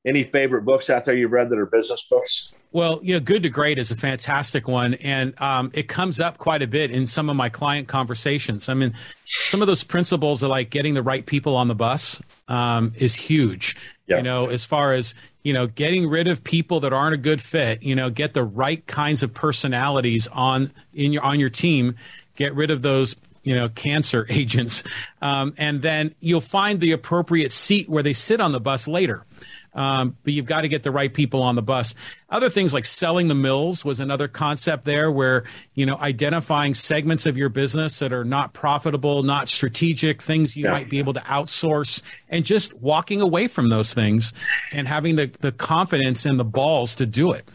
Any 0.03 0.23
favorite 0.23 0.65
books 0.65 0.89
out 0.89 1.05
there 1.05 1.15
you've 1.15 1.31
read 1.31 1.49
that 1.49 1.59
are 1.59 1.67
business 1.67 2.05
books? 2.09 2.55
Well, 2.71 2.99
yeah, 3.03 3.19
Good 3.19 3.43
to 3.43 3.49
Great 3.49 3.77
is 3.77 3.91
a 3.91 3.95
fantastic 3.95 4.67
one, 4.67 4.95
and 4.95 5.39
um, 5.39 5.71
it 5.75 5.87
comes 5.87 6.19
up 6.19 6.39
quite 6.39 6.63
a 6.63 6.67
bit 6.67 6.89
in 6.89 7.05
some 7.05 7.29
of 7.29 7.35
my 7.35 7.49
client 7.49 7.87
conversations. 7.87 8.67
I 8.67 8.73
mean, 8.73 8.95
some 9.25 9.61
of 9.61 9.67
those 9.67 9.83
principles 9.83 10.43
are 10.43 10.47
like 10.47 10.71
getting 10.71 10.95
the 10.95 11.03
right 11.03 11.25
people 11.25 11.55
on 11.55 11.67
the 11.67 11.75
bus 11.75 12.19
um, 12.47 12.93
is 12.95 13.13
huge. 13.13 13.75
Yeah. 14.07 14.17
You 14.17 14.23
know, 14.23 14.47
as 14.47 14.65
far 14.65 14.93
as 14.93 15.13
you 15.43 15.53
know, 15.53 15.67
getting 15.67 16.07
rid 16.07 16.27
of 16.27 16.43
people 16.43 16.79
that 16.81 16.93
aren't 16.93 17.15
a 17.15 17.17
good 17.17 17.41
fit. 17.41 17.83
You 17.83 17.95
know, 17.95 18.09
get 18.09 18.33
the 18.33 18.43
right 18.43 18.85
kinds 18.87 19.23
of 19.23 19.33
personalities 19.33 20.27
on 20.27 20.71
in 20.93 21.13
your 21.13 21.23
on 21.23 21.39
your 21.39 21.49
team. 21.49 21.95
Get 22.35 22.55
rid 22.55 22.71
of 22.71 22.81
those 22.81 23.15
you 23.43 23.55
know 23.55 23.69
cancer 23.69 24.25
agents, 24.29 24.83
um, 25.21 25.53
and 25.57 25.81
then 25.81 26.15
you'll 26.19 26.41
find 26.41 26.79
the 26.79 26.91
appropriate 26.91 27.51
seat 27.51 27.89
where 27.89 28.03
they 28.03 28.13
sit 28.13 28.39
on 28.39 28.51
the 28.51 28.59
bus 28.59 28.87
later. 28.87 29.25
Um, 29.73 30.17
but 30.23 30.33
you've 30.33 30.45
got 30.45 30.61
to 30.61 30.67
get 30.67 30.83
the 30.83 30.91
right 30.91 31.13
people 31.13 31.41
on 31.41 31.55
the 31.55 31.61
bus. 31.61 31.95
Other 32.29 32.49
things 32.49 32.73
like 32.73 32.83
selling 32.83 33.29
the 33.29 33.35
mills 33.35 33.85
was 33.85 34.01
another 34.01 34.27
concept 34.27 34.83
there 34.83 35.09
where, 35.09 35.45
you 35.75 35.85
know, 35.85 35.97
identifying 35.97 36.73
segments 36.73 37.25
of 37.25 37.37
your 37.37 37.47
business 37.47 37.99
that 37.99 38.11
are 38.11 38.25
not 38.25 38.53
profitable, 38.53 39.23
not 39.23 39.47
strategic, 39.47 40.21
things 40.21 40.57
you 40.57 40.65
yeah. 40.65 40.71
might 40.71 40.89
be 40.89 40.99
able 40.99 41.13
to 41.13 41.21
outsource, 41.21 42.01
and 42.27 42.43
just 42.45 42.73
walking 42.75 43.21
away 43.21 43.47
from 43.47 43.69
those 43.69 43.93
things 43.93 44.33
and 44.73 44.89
having 44.89 45.15
the, 45.15 45.27
the 45.39 45.53
confidence 45.53 46.25
and 46.25 46.37
the 46.37 46.45
balls 46.45 46.93
to 46.95 47.05
do 47.05 47.31
it. 47.31 47.45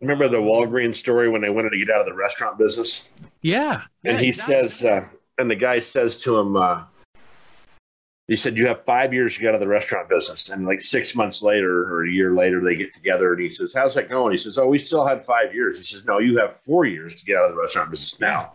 Remember 0.00 0.28
the 0.28 0.36
Walgreens 0.36 0.96
story 0.96 1.28
when 1.28 1.40
they 1.40 1.50
wanted 1.50 1.70
to 1.70 1.78
get 1.78 1.90
out 1.90 2.00
of 2.00 2.06
the 2.06 2.14
restaurant 2.14 2.56
business? 2.58 3.08
Yeah. 3.42 3.82
And 4.04 4.14
yeah, 4.14 4.18
he 4.18 4.28
exactly. 4.28 4.68
says, 4.68 4.84
uh, 4.84 5.04
and 5.38 5.50
the 5.50 5.56
guy 5.56 5.80
says 5.80 6.16
to 6.18 6.38
him, 6.38 6.56
uh, 6.56 6.84
he 8.26 8.36
said 8.36 8.56
you 8.56 8.66
have 8.66 8.84
five 8.84 9.12
years 9.12 9.34
to 9.34 9.40
get 9.40 9.50
out 9.50 9.54
of 9.54 9.60
the 9.60 9.68
restaurant 9.68 10.08
business. 10.08 10.48
And 10.48 10.66
like 10.66 10.80
six 10.80 11.14
months 11.14 11.42
later 11.42 11.84
or 11.92 12.04
a 12.04 12.10
year 12.10 12.34
later 12.34 12.62
they 12.62 12.74
get 12.74 12.94
together 12.94 13.34
and 13.34 13.42
he 13.42 13.50
says 13.50 13.72
how's 13.74 13.94
that 13.94 14.08
going? 14.08 14.32
He 14.32 14.38
says 14.38 14.56
oh 14.56 14.66
we 14.66 14.78
still 14.78 15.06
had 15.06 15.26
five 15.26 15.54
years. 15.54 15.78
He 15.78 15.84
says 15.84 16.04
no 16.04 16.18
you 16.18 16.38
have 16.38 16.56
four 16.56 16.86
years 16.86 17.14
to 17.16 17.24
get 17.24 17.36
out 17.36 17.50
of 17.50 17.54
the 17.54 17.60
restaurant 17.60 17.90
business 17.90 18.18
now. 18.20 18.52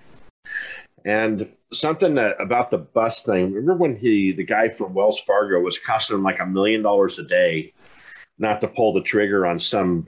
And 1.05 1.49
something 1.71 2.15
that, 2.15 2.41
about 2.41 2.71
the 2.71 2.79
bus 2.79 3.21
thing 3.21 3.53
remember 3.53 3.75
when 3.75 3.95
he 3.95 4.31
the 4.31 4.43
guy 4.43 4.69
from 4.69 4.93
wells 4.93 5.19
fargo 5.19 5.59
was 5.59 5.77
costing 5.77 6.17
him 6.17 6.23
like 6.23 6.39
a 6.39 6.45
million 6.45 6.81
dollars 6.81 7.19
a 7.19 7.23
day 7.23 7.71
not 8.39 8.59
to 8.61 8.67
pull 8.67 8.91
the 8.91 9.01
trigger 9.01 9.45
on 9.45 9.59
some 9.59 10.07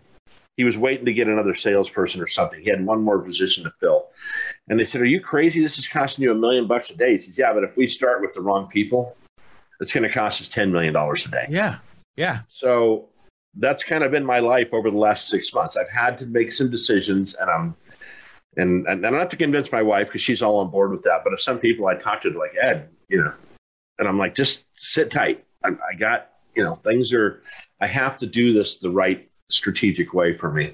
he 0.58 0.64
was 0.64 0.78
waiting 0.78 1.06
to 1.06 1.14
get 1.14 1.28
another 1.28 1.56
salesperson 1.56 2.22
or 2.22 2.28
something. 2.28 2.62
He 2.62 2.70
had 2.70 2.86
one 2.86 3.02
more 3.02 3.20
position 3.20 3.64
to 3.64 3.72
fill. 3.80 4.10
And 4.68 4.80
they 4.80 4.84
said 4.84 5.02
are 5.02 5.06
you 5.06 5.22
crazy? 5.22 5.62
This 5.62 5.78
is 5.78 5.88
costing 5.88 6.24
you 6.24 6.32
a 6.32 6.36
million 6.36 6.68
bucks 6.68 6.90
a 6.90 6.98
day. 6.98 7.12
He 7.12 7.18
says 7.20 7.38
yeah 7.38 7.54
but 7.54 7.64
if 7.64 7.78
we 7.78 7.86
start 7.86 8.22
with 8.22 8.34
the 8.34 8.42
wrong 8.42 8.68
people 8.68 9.16
it's 9.82 9.92
going 9.92 10.04
to 10.04 10.14
cost 10.14 10.40
us 10.40 10.48
$10 10.48 10.72
million 10.72 10.96
a 10.96 11.30
day. 11.30 11.48
Yeah. 11.50 11.80
Yeah. 12.16 12.42
So 12.50 13.10
that's 13.56 13.84
kind 13.84 14.04
of 14.04 14.12
been 14.12 14.26
my 14.26 14.40
life 14.40 14.70
over 14.74 14.90
the 14.92 14.98
last 14.98 15.28
six 15.28 15.54
months. 15.54 15.76
I've 15.76 15.90
had 15.90 16.18
to 16.20 16.28
make 16.28 16.54
some 16.54 16.70
decisions 16.70 17.34
and 17.34 17.50
I'm, 17.50 17.76
and, 18.58 18.86
and, 18.88 19.04
and 19.04 19.14
not 19.14 19.14
have 19.14 19.30
to 19.30 19.38
convince 19.38 19.72
my 19.72 19.82
wife 19.82 20.08
because 20.08 20.22
she's 20.22 20.42
all 20.42 20.58
on 20.58 20.70
board 20.70 20.92
with 20.92 21.04
that. 21.04 21.24
But 21.24 21.34
if 21.34 21.42
some 21.42 21.60
people 21.60 21.88
I 21.88 21.96
talk 21.96 22.22
to, 22.22 22.30
like 22.30 22.52
Ed, 22.62 22.90
you 23.10 23.24
know, 23.24 23.34
And 24.00 24.08
I'm 24.08 24.18
like, 24.18 24.36
just 24.36 24.66
sit 24.76 25.12
tight. 25.12 25.46
I, 25.64 25.70
I 25.70 25.96
got, 25.98 26.30
you 26.56 26.64
know, 26.64 26.76
things 26.76 27.12
are, 27.14 27.42
I 27.80 27.88
have 27.88 28.18
to 28.20 28.28
do 28.28 28.54
this 28.54 28.78
the 28.78 28.90
right 28.90 29.30
strategic 29.50 30.14
way 30.14 30.38
for 30.38 30.52
me. 30.52 30.74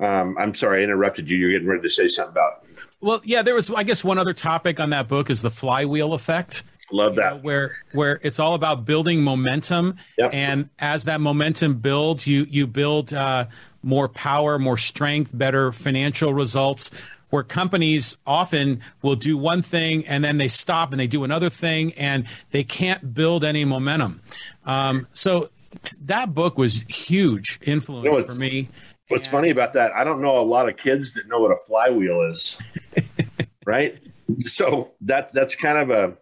Um, 0.00 0.36
I'm 0.38 0.54
sorry, 0.54 0.80
I 0.80 0.84
interrupted 0.84 1.30
you. 1.30 1.36
You're 1.36 1.52
getting 1.52 1.68
ready 1.68 1.82
to 1.82 1.90
say 1.90 2.08
something 2.08 2.32
about. 2.32 2.64
Well, 3.00 3.20
yeah, 3.24 3.42
there 3.42 3.54
was, 3.54 3.70
I 3.70 3.82
guess, 3.82 4.02
one 4.02 4.18
other 4.18 4.32
topic 4.32 4.80
on 4.80 4.90
that 4.90 5.08
book 5.08 5.30
is 5.30 5.42
the 5.42 5.50
flywheel 5.50 6.14
effect. 6.14 6.64
Love 6.92 7.16
that. 7.16 7.36
know, 7.36 7.40
where 7.40 7.76
where 7.92 8.20
it's 8.22 8.38
all 8.38 8.54
about 8.54 8.84
building 8.84 9.22
momentum, 9.22 9.96
Yep. 10.18 10.30
and 10.34 10.68
as 10.78 11.04
that 11.04 11.20
momentum 11.20 11.74
builds, 11.74 12.26
you 12.26 12.46
you 12.48 12.66
build 12.66 13.12
uh, 13.14 13.46
more 13.82 14.08
power, 14.08 14.58
more 14.58 14.76
strength, 14.78 15.30
better 15.34 15.72
financial 15.72 16.32
results. 16.34 16.90
Where 17.30 17.42
companies 17.42 18.18
often 18.26 18.82
will 19.00 19.16
do 19.16 19.38
one 19.38 19.62
thing 19.62 20.06
and 20.06 20.22
then 20.22 20.36
they 20.36 20.48
stop 20.48 20.90
and 20.92 21.00
they 21.00 21.06
do 21.06 21.24
another 21.24 21.48
thing 21.48 21.94
and 21.94 22.26
they 22.50 22.62
can't 22.62 23.14
build 23.14 23.42
any 23.42 23.64
momentum. 23.64 24.20
Um, 24.66 25.06
so 25.14 25.48
t- 25.82 25.96
that 26.02 26.34
book 26.34 26.58
was 26.58 26.82
huge 26.90 27.58
influence 27.62 28.04
You 28.04 28.10
know, 28.18 28.24
for 28.24 28.34
me. 28.34 28.68
What's 29.08 29.28
funny 29.28 29.48
about 29.48 29.72
that? 29.72 29.92
I 29.92 30.04
don't 30.04 30.20
know 30.20 30.40
a 30.40 30.44
lot 30.44 30.68
of 30.68 30.76
kids 30.76 31.14
that 31.14 31.26
know 31.26 31.40
what 31.40 31.52
a 31.52 31.56
flywheel 31.66 32.20
is, 32.30 32.60
right? 33.66 33.98
So 34.40 34.90
that 35.00 35.32
that's 35.32 35.54
kind 35.54 35.78
of 35.78 35.88
a 35.90 36.12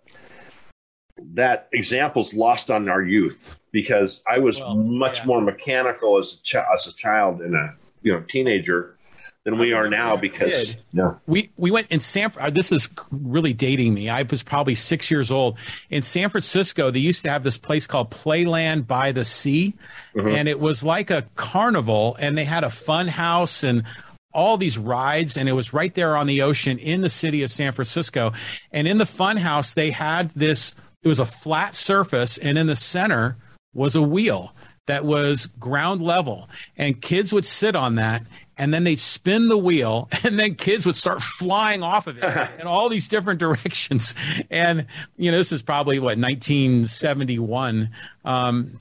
that 1.35 1.69
example's 1.73 2.35
lost 2.35 2.71
on 2.71 2.89
our 2.89 3.03
youth 3.03 3.61
because 3.73 4.23
I 4.29 4.39
was 4.39 4.59
Well, 4.61 4.75
much 4.75 5.19
yeah. 5.19 5.27
more 5.27 5.41
mechanical 5.41 6.19
as 6.19 6.35
a 6.35 6.37
ch- 6.43 6.55
as 6.57 6.87
a 6.87 6.93
child 6.93 7.41
and 7.41 7.55
a 7.55 7.75
you 8.03 8.13
know 8.13 8.21
teenager 8.29 8.97
than 9.45 9.59
we 9.59 9.73
are 9.73 9.89
now 9.89 10.17
because 10.17 10.77
yeah 10.93 11.15
we 11.27 11.51
we 11.57 11.71
went 11.71 11.87
in 11.91 12.01
San. 12.01 12.31
uh, 12.39 12.51
This 12.51 12.73
is 12.73 12.91
really 13.11 13.53
dating 13.55 13.95
me. 13.95 14.09
I 14.11 14.23
was 14.23 14.43
probably 14.43 14.75
six 14.75 15.11
years 15.11 15.31
old 15.31 15.57
in 15.89 16.03
San 16.03 16.29
Francisco. 16.29 16.91
They 16.91 16.99
used 17.01 17.23
to 17.25 17.31
have 17.31 17.43
this 17.43 17.57
place 17.59 17.87
called 17.87 18.11
Playland 18.11 18.87
by 18.87 19.13
the 19.13 19.25
Sea, 19.25 19.75
and 20.15 20.47
it 20.49 20.61
was 20.61 20.83
like 20.85 21.11
a 21.11 21.23
carnival. 21.37 22.17
And 22.21 22.37
they 22.37 22.45
had 22.45 22.65
a 22.65 22.71
fun 22.71 23.09
house 23.09 23.63
and 23.63 23.85
all 24.33 24.57
these 24.59 24.79
rides, 24.79 25.37
and 25.37 25.49
it 25.49 25.53
was 25.53 25.73
right 25.73 25.95
there 25.95 26.17
on 26.17 26.27
the 26.27 26.43
ocean 26.43 26.79
in 26.79 27.01
the 27.01 27.09
city 27.09 27.43
of 27.43 27.51
San 27.51 27.73
Francisco. 27.73 28.33
And 28.73 28.87
in 28.87 28.99
the 28.99 29.07
fun 29.07 29.37
house, 29.39 29.75
they 29.75 29.91
had 29.91 30.31
this. 30.31 30.75
It 31.03 31.09
was 31.09 31.21
a 31.21 31.27
flat 31.27 31.75
surface, 31.75 32.37
and 32.39 32.59
in 32.59 32.67
the 32.67 32.77
center 32.77 33.37
was 33.73 33.97
a 33.97 34.03
wheel 34.03 34.53
that 34.87 35.05
was 35.05 35.47
ground 35.47 36.03
level. 36.03 36.49
And 36.77 37.01
kids 37.01 37.33
would 37.33 37.45
sit 37.45 37.77
on 37.77 37.95
that 37.95 38.23
and 38.61 38.75
then 38.75 38.85
they'd 38.85 38.99
spin 38.99 39.49
the 39.49 39.57
wheel 39.57 40.09
and 40.25 40.39
then 40.39 40.55
kids 40.55 40.85
would 40.85 40.97
start 40.97 41.23
flying 41.23 41.83
off 41.83 42.07
of 42.07 42.19
it 42.19 42.51
in 42.61 42.67
all 42.67 42.89
these 42.89 43.09
different 43.09 43.41
directions. 43.47 44.15
And 44.51 44.87
you 45.17 45.31
know 45.31 45.39
this 45.39 45.53
is 45.53 45.63
probably 45.63 45.99
what 45.99 46.19
1971 46.19 47.91
um, 48.25 48.81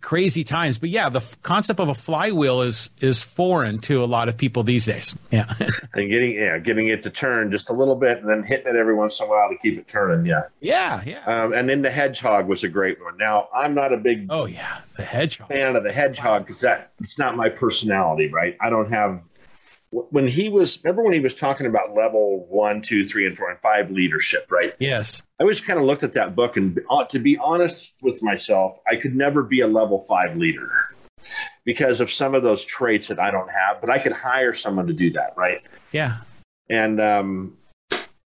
crazy 0.00 0.44
times. 0.44 0.78
But 0.78 0.90
yeah 0.90 1.08
the 1.08 1.18
f- 1.18 1.40
concept 1.42 1.80
of 1.80 1.88
a 1.88 1.94
flywheel 1.94 2.62
is 2.62 2.90
is 3.00 3.22
foreign 3.22 3.78
to 3.80 4.02
a 4.02 4.06
lot 4.06 4.28
of 4.28 4.36
people 4.36 4.62
these 4.62 4.86
days. 4.86 5.16
Yeah. 5.30 5.52
And 5.94 6.10
getting 6.10 6.32
yeah 6.32 6.58
getting 6.58 6.88
it 6.88 7.02
to 7.04 7.10
turn 7.10 7.50
just 7.50 7.70
a 7.70 7.72
little 7.72 7.94
bit 7.96 8.18
and 8.18 8.28
then 8.28 8.42
hitting 8.42 8.66
it 8.66 8.76
every 8.76 8.94
once 8.94 9.18
in 9.18 9.26
a 9.26 9.30
while 9.30 9.48
to 9.48 9.56
keep 9.56 9.78
it 9.78 9.88
turning 9.88 10.26
yeah. 10.26 10.42
Yeah 10.60 11.02
yeah. 11.06 11.24
Um, 11.24 11.54
and 11.54 11.68
then 11.68 11.80
the 11.82 11.90
hedgehog 11.90 12.48
was 12.48 12.64
a 12.64 12.68
great 12.68 13.02
one. 13.02 13.16
Now 13.16 13.48
I'm 13.54 13.74
not 13.74 13.92
a 13.94 13.96
big 13.96 14.26
oh 14.28 14.44
yeah. 14.44 14.80
The 14.96 15.04
hedgehog. 15.04 15.48
fan 15.48 15.74
of 15.76 15.84
the 15.84 15.92
hedgehog 15.92 16.46
because 16.46 16.60
that 16.60 16.92
it's 17.00 17.18
not 17.18 17.36
my 17.36 17.48
personality, 17.48 18.28
right? 18.28 18.56
I 18.60 18.68
don't 18.70 18.90
have. 18.90 19.22
When 19.90 20.26
he 20.26 20.48
was, 20.48 20.82
remember 20.82 21.02
when 21.02 21.12
he 21.12 21.20
was 21.20 21.34
talking 21.34 21.66
about 21.66 21.94
level 21.94 22.46
one, 22.48 22.82
two, 22.82 23.06
three, 23.06 23.26
and 23.26 23.36
four, 23.36 23.50
and 23.50 23.58
five 23.60 23.90
leadership, 23.90 24.46
right? 24.50 24.74
yes 24.78 25.22
I 25.38 25.44
always 25.44 25.60
kind 25.60 25.78
of 25.78 25.86
looked 25.86 26.02
at 26.02 26.12
that 26.14 26.34
book, 26.34 26.56
and 26.56 26.78
uh, 26.90 27.04
to 27.04 27.18
be 27.18 27.38
honest 27.38 27.92
with 28.02 28.22
myself, 28.22 28.78
I 28.90 28.96
could 28.96 29.14
never 29.14 29.42
be 29.42 29.60
a 29.60 29.66
level 29.66 30.00
five 30.00 30.36
leader 30.36 30.70
because 31.64 32.00
of 32.00 32.10
some 32.10 32.34
of 32.34 32.42
those 32.42 32.64
traits 32.64 33.08
that 33.08 33.18
I 33.18 33.30
don't 33.30 33.50
have. 33.50 33.80
But 33.80 33.90
I 33.90 33.98
could 33.98 34.12
hire 34.12 34.54
someone 34.54 34.86
to 34.86 34.92
do 34.92 35.12
that, 35.12 35.34
right? 35.36 35.62
yeah 35.92 36.18
and 36.68 37.00
um, 37.00 37.56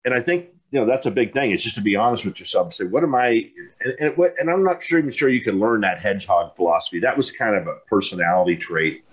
and 0.04 0.14
I 0.14 0.20
think 0.20 0.48
you 0.70 0.80
know 0.80 0.86
that's 0.86 1.06
a 1.06 1.10
big 1.10 1.32
thing. 1.32 1.52
It's 1.52 1.62
just 1.62 1.76
to 1.76 1.82
be 1.82 1.96
honest 1.96 2.24
with 2.24 2.40
yourself 2.40 2.66
and 2.66 2.74
say, 2.74 2.84
what 2.84 3.02
am 3.02 3.14
I? 3.14 3.50
And, 3.80 3.94
and, 4.00 4.16
what, 4.16 4.34
and 4.38 4.50
I'm 4.50 4.64
not 4.64 4.82
sure 4.82 4.98
even 4.98 5.10
sure 5.10 5.28
you 5.28 5.42
can 5.42 5.58
learn 5.58 5.82
that 5.82 6.00
hedgehog 6.00 6.56
philosophy. 6.56 7.00
That 7.00 7.16
was 7.16 7.30
kind 7.30 7.56
of 7.56 7.66
a 7.66 7.76
personality 7.88 8.56
trait 8.56 9.04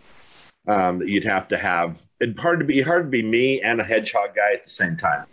um, 0.68 1.00
that 1.00 1.10
you'd 1.10 1.24
have 1.24 1.48
to 1.50 1.58
have. 1.58 2.02
And 2.20 2.40
hard 2.40 2.60
to 2.60 2.66
be 2.66 2.82
hard 2.82 3.06
to 3.06 3.10
be 3.10 3.24
me 3.24 3.62
and 3.62 3.80
a 3.80 3.84
hedgehog 3.84 4.36
guy 4.36 4.54
at 4.54 4.64
the 4.64 4.70
same 4.70 4.98
time. 4.98 5.26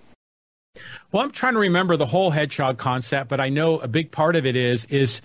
Well, 1.12 1.22
I'm 1.22 1.30
trying 1.30 1.54
to 1.54 1.60
remember 1.60 1.96
the 1.96 2.06
whole 2.06 2.30
hedgehog 2.30 2.78
concept, 2.78 3.28
but 3.28 3.40
I 3.40 3.48
know 3.48 3.78
a 3.78 3.88
big 3.88 4.10
part 4.10 4.36
of 4.36 4.46
it 4.46 4.56
is 4.56 4.84
is 4.86 5.20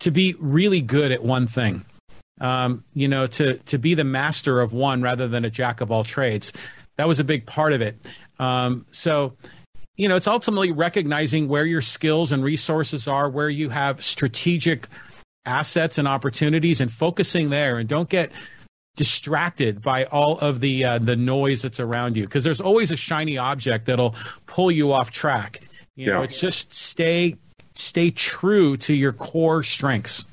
to 0.00 0.10
be 0.10 0.34
really 0.38 0.80
good 0.80 1.12
at 1.12 1.22
one 1.22 1.46
thing. 1.46 1.84
Um, 2.38 2.84
you 2.92 3.08
know, 3.08 3.26
to 3.28 3.56
to 3.58 3.78
be 3.78 3.94
the 3.94 4.04
master 4.04 4.60
of 4.60 4.72
one 4.72 5.00
rather 5.00 5.26
than 5.26 5.44
a 5.44 5.50
jack 5.50 5.80
of 5.80 5.90
all 5.90 6.04
trades. 6.04 6.52
That 6.96 7.08
was 7.08 7.20
a 7.20 7.24
big 7.24 7.46
part 7.46 7.72
of 7.72 7.80
it. 7.80 7.96
Um, 8.38 8.86
so, 8.90 9.36
you 9.96 10.08
know, 10.08 10.16
it's 10.16 10.26
ultimately 10.26 10.72
recognizing 10.72 11.48
where 11.48 11.64
your 11.64 11.82
skills 11.82 12.32
and 12.32 12.42
resources 12.42 13.06
are, 13.06 13.28
where 13.28 13.50
you 13.50 13.70
have 13.70 14.02
strategic 14.02 14.88
assets 15.44 15.96
and 15.98 16.08
opportunities, 16.08 16.80
and 16.80 16.90
focusing 16.90 17.50
there. 17.50 17.78
And 17.78 17.88
don't 17.88 18.08
get 18.08 18.32
distracted 18.96 19.82
by 19.82 20.04
all 20.06 20.38
of 20.38 20.60
the 20.60 20.84
uh, 20.84 20.98
the 20.98 21.16
noise 21.16 21.62
that's 21.62 21.80
around 21.80 22.16
you 22.16 22.24
because 22.24 22.42
there's 22.42 22.60
always 22.60 22.90
a 22.90 22.96
shiny 22.96 23.38
object 23.38 23.86
that'll 23.86 24.14
pull 24.46 24.70
you 24.70 24.92
off 24.92 25.10
track. 25.10 25.60
You 25.94 26.06
know, 26.06 26.22
it's 26.22 26.40
just 26.40 26.74
stay 26.74 27.36
stay 27.74 28.10
true 28.10 28.76
to 28.78 28.94
your 28.94 29.12
core 29.12 29.62
strengths. 29.62 30.26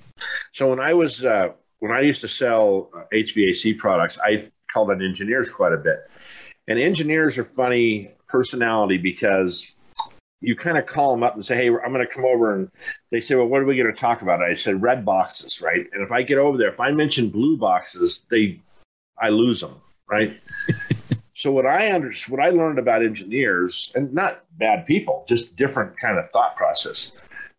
So 0.53 0.69
when 0.69 0.79
I 0.79 0.93
was 0.93 1.23
uh, 1.23 1.49
when 1.79 1.91
I 1.91 2.01
used 2.01 2.21
to 2.21 2.27
sell 2.27 2.89
uh, 2.95 3.03
HVAC 3.13 3.77
products, 3.77 4.17
I 4.23 4.49
called 4.71 4.89
on 4.89 5.01
engineers 5.01 5.49
quite 5.49 5.73
a 5.73 5.77
bit. 5.77 5.99
And 6.67 6.79
engineers 6.79 7.37
are 7.37 7.43
funny 7.43 8.11
personality 8.27 8.97
because 8.97 9.75
you 10.43 10.57
kind 10.57 10.77
of 10.77 10.85
call 10.85 11.11
them 11.11 11.23
up 11.23 11.35
and 11.35 11.45
say, 11.45 11.55
"Hey, 11.55 11.67
I'm 11.69 11.93
going 11.93 12.05
to 12.05 12.13
come 12.13 12.25
over," 12.25 12.53
and 12.53 12.69
they 13.11 13.21
say, 13.21 13.35
"Well, 13.35 13.47
what 13.47 13.61
are 13.61 13.65
we 13.65 13.77
going 13.77 13.91
to 13.93 13.99
talk 13.99 14.21
about?" 14.21 14.43
I 14.43 14.53
said, 14.53 14.81
"Red 14.81 15.05
boxes, 15.05 15.61
right?" 15.61 15.87
And 15.93 16.03
if 16.03 16.11
I 16.11 16.21
get 16.21 16.37
over 16.37 16.57
there, 16.57 16.69
if 16.69 16.79
I 16.79 16.91
mention 16.91 17.29
blue 17.29 17.57
boxes, 17.57 18.25
they, 18.29 18.59
I 19.17 19.29
lose 19.29 19.61
them, 19.61 19.75
right? 20.09 20.39
so 21.35 21.51
what 21.51 21.65
I 21.65 21.93
under, 21.93 22.11
what 22.27 22.41
I 22.41 22.49
learned 22.49 22.77
about 22.77 23.05
engineers, 23.05 23.91
and 23.95 24.13
not 24.13 24.43
bad 24.57 24.85
people, 24.85 25.23
just 25.29 25.55
different 25.55 25.97
kind 25.97 26.17
of 26.17 26.29
thought 26.31 26.57
process. 26.57 27.13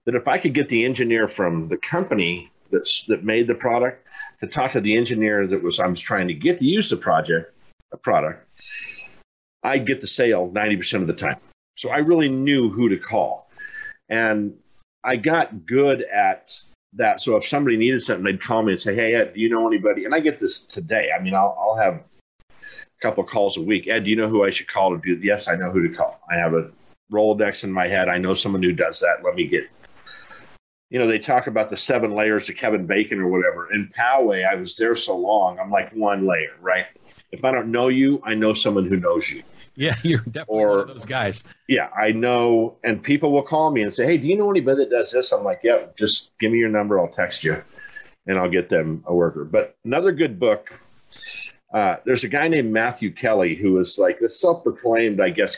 That 0.04 0.14
if 0.14 0.28
I 0.28 0.36
could 0.36 0.52
get 0.52 0.68
the 0.68 0.84
engineer 0.84 1.26
from 1.26 1.68
the 1.68 1.78
company 1.78 2.52
that's 2.70 3.04
that 3.06 3.24
made 3.24 3.46
the 3.46 3.54
product 3.54 4.06
to 4.40 4.46
talk 4.46 4.72
to 4.72 4.80
the 4.82 4.94
engineer 4.94 5.46
that 5.46 5.62
was 5.62 5.80
I 5.80 5.86
was 5.86 6.00
trying 6.00 6.28
to 6.28 6.34
get 6.34 6.58
to 6.58 6.66
use 6.66 6.90
the 6.90 6.98
project, 6.98 7.54
a 7.92 7.96
product, 7.96 8.46
I'd 9.62 9.86
get 9.86 10.02
the 10.02 10.06
sale 10.06 10.50
90% 10.50 11.00
of 11.00 11.06
the 11.06 11.14
time. 11.14 11.38
So 11.76 11.90
I 11.90 11.98
really 11.98 12.28
knew 12.28 12.70
who 12.70 12.88
to 12.88 12.96
call. 12.96 13.50
And 14.08 14.54
I 15.02 15.16
got 15.16 15.66
good 15.66 16.02
at 16.02 16.52
that. 16.94 17.20
So 17.20 17.36
if 17.36 17.46
somebody 17.46 17.76
needed 17.76 18.04
something, 18.04 18.24
they'd 18.24 18.40
call 18.40 18.62
me 18.62 18.72
and 18.72 18.80
say, 18.80 18.94
Hey, 18.94 19.14
Ed, 19.14 19.34
do 19.34 19.40
you 19.40 19.48
know 19.48 19.66
anybody? 19.66 20.04
And 20.04 20.14
I 20.14 20.20
get 20.20 20.38
this 20.38 20.60
today. 20.60 21.10
I 21.16 21.22
mean, 21.22 21.34
I'll, 21.34 21.56
I'll 21.60 21.76
have 21.76 22.02
a 22.50 23.00
couple 23.00 23.24
of 23.24 23.30
calls 23.30 23.56
a 23.56 23.62
week. 23.62 23.88
Ed, 23.88 24.04
do 24.04 24.10
you 24.10 24.16
know 24.16 24.28
who 24.28 24.44
I 24.44 24.50
should 24.50 24.68
call 24.68 24.96
to 24.96 25.00
do? 25.02 25.20
Yes, 25.24 25.48
I 25.48 25.56
know 25.56 25.70
who 25.70 25.86
to 25.86 25.94
call. 25.94 26.20
I 26.30 26.36
have 26.36 26.54
a 26.54 26.70
Rolodex 27.12 27.64
in 27.64 27.72
my 27.72 27.88
head. 27.88 28.08
I 28.08 28.18
know 28.18 28.34
someone 28.34 28.62
who 28.62 28.72
does 28.72 29.00
that. 29.00 29.24
Let 29.24 29.34
me 29.34 29.46
get 29.46 29.68
you 30.94 31.00
know, 31.00 31.08
they 31.08 31.18
talk 31.18 31.48
about 31.48 31.70
the 31.70 31.76
seven 31.76 32.14
layers 32.14 32.46
to 32.46 32.54
Kevin 32.54 32.86
Bacon 32.86 33.18
or 33.18 33.26
whatever. 33.26 33.72
In 33.72 33.88
Poway, 33.88 34.46
I 34.46 34.54
was 34.54 34.76
there 34.76 34.94
so 34.94 35.16
long, 35.16 35.58
I'm 35.58 35.68
like 35.68 35.92
one 35.92 36.24
layer, 36.24 36.54
right? 36.60 36.86
If 37.32 37.44
I 37.44 37.50
don't 37.50 37.72
know 37.72 37.88
you, 37.88 38.22
I 38.24 38.36
know 38.36 38.54
someone 38.54 38.86
who 38.86 38.98
knows 38.98 39.28
you. 39.28 39.42
Yeah, 39.76 39.96
you're 40.02 40.20
definitely 40.20 40.56
Or- 40.64 40.68
one 40.70 40.78
of 40.80 40.88
those 40.88 41.04
guys. 41.04 41.44
Yeah, 41.68 41.88
I 41.96 42.12
know. 42.12 42.76
And 42.84 43.02
people 43.02 43.32
will 43.32 43.42
call 43.42 43.70
me 43.70 43.82
and 43.82 43.92
say, 43.94 44.06
Hey, 44.06 44.16
do 44.18 44.26
you 44.28 44.36
know 44.36 44.50
anybody 44.50 44.84
that 44.84 44.90
does 44.90 45.10
this? 45.10 45.32
I'm 45.32 45.44
like, 45.44 45.60
Yeah, 45.62 45.86
just 45.96 46.30
give 46.38 46.52
me 46.52 46.58
your 46.58 46.68
number. 46.68 46.98
I'll 47.00 47.08
text 47.08 47.44
you 47.44 47.62
and 48.26 48.38
I'll 48.38 48.48
get 48.50 48.68
them 48.68 49.02
a 49.06 49.14
worker. 49.14 49.44
But 49.44 49.76
another 49.84 50.12
good 50.12 50.38
book. 50.38 50.78
Uh, 51.72 51.96
there's 52.04 52.22
a 52.22 52.28
guy 52.28 52.46
named 52.46 52.72
Matthew 52.72 53.10
Kelly 53.12 53.54
who 53.56 53.78
is 53.80 53.98
like 53.98 54.18
the 54.18 54.30
self 54.30 54.62
proclaimed, 54.62 55.20
I 55.20 55.30
guess, 55.30 55.56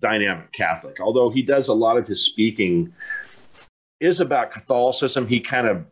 dynamic 0.00 0.50
Catholic. 0.52 0.98
Although 1.00 1.30
he 1.30 1.40
does 1.42 1.68
a 1.68 1.72
lot 1.74 1.96
of 1.96 2.06
his 2.08 2.24
speaking 2.26 2.92
is 4.00 4.18
about 4.18 4.50
Catholicism, 4.50 5.28
he 5.28 5.38
kind 5.38 5.68
of 5.68 5.84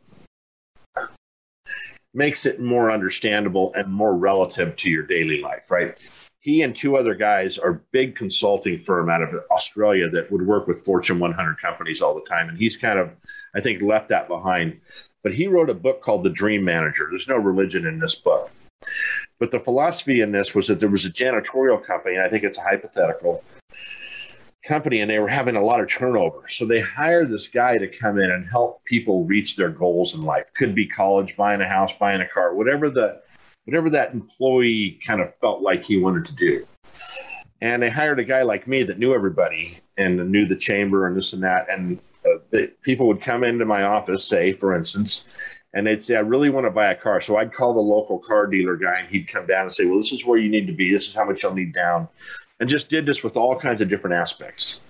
makes 2.12 2.45
it 2.47 2.61
more 2.61 2.91
understandable 2.91 3.73
and 3.77 3.87
more 3.93 4.16
relative 4.16 4.75
to 4.75 4.91
your 4.91 5.05
daily 5.05 5.41
life, 5.41 5.71
right? 5.71 5.97
He 6.41 6.62
and 6.62 6.74
two 6.74 6.97
other 6.97 7.14
guys 7.14 7.59
are 7.59 7.82
big 7.93 8.16
consulting 8.16 8.82
firm 8.82 9.11
out 9.11 9.22
of 9.22 9.28
Australia 9.51 10.09
that 10.09 10.32
would 10.32 10.47
work 10.47 10.66
with 10.66 10.82
Fortune 10.82 11.18
100 11.18 11.61
companies 11.61 12.01
all 12.01 12.14
the 12.14 12.22
time, 12.22 12.49
and 12.49 12.57
he's 12.57 12.78
kind 12.78 12.99
of, 12.99 13.11
I 13.55 13.61
think, 13.61 13.82
left 13.82 14.09
that 14.09 14.26
behind. 14.26 14.80
But 15.22 15.34
he 15.34 15.49
wrote 15.49 15.68
a 15.68 15.74
book 15.74 16.01
called 16.01 16.24
The 16.24 16.30
Dream 16.30 16.64
Manager. 16.64 17.09
There's 17.11 17.28
no 17.28 17.36
religion 17.36 17.86
in 17.86 17.99
this 17.99 18.14
book. 18.14 18.51
But 19.38 19.51
the 19.51 19.61
philosophy 19.61 20.22
in 20.22 20.32
this 20.32 20.55
was 20.55 20.66
that 20.68 20.80
there 20.80 20.88
was 20.88 21.05
a 21.05 21.11
janitorial 21.11 21.84
company, 21.84 22.16
and 22.16 22.24
I 22.24 22.30
think 22.30 22.45
it's 22.45 22.57
a 22.57 22.62
hypothetical 22.62 23.45
company 24.66 25.01
and 25.01 25.11
they 25.11 25.18
were 25.18 25.28
having 25.28 25.57
a 25.57 25.64
lot 25.64 25.80
of 25.80 25.88
turnover. 25.88 26.49
So 26.49 26.66
they 26.66 26.80
hired 26.80 27.30
this 27.30 27.49
guy 27.49 27.78
to 27.78 27.88
come 27.88 28.18
in 28.18 28.30
and 28.30 28.47
help 28.47 28.84
people 28.84 29.24
reach 29.24 29.57
their 29.57 29.70
goals 29.70 30.14
in 30.14 30.22
life. 30.22 30.45
Could 30.55 30.74
be 30.74 30.86
college, 30.86 31.36
buying 31.36 31.61
a 31.61 31.68
house, 31.68 31.93
buying 31.99 32.20
a 32.20 32.28
car, 32.28 32.55
whatever 32.55 32.91
the 32.91 33.22
whatever 33.71 33.89
that 33.89 34.12
employee 34.12 34.99
kind 35.07 35.21
of 35.21 35.33
felt 35.41 35.62
like 35.62 35.85
he 35.85 35.97
wanted 35.97 36.25
to 36.25 36.35
do. 36.35 36.66
And 37.61 37.81
they 37.81 37.89
hired 37.89 38.18
a 38.18 38.25
guy 38.25 38.43
like 38.43 38.66
me 38.66 38.83
that 38.83 38.99
knew 38.99 39.14
everybody 39.14 39.79
and 39.97 40.29
knew 40.33 40.45
the 40.45 40.57
chamber 40.57 41.07
and 41.07 41.16
this 41.16 41.35
and 41.35 41.45
that. 41.45 41.71
And 41.71 42.01
uh, 42.27 42.39
the, 42.51 42.73
people 42.83 43.07
would 43.07 43.21
come 43.21 43.45
into 43.45 43.64
my 43.64 43.85
office, 43.85 44.25
say, 44.25 44.55
for 44.55 44.75
instance, 44.75 45.25
and 45.73 45.87
they'd 45.87 46.03
say, 46.03 46.16
I 46.16 46.21
really 46.21 46.51
want 46.51 46.66
to 46.66 46.71
buy 46.73 46.91
a 46.91 46.97
car. 46.97 47.21
So 47.21 47.37
I'd 47.37 47.55
call 47.55 47.73
the 47.73 47.81
local 47.81 48.18
car 48.18 48.49
dealer 48.49 48.75
guy 48.75 48.99
and 48.99 49.09
he'd 49.09 49.29
come 49.29 49.47
down 49.47 49.62
and 49.62 49.73
say, 49.73 49.85
Well, 49.85 49.99
this 49.99 50.11
is 50.11 50.27
where 50.27 50.39
you 50.39 50.49
need 50.49 50.66
to 50.66 50.73
be. 50.73 50.93
This 50.93 51.07
is 51.07 51.14
how 51.14 51.25
much 51.25 51.45
you'll 51.45 51.55
need 51.55 51.73
down 51.73 52.09
and 52.59 52.68
just 52.68 52.89
did 52.89 53.07
this 53.07 53.23
with 53.23 53.37
all 53.37 53.55
kinds 53.57 53.81
of 53.81 53.89
different 53.89 54.16
aspects. 54.16 54.81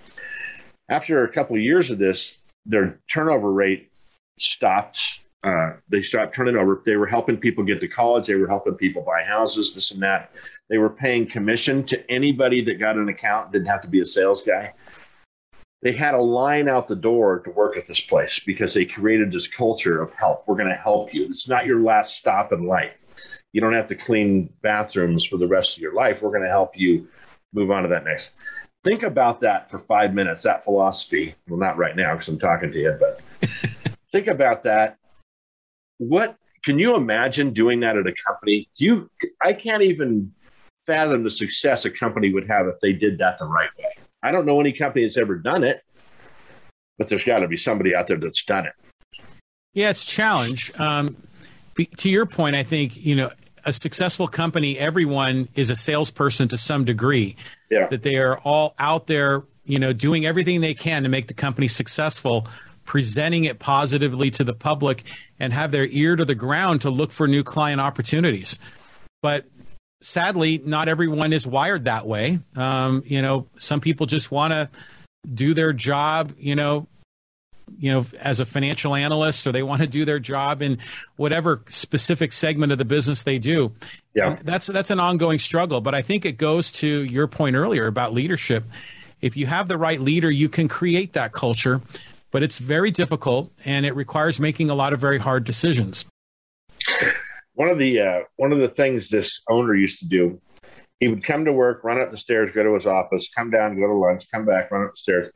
After 0.89 1.23
a 1.23 1.31
couple 1.31 1.55
of 1.55 1.61
years 1.61 1.91
of 1.91 1.99
this, 1.99 2.39
their 2.65 2.99
turnover 3.07 3.51
rate 3.51 3.91
stopped. 4.39 5.19
Uh, 5.43 5.71
they 5.89 6.01
stopped 6.01 6.35
turning 6.35 6.55
over. 6.55 6.81
They 6.85 6.97
were 6.97 7.07
helping 7.07 7.37
people 7.37 7.63
get 7.63 7.79
to 7.81 7.87
college. 7.87 8.27
They 8.27 8.35
were 8.35 8.47
helping 8.47 8.75
people 8.75 9.01
buy 9.01 9.23
houses, 9.23 9.73
this 9.73 9.91
and 9.91 10.01
that. 10.03 10.35
They 10.69 10.77
were 10.77 10.89
paying 10.89 11.25
commission 11.25 11.83
to 11.85 12.11
anybody 12.11 12.61
that 12.61 12.75
got 12.75 12.97
an 12.97 13.09
account, 13.09 13.51
didn't 13.51 13.67
have 13.67 13.81
to 13.81 13.87
be 13.87 14.01
a 14.01 14.05
sales 14.05 14.43
guy. 14.43 14.73
They 15.81 15.93
had 15.93 16.13
a 16.13 16.21
line 16.21 16.69
out 16.69 16.87
the 16.87 16.95
door 16.95 17.39
to 17.39 17.49
work 17.49 17.75
at 17.75 17.87
this 17.87 17.99
place 17.99 18.39
because 18.39 18.73
they 18.73 18.85
created 18.85 19.31
this 19.31 19.47
culture 19.47 19.99
of 19.99 20.13
help. 20.13 20.43
We're 20.45 20.57
going 20.57 20.69
to 20.69 20.75
help 20.75 21.11
you. 21.11 21.25
It's 21.25 21.47
not 21.47 21.65
your 21.65 21.81
last 21.81 22.17
stop 22.17 22.53
in 22.53 22.67
life. 22.67 22.93
You 23.51 23.61
don't 23.61 23.73
have 23.73 23.87
to 23.87 23.95
clean 23.95 24.53
bathrooms 24.61 25.25
for 25.25 25.37
the 25.37 25.47
rest 25.47 25.75
of 25.75 25.81
your 25.81 25.95
life. 25.95 26.21
We're 26.21 26.29
going 26.29 26.43
to 26.43 26.49
help 26.49 26.77
you 26.77 27.07
move 27.51 27.71
on 27.71 27.81
to 27.81 27.89
that 27.89 28.05
next. 28.05 28.33
Think 28.83 29.03
about 29.03 29.41
that 29.41 29.69
for 29.69 29.79
five 29.79 30.13
minutes, 30.13 30.43
that 30.43 30.63
philosophy. 30.63 31.35
Well, 31.47 31.59
not 31.59 31.77
right 31.77 31.95
now 31.95 32.13
because 32.13 32.27
I'm 32.27 32.39
talking 32.39 32.71
to 32.71 32.79
you, 32.79 32.97
but 32.99 33.21
think 34.11 34.27
about 34.27 34.63
that. 34.63 34.97
What 36.01 36.35
can 36.63 36.79
you 36.79 36.95
imagine 36.95 37.53
doing 37.53 37.81
that 37.81 37.95
at 37.95 38.07
a 38.07 38.13
company? 38.27 38.67
Do 38.75 38.85
you, 38.85 39.09
I 39.43 39.53
can't 39.53 39.83
even 39.83 40.33
fathom 40.87 41.23
the 41.23 41.29
success 41.29 41.85
a 41.85 41.91
company 41.91 42.33
would 42.33 42.47
have 42.47 42.65
if 42.65 42.79
they 42.79 42.91
did 42.91 43.19
that 43.19 43.37
the 43.37 43.45
right 43.45 43.69
way. 43.77 43.91
I 44.23 44.31
don't 44.31 44.47
know 44.47 44.59
any 44.59 44.73
company 44.73 45.05
that's 45.05 45.15
ever 45.15 45.35
done 45.35 45.63
it, 45.63 45.83
but 46.97 47.07
there's 47.07 47.23
got 47.23 47.39
to 47.39 47.47
be 47.47 47.55
somebody 47.55 47.93
out 47.93 48.07
there 48.07 48.17
that's 48.17 48.43
done 48.43 48.65
it. 48.65 48.73
Yeah, 49.73 49.91
it's 49.91 50.03
a 50.03 50.07
challenge. 50.07 50.71
Um, 50.79 51.15
to 51.97 52.09
your 52.09 52.25
point, 52.25 52.55
I 52.55 52.63
think 52.63 52.97
you 52.97 53.15
know 53.15 53.29
a 53.63 53.71
successful 53.71 54.27
company, 54.27 54.79
everyone 54.79 55.49
is 55.53 55.69
a 55.69 55.75
salesperson 55.75 56.47
to 56.47 56.57
some 56.57 56.83
degree. 56.83 57.35
Yeah. 57.69 57.87
That 57.87 58.01
they 58.01 58.15
are 58.15 58.39
all 58.39 58.73
out 58.79 59.05
there, 59.05 59.43
you 59.65 59.77
know, 59.77 59.93
doing 59.93 60.25
everything 60.25 60.61
they 60.61 60.73
can 60.73 61.03
to 61.03 61.09
make 61.09 61.27
the 61.27 61.35
company 61.35 61.67
successful, 61.67 62.47
presenting 62.91 63.45
it 63.45 63.57
positively 63.57 64.29
to 64.29 64.43
the 64.43 64.53
public, 64.53 65.05
and 65.39 65.53
have 65.53 65.71
their 65.71 65.85
ear 65.85 66.17
to 66.17 66.25
the 66.25 66.35
ground 66.35 66.81
to 66.81 66.89
look 66.89 67.13
for 67.13 67.25
new 67.25 67.41
client 67.41 67.79
opportunities. 67.79 68.59
But 69.21 69.45
sadly, 70.01 70.61
not 70.65 70.89
everyone 70.89 71.31
is 71.31 71.47
wired 71.47 71.85
that 71.85 72.05
way. 72.05 72.41
Um, 72.57 73.01
you 73.05 73.21
know, 73.21 73.47
some 73.57 73.79
people 73.79 74.07
just 74.07 74.29
want 74.29 74.51
to 74.51 74.69
do 75.33 75.53
their 75.53 75.71
job, 75.71 76.33
you 76.37 76.53
know, 76.53 76.85
you 77.79 77.93
know, 77.93 78.05
as 78.19 78.41
a 78.41 78.45
financial 78.45 78.93
analyst 78.93 79.47
or 79.47 79.53
they 79.53 79.63
want 79.63 79.79
to 79.79 79.87
do 79.87 80.03
their 80.03 80.19
job 80.19 80.61
in 80.61 80.77
whatever 81.15 81.61
specific 81.69 82.33
segment 82.33 82.73
of 82.73 82.77
the 82.77 82.83
business 82.83 83.23
they 83.23 83.39
do. 83.39 83.71
Yeah. 84.13 84.35
that's 84.43 84.67
that's 84.67 84.91
an 84.91 84.99
ongoing 84.99 85.39
struggle, 85.39 85.79
but 85.79 85.95
I 85.95 86.01
think 86.01 86.25
it 86.25 86.33
goes 86.33 86.73
to 86.73 87.05
your 87.05 87.27
point 87.27 87.55
earlier 87.55 87.87
about 87.87 88.11
leadership. 88.11 88.65
If 89.21 89.37
you 89.37 89.45
have 89.45 89.69
the 89.69 89.77
right 89.77 90.01
leader, 90.01 90.29
you 90.29 90.49
can 90.49 90.67
create 90.67 91.13
that 91.13 91.31
culture, 91.31 91.79
but 92.31 92.43
it's 92.43 92.57
very 92.57 92.91
difficult 92.91 93.51
and 93.65 93.85
it 93.85 93.95
requires 93.95 94.39
making 94.39 94.69
a 94.69 94.75
lot 94.75 94.93
of 94.93 94.99
very 94.99 95.19
hard 95.19 95.43
decisions. 95.43 96.05
One 97.53 97.69
of 97.69 97.77
the 97.77 97.99
uh, 97.99 98.19
one 98.37 98.51
of 98.51 98.59
the 98.59 98.69
things 98.69 99.09
this 99.09 99.41
owner 99.49 99.75
used 99.75 99.99
to 99.99 100.07
do, 100.07 100.41
he 100.99 101.07
would 101.07 101.23
come 101.23 101.45
to 101.45 101.53
work, 101.53 101.83
run 101.83 102.01
up 102.01 102.11
the 102.11 102.17
stairs, 102.17 102.51
go 102.51 102.63
to 102.63 102.73
his 102.73 102.87
office, 102.87 103.29
come 103.35 103.51
down, 103.51 103.79
go 103.79 103.87
to 103.87 103.93
lunch, 103.93 104.25
come 104.33 104.45
back, 104.45 104.71
run 104.71 104.85
up 104.85 104.91
the 104.91 104.97
stairs 104.97 105.31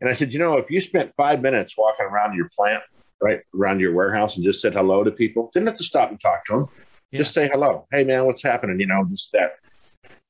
and 0.00 0.08
I 0.08 0.14
said, 0.14 0.32
you 0.32 0.38
know, 0.38 0.56
if 0.56 0.70
you 0.70 0.80
spent 0.80 1.12
five 1.16 1.42
minutes 1.42 1.76
walking 1.76 2.06
around 2.06 2.34
your 2.34 2.48
plant, 2.56 2.82
right 3.20 3.40
around 3.54 3.80
your 3.80 3.92
warehouse, 3.92 4.36
and 4.36 4.44
just 4.44 4.60
said 4.62 4.74
hello 4.74 5.04
to 5.04 5.10
people, 5.10 5.50
didn't 5.52 5.66
have 5.66 5.76
to 5.76 5.84
stop 5.84 6.10
and 6.10 6.18
talk 6.18 6.44
to 6.46 6.52
them. 6.52 6.68
Yeah. 7.10 7.18
Just 7.18 7.34
say 7.34 7.48
hello. 7.48 7.86
Hey, 7.90 8.04
man, 8.04 8.24
what's 8.24 8.42
happening? 8.42 8.80
You 8.80 8.86
know, 8.86 9.04
this 9.08 9.28
that. 9.32 9.56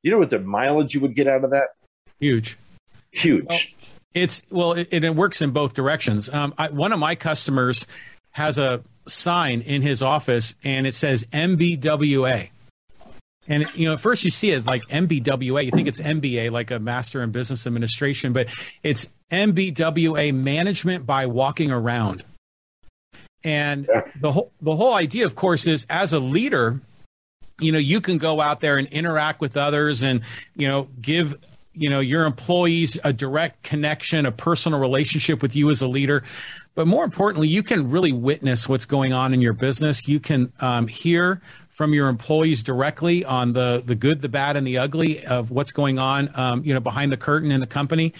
You 0.03 0.11
know 0.11 0.19
what 0.19 0.31
the 0.31 0.39
mileage 0.39 0.95
you 0.95 1.01
would 1.01 1.15
get 1.15 1.29
out 1.29 1.45
of 1.45 1.51
that? 1.51 1.69
Huge, 2.19 2.59
huge. 3.13 3.47
Well, 3.49 3.59
it's 4.15 4.43
well, 4.51 4.73
it, 4.73 4.89
it, 4.93 5.15
works 5.15 5.41
in 5.41 5.51
both 5.51 5.75
directions. 5.75 6.29
Um, 6.31 6.55
I, 6.59 6.69
one 6.69 6.93
of 6.93 6.99
my 6.99 7.15
customers 7.15 7.87
has 8.33 8.59
a 8.59 8.83
sign 9.07 9.61
in 9.61 9.83
his 9.83 10.03
office, 10.03 10.55
and 10.65 10.87
it 10.87 10.95
says 10.95 11.25
MBWA. 11.33 12.51
And 13.47 13.67
you 13.75 13.87
know, 13.87 13.95
at 13.95 14.01
first 14.01 14.25
you 14.25 14.31
see 14.31 14.51
it 14.51 14.65
like 14.65 14.83
MBWA, 14.89 15.65
you 15.65 15.71
think 15.71 15.89
it's 15.89 16.01
MBA, 16.01 16.51
like 16.51 16.71
a 16.71 16.79
Master 16.79 17.23
in 17.23 17.31
Business 17.31 17.67
Administration, 17.67 18.33
but 18.33 18.49
it's 18.83 19.11
MBWA 19.31 20.35
Management 20.35 21.07
by 21.07 21.27
Walking 21.27 21.71
Around. 21.71 22.23
And 23.43 23.89
the 24.21 24.33
whole 24.33 24.53
the 24.61 24.77
whole 24.77 24.95
idea, 24.95 25.25
of 25.25 25.35
course, 25.35 25.67
is 25.67 25.87
as 25.89 26.13
a 26.13 26.19
leader, 26.19 26.81
you 27.59 27.73
know, 27.73 27.79
you 27.79 28.01
can 28.01 28.19
go 28.19 28.41
out 28.41 28.61
there 28.61 28.77
and 28.77 28.87
interact 28.89 29.41
with 29.41 29.57
others, 29.57 30.03
and 30.03 30.21
you 30.55 30.69
know, 30.69 30.89
give 31.01 31.37
you 31.75 31.89
know 31.89 32.01
your 32.01 32.25
employees 32.25 32.99
a 33.05 33.13
direct 33.13 33.63
connection, 33.63 34.27
a 34.27 34.33
personal 34.33 34.79
relationship 34.81 35.43
with 35.43 35.55
you 35.55 35.71
as 35.71 35.83
a 35.83 35.89
leader. 35.89 36.23
But 36.75 36.87
more 36.87 37.05
importantly, 37.05 37.49
you 37.49 37.63
can 37.63 37.91
really 37.91 38.13
witness 38.13 38.69
what's 38.69 38.87
going 38.87 39.13
on 39.13 39.35
in 39.35 39.41
your 39.41 39.53
business. 39.53 40.07
You 40.09 40.21
can 40.21 40.53
um, 40.61 40.87
hear 40.87 41.41
from 41.69 41.93
your 41.95 42.09
employees 42.09 42.63
directly 42.63 43.25
on 43.25 43.53
the 43.53 43.83
the 43.85 43.95
good, 43.95 44.21
the 44.21 44.29
bad, 44.29 44.57
and 44.57 44.67
the 44.67 44.79
ugly 44.79 45.25
of 45.25 45.51
what's 45.51 45.73
going 45.73 45.99
on, 45.99 46.31
um, 46.35 46.63
you 46.65 46.75
know, 46.75 46.81
behind 46.81 47.13
the 47.13 47.17
curtain 47.17 47.51
in 47.51 47.61
the 47.61 47.67
company. 47.67 48.13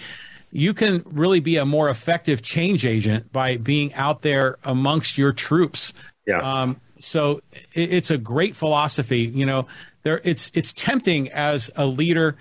You 0.53 0.73
can 0.73 1.03
really 1.05 1.39
be 1.39 1.57
a 1.57 1.65
more 1.65 1.89
effective 1.89 2.41
change 2.41 2.85
agent 2.85 3.31
by 3.31 3.55
being 3.57 3.93
out 3.93 4.21
there 4.21 4.57
amongst 4.65 5.17
your 5.17 5.31
troops. 5.31 5.93
Yeah. 6.27 6.39
Um, 6.39 6.81
so 6.99 7.41
it, 7.73 7.93
it's 7.93 8.11
a 8.11 8.17
great 8.17 8.55
philosophy. 8.55 9.21
You 9.21 9.45
know, 9.45 9.67
there 10.03 10.21
it's 10.23 10.51
it's 10.53 10.73
tempting 10.73 11.29
as 11.29 11.71
a 11.75 11.85
leader 11.85 12.35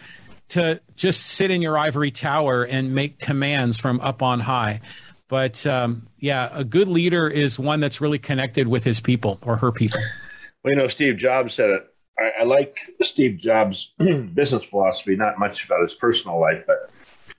to 0.50 0.80
just 0.96 1.26
sit 1.26 1.50
in 1.50 1.62
your 1.62 1.78
ivory 1.78 2.10
tower 2.10 2.64
and 2.64 2.94
make 2.94 3.18
commands 3.18 3.78
from 3.78 4.00
up 4.00 4.22
on 4.22 4.40
high. 4.40 4.80
But 5.28 5.64
um, 5.66 6.08
yeah, 6.18 6.50
a 6.52 6.64
good 6.64 6.88
leader 6.88 7.28
is 7.28 7.58
one 7.58 7.80
that's 7.80 8.00
really 8.00 8.18
connected 8.18 8.68
with 8.68 8.84
his 8.84 9.00
people 9.00 9.38
or 9.42 9.56
her 9.56 9.72
people. 9.72 10.00
Well, 10.62 10.72
you 10.72 10.76
know, 10.76 10.88
Steve 10.88 11.16
Jobs 11.16 11.54
said 11.54 11.70
it. 11.70 11.94
I, 12.18 12.40
I 12.40 12.44
like 12.44 12.80
Steve 13.02 13.38
Jobs' 13.38 13.92
business 14.34 14.64
philosophy, 14.64 15.16
not 15.16 15.38
much 15.38 15.64
about 15.64 15.82
his 15.82 15.94
personal 15.94 16.38
life, 16.40 16.64
but 16.66 16.90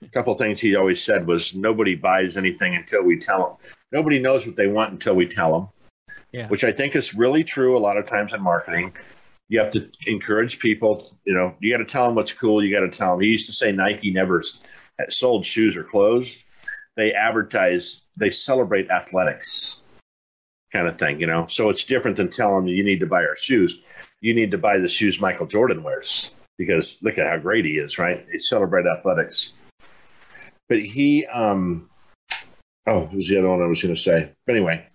a 0.02 0.08
couple 0.08 0.34
things 0.34 0.58
he 0.58 0.74
always 0.74 1.02
said 1.02 1.26
was 1.26 1.54
nobody 1.54 1.94
buys 1.94 2.36
anything 2.36 2.74
until 2.74 3.02
we 3.02 3.18
tell 3.18 3.38
them. 3.38 3.70
Nobody 3.92 4.18
knows 4.18 4.46
what 4.46 4.56
they 4.56 4.66
want 4.66 4.92
until 4.92 5.14
we 5.14 5.26
tell 5.26 5.52
them, 5.52 6.16
yeah. 6.32 6.48
which 6.48 6.64
I 6.64 6.72
think 6.72 6.96
is 6.96 7.14
really 7.14 7.44
true 7.44 7.76
a 7.76 7.80
lot 7.80 7.98
of 7.98 8.06
times 8.06 8.32
in 8.32 8.42
marketing. 8.42 8.94
You 9.52 9.58
have 9.58 9.70
to 9.72 9.86
encourage 10.06 10.58
people. 10.58 11.14
You 11.26 11.34
know, 11.34 11.54
you 11.60 11.70
got 11.70 11.84
to 11.84 11.84
tell 11.84 12.06
them 12.06 12.14
what's 12.14 12.32
cool. 12.32 12.64
You 12.64 12.74
got 12.74 12.90
to 12.90 12.98
tell 12.98 13.10
them. 13.10 13.20
He 13.20 13.28
used 13.28 13.44
to 13.48 13.52
say 13.52 13.70
Nike 13.70 14.10
never 14.10 14.42
sold 15.10 15.44
shoes 15.44 15.76
or 15.76 15.84
clothes. 15.84 16.34
They 16.96 17.12
advertise. 17.12 18.00
They 18.16 18.30
celebrate 18.30 18.88
athletics 18.88 19.82
kind 20.72 20.88
of 20.88 20.98
thing, 20.98 21.20
you 21.20 21.26
know. 21.26 21.48
So 21.48 21.68
it's 21.68 21.84
different 21.84 22.16
than 22.16 22.30
telling 22.30 22.64
them 22.64 22.68
you 22.68 22.82
need 22.82 23.00
to 23.00 23.06
buy 23.06 23.26
our 23.26 23.36
shoes. 23.36 23.76
You 24.22 24.32
need 24.32 24.52
to 24.52 24.58
buy 24.58 24.78
the 24.78 24.88
shoes 24.88 25.20
Michael 25.20 25.46
Jordan 25.46 25.82
wears 25.82 26.30
because 26.56 26.96
look 27.02 27.18
at 27.18 27.26
how 27.26 27.36
great 27.36 27.66
he 27.66 27.72
is, 27.72 27.98
right? 27.98 28.26
They 28.32 28.38
celebrate 28.38 28.86
athletics. 28.86 29.52
But 30.70 30.80
he, 30.80 31.26
um, 31.26 31.90
oh, 32.86 33.04
who's 33.04 33.28
the 33.28 33.36
other 33.36 33.50
one 33.50 33.60
I 33.60 33.66
was 33.66 33.82
going 33.82 33.94
to 33.94 34.00
say? 34.00 34.32
But 34.46 34.56
anyway, 34.56 34.86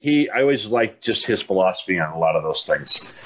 he, 0.00 0.28
I 0.28 0.40
always 0.40 0.66
liked 0.66 1.04
just 1.04 1.24
his 1.24 1.40
philosophy 1.40 2.00
on 2.00 2.12
a 2.12 2.18
lot 2.18 2.34
of 2.34 2.42
those 2.42 2.66
things. 2.66 3.22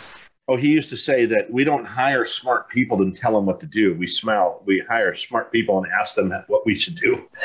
Oh, 0.48 0.56
he 0.56 0.68
used 0.68 0.88
to 0.90 0.96
say 0.96 1.26
that 1.26 1.50
we 1.50 1.62
don't 1.62 1.84
hire 1.84 2.24
smart 2.26 2.68
people 2.68 2.98
to 2.98 3.12
tell 3.12 3.32
them 3.32 3.46
what 3.46 3.60
to 3.60 3.66
do. 3.66 3.94
We 3.94 4.08
smell, 4.08 4.62
we 4.64 4.82
hire 4.88 5.14
smart 5.14 5.52
people 5.52 5.78
and 5.78 5.86
ask 5.92 6.16
them 6.16 6.32
what 6.48 6.66
we 6.66 6.74
should 6.74 6.96
do 6.96 7.28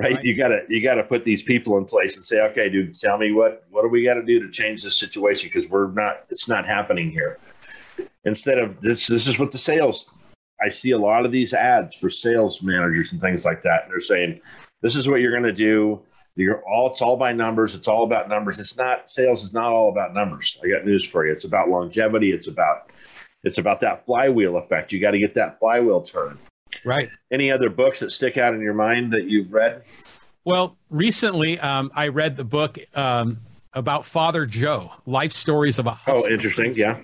right? 0.00 0.14
right? 0.14 0.24
You 0.24 0.34
gotta 0.34 0.62
you 0.68 0.82
gotta 0.82 1.02
put 1.02 1.24
these 1.24 1.42
people 1.42 1.78
in 1.78 1.84
place 1.84 2.16
and 2.16 2.24
say, 2.24 2.40
okay, 2.40 2.68
dude, 2.68 2.98
tell 2.98 3.18
me 3.18 3.32
what 3.32 3.64
what 3.70 3.82
do 3.82 3.88
we 3.88 4.04
got 4.04 4.14
to 4.14 4.22
do 4.22 4.40
to 4.40 4.50
change 4.50 4.82
this 4.82 4.96
situation 4.96 5.50
because 5.52 5.68
we're 5.70 5.90
not 5.92 6.24
it's 6.30 6.48
not 6.48 6.66
happening 6.66 7.10
here. 7.10 7.38
Instead 8.24 8.58
of 8.58 8.80
this, 8.80 9.06
this 9.06 9.26
is 9.26 9.38
what 9.38 9.52
the 9.52 9.58
sales. 9.58 10.10
I 10.62 10.68
see 10.68 10.90
a 10.90 10.98
lot 10.98 11.24
of 11.24 11.32
these 11.32 11.54
ads 11.54 11.94
for 11.94 12.10
sales 12.10 12.62
managers 12.62 13.12
and 13.12 13.20
things 13.20 13.46
like 13.46 13.62
that. 13.62 13.84
And 13.84 13.92
they're 13.92 14.00
saying, 14.00 14.40
this 14.82 14.94
is 14.94 15.08
what 15.08 15.20
you're 15.20 15.30
going 15.30 15.42
to 15.42 15.52
do. 15.52 16.02
You're 16.36 16.62
all 16.66 16.92
it's 16.92 17.02
all 17.02 17.16
by 17.16 17.32
numbers. 17.32 17.74
It's 17.74 17.88
all 17.88 18.04
about 18.04 18.28
numbers. 18.28 18.58
It's 18.58 18.76
not 18.76 19.10
sales 19.10 19.44
is 19.44 19.52
not 19.52 19.72
all 19.72 19.90
about 19.90 20.14
numbers. 20.14 20.58
I 20.64 20.68
got 20.68 20.86
news 20.86 21.04
for 21.04 21.26
you. 21.26 21.32
It's 21.32 21.44
about 21.44 21.68
longevity. 21.68 22.32
It's 22.32 22.48
about 22.48 22.90
it's 23.42 23.58
about 23.58 23.80
that 23.80 24.06
flywheel 24.06 24.56
effect. 24.56 24.92
You 24.92 25.00
got 25.00 25.12
to 25.12 25.18
get 25.18 25.34
that 25.34 25.58
flywheel 25.58 26.02
turning. 26.02 26.38
Right. 26.84 27.10
Any 27.30 27.50
other 27.50 27.68
books 27.68 28.00
that 28.00 28.12
stick 28.12 28.38
out 28.38 28.54
in 28.54 28.60
your 28.60 28.74
mind 28.74 29.12
that 29.12 29.24
you've 29.24 29.52
read? 29.52 29.82
Well, 30.44 30.76
recently 30.88 31.58
um, 31.58 31.90
I 31.94 32.08
read 32.08 32.36
the 32.36 32.44
book 32.44 32.78
um, 32.96 33.38
about 33.72 34.04
Father 34.04 34.46
Joe, 34.46 34.92
Life 35.06 35.32
Stories 35.32 35.78
of 35.78 35.86
a 35.86 35.92
Hustler. 35.92 36.30
Oh, 36.30 36.32
interesting. 36.32 36.74
Yeah. 36.74 36.98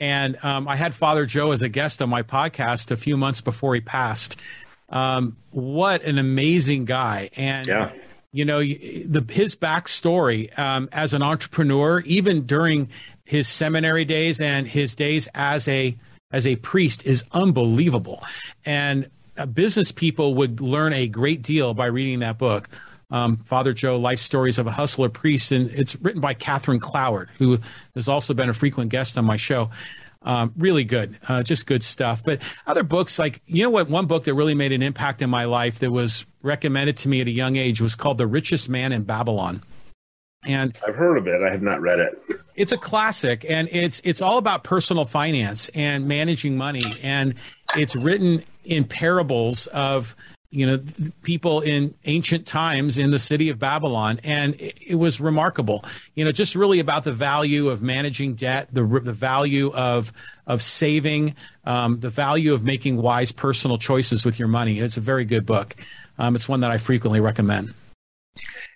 And 0.00 0.42
um, 0.42 0.66
I 0.66 0.76
had 0.76 0.94
Father 0.94 1.26
Joe 1.26 1.52
as 1.52 1.62
a 1.62 1.68
guest 1.68 2.00
on 2.02 2.08
my 2.08 2.22
podcast 2.22 2.90
a 2.90 2.96
few 2.96 3.16
months 3.16 3.40
before 3.40 3.74
he 3.74 3.80
passed. 3.80 4.40
Um, 4.88 5.36
what 5.50 6.02
an 6.02 6.18
amazing 6.18 6.84
guy! 6.84 7.30
And 7.36 7.66
yeah. 7.66 7.92
You 8.32 8.44
know, 8.46 8.60
the 8.60 9.24
his 9.28 9.54
backstory 9.54 10.58
um, 10.58 10.88
as 10.92 11.12
an 11.12 11.22
entrepreneur, 11.22 12.00
even 12.00 12.46
during 12.46 12.88
his 13.26 13.46
seminary 13.46 14.04
days 14.04 14.40
and 14.40 14.66
his 14.66 14.94
days 14.94 15.28
as 15.34 15.68
a 15.68 15.96
as 16.30 16.46
a 16.46 16.56
priest, 16.56 17.04
is 17.04 17.24
unbelievable. 17.32 18.22
And 18.64 19.10
uh, 19.36 19.46
business 19.46 19.92
people 19.92 20.34
would 20.34 20.60
learn 20.60 20.94
a 20.94 21.08
great 21.08 21.42
deal 21.42 21.74
by 21.74 21.86
reading 21.86 22.20
that 22.20 22.38
book. 22.38 22.68
Um, 23.10 23.36
Father 23.36 23.74
Joe, 23.74 23.98
Life 23.98 24.20
Stories 24.20 24.58
of 24.58 24.66
a 24.66 24.70
Hustler 24.70 25.10
Priest. 25.10 25.52
And 25.52 25.70
it's 25.70 25.94
written 25.96 26.22
by 26.22 26.32
Catherine 26.32 26.80
Cloward, 26.80 27.28
who 27.36 27.58
has 27.94 28.08
also 28.08 28.32
been 28.32 28.48
a 28.48 28.54
frequent 28.54 28.90
guest 28.90 29.18
on 29.18 29.26
my 29.26 29.36
show. 29.36 29.70
Um, 30.22 30.54
really 30.56 30.84
good, 30.84 31.18
uh, 31.28 31.42
just 31.42 31.66
good 31.66 31.82
stuff. 31.82 32.22
But 32.24 32.40
other 32.66 32.84
books, 32.84 33.18
like, 33.18 33.42
you 33.44 33.64
know 33.64 33.70
what, 33.70 33.90
one 33.90 34.06
book 34.06 34.24
that 34.24 34.32
really 34.32 34.54
made 34.54 34.72
an 34.72 34.80
impact 34.80 35.20
in 35.20 35.28
my 35.28 35.44
life 35.44 35.80
that 35.80 35.90
was 35.90 36.24
recommended 36.42 36.96
to 36.98 37.08
me 37.08 37.20
at 37.20 37.26
a 37.26 37.30
young 37.32 37.56
age 37.56 37.80
was 37.80 37.94
called 37.94 38.18
The 38.18 38.26
Richest 38.26 38.68
Man 38.68 38.92
in 38.92 39.02
Babylon. 39.04 39.62
And 40.44 40.76
I've 40.86 40.96
heard 40.96 41.16
of 41.18 41.26
it. 41.28 41.40
I 41.42 41.50
have 41.50 41.62
not 41.62 41.80
read 41.80 42.00
it. 42.00 42.20
It's 42.56 42.72
a 42.72 42.76
classic, 42.76 43.46
and 43.48 43.68
it's 43.70 44.02
it's 44.04 44.20
all 44.20 44.38
about 44.38 44.64
personal 44.64 45.04
finance 45.04 45.68
and 45.70 46.08
managing 46.08 46.56
money, 46.56 46.84
and 47.02 47.34
it's 47.76 47.94
written 47.94 48.42
in 48.64 48.84
parables 48.84 49.68
of 49.68 50.16
you 50.52 50.66
know 50.66 50.78
people 51.22 51.60
in 51.60 51.94
ancient 52.04 52.46
times 52.46 52.98
in 52.98 53.10
the 53.10 53.18
city 53.18 53.48
of 53.48 53.58
babylon 53.58 54.20
and 54.22 54.54
it, 54.60 54.78
it, 54.86 54.94
was 54.96 55.18
remarkable 55.18 55.82
you 56.14 56.24
know 56.24 56.30
just 56.30 56.54
really 56.54 56.78
about 56.78 57.04
the 57.04 57.12
value 57.12 57.70
of 57.70 57.82
managing 57.82 58.34
debt 58.34 58.68
the, 58.70 58.84
the 59.02 59.12
value 59.12 59.72
of 59.72 60.12
of 60.46 60.60
saving 60.62 61.34
um, 61.64 61.96
the 61.96 62.10
value 62.10 62.52
of 62.52 62.62
making 62.62 62.98
wise 62.98 63.32
personal 63.32 63.78
choices 63.78 64.26
with 64.26 64.38
your 64.38 64.48
money 64.48 64.78
it's 64.78 64.98
a 64.98 65.00
very 65.00 65.24
good 65.24 65.46
book 65.46 65.74
um, 66.18 66.34
it's 66.34 66.48
one 66.48 66.60
that 66.60 66.70
i 66.70 66.78
frequently 66.78 67.20
recommend 67.20 67.72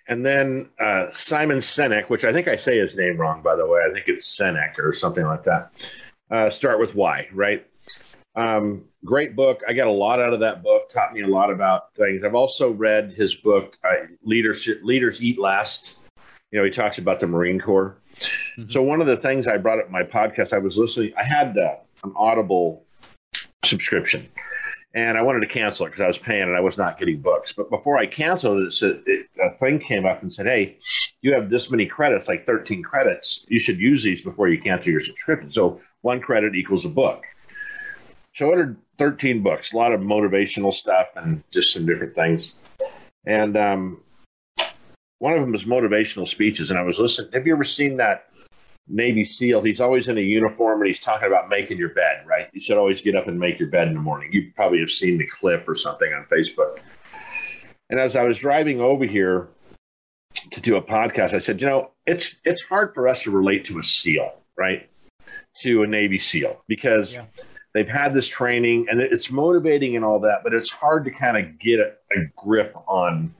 and 0.07 0.25
then 0.25 0.69
uh, 0.79 1.07
simon 1.13 1.59
sinek 1.59 2.09
which 2.09 2.25
i 2.25 2.31
think 2.31 2.47
i 2.47 2.55
say 2.55 2.77
his 2.77 2.95
name 2.95 3.17
wrong 3.17 3.41
by 3.41 3.55
the 3.55 3.65
way 3.65 3.81
i 3.87 3.93
think 3.93 4.07
it's 4.07 4.37
sinek 4.37 4.77
or 4.79 4.93
something 4.93 5.25
like 5.25 5.43
that 5.43 5.83
uh, 6.31 6.49
start 6.49 6.79
with 6.79 6.95
why 6.95 7.27
right 7.33 7.65
um, 8.37 8.85
great 9.03 9.35
book. 9.35 9.63
I 9.67 9.73
got 9.73 9.87
a 9.87 9.91
lot 9.91 10.21
out 10.21 10.31
of 10.31 10.39
that 10.41 10.61
book. 10.61 10.89
Taught 10.89 11.13
me 11.13 11.23
a 11.23 11.27
lot 11.27 11.51
about 11.51 11.93
things. 11.95 12.23
I've 12.23 12.35
also 12.35 12.69
read 12.69 13.11
his 13.11 13.33
book, 13.33 13.77
uh, 13.83 14.05
"Leadership 14.23 14.81
Leaders 14.83 15.21
Eat 15.21 15.39
Last." 15.39 15.99
You 16.51 16.59
know, 16.59 16.63
he 16.63 16.71
talks 16.71 16.99
about 16.99 17.19
the 17.19 17.27
Marine 17.27 17.59
Corps. 17.59 17.97
Mm-hmm. 18.13 18.69
So 18.69 18.81
one 18.81 19.01
of 19.01 19.07
the 19.07 19.17
things 19.17 19.47
I 19.47 19.57
brought 19.57 19.79
up 19.79 19.87
in 19.87 19.91
my 19.91 20.03
podcast, 20.03 20.53
I 20.53 20.59
was 20.59 20.77
listening. 20.77 21.13
I 21.17 21.23
had 21.23 21.57
uh, 21.57 21.75
an 22.03 22.13
Audible 22.15 22.85
subscription, 23.65 24.29
and 24.97 25.15
I 25.15 25.21
wanted 25.21 25.41
to 25.41 25.47
cancel 25.47 25.85
it 25.85 25.89
because 25.89 26.01
I 26.01 26.07
was 26.07 26.17
paying 26.17 26.41
and 26.41 26.55
I 26.55 26.59
was 26.59 26.75
not 26.75 26.97
getting 26.97 27.21
books. 27.21 27.53
But 27.53 27.69
before 27.69 27.99
I 27.99 28.07
canceled 28.07 28.63
it, 28.63 28.81
it, 28.81 29.03
it, 29.05 29.27
a 29.39 29.55
thing 29.59 29.77
came 29.77 30.07
up 30.07 30.23
and 30.23 30.33
said, 30.33 30.47
"Hey, 30.47 30.79
you 31.21 31.33
have 31.33 31.51
this 31.51 31.69
many 31.69 31.85
credits, 31.85 32.27
like 32.27 32.47
13 32.47 32.81
credits. 32.81 33.45
You 33.47 33.59
should 33.59 33.79
use 33.79 34.01
these 34.01 34.21
before 34.21 34.49
you 34.49 34.59
cancel 34.59 34.91
your 34.91 35.01
subscription." 35.01 35.53
So 35.53 35.79
one 36.01 36.19
credit 36.19 36.55
equals 36.55 36.83
a 36.83 36.89
book. 36.89 37.25
So 38.33 38.47
I 38.47 38.49
ordered 38.49 38.77
13 38.97 39.43
books, 39.43 39.71
a 39.71 39.77
lot 39.77 39.93
of 39.93 40.01
motivational 40.01 40.73
stuff 40.73 41.09
and 41.15 41.43
just 41.51 41.73
some 41.73 41.85
different 41.85 42.15
things. 42.15 42.55
And 43.27 43.55
um, 43.55 44.01
one 45.19 45.33
of 45.33 45.41
them 45.41 45.51
was 45.51 45.65
motivational 45.65 46.27
speeches. 46.27 46.71
And 46.71 46.79
I 46.79 46.81
was 46.81 46.97
listening. 46.97 47.31
Have 47.33 47.45
you 47.45 47.53
ever 47.53 47.63
seen 47.63 47.97
that 47.97 48.29
Navy 48.87 49.23
SEAL? 49.23 49.61
He's 49.61 49.81
always 49.81 50.07
in 50.07 50.17
a 50.17 50.21
uniform 50.21 50.81
and 50.81 50.87
he's 50.87 50.99
talking 50.99 51.27
about 51.27 51.49
making 51.49 51.77
your 51.77 51.89
bed, 51.89 52.25
right? 52.25 52.47
You 52.53 52.59
should 52.59 52.77
always 52.77 53.01
get 53.01 53.15
up 53.15 53.27
and 53.27 53.39
make 53.39 53.59
your 53.59 53.69
bed 53.69 53.87
in 53.87 53.93
the 53.93 53.99
morning. 53.99 54.29
You 54.31 54.51
probably 54.55 54.79
have 54.79 54.89
seen 54.89 55.17
the 55.17 55.27
clip 55.27 55.67
or 55.67 55.75
something 55.75 56.11
on 56.13 56.25
Facebook. 56.31 56.79
And 57.89 57.99
as 57.99 58.15
I 58.15 58.23
was 58.23 58.37
driving 58.37 58.81
over 58.81 59.05
here 59.05 59.47
to 60.51 60.61
do 60.61 60.75
a 60.75 60.81
podcast, 60.81 61.33
I 61.33 61.39
said, 61.39 61.61
you 61.61 61.67
know, 61.67 61.91
it's 62.05 62.37
it's 62.45 62.61
hard 62.61 62.93
for 62.93 63.07
us 63.07 63.23
to 63.23 63.31
relate 63.31 63.65
to 63.65 63.79
a 63.79 63.83
SEAL, 63.83 64.31
right? 64.57 64.89
To 65.61 65.83
a 65.83 65.87
Navy 65.87 66.19
SEAL 66.19 66.63
because 66.67 67.13
yeah 67.13 67.25
they've 67.77 67.87
had 67.87 68.11
this 68.11 68.27
training 68.27 68.87
and 68.89 68.99
it's 68.99 69.29
motivating 69.29 69.95
and 69.95 70.03
all 70.03 70.19
that, 70.19 70.39
but 70.43 70.51
it's 70.51 70.71
hard 70.71 71.05
to 71.05 71.11
kind 71.11 71.37
of 71.37 71.59
get 71.59 71.79
a, 71.79 71.93
a 72.11 72.25
grip 72.35 72.75
on 72.87 73.35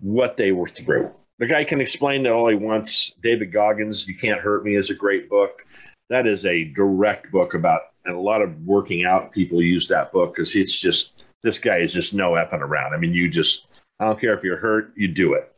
what 0.00 0.36
they 0.36 0.50
were 0.50 0.66
through. 0.66 1.08
The 1.38 1.46
guy 1.46 1.64
can 1.64 1.82
explain 1.82 2.22
that 2.22 2.32
all 2.32 2.48
he 2.48 2.54
wants. 2.54 3.12
David 3.22 3.52
Goggins, 3.52 4.08
You 4.08 4.16
Can't 4.16 4.40
Hurt 4.40 4.64
Me 4.64 4.76
is 4.76 4.88
a 4.88 4.94
great 4.94 5.28
book. 5.28 5.60
That 6.08 6.26
is 6.26 6.46
a 6.46 6.64
direct 6.64 7.30
book 7.30 7.52
about, 7.52 7.80
and 8.06 8.16
a 8.16 8.20
lot 8.20 8.40
of 8.40 8.58
working 8.62 9.04
out 9.04 9.32
people 9.32 9.60
use 9.60 9.86
that 9.88 10.12
book 10.12 10.34
because 10.34 10.56
it's 10.56 10.78
just, 10.78 11.12
this 11.42 11.58
guy 11.58 11.78
is 11.78 11.92
just 11.92 12.14
no 12.14 12.32
effing 12.32 12.60
around. 12.60 12.94
I 12.94 12.96
mean, 12.96 13.12
you 13.12 13.28
just, 13.28 13.66
I 14.00 14.06
don't 14.06 14.18
care 14.18 14.36
if 14.36 14.42
you're 14.42 14.56
hurt, 14.56 14.94
you 14.96 15.08
do 15.08 15.34
it. 15.34 15.52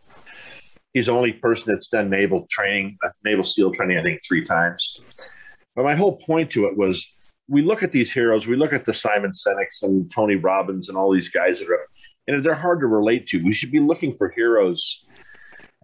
He's 0.94 1.06
the 1.06 1.12
only 1.12 1.32
person 1.32 1.72
that's 1.72 1.88
done 1.88 2.10
naval 2.10 2.48
training, 2.50 2.96
uh, 3.04 3.10
naval 3.24 3.44
SEAL 3.44 3.72
training, 3.74 3.98
I 3.98 4.02
think, 4.02 4.20
three 4.26 4.44
times. 4.44 5.00
But 5.76 5.84
my 5.84 5.94
whole 5.94 6.16
point 6.16 6.50
to 6.52 6.66
it 6.66 6.76
was 6.76 7.06
we 7.46 7.62
look 7.62 7.84
at 7.84 7.92
these 7.92 8.12
heroes, 8.12 8.48
we 8.48 8.56
look 8.56 8.72
at 8.72 8.84
the 8.84 8.94
Simon 8.94 9.30
Sinek's 9.30 9.84
and 9.84 10.10
Tony 10.10 10.34
Robbins 10.34 10.88
and 10.88 10.98
all 10.98 11.12
these 11.12 11.28
guys 11.28 11.60
that 11.60 11.70
are, 11.70 11.86
and 12.26 12.44
they're 12.44 12.54
hard 12.54 12.80
to 12.80 12.86
relate 12.86 13.28
to. 13.28 13.44
We 13.44 13.52
should 13.52 13.70
be 13.70 13.78
looking 13.78 14.16
for 14.16 14.30
heroes 14.30 15.04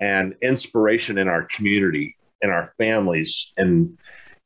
and 0.05 0.35
inspiration 0.43 1.19
in 1.19 1.29
our 1.29 1.45
community, 1.45 2.17
in 2.43 2.51
our 2.51 2.75
families, 2.79 3.53
and 3.57 3.99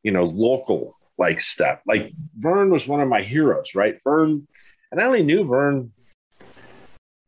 you 0.02 0.12
know, 0.12 0.24
local 0.24 0.94
like 1.18 1.40
stuff. 1.40 1.80
Like 1.86 2.12
Vern 2.36 2.70
was 2.70 2.86
one 2.86 3.00
of 3.00 3.08
my 3.08 3.22
heroes, 3.22 3.74
right? 3.74 3.98
Vern, 4.04 4.46
and 4.92 5.00
I 5.00 5.04
only 5.04 5.22
knew 5.22 5.44
Vern, 5.44 5.92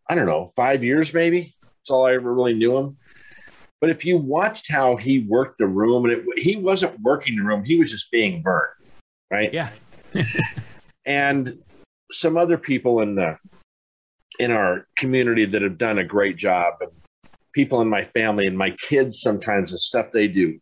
I 0.09 0.15
don't 0.15 0.27
know, 0.27 0.51
five 0.55 0.85
years 0.85 1.13
maybe. 1.13 1.53
That's 1.63 1.91
all 1.91 2.07
I 2.07 2.15
ever 2.15 2.33
really 2.33 2.55
knew 2.55 2.77
him. 2.79 2.97
But 3.81 3.91
if 3.91 4.05
you 4.05 4.19
watched 4.19 4.71
how 4.71 4.97
he 4.97 5.21
worked 5.21 5.59
the 5.59 5.67
room, 5.67 6.05
and 6.05 6.13
it, 6.13 6.39
he 6.39 6.57
wasn't 6.57 7.01
working 7.01 7.37
the 7.37 7.43
room, 7.43 7.65
he 7.65 7.79
was 7.79 7.91
just 7.91 8.11
being 8.11 8.43
Vern 8.43 8.69
right? 9.31 9.53
Yeah. 9.55 9.71
and 11.07 11.59
some 12.13 12.37
other 12.37 12.59
people 12.59 13.01
in 13.01 13.15
the 13.15 13.39
in 14.39 14.51
our 14.51 14.87
community 14.97 15.45
that 15.45 15.63
have 15.63 15.79
done 15.79 15.99
a 15.99 16.05
great 16.05 16.37
job, 16.37 16.75
and 16.81 16.91
people 17.53 17.81
in 17.81 17.89
my 17.89 18.05
family 18.05 18.47
and 18.47 18.57
my 18.57 18.71
kids 18.89 19.21
sometimes 19.21 19.71
the 19.71 19.79
stuff 19.79 20.11
they 20.13 20.29
do, 20.29 20.59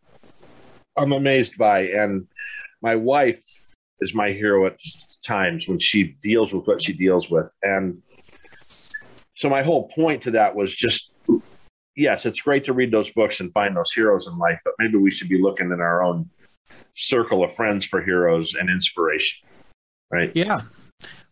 I'm 0.96 1.12
amazed 1.12 1.56
by. 1.58 1.88
And 1.88 2.26
my 2.82 2.96
wife 2.96 3.42
is 4.00 4.14
my 4.14 4.30
hero 4.30 4.66
at 4.66 4.76
times 5.24 5.68
when 5.68 5.78
she 5.78 6.16
deals 6.22 6.52
with 6.52 6.66
what 6.66 6.82
she 6.82 6.92
deals 6.92 7.30
with. 7.30 7.46
And 7.62 8.02
so 9.36 9.48
my 9.48 9.62
whole 9.62 9.88
point 9.88 10.22
to 10.22 10.30
that 10.32 10.54
was 10.54 10.74
just 10.74 11.12
yes, 11.98 12.24
it's 12.24 12.40
great 12.40 12.64
to 12.64 12.72
read 12.72 12.92
those 12.92 13.10
books 13.10 13.40
and 13.40 13.52
find 13.52 13.76
those 13.76 13.92
heroes 13.92 14.28
in 14.28 14.38
life, 14.38 14.58
but 14.64 14.72
maybe 14.78 14.96
we 14.96 15.10
should 15.10 15.28
be 15.28 15.42
looking 15.42 15.72
in 15.72 15.80
our 15.80 16.02
own 16.02 16.30
circle 16.94 17.44
of 17.44 17.52
friends 17.52 17.84
for 17.84 18.00
heroes 18.00 18.54
and 18.54 18.70
inspiration. 18.70 19.46
Right? 20.10 20.34
Yeah. 20.34 20.62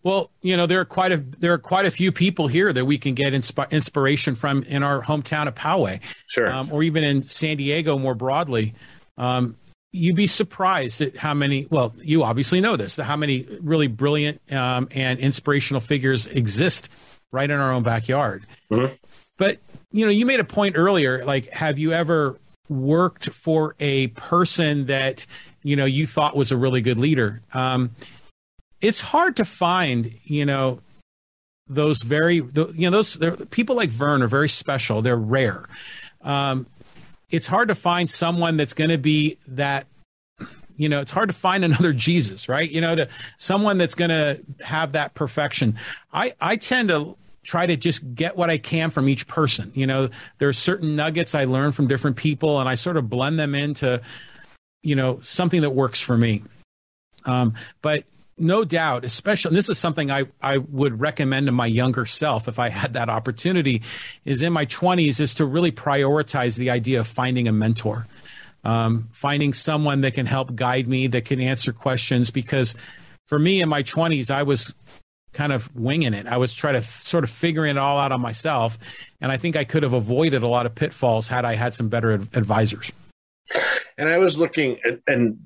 Well, 0.07 0.31
you 0.41 0.57
know, 0.57 0.67
there 0.67 0.79
are 0.79 0.85
quite 0.85 1.11
a 1.11 1.17
there 1.17 1.53
are 1.53 1.59
quite 1.59 1.85
a 1.85 1.91
few 1.91 2.13
people 2.13 2.47
here 2.47 2.73
that 2.73 2.85
we 2.85 2.97
can 2.97 3.15
get 3.15 3.33
insp- 3.33 3.69
inspiration 3.73 4.37
from 4.37 4.63
in 4.63 4.85
our 4.85 5.03
hometown 5.03 5.49
of 5.49 5.57
Poway, 5.57 5.99
sure, 6.29 6.49
um, 6.49 6.71
or 6.71 6.85
even 6.85 7.03
in 7.03 7.25
San 7.25 7.57
Diego 7.57 7.99
more 7.99 8.15
broadly. 8.15 8.73
Um, 9.19 9.57
you'd 9.91 10.15
be 10.15 10.29
surprised 10.29 11.01
at 11.01 11.17
how 11.17 11.35
many. 11.35 11.67
Well, 11.71 11.93
you 12.01 12.23
obviously 12.23 12.61
know 12.61 12.77
this. 12.77 12.95
How 12.95 13.17
many 13.17 13.49
really 13.61 13.89
brilliant 13.89 14.41
um, 14.53 14.87
and 14.93 15.19
inspirational 15.19 15.81
figures 15.81 16.29
exist 16.29 16.89
right 17.33 17.51
in 17.51 17.59
our 17.59 17.73
own 17.73 17.83
backyard. 17.83 18.47
Mm-hmm. 18.71 18.95
But 19.39 19.59
you 19.91 20.05
know, 20.05 20.13
you 20.13 20.25
made 20.25 20.39
a 20.39 20.45
point 20.45 20.77
earlier. 20.79 21.25
Like, 21.25 21.53
have 21.53 21.81
you 21.81 21.93
ever 21.93 22.39
worked 22.69 23.31
for 23.31 23.75
a 23.81 24.07
person 24.09 24.87
that 24.87 25.27
you 25.65 25.75
know 25.75 25.85
you 25.85 26.07
thought 26.07 26.37
was 26.37 26.53
a 26.53 26.57
really 26.57 26.81
good 26.81 26.99
leader 26.99 27.43
um, 27.55 27.91
it's 28.87 29.01
hard 29.01 29.37
to 29.37 29.45
find 29.45 30.17
you 30.25 30.47
know 30.47 30.81
those 31.67 32.03
very 32.03 32.41
the, 32.41 32.73
you 32.75 32.89
know 32.89 32.91
those 32.91 33.17
people 33.51 33.75
like 33.75 33.91
vern 33.91 34.23
are 34.23 34.29
very 34.29 34.49
special 34.49 35.03
they're 35.03 35.17
rare 35.17 35.69
um, 36.23 36.67
it's 37.31 37.49
hard 37.49 37.69
to 37.69 37.75
find 37.75 38.09
someone 38.09 38.57
that's 38.57 38.75
going 38.75 38.91
to 38.91 38.99
be 38.99 39.37
that 39.49 39.87
you 40.77 40.89
know 40.89 41.01
it's 41.01 41.11
hard 41.11 41.29
to 41.29 41.35
find 41.35 41.65
another 41.71 41.93
jesus 41.93 42.49
right 42.49 42.71
you 42.71 42.81
know 42.81 42.95
to 42.95 43.09
someone 43.37 43.77
that's 43.77 43.97
going 43.97 44.11
to 44.11 44.41
have 44.61 44.93
that 44.93 45.15
perfection 45.15 45.77
i 46.13 46.33
i 46.41 46.55
tend 46.55 46.89
to 46.89 47.17
try 47.43 47.65
to 47.65 47.77
just 47.77 48.15
get 48.17 48.37
what 48.37 48.51
I 48.51 48.59
can 48.59 48.91
from 48.91 49.09
each 49.09 49.29
person. 49.29 49.71
You 49.73 49.87
know, 49.87 50.09
there 50.39 50.49
are 50.49 50.53
certain 50.53 50.97
nuggets 50.97 51.33
I 51.33 51.45
learn 51.45 51.71
from 51.71 51.87
different 51.87 52.17
people, 52.17 52.59
and 52.59 52.69
I 52.69 52.75
sort 52.75 52.97
of 52.97 53.09
blend 53.09 53.39
them 53.39 53.55
into, 53.55 54.03
you 54.83 54.97
know, 54.97 55.21
something 55.23 55.61
that 55.61 55.71
works 55.71 56.01
for 56.01 56.19
me. 56.19 56.43
Um, 57.25 57.55
but 57.83 58.03
no 58.39 58.65
doubt, 58.65 59.05
especially, 59.05 59.51
and 59.51 59.57
this 59.57 59.69
is 59.69 59.79
something 59.79 60.11
I, 60.11 60.25
I 60.43 60.59
would 60.59 61.01
recommend 61.01 61.47
to 61.47 61.53
my 61.53 61.67
younger 61.67 62.05
self 62.05 62.49
if 62.49 62.59
I 62.59 62.69
had 62.69 62.93
that 62.93 63.09
opportunity, 63.09 63.83
is 64.25 64.43
in 64.43 64.53
my 64.53 64.67
20s, 64.67 65.21
is 65.21 65.35
to 65.35 65.47
really 65.47 65.73
prioritize 65.73 66.57
the 66.57 66.71
idea 66.71 67.01
of 67.01 67.07
finding 67.07 67.49
a 67.49 67.53
mentor, 67.53 68.07
um, 68.65 69.09
finding 69.11 69.55
someone 69.55 70.03
that 70.03 70.15
can 70.15 70.27
help 70.27 70.55
guide 70.55 70.87
me, 70.87 71.07
that 71.09 71.25
can 71.25 71.41
answer 71.41 71.73
questions. 71.73 72.31
Because 72.31 72.75
for 73.27 73.39
me 73.39 73.63
in 73.63 73.69
my 73.69 73.83
20s, 73.83 74.31
I 74.31 74.43
was 74.43 74.75
kind 75.33 75.53
of 75.53 75.75
winging 75.75 76.15
it. 76.15 76.27
I 76.27 76.37
was 76.37 76.55
trying 76.55 76.75
to 76.75 76.79
f- 76.79 77.03
sort 77.03 77.25
of 77.25 77.31
figuring 77.31 77.73
it 77.73 77.79
all 77.79 77.99
out 77.99 78.13
on 78.13 78.21
myself. 78.21 78.79
And 79.21 79.31
I 79.31 79.37
think 79.37 79.57
I 79.57 79.65
could 79.65 79.83
have 79.83 79.93
avoided 79.93 80.43
a 80.43 80.49
lot 80.49 80.67
of 80.67 80.75
pitfalls 80.75 81.29
had 81.29 81.45
I 81.45 81.55
had 81.55 81.75
some 81.75 81.89
better 81.89 82.15
ad- 82.15 82.29
advisors. 82.35 82.91
And 83.99 84.09
I 84.09 84.19
was 84.19 84.39
looking, 84.39 84.79
at, 84.85 85.01
and 85.07 85.39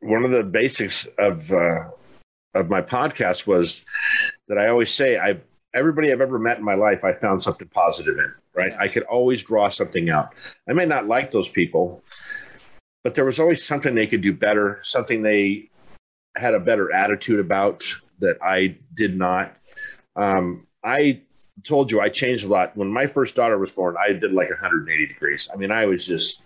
one 0.00 0.24
of 0.24 0.30
the 0.30 0.42
basics 0.42 1.06
of 1.18 1.52
uh, 1.52 1.84
of 2.54 2.68
my 2.68 2.82
podcast 2.82 3.46
was 3.46 3.82
that 4.48 4.58
I 4.58 4.68
always 4.68 4.92
say 4.92 5.18
I 5.18 5.38
everybody 5.74 6.12
I've 6.12 6.20
ever 6.20 6.38
met 6.38 6.58
in 6.58 6.64
my 6.64 6.74
life 6.74 7.04
I 7.04 7.12
found 7.12 7.42
something 7.42 7.68
positive 7.68 8.18
in. 8.18 8.32
Right, 8.54 8.72
I 8.78 8.88
could 8.88 9.04
always 9.04 9.42
draw 9.42 9.68
something 9.68 10.10
out. 10.10 10.34
I 10.68 10.72
may 10.72 10.84
not 10.84 11.06
like 11.06 11.30
those 11.30 11.48
people, 11.48 12.02
but 13.04 13.14
there 13.14 13.24
was 13.24 13.38
always 13.38 13.64
something 13.64 13.94
they 13.94 14.06
could 14.06 14.20
do 14.20 14.32
better, 14.32 14.80
something 14.82 15.22
they 15.22 15.70
had 16.36 16.54
a 16.54 16.60
better 16.60 16.92
attitude 16.92 17.40
about 17.40 17.84
that 18.18 18.36
I 18.42 18.76
did 18.94 19.16
not. 19.16 19.56
Um, 20.16 20.66
I 20.84 21.22
told 21.64 21.90
you 21.90 22.00
I 22.00 22.08
changed 22.08 22.44
a 22.44 22.48
lot. 22.48 22.76
When 22.76 22.92
my 22.92 23.06
first 23.06 23.34
daughter 23.34 23.58
was 23.58 23.70
born, 23.70 23.96
I 23.96 24.12
did 24.12 24.32
like 24.32 24.48
180 24.50 25.06
degrees. 25.06 25.48
I 25.52 25.56
mean, 25.56 25.70
I 25.70 25.86
was 25.86 26.06
just, 26.06 26.40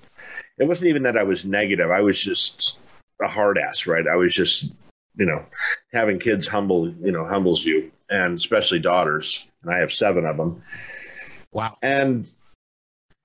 it 0.58 0.64
wasn't 0.64 0.88
even 0.88 1.02
that 1.04 1.16
I 1.16 1.22
was 1.22 1.44
negative. 1.44 1.90
I 1.90 2.00
was 2.00 2.20
just 2.20 2.80
a 3.20 3.28
hard 3.28 3.58
ass, 3.58 3.86
right? 3.86 4.06
I 4.06 4.16
was 4.16 4.32
just, 4.32 4.72
you 5.16 5.26
know, 5.26 5.44
having 5.92 6.18
kids 6.18 6.46
humble, 6.46 6.88
you 6.88 7.12
know, 7.12 7.26
humbles 7.26 7.64
you, 7.64 7.90
and 8.08 8.36
especially 8.38 8.78
daughters. 8.78 9.46
And 9.62 9.72
I 9.72 9.78
have 9.78 9.92
seven 9.92 10.26
of 10.26 10.36
them. 10.36 10.62
Wow. 11.52 11.76
And 11.82 12.30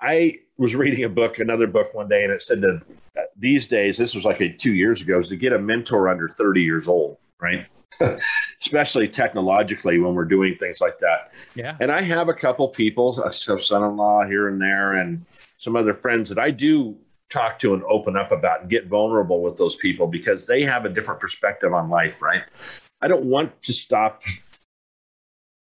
I 0.01 0.39
was 0.57 0.75
reading 0.75 1.03
a 1.03 1.09
book, 1.09 1.39
another 1.39 1.67
book 1.67 1.93
one 1.93 2.09
day, 2.09 2.23
and 2.23 2.31
it 2.31 2.41
said 2.41 2.61
that 2.61 2.81
uh, 3.17 3.21
these 3.37 3.67
days, 3.67 3.97
this 3.97 4.13
was 4.13 4.25
like 4.25 4.41
a, 4.41 4.49
two 4.51 4.73
years 4.73 5.01
ago, 5.01 5.19
is 5.19 5.29
to 5.29 5.35
get 5.35 5.53
a 5.53 5.59
mentor 5.59 6.09
under 6.09 6.29
30 6.29 6.61
years 6.61 6.87
old, 6.87 7.17
right? 7.39 7.65
Especially 8.61 9.07
technologically 9.07 9.99
when 9.99 10.13
we're 10.13 10.25
doing 10.25 10.55
things 10.57 10.81
like 10.81 10.99
that. 10.99 11.31
Yeah. 11.55 11.77
And 11.79 11.91
I 11.91 12.01
have 12.01 12.29
a 12.29 12.33
couple 12.33 12.67
people, 12.67 13.19
uh, 13.23 13.29
a 13.29 13.33
son-in-law 13.33 14.25
here 14.25 14.49
and 14.49 14.61
there, 14.61 14.93
and 14.93 15.25
some 15.57 15.75
other 15.75 15.93
friends 15.93 16.29
that 16.29 16.39
I 16.39 16.51
do 16.51 16.97
talk 17.29 17.59
to 17.59 17.73
and 17.73 17.83
open 17.83 18.15
up 18.15 18.31
about 18.31 18.61
and 18.61 18.69
get 18.69 18.87
vulnerable 18.87 19.41
with 19.41 19.57
those 19.57 19.75
people 19.75 20.07
because 20.07 20.45
they 20.45 20.63
have 20.63 20.85
a 20.85 20.89
different 20.89 21.19
perspective 21.19 21.73
on 21.73 21.89
life, 21.89 22.21
right? 22.21 22.43
I 23.01 23.07
don't 23.07 23.25
want 23.25 23.61
to 23.63 23.73
stop 23.73 24.23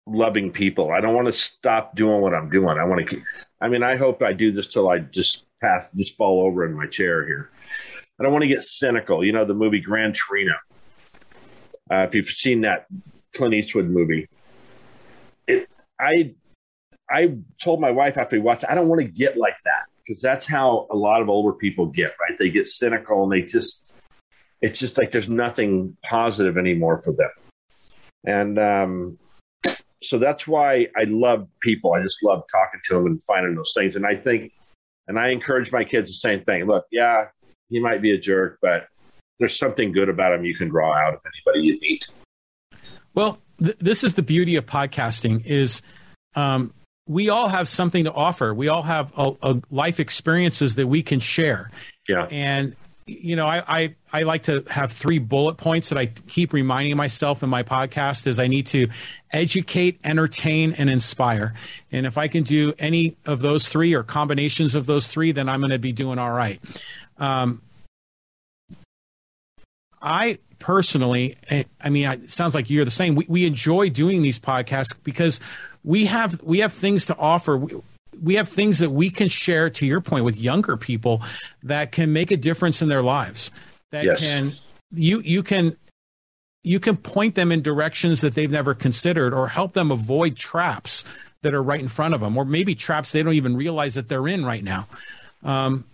loving 0.06 0.50
people. 0.50 0.90
I 0.90 1.00
don't 1.00 1.14
want 1.14 1.26
to 1.26 1.32
stop 1.32 1.94
doing 1.94 2.20
what 2.20 2.34
I'm 2.34 2.48
doing. 2.48 2.78
I 2.78 2.84
want 2.84 3.00
to 3.00 3.06
keep, 3.06 3.24
I 3.60 3.68
mean, 3.68 3.82
I 3.82 3.96
hope 3.96 4.22
I 4.22 4.32
do 4.32 4.52
this 4.52 4.66
till 4.66 4.88
I 4.88 4.98
just 4.98 5.46
pass, 5.60 5.90
just 5.92 6.16
fall 6.16 6.46
over 6.46 6.64
in 6.64 6.72
my 6.72 6.86
chair 6.86 7.26
here. 7.26 7.50
I 8.18 8.22
don't 8.22 8.32
want 8.32 8.42
to 8.42 8.48
get 8.48 8.62
cynical. 8.62 9.24
You 9.24 9.32
know, 9.32 9.44
the 9.44 9.54
movie 9.54 9.80
Gran 9.80 10.12
Torino. 10.12 10.54
Uh, 11.90 12.06
if 12.08 12.14
you've 12.14 12.28
seen 12.28 12.62
that 12.62 12.86
Clint 13.34 13.54
Eastwood 13.54 13.86
movie, 13.86 14.28
it, 15.46 15.68
I 15.98 16.34
I 17.10 17.38
told 17.60 17.80
my 17.80 17.90
wife 17.90 18.16
after 18.16 18.36
we 18.36 18.40
watched, 18.40 18.64
I 18.68 18.74
don't 18.74 18.88
want 18.88 19.00
to 19.00 19.08
get 19.08 19.36
like 19.36 19.56
that 19.64 19.86
because 20.10 20.20
that's 20.20 20.44
how 20.44 20.88
a 20.90 20.96
lot 20.96 21.22
of 21.22 21.28
older 21.28 21.52
people 21.52 21.86
get. 21.86 22.16
Right? 22.20 22.36
They 22.36 22.50
get 22.50 22.66
cynical 22.66 23.22
and 23.22 23.32
they 23.32 23.42
just 23.42 23.94
it's 24.60 24.78
just 24.78 24.98
like 24.98 25.12
there's 25.12 25.28
nothing 25.28 25.96
positive 26.04 26.58
anymore 26.58 27.00
for 27.02 27.12
them, 27.12 27.30
and 28.26 28.58
um, 28.58 29.18
so 30.02 30.18
that's 30.18 30.48
why 30.48 30.88
I 30.96 31.04
love 31.04 31.46
people. 31.60 31.92
I 31.92 32.02
just 32.02 32.18
love 32.24 32.42
talking 32.50 32.80
to 32.86 32.94
them 32.94 33.06
and 33.06 33.22
finding 33.22 33.54
those 33.54 33.72
things. 33.74 33.94
And 33.94 34.04
I 34.04 34.16
think, 34.16 34.52
and 35.06 35.16
I 35.16 35.28
encourage 35.28 35.70
my 35.70 35.84
kids 35.84 36.10
the 36.10 36.14
same 36.14 36.42
thing. 36.42 36.66
Look, 36.66 36.86
yeah, 36.90 37.26
he 37.68 37.78
might 37.78 38.02
be 38.02 38.10
a 38.10 38.18
jerk, 38.18 38.58
but 38.60 38.88
there's 39.38 39.56
something 39.56 39.92
good 39.92 40.08
about 40.08 40.34
him 40.34 40.44
you 40.44 40.56
can 40.56 40.68
draw 40.68 40.92
out 40.92 41.14
of 41.14 41.20
anybody 41.24 41.66
you 41.66 41.78
meet. 41.80 42.08
Well, 43.14 43.38
th- 43.60 43.78
this 43.78 44.02
is 44.02 44.14
the 44.14 44.22
beauty 44.22 44.56
of 44.56 44.66
podcasting 44.66 45.46
is 45.46 45.82
um, 46.34 46.74
we 47.10 47.28
all 47.28 47.48
have 47.48 47.68
something 47.68 48.04
to 48.04 48.12
offer. 48.12 48.54
We 48.54 48.68
all 48.68 48.82
have 48.82 49.12
a, 49.16 49.32
a 49.42 49.60
life 49.72 49.98
experiences 49.98 50.76
that 50.76 50.86
we 50.86 51.02
can 51.02 51.18
share. 51.18 51.72
Yeah. 52.08 52.28
And 52.30 52.76
you 53.04 53.34
know, 53.34 53.46
I, 53.46 53.64
I, 53.66 53.94
I 54.12 54.22
like 54.22 54.44
to 54.44 54.62
have 54.70 54.92
three 54.92 55.18
bullet 55.18 55.56
points 55.56 55.88
that 55.88 55.98
I 55.98 56.06
keep 56.06 56.52
reminding 56.52 56.96
myself 56.96 57.42
in 57.42 57.50
my 57.50 57.64
podcast 57.64 58.28
is 58.28 58.38
I 58.38 58.46
need 58.46 58.68
to 58.68 58.86
educate, 59.32 59.98
entertain, 60.04 60.74
and 60.74 60.88
inspire. 60.88 61.54
And 61.90 62.06
if 62.06 62.16
I 62.16 62.28
can 62.28 62.44
do 62.44 62.72
any 62.78 63.16
of 63.26 63.40
those 63.40 63.68
three 63.68 63.92
or 63.92 64.04
combinations 64.04 64.76
of 64.76 64.86
those 64.86 65.08
three, 65.08 65.32
then 65.32 65.48
I'm 65.48 65.58
going 65.58 65.72
to 65.72 65.80
be 65.80 65.90
doing 65.90 66.20
all 66.20 66.30
right. 66.30 66.60
Um, 67.18 67.60
I 70.00 70.38
personally, 70.60 71.36
I 71.80 71.90
mean, 71.90 72.08
it 72.08 72.30
sounds 72.30 72.54
like 72.54 72.70
you're 72.70 72.84
the 72.84 72.92
same. 72.92 73.16
We, 73.16 73.26
we 73.28 73.46
enjoy 73.46 73.90
doing 73.90 74.22
these 74.22 74.38
podcasts 74.38 74.94
because 75.02 75.40
we 75.84 76.06
have 76.06 76.40
we 76.42 76.58
have 76.58 76.72
things 76.72 77.06
to 77.06 77.16
offer. 77.16 77.56
We, 77.56 77.72
we 78.22 78.34
have 78.34 78.48
things 78.48 78.78
that 78.80 78.90
we 78.90 79.10
can 79.10 79.28
share. 79.28 79.70
To 79.70 79.86
your 79.86 80.00
point, 80.00 80.24
with 80.24 80.36
younger 80.36 80.76
people 80.76 81.22
that 81.62 81.92
can 81.92 82.12
make 82.12 82.30
a 82.30 82.36
difference 82.36 82.82
in 82.82 82.88
their 82.88 83.02
lives. 83.02 83.50
That 83.92 84.04
Yes. 84.04 84.20
can 84.20 84.52
you 84.92 85.20
you 85.20 85.42
can 85.42 85.76
you 86.62 86.78
can 86.78 86.96
point 86.96 87.34
them 87.34 87.50
in 87.50 87.62
directions 87.62 88.20
that 88.20 88.34
they've 88.34 88.50
never 88.50 88.74
considered, 88.74 89.32
or 89.32 89.48
help 89.48 89.72
them 89.72 89.90
avoid 89.90 90.36
traps 90.36 91.04
that 91.42 91.54
are 91.54 91.62
right 91.62 91.80
in 91.80 91.88
front 91.88 92.12
of 92.14 92.20
them, 92.20 92.36
or 92.36 92.44
maybe 92.44 92.74
traps 92.74 93.12
they 93.12 93.22
don't 93.22 93.34
even 93.34 93.56
realize 93.56 93.94
that 93.94 94.08
they're 94.08 94.28
in 94.28 94.44
right 94.44 94.62
now. 94.62 94.86
Um, 95.42 95.84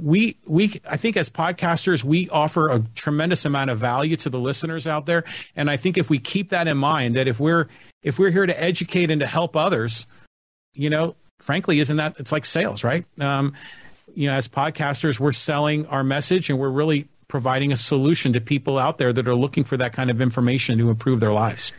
we 0.00 0.36
we 0.46 0.80
I 0.88 0.96
think 0.96 1.16
as 1.16 1.28
podcasters 1.28 2.04
we 2.04 2.28
offer 2.30 2.68
a 2.68 2.80
tremendous 2.94 3.44
amount 3.44 3.70
of 3.70 3.78
value 3.78 4.16
to 4.16 4.30
the 4.30 4.38
listeners 4.38 4.86
out 4.86 5.06
there 5.06 5.24
and 5.56 5.68
I 5.68 5.76
think 5.76 5.98
if 5.98 6.08
we 6.08 6.18
keep 6.20 6.50
that 6.50 6.68
in 6.68 6.78
mind 6.78 7.16
that 7.16 7.26
if 7.26 7.40
we're 7.40 7.66
if 8.02 8.18
we're 8.18 8.30
here 8.30 8.46
to 8.46 8.62
educate 8.62 9.10
and 9.10 9.20
to 9.20 9.26
help 9.26 9.56
others 9.56 10.06
you 10.74 10.90
know 10.90 11.14
frankly 11.40 11.80
isn't 11.80 11.96
that 11.96 12.18
it's 12.18 12.32
like 12.32 12.44
sales 12.44 12.84
right 12.84 13.04
um, 13.20 13.52
you 14.14 14.28
know 14.28 14.34
as 14.34 14.48
podcasters 14.48 15.20
we're 15.20 15.32
selling 15.32 15.86
our 15.86 16.04
message 16.04 16.50
and 16.50 16.58
we're 16.58 16.68
really 16.70 17.08
providing 17.28 17.72
a 17.72 17.76
solution 17.76 18.32
to 18.32 18.40
people 18.40 18.78
out 18.78 18.98
there 18.98 19.12
that 19.12 19.28
are 19.28 19.34
looking 19.34 19.64
for 19.64 19.76
that 19.76 19.92
kind 19.92 20.10
of 20.10 20.20
information 20.20 20.78
to 20.78 20.88
improve 20.88 21.20
their 21.20 21.32
lives 21.32 21.72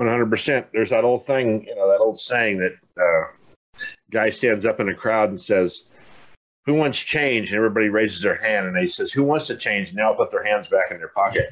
100%. 0.00 0.66
There's 0.72 0.90
that 0.90 1.04
old 1.04 1.26
thing, 1.26 1.64
you 1.64 1.74
know, 1.74 1.88
that 1.88 1.98
old 1.98 2.18
saying 2.18 2.58
that 2.58 2.72
uh, 3.00 3.84
guy 4.10 4.30
stands 4.30 4.66
up 4.66 4.80
in 4.80 4.88
a 4.88 4.94
crowd 4.94 5.30
and 5.30 5.40
says, 5.40 5.84
who 6.64 6.74
wants 6.74 6.98
change? 6.98 7.48
And 7.48 7.56
everybody 7.56 7.88
raises 7.88 8.22
their 8.22 8.36
hand 8.36 8.66
and 8.66 8.76
he 8.76 8.86
says, 8.86 9.12
who 9.12 9.22
wants 9.22 9.46
to 9.48 9.56
change? 9.56 9.90
And 9.90 9.98
they 9.98 10.02
all 10.02 10.14
put 10.14 10.30
their 10.30 10.44
hands 10.44 10.68
back 10.68 10.90
in 10.90 10.98
their 10.98 11.08
pocket. 11.08 11.48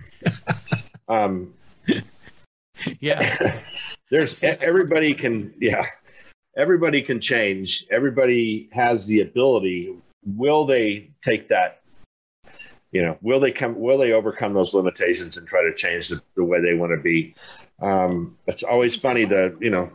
um, 1.09 1.52
yeah 3.01 3.60
there's 4.11 4.43
everybody 4.45 5.15
can, 5.15 5.55
yeah, 5.61 5.87
everybody 6.57 7.03
can 7.03 7.20
change. 7.20 7.87
Everybody 7.91 8.69
has 8.73 9.07
the 9.07 9.20
ability. 9.20 9.97
Will 10.24 10.66
they 10.66 11.11
take 11.23 11.49
that? 11.49 11.81
You 12.93 13.03
know, 13.03 13.19
will 13.23 13.39
they 13.39 13.53
come? 13.53 13.78
Will 13.78 13.99
they 13.99 14.12
overcome 14.12 14.53
those 14.53 14.74
limitations 14.74 15.37
and 15.37 15.47
try 15.47 15.62
to 15.62 15.73
change 15.74 16.09
the, 16.09 16.20
the 16.35 16.45
way 16.45 16.61
they 16.61 16.74
want 16.74 16.91
to 16.91 17.01
be? 17.01 17.35
Um, 17.81 18.37
it's 18.47 18.65
always 18.65 18.97
funny 18.97 19.27
to 19.27 19.57
you 19.61 19.70
know 19.70 19.91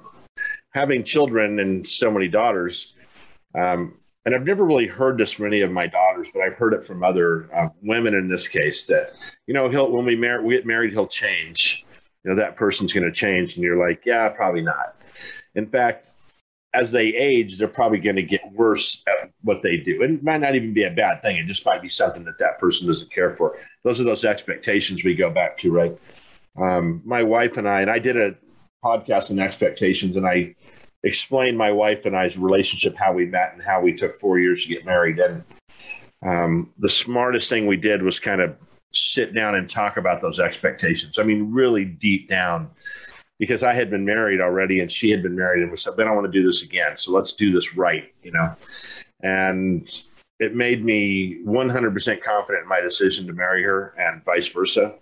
having 0.74 1.04
children 1.04 1.60
and 1.60 1.86
so 1.86 2.10
many 2.10 2.30
daughters. 2.30 2.96
Um, 3.54 3.96
and 4.26 4.34
I've 4.34 4.48
never 4.48 4.66
really 4.66 4.88
heard 4.88 5.18
this 5.18 5.32
from 5.32 5.46
any 5.46 5.62
of 5.62 5.72
my 5.72 5.88
daughters, 5.88 6.30
but 6.34 6.42
I've 6.42 6.56
heard 6.56 6.74
it 6.74 6.84
from 6.84 7.04
other 7.04 7.48
uh, 7.56 7.70
women 7.84 8.16
in 8.16 8.28
this 8.28 8.48
case 8.48 8.86
that 8.86 9.14
you 9.46 9.54
know 9.54 9.70
he'll 9.70 9.92
when 9.92 10.06
we, 10.06 10.16
mar- 10.16 10.42
we 10.42 10.56
get 10.56 10.66
married 10.66 10.94
he'll 10.94 11.08
change. 11.08 11.85
You 12.26 12.32
know 12.32 12.38
that 12.38 12.56
person's 12.56 12.92
going 12.92 13.06
to 13.06 13.12
change, 13.12 13.54
and 13.54 13.64
you're 13.64 13.78
like, 13.78 14.04
yeah, 14.04 14.28
probably 14.30 14.62
not. 14.62 14.96
In 15.54 15.68
fact, 15.68 16.10
as 16.74 16.92
they 16.92 17.08
age, 17.10 17.60
they're 17.60 17.68
probably 17.68 18.00
going 18.00 18.16
to 18.16 18.24
get 18.24 18.42
worse 18.52 19.04
at 19.08 19.30
what 19.44 19.62
they 19.62 19.78
do. 19.78 20.02
And 20.02 20.16
it 20.16 20.24
might 20.24 20.42
not 20.42 20.56
even 20.56 20.74
be 20.74 20.86
a 20.86 20.92
bad 20.92 21.22
thing. 21.22 21.38
It 21.38 21.46
just 21.46 21.66
might 21.66 21.84
be 21.84 21.88
something 21.88 22.24
that 22.26 22.40
that 22.40 22.58
person 22.60 22.88
doesn't 22.88 23.12
care 23.12 23.36
for. 23.36 23.58
Those 23.84 24.02
are 24.02 24.04
those 24.04 24.26
expectations 24.26 25.04
we 25.04 25.14
go 25.14 25.30
back 25.30 25.58
to, 25.60 25.72
right? 25.72 25.98
Um, 26.60 27.04
my 27.06 27.22
wife 27.22 27.58
and 27.58 27.70
I, 27.70 27.82
and 27.82 27.92
I 27.92 28.00
did 28.00 28.18
a 28.18 28.36
podcast 28.84 29.30
on 29.30 29.38
expectations, 29.38 30.18
and 30.18 30.26
I 30.26 30.56
explained 31.04 31.60
my 31.60 31.72
wife 31.72 32.06
and 32.06 32.16
I's 32.16 32.38
relationship, 32.38 32.96
how 32.98 33.14
we 33.14 33.28
met, 33.28 33.54
and 33.54 33.62
how 33.62 33.82
we 33.82 33.94
took 33.94 34.20
four 34.20 34.40
years 34.40 34.64
to 34.64 34.70
get 34.70 34.84
married. 34.84 35.20
And 35.20 35.44
um, 36.26 36.74
the 36.80 36.90
smartest 36.90 37.50
thing 37.50 37.68
we 37.68 37.78
did 37.78 38.02
was 38.02 38.18
kind 38.18 38.42
of 38.42 38.56
sit 38.96 39.34
down 39.34 39.56
and 39.56 39.70
talk 39.70 39.98
about 39.98 40.22
those 40.22 40.40
expectations. 40.40 41.20
I 41.20 41.24
mean, 41.24 41.52
really 41.52 41.86
deep 41.86 42.30
down 42.30 42.70
because 43.38 43.64
I 43.64 43.74
had 43.74 43.90
been 43.90 44.06
married 44.06 44.42
already 44.42 44.80
and 44.80 44.92
she 44.92 45.10
had 45.10 45.22
been 45.22 45.36
married 45.36 45.62
and 45.62 45.72
we 45.72 45.78
said, 45.78 45.98
Ben, 45.98 46.08
I 46.08 46.12
want 46.12 46.26
to 46.26 46.32
do 46.32 46.46
this 46.46 46.64
again. 46.64 46.98
So 46.98 47.12
let's 47.12 47.34
do 47.34 47.52
this 47.52 47.76
right, 47.76 48.14
you 48.24 48.32
know? 48.32 48.56
And 49.22 49.90
it 50.40 50.56
made 50.56 50.84
me 50.84 51.42
100% 51.46 52.22
confident 52.22 52.64
in 52.64 52.70
my 52.70 52.82
decision 52.82 53.28
to 53.28 53.34
marry 53.34 53.64
her 53.64 53.94
and 53.98 54.24
vice 54.24 54.48
versa. 54.48 54.96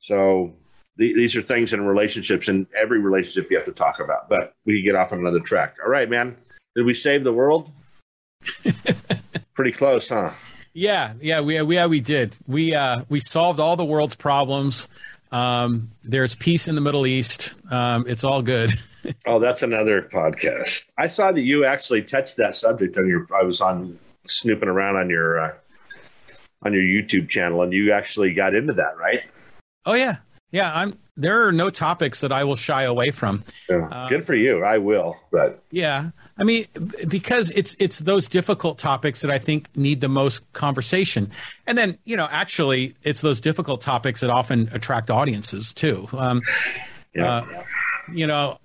So 0.00 0.54
the, 0.96 1.14
these 1.14 1.34
are 1.36 1.42
things 1.42 1.72
in 1.72 1.80
relationships, 1.86 2.48
and 2.48 2.66
every 2.76 3.00
relationship 3.00 3.50
you 3.50 3.56
have 3.56 3.66
to 3.66 3.72
talk 3.72 4.00
about. 4.00 4.28
But 4.28 4.54
we 4.64 4.74
can 4.74 4.84
get 4.84 4.94
off 4.94 5.12
on 5.12 5.20
another 5.20 5.40
track. 5.40 5.76
All 5.82 5.90
right, 5.90 6.10
man. 6.10 6.36
Did 6.74 6.84
we 6.84 6.94
save 6.94 7.24
the 7.24 7.32
world? 7.32 7.70
Pretty 9.54 9.72
close, 9.72 10.08
huh? 10.08 10.32
Yeah, 10.78 11.14
yeah, 11.20 11.40
we 11.40 11.60
we 11.62 11.74
yeah, 11.74 11.86
we 11.86 12.00
did. 12.00 12.38
We 12.46 12.72
uh, 12.72 13.02
we 13.08 13.18
solved 13.18 13.58
all 13.58 13.74
the 13.74 13.84
world's 13.84 14.14
problems. 14.14 14.88
Um, 15.32 15.90
there's 16.04 16.36
peace 16.36 16.68
in 16.68 16.76
the 16.76 16.80
Middle 16.80 17.04
East. 17.04 17.52
Um, 17.68 18.04
it's 18.06 18.22
all 18.22 18.42
good. 18.42 18.70
oh, 19.26 19.40
that's 19.40 19.64
another 19.64 20.02
podcast. 20.02 20.92
I 20.96 21.08
saw 21.08 21.32
that 21.32 21.40
you 21.40 21.64
actually 21.64 22.02
touched 22.02 22.36
that 22.36 22.54
subject 22.54 22.96
on 22.96 23.08
your. 23.08 23.26
I 23.36 23.42
was 23.42 23.60
on 23.60 23.98
snooping 24.28 24.68
around 24.68 24.94
on 24.94 25.10
your 25.10 25.40
uh, 25.40 25.52
on 26.62 26.72
your 26.72 26.82
YouTube 26.82 27.28
channel, 27.28 27.62
and 27.62 27.72
you 27.72 27.90
actually 27.90 28.32
got 28.32 28.54
into 28.54 28.74
that, 28.74 28.96
right? 28.96 29.22
Oh 29.84 29.94
yeah, 29.94 30.18
yeah. 30.52 30.72
I'm. 30.72 30.96
There 31.16 31.44
are 31.44 31.50
no 31.50 31.70
topics 31.70 32.20
that 32.20 32.30
I 32.30 32.44
will 32.44 32.54
shy 32.54 32.84
away 32.84 33.10
from. 33.10 33.42
Yeah, 33.68 33.88
uh, 33.90 34.08
good 34.08 34.24
for 34.24 34.36
you. 34.36 34.62
I 34.62 34.78
will, 34.78 35.16
but 35.32 35.60
yeah. 35.72 36.10
I 36.38 36.44
mean, 36.44 36.66
because 37.08 37.50
it's 37.50 37.76
it's 37.80 37.98
those 37.98 38.28
difficult 38.28 38.78
topics 38.78 39.22
that 39.22 39.30
I 39.30 39.38
think 39.38 39.68
need 39.76 40.00
the 40.00 40.08
most 40.08 40.50
conversation, 40.52 41.30
and 41.66 41.76
then 41.76 41.98
you 42.04 42.16
know, 42.16 42.28
actually, 42.30 42.94
it's 43.02 43.20
those 43.20 43.40
difficult 43.40 43.80
topics 43.80 44.20
that 44.20 44.30
often 44.30 44.68
attract 44.72 45.10
audiences 45.10 45.74
too. 45.74 46.06
Um, 46.12 46.42
yeah. 47.14 47.26
Uh, 47.26 47.62
you 48.12 48.26
know, 48.26 48.58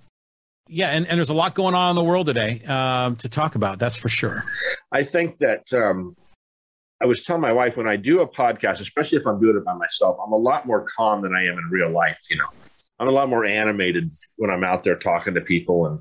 yeah, 0.68 0.90
and, 0.90 1.06
and 1.06 1.18
there's 1.18 1.30
a 1.30 1.34
lot 1.34 1.54
going 1.54 1.74
on 1.74 1.90
in 1.90 1.96
the 1.96 2.04
world 2.04 2.26
today 2.26 2.62
um, 2.66 3.16
to 3.16 3.28
talk 3.28 3.54
about. 3.54 3.78
That's 3.78 3.96
for 3.96 4.08
sure. 4.08 4.44
I 4.92 5.02
think 5.02 5.38
that 5.38 5.72
um, 5.72 6.16
I 7.02 7.06
was 7.06 7.22
telling 7.22 7.42
my 7.42 7.52
wife 7.52 7.76
when 7.76 7.88
I 7.88 7.96
do 7.96 8.20
a 8.20 8.28
podcast, 8.28 8.80
especially 8.80 9.18
if 9.18 9.26
I'm 9.26 9.40
doing 9.40 9.56
it 9.56 9.64
by 9.64 9.74
myself, 9.74 10.16
I'm 10.24 10.32
a 10.32 10.38
lot 10.38 10.66
more 10.66 10.86
calm 10.96 11.22
than 11.22 11.34
I 11.34 11.44
am 11.44 11.58
in 11.58 11.64
real 11.70 11.90
life. 11.90 12.18
You 12.30 12.38
know, 12.38 12.48
I'm 12.98 13.08
a 13.08 13.10
lot 13.12 13.28
more 13.28 13.44
animated 13.44 14.12
when 14.36 14.50
I'm 14.50 14.64
out 14.64 14.84
there 14.84 14.96
talking 14.96 15.34
to 15.34 15.40
people, 15.40 15.86
and 15.86 16.00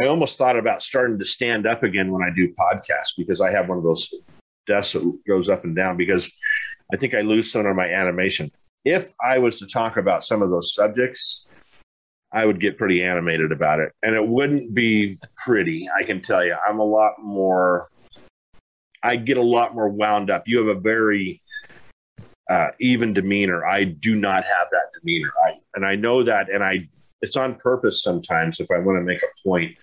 I 0.00 0.06
almost 0.06 0.38
thought 0.38 0.56
about 0.56 0.82
starting 0.82 1.18
to 1.18 1.24
stand 1.24 1.66
up 1.66 1.82
again 1.82 2.10
when 2.10 2.22
I 2.22 2.30
do 2.34 2.54
podcasts 2.54 3.14
because 3.18 3.40
I 3.40 3.50
have 3.50 3.68
one 3.68 3.76
of 3.76 3.84
those 3.84 4.12
desks 4.66 4.94
that 4.94 5.18
goes 5.26 5.48
up 5.48 5.64
and 5.64 5.76
down 5.76 5.96
because 5.96 6.30
I 6.92 6.96
think 6.96 7.14
I 7.14 7.20
lose 7.20 7.52
some 7.52 7.66
of 7.66 7.76
my 7.76 7.86
animation. 7.86 8.50
If 8.84 9.12
I 9.22 9.38
was 9.38 9.58
to 9.58 9.66
talk 9.66 9.98
about 9.98 10.24
some 10.24 10.40
of 10.40 10.50
those 10.50 10.74
subjects, 10.74 11.48
I 12.32 12.46
would 12.46 12.60
get 12.60 12.78
pretty 12.78 13.02
animated 13.02 13.52
about 13.52 13.80
it. 13.80 13.92
And 14.02 14.14
it 14.14 14.26
wouldn't 14.26 14.72
be 14.72 15.18
pretty, 15.36 15.86
I 15.94 16.02
can 16.02 16.22
tell 16.22 16.44
you. 16.44 16.56
I'm 16.66 16.78
a 16.78 16.84
lot 16.84 17.14
more, 17.18 17.88
I 19.02 19.16
get 19.16 19.36
a 19.36 19.42
lot 19.42 19.74
more 19.74 19.88
wound 19.88 20.30
up. 20.30 20.44
You 20.46 20.66
have 20.66 20.76
a 20.76 20.80
very 20.80 21.42
uh, 22.48 22.68
even 22.80 23.12
demeanor. 23.12 23.66
I 23.66 23.84
do 23.84 24.14
not 24.14 24.44
have 24.44 24.68
that 24.70 24.86
demeanor. 24.98 25.32
I, 25.46 25.54
and 25.74 25.84
I 25.84 25.94
know 25.94 26.22
that, 26.22 26.50
and 26.50 26.64
I, 26.64 26.88
it's 27.20 27.36
on 27.36 27.56
purpose 27.56 28.02
sometimes 28.02 28.60
if 28.60 28.70
I 28.70 28.78
want 28.78 28.98
to 28.98 29.02
make 29.02 29.22
a 29.22 29.48
point. 29.48 29.76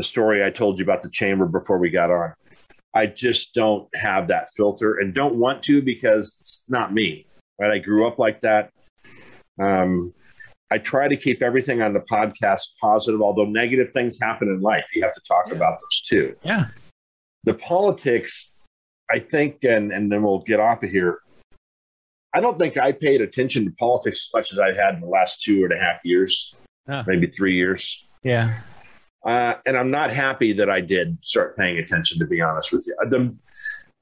The 0.00 0.04
story 0.04 0.42
I 0.42 0.48
told 0.48 0.78
you 0.78 0.82
about 0.82 1.02
the 1.02 1.10
chamber 1.10 1.44
before 1.44 1.76
we 1.76 1.90
got 1.90 2.10
on, 2.10 2.32
I 2.94 3.04
just 3.04 3.52
don't 3.52 3.86
have 3.94 4.28
that 4.28 4.48
filter 4.56 4.94
and 4.94 5.12
don't 5.12 5.36
want 5.36 5.62
to 5.64 5.82
because 5.82 6.38
it's 6.40 6.64
not 6.70 6.94
me. 6.94 7.26
Right? 7.58 7.72
I 7.72 7.78
grew 7.80 8.06
up 8.06 8.18
like 8.18 8.40
that. 8.40 8.70
Um, 9.60 10.14
I 10.70 10.78
try 10.78 11.06
to 11.06 11.18
keep 11.18 11.42
everything 11.42 11.82
on 11.82 11.92
the 11.92 12.00
podcast 12.00 12.62
positive, 12.80 13.20
although 13.20 13.44
negative 13.44 13.92
things 13.92 14.18
happen 14.18 14.48
in 14.48 14.62
life. 14.62 14.86
You 14.94 15.02
have 15.02 15.12
to 15.12 15.20
talk 15.28 15.48
yeah. 15.48 15.56
about 15.56 15.78
those 15.82 16.00
too. 16.08 16.34
Yeah. 16.44 16.68
The 17.44 17.52
politics, 17.52 18.52
I 19.10 19.18
think, 19.18 19.64
and, 19.64 19.92
and 19.92 20.10
then 20.10 20.22
we'll 20.22 20.38
get 20.38 20.60
off 20.60 20.82
of 20.82 20.88
here. 20.88 21.18
I 22.32 22.40
don't 22.40 22.58
think 22.58 22.78
I 22.78 22.92
paid 22.92 23.20
attention 23.20 23.66
to 23.66 23.70
politics 23.72 24.30
as 24.30 24.30
much 24.32 24.52
as 24.54 24.58
I've 24.58 24.76
had 24.76 24.94
in 24.94 25.02
the 25.02 25.08
last 25.08 25.42
two 25.42 25.64
and 25.64 25.74
a 25.74 25.78
half 25.78 26.00
years, 26.06 26.54
maybe 27.06 27.26
three 27.26 27.54
years. 27.54 28.06
Yeah. 28.22 28.60
Uh, 29.24 29.54
and 29.66 29.76
I'm 29.76 29.90
not 29.90 30.10
happy 30.10 30.52
that 30.54 30.70
I 30.70 30.80
did 30.80 31.18
start 31.22 31.56
paying 31.56 31.78
attention, 31.78 32.18
to 32.18 32.26
be 32.26 32.40
honest 32.40 32.72
with 32.72 32.86
you. 32.86 32.96
The, 33.08 33.34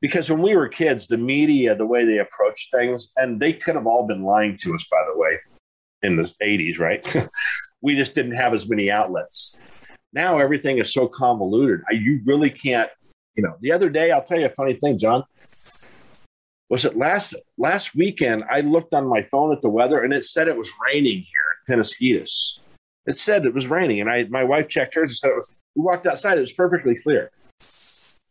because 0.00 0.30
when 0.30 0.40
we 0.40 0.54
were 0.54 0.68
kids, 0.68 1.08
the 1.08 1.18
media, 1.18 1.74
the 1.74 1.86
way 1.86 2.04
they 2.04 2.18
approached 2.18 2.70
things, 2.72 3.12
and 3.16 3.40
they 3.40 3.52
could 3.52 3.74
have 3.74 3.86
all 3.86 4.06
been 4.06 4.22
lying 4.22 4.56
to 4.58 4.74
us, 4.74 4.86
by 4.90 5.04
the 5.12 5.18
way 5.18 5.38
in 6.02 6.16
the 6.16 6.22
80s, 6.42 6.78
right? 6.78 7.28
we 7.82 7.96
just 7.96 8.14
didn't 8.14 8.32
have 8.32 8.54
as 8.54 8.68
many 8.68 8.90
outlets. 8.90 9.56
Now 10.12 10.38
everything 10.38 10.78
is 10.78 10.92
so 10.92 11.08
convoluted. 11.08 11.80
You 11.90 12.20
really 12.24 12.50
can't, 12.50 12.90
you 13.36 13.42
know. 13.42 13.56
The 13.60 13.72
other 13.72 13.90
day, 13.90 14.10
I'll 14.10 14.22
tell 14.22 14.38
you 14.38 14.46
a 14.46 14.50
funny 14.50 14.74
thing, 14.74 14.98
John. 14.98 15.24
Was 16.70 16.84
it 16.84 16.96
last 16.96 17.34
last 17.56 17.94
weekend? 17.94 18.44
I 18.50 18.60
looked 18.60 18.94
on 18.94 19.06
my 19.06 19.22
phone 19.30 19.52
at 19.54 19.62
the 19.62 19.68
weather, 19.68 20.02
and 20.02 20.12
it 20.12 20.24
said 20.24 20.48
it 20.48 20.56
was 20.56 20.70
raining 20.86 21.22
here 21.22 21.56
in 21.66 21.76
Penasquitos. 21.76 22.60
It 23.08 23.16
said 23.16 23.46
it 23.46 23.54
was 23.54 23.66
raining, 23.66 24.02
and 24.02 24.10
I 24.10 24.24
my 24.28 24.44
wife 24.44 24.68
checked 24.68 24.94
hers 24.94 25.10
and 25.10 25.16
said 25.16 25.30
it 25.30 25.36
was. 25.36 25.50
We 25.74 25.82
walked 25.82 26.06
outside; 26.06 26.36
it 26.36 26.42
was 26.42 26.52
perfectly 26.52 26.94
clear. 27.02 27.30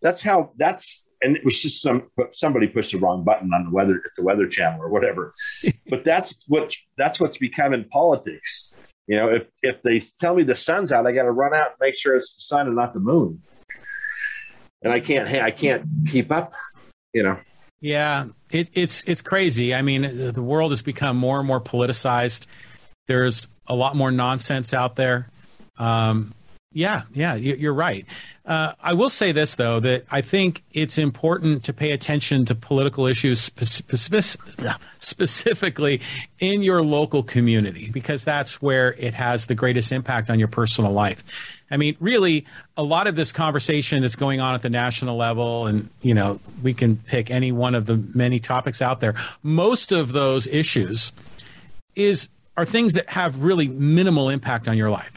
That's 0.02 0.22
how. 0.22 0.52
That's 0.58 1.08
and 1.24 1.36
it 1.36 1.44
was 1.44 1.60
just 1.60 1.82
some 1.82 2.12
somebody 2.32 2.68
pushed 2.68 2.92
the 2.92 3.00
wrong 3.00 3.24
button 3.24 3.52
on 3.56 3.66
the 3.66 3.72
weather 3.72 4.04
at 4.06 4.12
the 4.16 4.24
weather 4.24 4.48
channel 4.48 4.80
or 4.84 4.90
whatever. 4.90 5.34
but 5.90 6.04
that's 6.04 6.46
what 6.48 6.76
that's 6.96 7.20
what's 7.20 7.40
become 7.40 7.74
in 7.74 7.86
politics. 7.86 8.76
You 9.08 9.16
know, 9.16 9.30
if 9.30 9.48
if 9.64 9.82
they 9.82 10.00
tell 10.20 10.36
me 10.36 10.44
the 10.44 10.56
sun's 10.56 10.92
out, 10.92 11.08
I 11.08 11.12
got 11.12 11.24
to 11.24 11.32
run 11.32 11.56
out 11.56 11.72
and 11.72 11.78
make 11.82 11.96
sure 11.96 12.16
it's 12.16 12.36
the 12.36 12.42
sun 12.42 12.68
and 12.68 12.76
not 12.76 12.94
the 12.94 13.00
moon. 13.00 13.42
And 14.84 14.94
I 14.94 15.00
can't 15.00 15.28
hey 15.28 15.42
I 15.42 15.50
can't 15.50 15.90
keep 16.08 16.32
up. 16.32 16.54
You 17.14 17.24
know. 17.24 17.40
Yeah, 17.80 18.28
it, 18.52 18.70
it's 18.74 19.04
it's 19.06 19.24
crazy. 19.24 19.74
I 19.74 19.82
mean, 19.82 20.32
the 20.34 20.42
world 20.42 20.72
has 20.72 20.84
become 20.84 21.18
more 21.18 21.40
and 21.40 21.48
more 21.48 21.62
politicized. 21.62 22.46
There's 23.08 23.48
a 23.68 23.76
lot 23.76 23.96
more 23.96 24.12
nonsense 24.12 24.74
out 24.74 24.96
there. 24.96 25.28
Um, 25.78 26.34
yeah, 26.74 27.04
yeah, 27.12 27.34
you're 27.34 27.74
right. 27.74 28.06
Uh, 28.46 28.74
I 28.80 28.94
will 28.94 29.10
say 29.10 29.32
this 29.32 29.56
though 29.56 29.80
that 29.80 30.06
I 30.12 30.22
think 30.22 30.64
it's 30.74 31.00
important 31.00 31.64
to 31.64 31.74
pay 31.74 31.92
attention 31.92 32.46
to 32.46 32.56
political 32.56 33.08
issues 33.08 33.50
specifically 35.00 36.02
in 36.40 36.62
your 36.62 36.84
local 36.84 37.24
community 37.24 37.90
because 37.90 38.24
that's 38.24 38.62
where 38.62 38.94
it 38.94 39.16
has 39.16 39.48
the 39.48 39.56
greatest 39.56 39.92
impact 39.92 40.30
on 40.30 40.38
your 40.38 40.50
personal 40.50 40.92
life. 40.92 41.24
I 41.72 41.78
mean, 41.78 41.98
really, 42.00 42.46
a 42.76 42.84
lot 42.84 43.08
of 43.08 43.16
this 43.16 43.32
conversation 43.32 44.04
that's 44.04 44.16
going 44.16 44.40
on 44.40 44.54
at 44.54 44.62
the 44.62 44.70
national 44.70 45.18
level, 45.18 45.66
and 45.66 45.90
you 46.02 46.14
know, 46.14 46.40
we 46.62 46.76
can 46.76 46.98
pick 46.98 47.32
any 47.32 47.52
one 47.52 47.74
of 47.76 47.88
the 47.88 47.98
many 48.14 48.40
topics 48.40 48.84
out 48.84 49.00
there. 49.00 49.16
Most 49.42 49.92
of 49.92 50.12
those 50.12 50.46
issues 50.46 51.12
is 51.96 52.30
are 52.58 52.66
things 52.66 52.96
that 52.96 53.08
have 53.10 53.44
really 53.44 53.68
minimal 53.68 54.30
impact 54.30 54.68
on 54.68 54.76
your 54.76 54.90
life. 54.90 55.12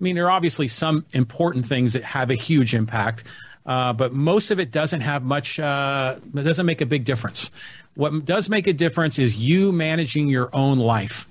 I 0.00 0.04
mean, 0.04 0.14
there 0.14 0.26
are 0.26 0.30
obviously 0.30 0.68
some 0.68 1.04
important 1.12 1.66
things 1.66 1.92
that 1.92 2.04
have 2.04 2.30
a 2.30 2.34
huge 2.34 2.74
impact, 2.74 3.24
uh, 3.66 3.92
but 3.92 4.12
most 4.12 4.50
of 4.50 4.60
it 4.60 4.70
doesn't 4.70 5.00
have 5.00 5.24
much, 5.24 5.58
uh, 5.58 6.16
it 6.34 6.42
doesn't 6.42 6.66
make 6.66 6.80
a 6.80 6.86
big 6.86 7.04
difference. 7.04 7.50
What 7.94 8.24
does 8.24 8.48
make 8.48 8.66
a 8.66 8.72
difference 8.72 9.18
is 9.18 9.36
you 9.36 9.72
managing 9.72 10.28
your 10.28 10.50
own 10.52 10.78
life. 10.78 11.28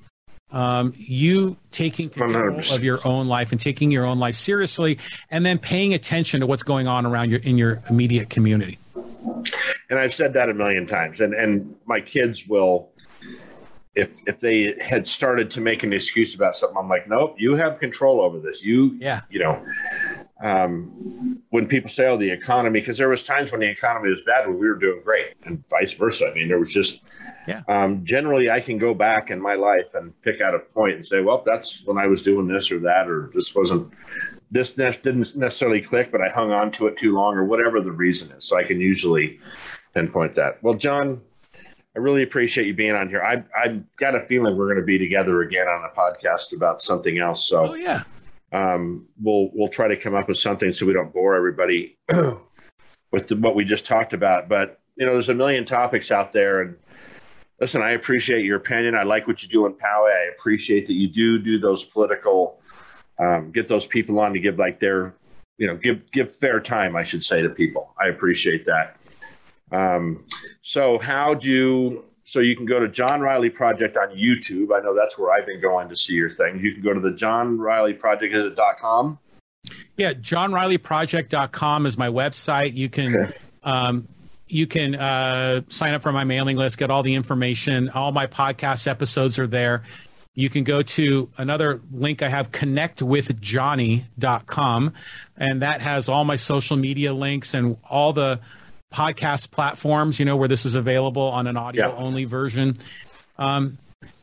Um, 0.52 0.94
you 0.98 1.58
taking 1.72 2.10
control 2.10 2.52
100%. 2.52 2.76
of 2.76 2.84
your 2.84 3.00
own 3.08 3.28
life 3.28 3.52
and 3.52 3.60
taking 3.60 3.90
your 3.90 4.06
own 4.06 4.20
life 4.20 4.36
seriously, 4.36 5.00
and 5.32 5.44
then 5.44 5.58
paying 5.58 5.96
attention 5.96 6.42
to 6.42 6.46
what's 6.46 6.62
going 6.62 6.88
on 6.88 7.08
around 7.08 7.32
your 7.32 7.40
in 7.40 7.58
your 7.58 7.82
immediate 7.90 8.30
community. 8.30 8.78
And 9.90 9.98
I've 9.98 10.14
said 10.14 10.34
that 10.34 10.50
a 10.50 10.54
million 10.54 10.86
times, 10.86 11.22
and 11.22 11.34
and 11.34 11.76
my 11.88 12.02
kids 12.02 12.46
will 12.48 12.93
if 13.96 14.10
if 14.28 14.40
they 14.40 14.76
had 14.82 15.08
started 15.08 15.52
to 15.52 15.62
make 15.62 15.84
an 15.84 15.94
excuse 15.94 16.34
about 16.34 16.56
something, 16.56 16.78
I'm 16.78 16.90
like, 16.90 17.08
nope, 17.08 17.36
you 17.38 17.56
have 17.56 17.80
control 17.80 18.22
over 18.22 18.40
this. 18.40 18.64
You, 18.64 18.98
yeah, 19.00 19.22
you 19.30 19.40
know, 19.40 19.64
um, 20.42 21.42
when 21.50 21.68
people 21.68 21.90
say, 21.90 22.08
oh, 22.08 22.18
the 22.18 22.30
economy, 22.30 22.80
because 22.80 22.98
there 22.98 23.10
was 23.10 23.24
times 23.24 23.52
when 23.52 23.62
the 23.62 23.70
economy 23.70 24.10
was 24.10 24.24
bad 24.24 24.48
when 24.48 24.58
we 24.58 24.68
were 24.68 24.80
doing 24.80 25.02
great, 25.04 25.34
and 25.44 25.64
vice 25.70 25.94
versa. 25.94 26.28
I 26.28 26.34
mean, 26.34 26.48
there 26.48 26.60
was 26.60 26.74
just, 26.74 27.02
yeah. 27.48 27.62
Um, 27.68 28.04
generally, 28.04 28.50
I 28.50 28.62
can 28.62 28.80
go 28.80 28.96
back 28.96 29.30
in 29.30 29.40
my 29.40 29.54
life 29.54 29.94
and 29.94 30.20
pick 30.24 30.42
out 30.42 30.56
a 30.56 30.60
point 30.60 30.96
and 30.96 31.06
say, 31.06 31.22
well, 31.22 31.44
that's 31.46 31.86
when 31.86 32.00
I 32.00 32.08
was 32.08 32.24
doing 32.24 32.48
this 32.48 32.72
or 32.72 32.80
that, 32.80 33.08
or 33.08 33.30
this 33.34 33.54
wasn't. 33.54 33.94
This 34.50 34.74
didn't 34.74 35.36
necessarily 35.36 35.82
click, 35.82 36.12
but 36.12 36.22
I 36.22 36.30
hung 36.30 36.52
on 36.52 36.72
to 36.74 36.86
it 36.88 36.96
too 36.96 37.14
long, 37.14 37.36
or 37.36 37.44
whatever 37.44 37.80
the 37.82 37.92
reason 37.92 38.32
is. 38.32 38.46
So 38.46 38.58
I 38.58 38.64
can 38.64 38.80
usually 38.80 39.40
pinpoint 39.96 40.36
that. 40.36 40.62
Well, 40.62 40.76
John, 40.76 41.22
I 41.96 42.00
really 42.00 42.24
appreciate 42.24 42.66
you 42.66 42.74
being 42.74 42.96
on 42.96 43.08
here. 43.08 43.22
I 43.22 43.44
I've 43.56 43.84
got 43.98 44.16
a 44.16 44.22
feeling 44.22 44.58
we're 44.58 44.66
going 44.66 44.80
to 44.80 44.86
be 44.86 44.98
together 44.98 45.42
again 45.42 45.68
on 45.68 45.86
a 45.86 45.96
podcast 45.96 46.56
about 46.56 46.82
something 46.82 47.20
else. 47.20 47.48
So, 47.48 47.72
oh 47.72 47.74
yeah, 47.76 48.04
um, 48.52 49.08
we'll 49.22 49.50
we'll 49.54 49.68
try 49.68 49.88
to 49.88 49.96
come 49.96 50.16
up 50.16 50.28
with 50.28 50.40
something 50.40 50.74
so 50.74 50.86
we 50.86 50.94
don't 50.94 51.14
bore 51.14 51.36
everybody 51.36 51.98
with 53.12 53.28
the, 53.28 53.36
what 53.36 53.56
we 53.56 53.64
just 53.64 53.86
talked 53.86 54.14
about. 54.14 54.50
But 54.50 54.80
you 54.96 55.06
know, 55.06 55.14
there's 55.14 55.30
a 55.30 55.36
million 55.36 55.66
topics 55.66 56.12
out 56.12 56.32
there, 56.32 56.62
and 56.62 56.76
listen, 57.60 57.82
I 57.82 57.92
appreciate 57.92 58.44
your 58.44 58.58
opinion. 58.58 58.96
I 58.96 59.04
like 59.04 59.28
what 59.28 59.44
you 59.44 59.50
do 59.50 59.66
in 59.68 59.74
Poway. 59.74 60.16
I 60.16 60.32
appreciate 60.36 60.88
that 60.88 60.94
you 60.94 61.08
do 61.08 61.38
do 61.38 61.60
those 61.60 61.84
political, 61.84 62.60
um, 63.20 63.52
get 63.52 63.68
those 63.68 63.86
people 63.86 64.20
on 64.20 64.34
to 64.34 64.40
give 64.40 64.58
like 64.58 64.80
their, 64.80 65.14
you 65.60 65.68
know, 65.68 65.76
give 65.76 66.10
give 66.12 66.36
fair 66.36 66.60
time. 66.60 66.96
I 66.96 67.04
should 67.04 67.24
say 67.24 67.44
to 67.44 67.50
people. 67.50 67.94
I 68.04 68.08
appreciate 68.08 68.66
that. 68.66 68.98
Um, 69.74 70.26
so, 70.62 71.00
how 71.00 71.34
do 71.34 71.50
you? 71.50 72.06
so 72.26 72.40
you 72.40 72.56
can 72.56 72.66
go 72.66 72.80
to 72.80 72.88
John 72.88 73.22
Riley 73.22 73.50
Project 73.50 73.98
on 73.98 74.10
YouTube. 74.10 74.76
I 74.76 74.80
know 74.80 74.96
that's 74.96 75.18
where 75.18 75.32
I've 75.32 75.46
been 75.46 75.62
going 75.62 75.90
to 75.90 75.96
see 75.96 76.14
your 76.14 76.30
things. 76.30 76.64
You 76.64 76.74
can 76.74 76.82
go 76.82 76.94
to 76.94 77.00
the 77.00 77.12
John 77.12 77.60
Riley 77.60 77.94
Project 77.94 78.34
is 78.34 78.46
it 78.46 78.56
dot 78.56 78.80
com. 78.80 79.20
Yeah, 79.98 80.14
johnrileyproject.com 80.14 81.86
is 81.86 81.98
my 81.98 82.10
website. 82.10 82.76
You 82.76 82.90
can 82.90 83.16
okay. 83.16 83.34
um, 83.64 84.08
you 84.48 84.68
can 84.68 84.96
uh, 84.96 85.62
sign 85.70 85.94
up 85.94 86.02
for 86.02 86.12
my 86.12 86.24
mailing 86.24 86.58
list, 86.58 86.78
get 86.78 86.90
all 86.90 87.04
the 87.04 87.16
information. 87.16 87.90
All 87.90 88.12
my 88.12 88.28
podcast 88.28 88.88
episodes 88.88 89.40
are 89.40 89.48
there. 89.48 89.84
You 90.36 90.50
can 90.50 90.64
go 90.64 90.82
to 90.82 91.30
another 91.38 91.80
link 91.92 92.24
I 92.24 92.30
have, 92.30 92.52
connectwithjohnny.com, 92.52 94.94
and 95.38 95.62
that 95.62 95.82
has 95.82 96.10
all 96.10 96.26
my 96.26 96.36
social 96.36 96.76
media 96.76 97.14
links 97.14 97.54
and 97.54 97.78
all 97.88 98.14
the 98.14 98.40
podcast 98.94 99.52
platforms, 99.52 100.20
you 100.20 100.26
know, 100.26 100.36
where 100.36 100.48
this 100.48 100.66
is 100.66 100.76
available 100.76 101.24
on 101.24 101.48
an 101.48 101.58
audio 101.58 101.90
yeah. 101.90 101.96
only 101.96 102.26
version. 102.26 102.78
Um, 103.38 103.78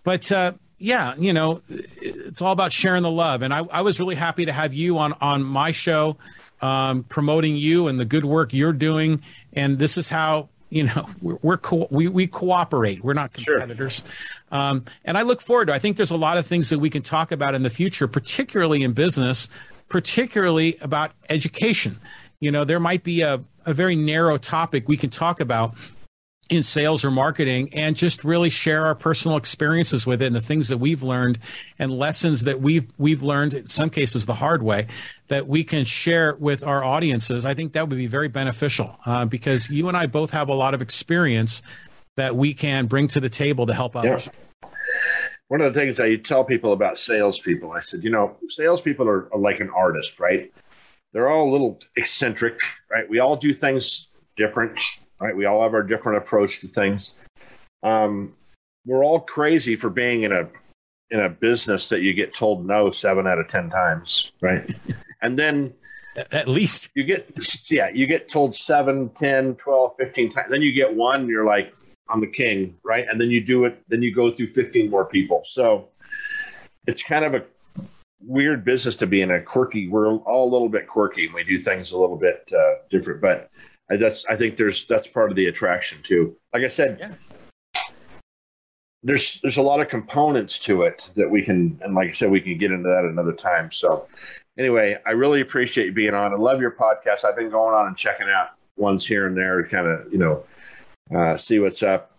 but 0.05 0.30
uh, 0.30 0.52
yeah, 0.78 1.14
you 1.18 1.32
know, 1.32 1.60
it's 1.68 2.40
all 2.40 2.52
about 2.52 2.72
sharing 2.72 3.02
the 3.02 3.10
love. 3.10 3.42
And 3.42 3.52
I, 3.52 3.59
I 3.70 3.82
was 3.82 4.01
really 4.01 4.14
happy 4.14 4.47
to 4.47 4.52
have 4.52 4.72
you 4.72 4.98
on, 4.98 5.14
on 5.20 5.42
my 5.42 5.72
show, 5.72 6.16
um, 6.62 7.02
promoting 7.05 7.56
you 7.56 7.88
and 7.88 8.01
the 8.01 8.05
good 8.05 8.24
work 8.24 8.55
you're 8.55 8.72
doing. 8.72 9.22
And 9.52 9.78
this 9.78 9.98
is 9.98 10.09
how 10.09 10.48
you 10.70 10.84
know 10.84 11.09
we're, 11.20 11.38
we're 11.42 11.56
co- 11.56 11.88
we, 11.90 12.06
we 12.06 12.28
cooperate 12.28 13.02
we're 13.02 13.12
not 13.12 13.32
competitors 13.32 14.05
sure. 14.06 14.60
um, 14.60 14.84
and 15.05 15.18
i 15.18 15.22
look 15.22 15.40
forward 15.42 15.66
to 15.66 15.74
i 15.74 15.80
think 15.80 15.97
there's 15.97 16.12
a 16.12 16.16
lot 16.16 16.38
of 16.38 16.47
things 16.47 16.70
that 16.70 16.78
we 16.78 16.88
can 16.88 17.02
talk 17.02 17.32
about 17.32 17.56
in 17.56 17.64
the 17.64 17.70
future 17.70 18.06
particularly 18.06 18.84
in 18.84 18.92
business 18.92 19.48
particularly 19.88 20.78
about 20.80 21.10
education 21.28 21.98
you 22.38 22.52
know 22.52 22.64
there 22.64 22.78
might 22.78 23.02
be 23.02 23.20
a, 23.20 23.40
a 23.66 23.74
very 23.74 23.97
narrow 23.97 24.39
topic 24.39 24.89
we 24.89 24.97
can 24.97 25.11
talk 25.11 25.41
about 25.41 25.74
in 26.51 26.65
sales 26.65 27.05
or 27.05 27.12
marketing 27.12 27.69
and 27.74 27.95
just 27.97 28.24
really 28.24 28.51
share 28.51 28.85
our 28.87 28.95
personal 28.95 29.37
experiences 29.37 30.05
with 30.05 30.20
it 30.20 30.27
and 30.27 30.37
the 30.37 30.41
things 30.41 30.69
that 30.69 30.78
we've 30.78 31.03
learned 31.03 31.39
and 31.78 31.93
lessons 31.93 32.43
that 32.43 32.61
we've 32.61 32.91
we've 32.99 33.23
learned 33.23 33.55
in 33.55 33.66
some 33.69 33.89
cases 33.89 34.27
the 34.27 34.35
hard 34.35 34.62
way 34.62 34.87
that 35.28 35.47
we 35.47 35.62
can 35.62 35.85
share 35.85 36.35
with 36.37 36.65
our 36.65 36.82
audiences. 36.82 37.47
I 37.47 37.55
think 37.55 37.73
that 37.74 37.89
would 37.89 37.97
be 37.97 38.09
very 38.09 38.28
beneficial 38.28 38.99
uh, 39.07 39.24
because 39.27 39.70
you 39.70 39.87
and 39.87 39.97
i 39.97 40.07
both 40.07 40.32
have 40.32 40.49
a 40.49 40.55
lot 40.55 40.74
of 40.74 40.82
experience 40.82 41.62
that 42.16 42.35
we 42.35 42.53
can 42.53 42.87
bring 42.87 43.07
to 43.09 43.20
the 43.20 43.31
table 43.31 43.66
to 43.66 43.73
help 43.73 43.95
others. 43.95 44.28
Yeah. 44.62 44.70
one 45.49 45.61
of 45.61 45.73
the 45.73 45.78
things 45.78 46.01
i 46.01 46.16
tell 46.16 46.43
people 46.43 46.73
about 46.73 46.99
salespeople 46.99 47.70
i 47.70 47.78
said 47.78 48.03
you 48.03 48.11
know 48.11 48.37
salespeople 48.49 49.09
are, 49.09 49.32
are 49.32 49.39
like 49.39 49.61
an 49.61 49.70
artist 49.70 50.19
right 50.19 50.53
they're 51.12 51.28
all 51.28 51.49
a 51.49 51.53
little 51.53 51.78
eccentric 51.97 52.59
right 52.91 53.09
we 53.09 53.19
all 53.19 53.37
do 53.37 53.53
things 53.53 54.09
different 54.37 54.81
right? 55.20 55.37
We 55.37 55.45
all 55.45 55.62
have 55.62 55.74
our 55.74 55.82
different 55.82 56.19
approach 56.19 56.61
to 56.61 56.69
things. 56.69 57.15
Um, 57.82 58.35
we're 58.87 59.05
all 59.05 59.20
crazy 59.20 59.77
for 59.77 59.91
being 59.91 60.23
in 60.23 60.32
a 60.32 60.49
in 61.11 61.20
a 61.20 61.28
business 61.28 61.89
that 61.89 62.03
you 62.03 62.15
get 62.15 62.35
told 62.35 62.66
no 62.66 62.91
seven 62.91 63.27
out 63.27 63.39
of 63.39 63.49
ten 63.49 63.70
times, 63.70 64.32
right? 64.41 64.69
and 65.23 65.39
then 65.39 65.74
at 66.32 66.49
least 66.49 66.89
you 66.95 67.05
get 67.05 67.31
yeah 67.70 67.89
you 67.95 68.05
get 68.05 68.28
told 68.28 68.53
7 68.53 69.11
10 69.11 69.55
12 69.55 69.95
15 69.97 70.31
times 70.31 70.51
then 70.51 70.61
you 70.61 70.73
get 70.73 70.93
one 70.93 71.28
you're 71.28 71.47
like 71.47 71.73
i'm 72.09 72.20
the 72.20 72.27
king 72.27 72.77
right 72.82 73.07
and 73.09 73.20
then 73.20 73.31
you 73.31 73.41
do 73.41 73.65
it 73.65 73.81
then 73.87 74.03
you 74.03 74.12
go 74.12 74.28
through 74.28 74.49
15 74.49 74.91
more 74.91 75.05
people 75.05 75.45
so 75.47 75.89
it's 76.89 77.05
kind 77.05 77.24
of 77.24 77.35
a 77.35 77.45
weird 78.22 78.64
business 78.64 78.97
to 78.97 79.06
be 79.06 79.22
in 79.22 79.30
a 79.30 79.40
quirky 79.40 79.88
we're 79.88 80.14
all 80.14 80.48
a 80.48 80.52
little 80.52 80.68
bit 80.68 80.86
quirky 80.86 81.26
and 81.26 81.34
we 81.34 81.42
do 81.42 81.59
things 81.59 81.92
a 81.92 81.98
little 81.98 82.16
bit 82.16 82.52
uh, 82.55 82.74
different 82.90 83.20
but 83.20 83.51
I, 83.90 83.97
that's 83.97 84.24
I 84.26 84.36
think 84.36 84.56
there's 84.56 84.84
that's 84.84 85.09
part 85.09 85.30
of 85.30 85.36
the 85.36 85.47
attraction 85.47 85.98
too. 86.02 86.36
Like 86.55 86.62
I 86.62 86.68
said, 86.68 86.98
yeah. 87.01 87.90
there's 89.02 89.40
there's 89.40 89.56
a 89.56 89.62
lot 89.62 89.80
of 89.80 89.88
components 89.88 90.59
to 90.60 90.82
it 90.82 91.10
that 91.16 91.28
we 91.28 91.42
can, 91.42 91.78
and 91.82 91.94
like 91.94 92.09
I 92.09 92.12
said, 92.12 92.30
we 92.30 92.40
can 92.40 92.56
get 92.56 92.70
into 92.70 92.88
that 92.88 93.05
another 93.05 93.32
time. 93.32 93.70
So 93.72 94.06
anyway, 94.59 94.97
I 95.05 95.10
really 95.10 95.40
appreciate 95.40 95.86
you 95.86 95.92
being 95.92 96.14
on. 96.14 96.32
I 96.32 96.36
love 96.36 96.60
your 96.60 96.70
podcast. 96.70 97.24
I've 97.24 97.36
been 97.36 97.51
going 97.51 97.74
on 97.74 97.88
and 97.88 97.97
checking 97.97 98.28
out 98.28 98.51
ones 98.76 99.06
here 99.06 99.26
and 99.26 99.36
there 99.36 99.60
to 99.60 99.68
kind 99.68 99.88
of 99.88 100.12
you 100.12 100.18
know 100.18 100.44
uh, 101.14 101.36
see 101.36 101.59
what's 101.59 101.82
up. 101.82 102.12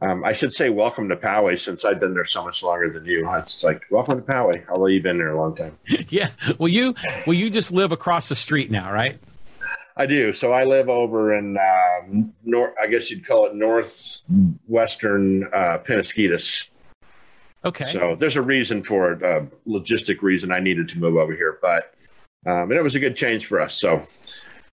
Um, 0.00 0.24
I 0.24 0.32
should 0.32 0.52
say 0.54 0.70
welcome 0.70 1.08
to 1.08 1.16
Poway 1.16 1.58
since 1.58 1.84
I've 1.84 1.98
been 1.98 2.14
there 2.14 2.24
so 2.24 2.44
much 2.44 2.62
longer 2.62 2.88
than 2.88 3.04
you. 3.04 3.28
It's 3.34 3.64
like 3.64 3.84
welcome 3.90 4.16
to 4.16 4.22
Poway, 4.22 4.64
although 4.68 4.86
you've 4.86 5.02
been 5.02 5.18
there 5.18 5.32
a 5.32 5.36
long 5.36 5.56
time. 5.56 5.76
yeah. 6.08 6.30
Well, 6.58 6.68
you 6.68 6.94
well 7.26 7.34
you 7.34 7.50
just 7.50 7.72
live 7.72 7.90
across 7.90 8.28
the 8.28 8.36
street 8.36 8.70
now, 8.70 8.92
right? 8.92 9.18
I 9.96 10.06
do. 10.06 10.32
So 10.32 10.52
I 10.52 10.64
live 10.64 10.88
over 10.88 11.34
in 11.36 11.56
uh, 11.56 12.22
north. 12.44 12.74
I 12.80 12.86
guess 12.86 13.10
you'd 13.10 13.26
call 13.26 13.46
it 13.46 13.56
northwestern 13.56 15.44
uh, 15.52 15.78
Penasquitos. 15.78 16.70
Okay. 17.64 17.86
So 17.86 18.14
there's 18.14 18.36
a 18.36 18.42
reason 18.42 18.84
for 18.84 19.12
it, 19.12 19.22
a 19.22 19.44
logistic 19.66 20.22
reason 20.22 20.52
I 20.52 20.60
needed 20.60 20.88
to 20.90 20.98
move 21.00 21.16
over 21.16 21.34
here, 21.34 21.58
but 21.60 21.92
um, 22.46 22.70
and 22.70 22.74
it 22.74 22.82
was 22.82 22.94
a 22.94 23.00
good 23.00 23.16
change 23.16 23.46
for 23.46 23.60
us. 23.60 23.74
So 23.74 24.00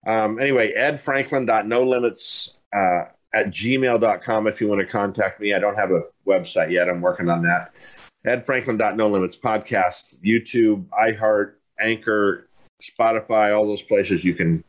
um, 0.07 0.39
anyway, 0.39 0.73
edfranklin.nolimits 0.77 2.55
uh, 2.73 3.11
at 3.33 3.47
gmail.com 3.47 4.47
if 4.47 4.59
you 4.59 4.67
want 4.67 4.81
to 4.81 4.87
contact 4.87 5.39
me. 5.39 5.53
I 5.53 5.59
don't 5.59 5.75
have 5.75 5.91
a 5.91 6.01
website 6.27 6.71
yet. 6.71 6.89
I'm 6.89 7.01
working 7.01 7.29
on 7.29 7.43
that. 7.43 7.73
edfranklin.nolimits 8.25 9.39
podcast, 9.39 10.19
YouTube, 10.23 10.85
iHeart, 10.89 11.53
Anchor, 11.79 12.49
Spotify, 12.81 13.55
all 13.55 13.67
those 13.67 13.83
places 13.83 14.23
you 14.23 14.33
can 14.33 14.63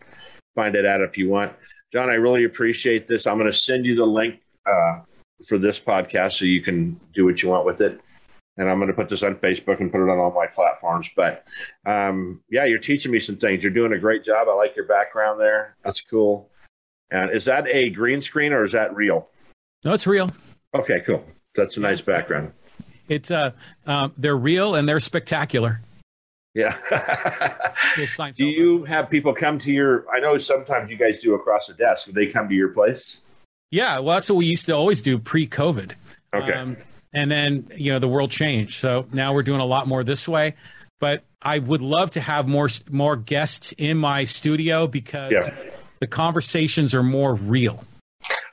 find 0.54 0.74
it 0.74 0.84
out 0.84 1.00
if 1.00 1.16
you 1.16 1.28
want. 1.28 1.52
John, 1.92 2.10
I 2.10 2.14
really 2.14 2.44
appreciate 2.44 3.06
this. 3.06 3.26
I'm 3.26 3.38
going 3.38 3.50
to 3.50 3.56
send 3.56 3.86
you 3.86 3.96
the 3.96 4.06
link 4.06 4.40
uh, 4.66 5.00
for 5.46 5.58
this 5.58 5.80
podcast 5.80 6.32
so 6.32 6.44
you 6.44 6.62
can 6.62 7.00
do 7.14 7.24
what 7.24 7.42
you 7.42 7.48
want 7.48 7.66
with 7.66 7.80
it. 7.80 8.00
And 8.56 8.68
I'm 8.68 8.78
going 8.78 8.88
to 8.88 8.94
put 8.94 9.08
this 9.08 9.22
on 9.22 9.36
Facebook 9.36 9.80
and 9.80 9.90
put 9.90 10.02
it 10.02 10.10
on 10.10 10.18
all 10.18 10.32
my 10.32 10.46
platforms. 10.46 11.08
But 11.16 11.46
um, 11.86 12.42
yeah, 12.50 12.64
you're 12.64 12.78
teaching 12.78 13.10
me 13.10 13.18
some 13.18 13.36
things. 13.36 13.62
You're 13.62 13.72
doing 13.72 13.94
a 13.94 13.98
great 13.98 14.22
job. 14.22 14.48
I 14.48 14.54
like 14.54 14.76
your 14.76 14.86
background 14.86 15.40
there. 15.40 15.76
That's 15.82 16.00
cool. 16.00 16.49
And 17.10 17.30
is 17.30 17.44
that 17.46 17.66
a 17.68 17.90
green 17.90 18.22
screen 18.22 18.52
or 18.52 18.64
is 18.64 18.72
that 18.72 18.94
real? 18.94 19.28
No, 19.84 19.92
it's 19.92 20.06
real. 20.06 20.30
Okay, 20.74 21.00
cool. 21.00 21.24
That's 21.54 21.76
a 21.76 21.80
nice 21.80 22.00
background. 22.00 22.52
It's 23.08 23.30
uh, 23.30 23.50
uh 23.86 24.10
they're 24.16 24.36
real 24.36 24.76
and 24.76 24.88
they're 24.88 25.00
spectacular. 25.00 25.80
Yeah. 26.54 26.76
do 28.36 28.44
you 28.44 28.84
have 28.84 29.08
people 29.08 29.34
come 29.34 29.58
to 29.58 29.72
your? 29.72 30.06
I 30.10 30.20
know 30.20 30.36
sometimes 30.38 30.90
you 30.90 30.96
guys 30.96 31.20
do 31.20 31.34
across 31.34 31.68
the 31.68 31.74
desk. 31.74 32.06
Do 32.06 32.12
they 32.12 32.26
come 32.26 32.48
to 32.48 32.54
your 32.54 32.70
place? 32.70 33.20
Yeah, 33.70 34.00
well, 34.00 34.16
that's 34.16 34.28
what 34.28 34.36
we 34.36 34.46
used 34.46 34.66
to 34.66 34.72
always 34.72 35.00
do 35.00 35.16
pre-COVID. 35.16 35.92
Okay. 36.34 36.52
Um, 36.52 36.76
and 37.12 37.30
then 37.30 37.68
you 37.76 37.92
know 37.92 37.98
the 37.98 38.08
world 38.08 38.30
changed, 38.30 38.74
so 38.74 39.06
now 39.12 39.32
we're 39.32 39.42
doing 39.42 39.60
a 39.60 39.64
lot 39.64 39.86
more 39.86 40.02
this 40.02 40.28
way. 40.28 40.54
But 40.98 41.22
I 41.40 41.58
would 41.58 41.82
love 41.82 42.10
to 42.12 42.20
have 42.20 42.48
more 42.48 42.68
more 42.90 43.16
guests 43.16 43.72
in 43.78 43.96
my 43.96 44.24
studio 44.24 44.86
because 44.86 45.32
yeah. 45.32 45.70
The 46.00 46.06
conversations 46.06 46.94
are 46.94 47.02
more 47.02 47.34
real. 47.34 47.84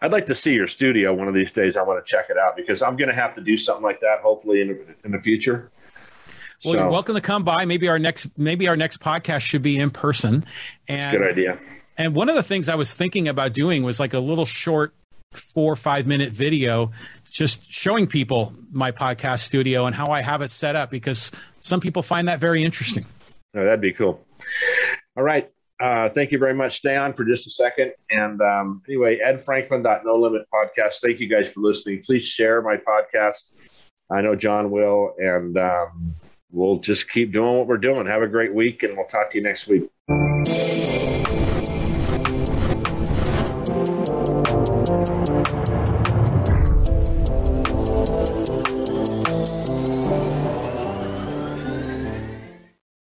I'd 0.01 0.11
like 0.11 0.27
to 0.27 0.35
see 0.35 0.53
your 0.53 0.67
studio 0.67 1.13
one 1.13 1.27
of 1.27 1.33
these 1.33 1.51
days. 1.51 1.75
I 1.75 1.81
want 1.81 2.05
to 2.05 2.09
check 2.09 2.29
it 2.29 2.37
out 2.37 2.55
because 2.55 2.81
I'm 2.81 2.95
going 2.97 3.09
to 3.09 3.15
have 3.15 3.33
to 3.35 3.41
do 3.41 3.57
something 3.57 3.83
like 3.83 3.99
that 4.01 4.19
hopefully 4.21 4.61
in 4.61 4.95
in 5.03 5.11
the 5.11 5.19
future. 5.19 5.71
Well, 6.63 6.73
so, 6.73 6.79
you're 6.79 6.89
welcome 6.89 7.15
to 7.15 7.21
come 7.21 7.43
by. 7.43 7.65
Maybe 7.65 7.87
our 7.87 7.99
next 7.99 8.27
maybe 8.37 8.67
our 8.67 8.75
next 8.75 8.99
podcast 8.99 9.41
should 9.41 9.61
be 9.61 9.77
in 9.77 9.89
person. 9.89 10.45
And 10.87 11.17
good 11.17 11.27
idea. 11.27 11.59
And 11.97 12.13
one 12.13 12.29
of 12.29 12.35
the 12.35 12.43
things 12.43 12.69
I 12.69 12.75
was 12.75 12.93
thinking 12.93 13.27
about 13.27 13.53
doing 13.53 13.83
was 13.83 13.99
like 13.99 14.13
a 14.13 14.19
little 14.19 14.45
short 14.45 14.93
four 15.33 15.73
or 15.73 15.75
five 15.75 16.07
minute 16.07 16.31
video 16.31 16.91
just 17.29 17.69
showing 17.71 18.07
people 18.07 18.53
my 18.71 18.91
podcast 18.91 19.39
studio 19.39 19.85
and 19.85 19.95
how 19.95 20.07
I 20.07 20.21
have 20.21 20.41
it 20.41 20.51
set 20.51 20.75
up 20.75 20.89
because 20.89 21.31
some 21.59 21.79
people 21.79 22.01
find 22.01 22.27
that 22.27 22.39
very 22.39 22.63
interesting. 22.63 23.05
Oh, 23.55 23.63
that'd 23.63 23.81
be 23.81 23.93
cool. 23.93 24.23
All 25.15 25.23
right. 25.23 25.51
Uh, 25.79 26.09
thank 26.09 26.31
you 26.31 26.39
very 26.39 26.53
much. 26.53 26.77
Stay 26.77 26.95
on 26.95 27.13
for 27.13 27.23
just 27.23 27.45
a 27.47 27.51
second. 27.51 27.91
And 28.09 28.41
um, 28.41 28.81
anyway, 28.87 29.19
Ed 29.23 29.43
Franklin 29.43 29.83
No 29.83 30.15
Limit 30.15 30.47
Podcast. 30.51 30.95
Thank 31.03 31.19
you 31.19 31.27
guys 31.27 31.49
for 31.49 31.59
listening. 31.59 32.01
Please 32.03 32.23
share 32.23 32.61
my 32.61 32.77
podcast. 32.77 33.51
I 34.11 34.21
know 34.21 34.35
John 34.35 34.71
will. 34.71 35.13
And 35.19 35.57
um, 35.57 36.15
we'll 36.51 36.79
just 36.79 37.09
keep 37.09 37.31
doing 37.31 37.57
what 37.57 37.67
we're 37.67 37.77
doing. 37.77 38.07
Have 38.07 38.23
a 38.23 38.27
great 38.27 38.53
week, 38.53 38.83
and 38.83 38.97
we'll 38.97 39.07
talk 39.07 39.31
to 39.31 39.37
you 39.37 39.43
next 39.43 39.67
week. 39.67 41.16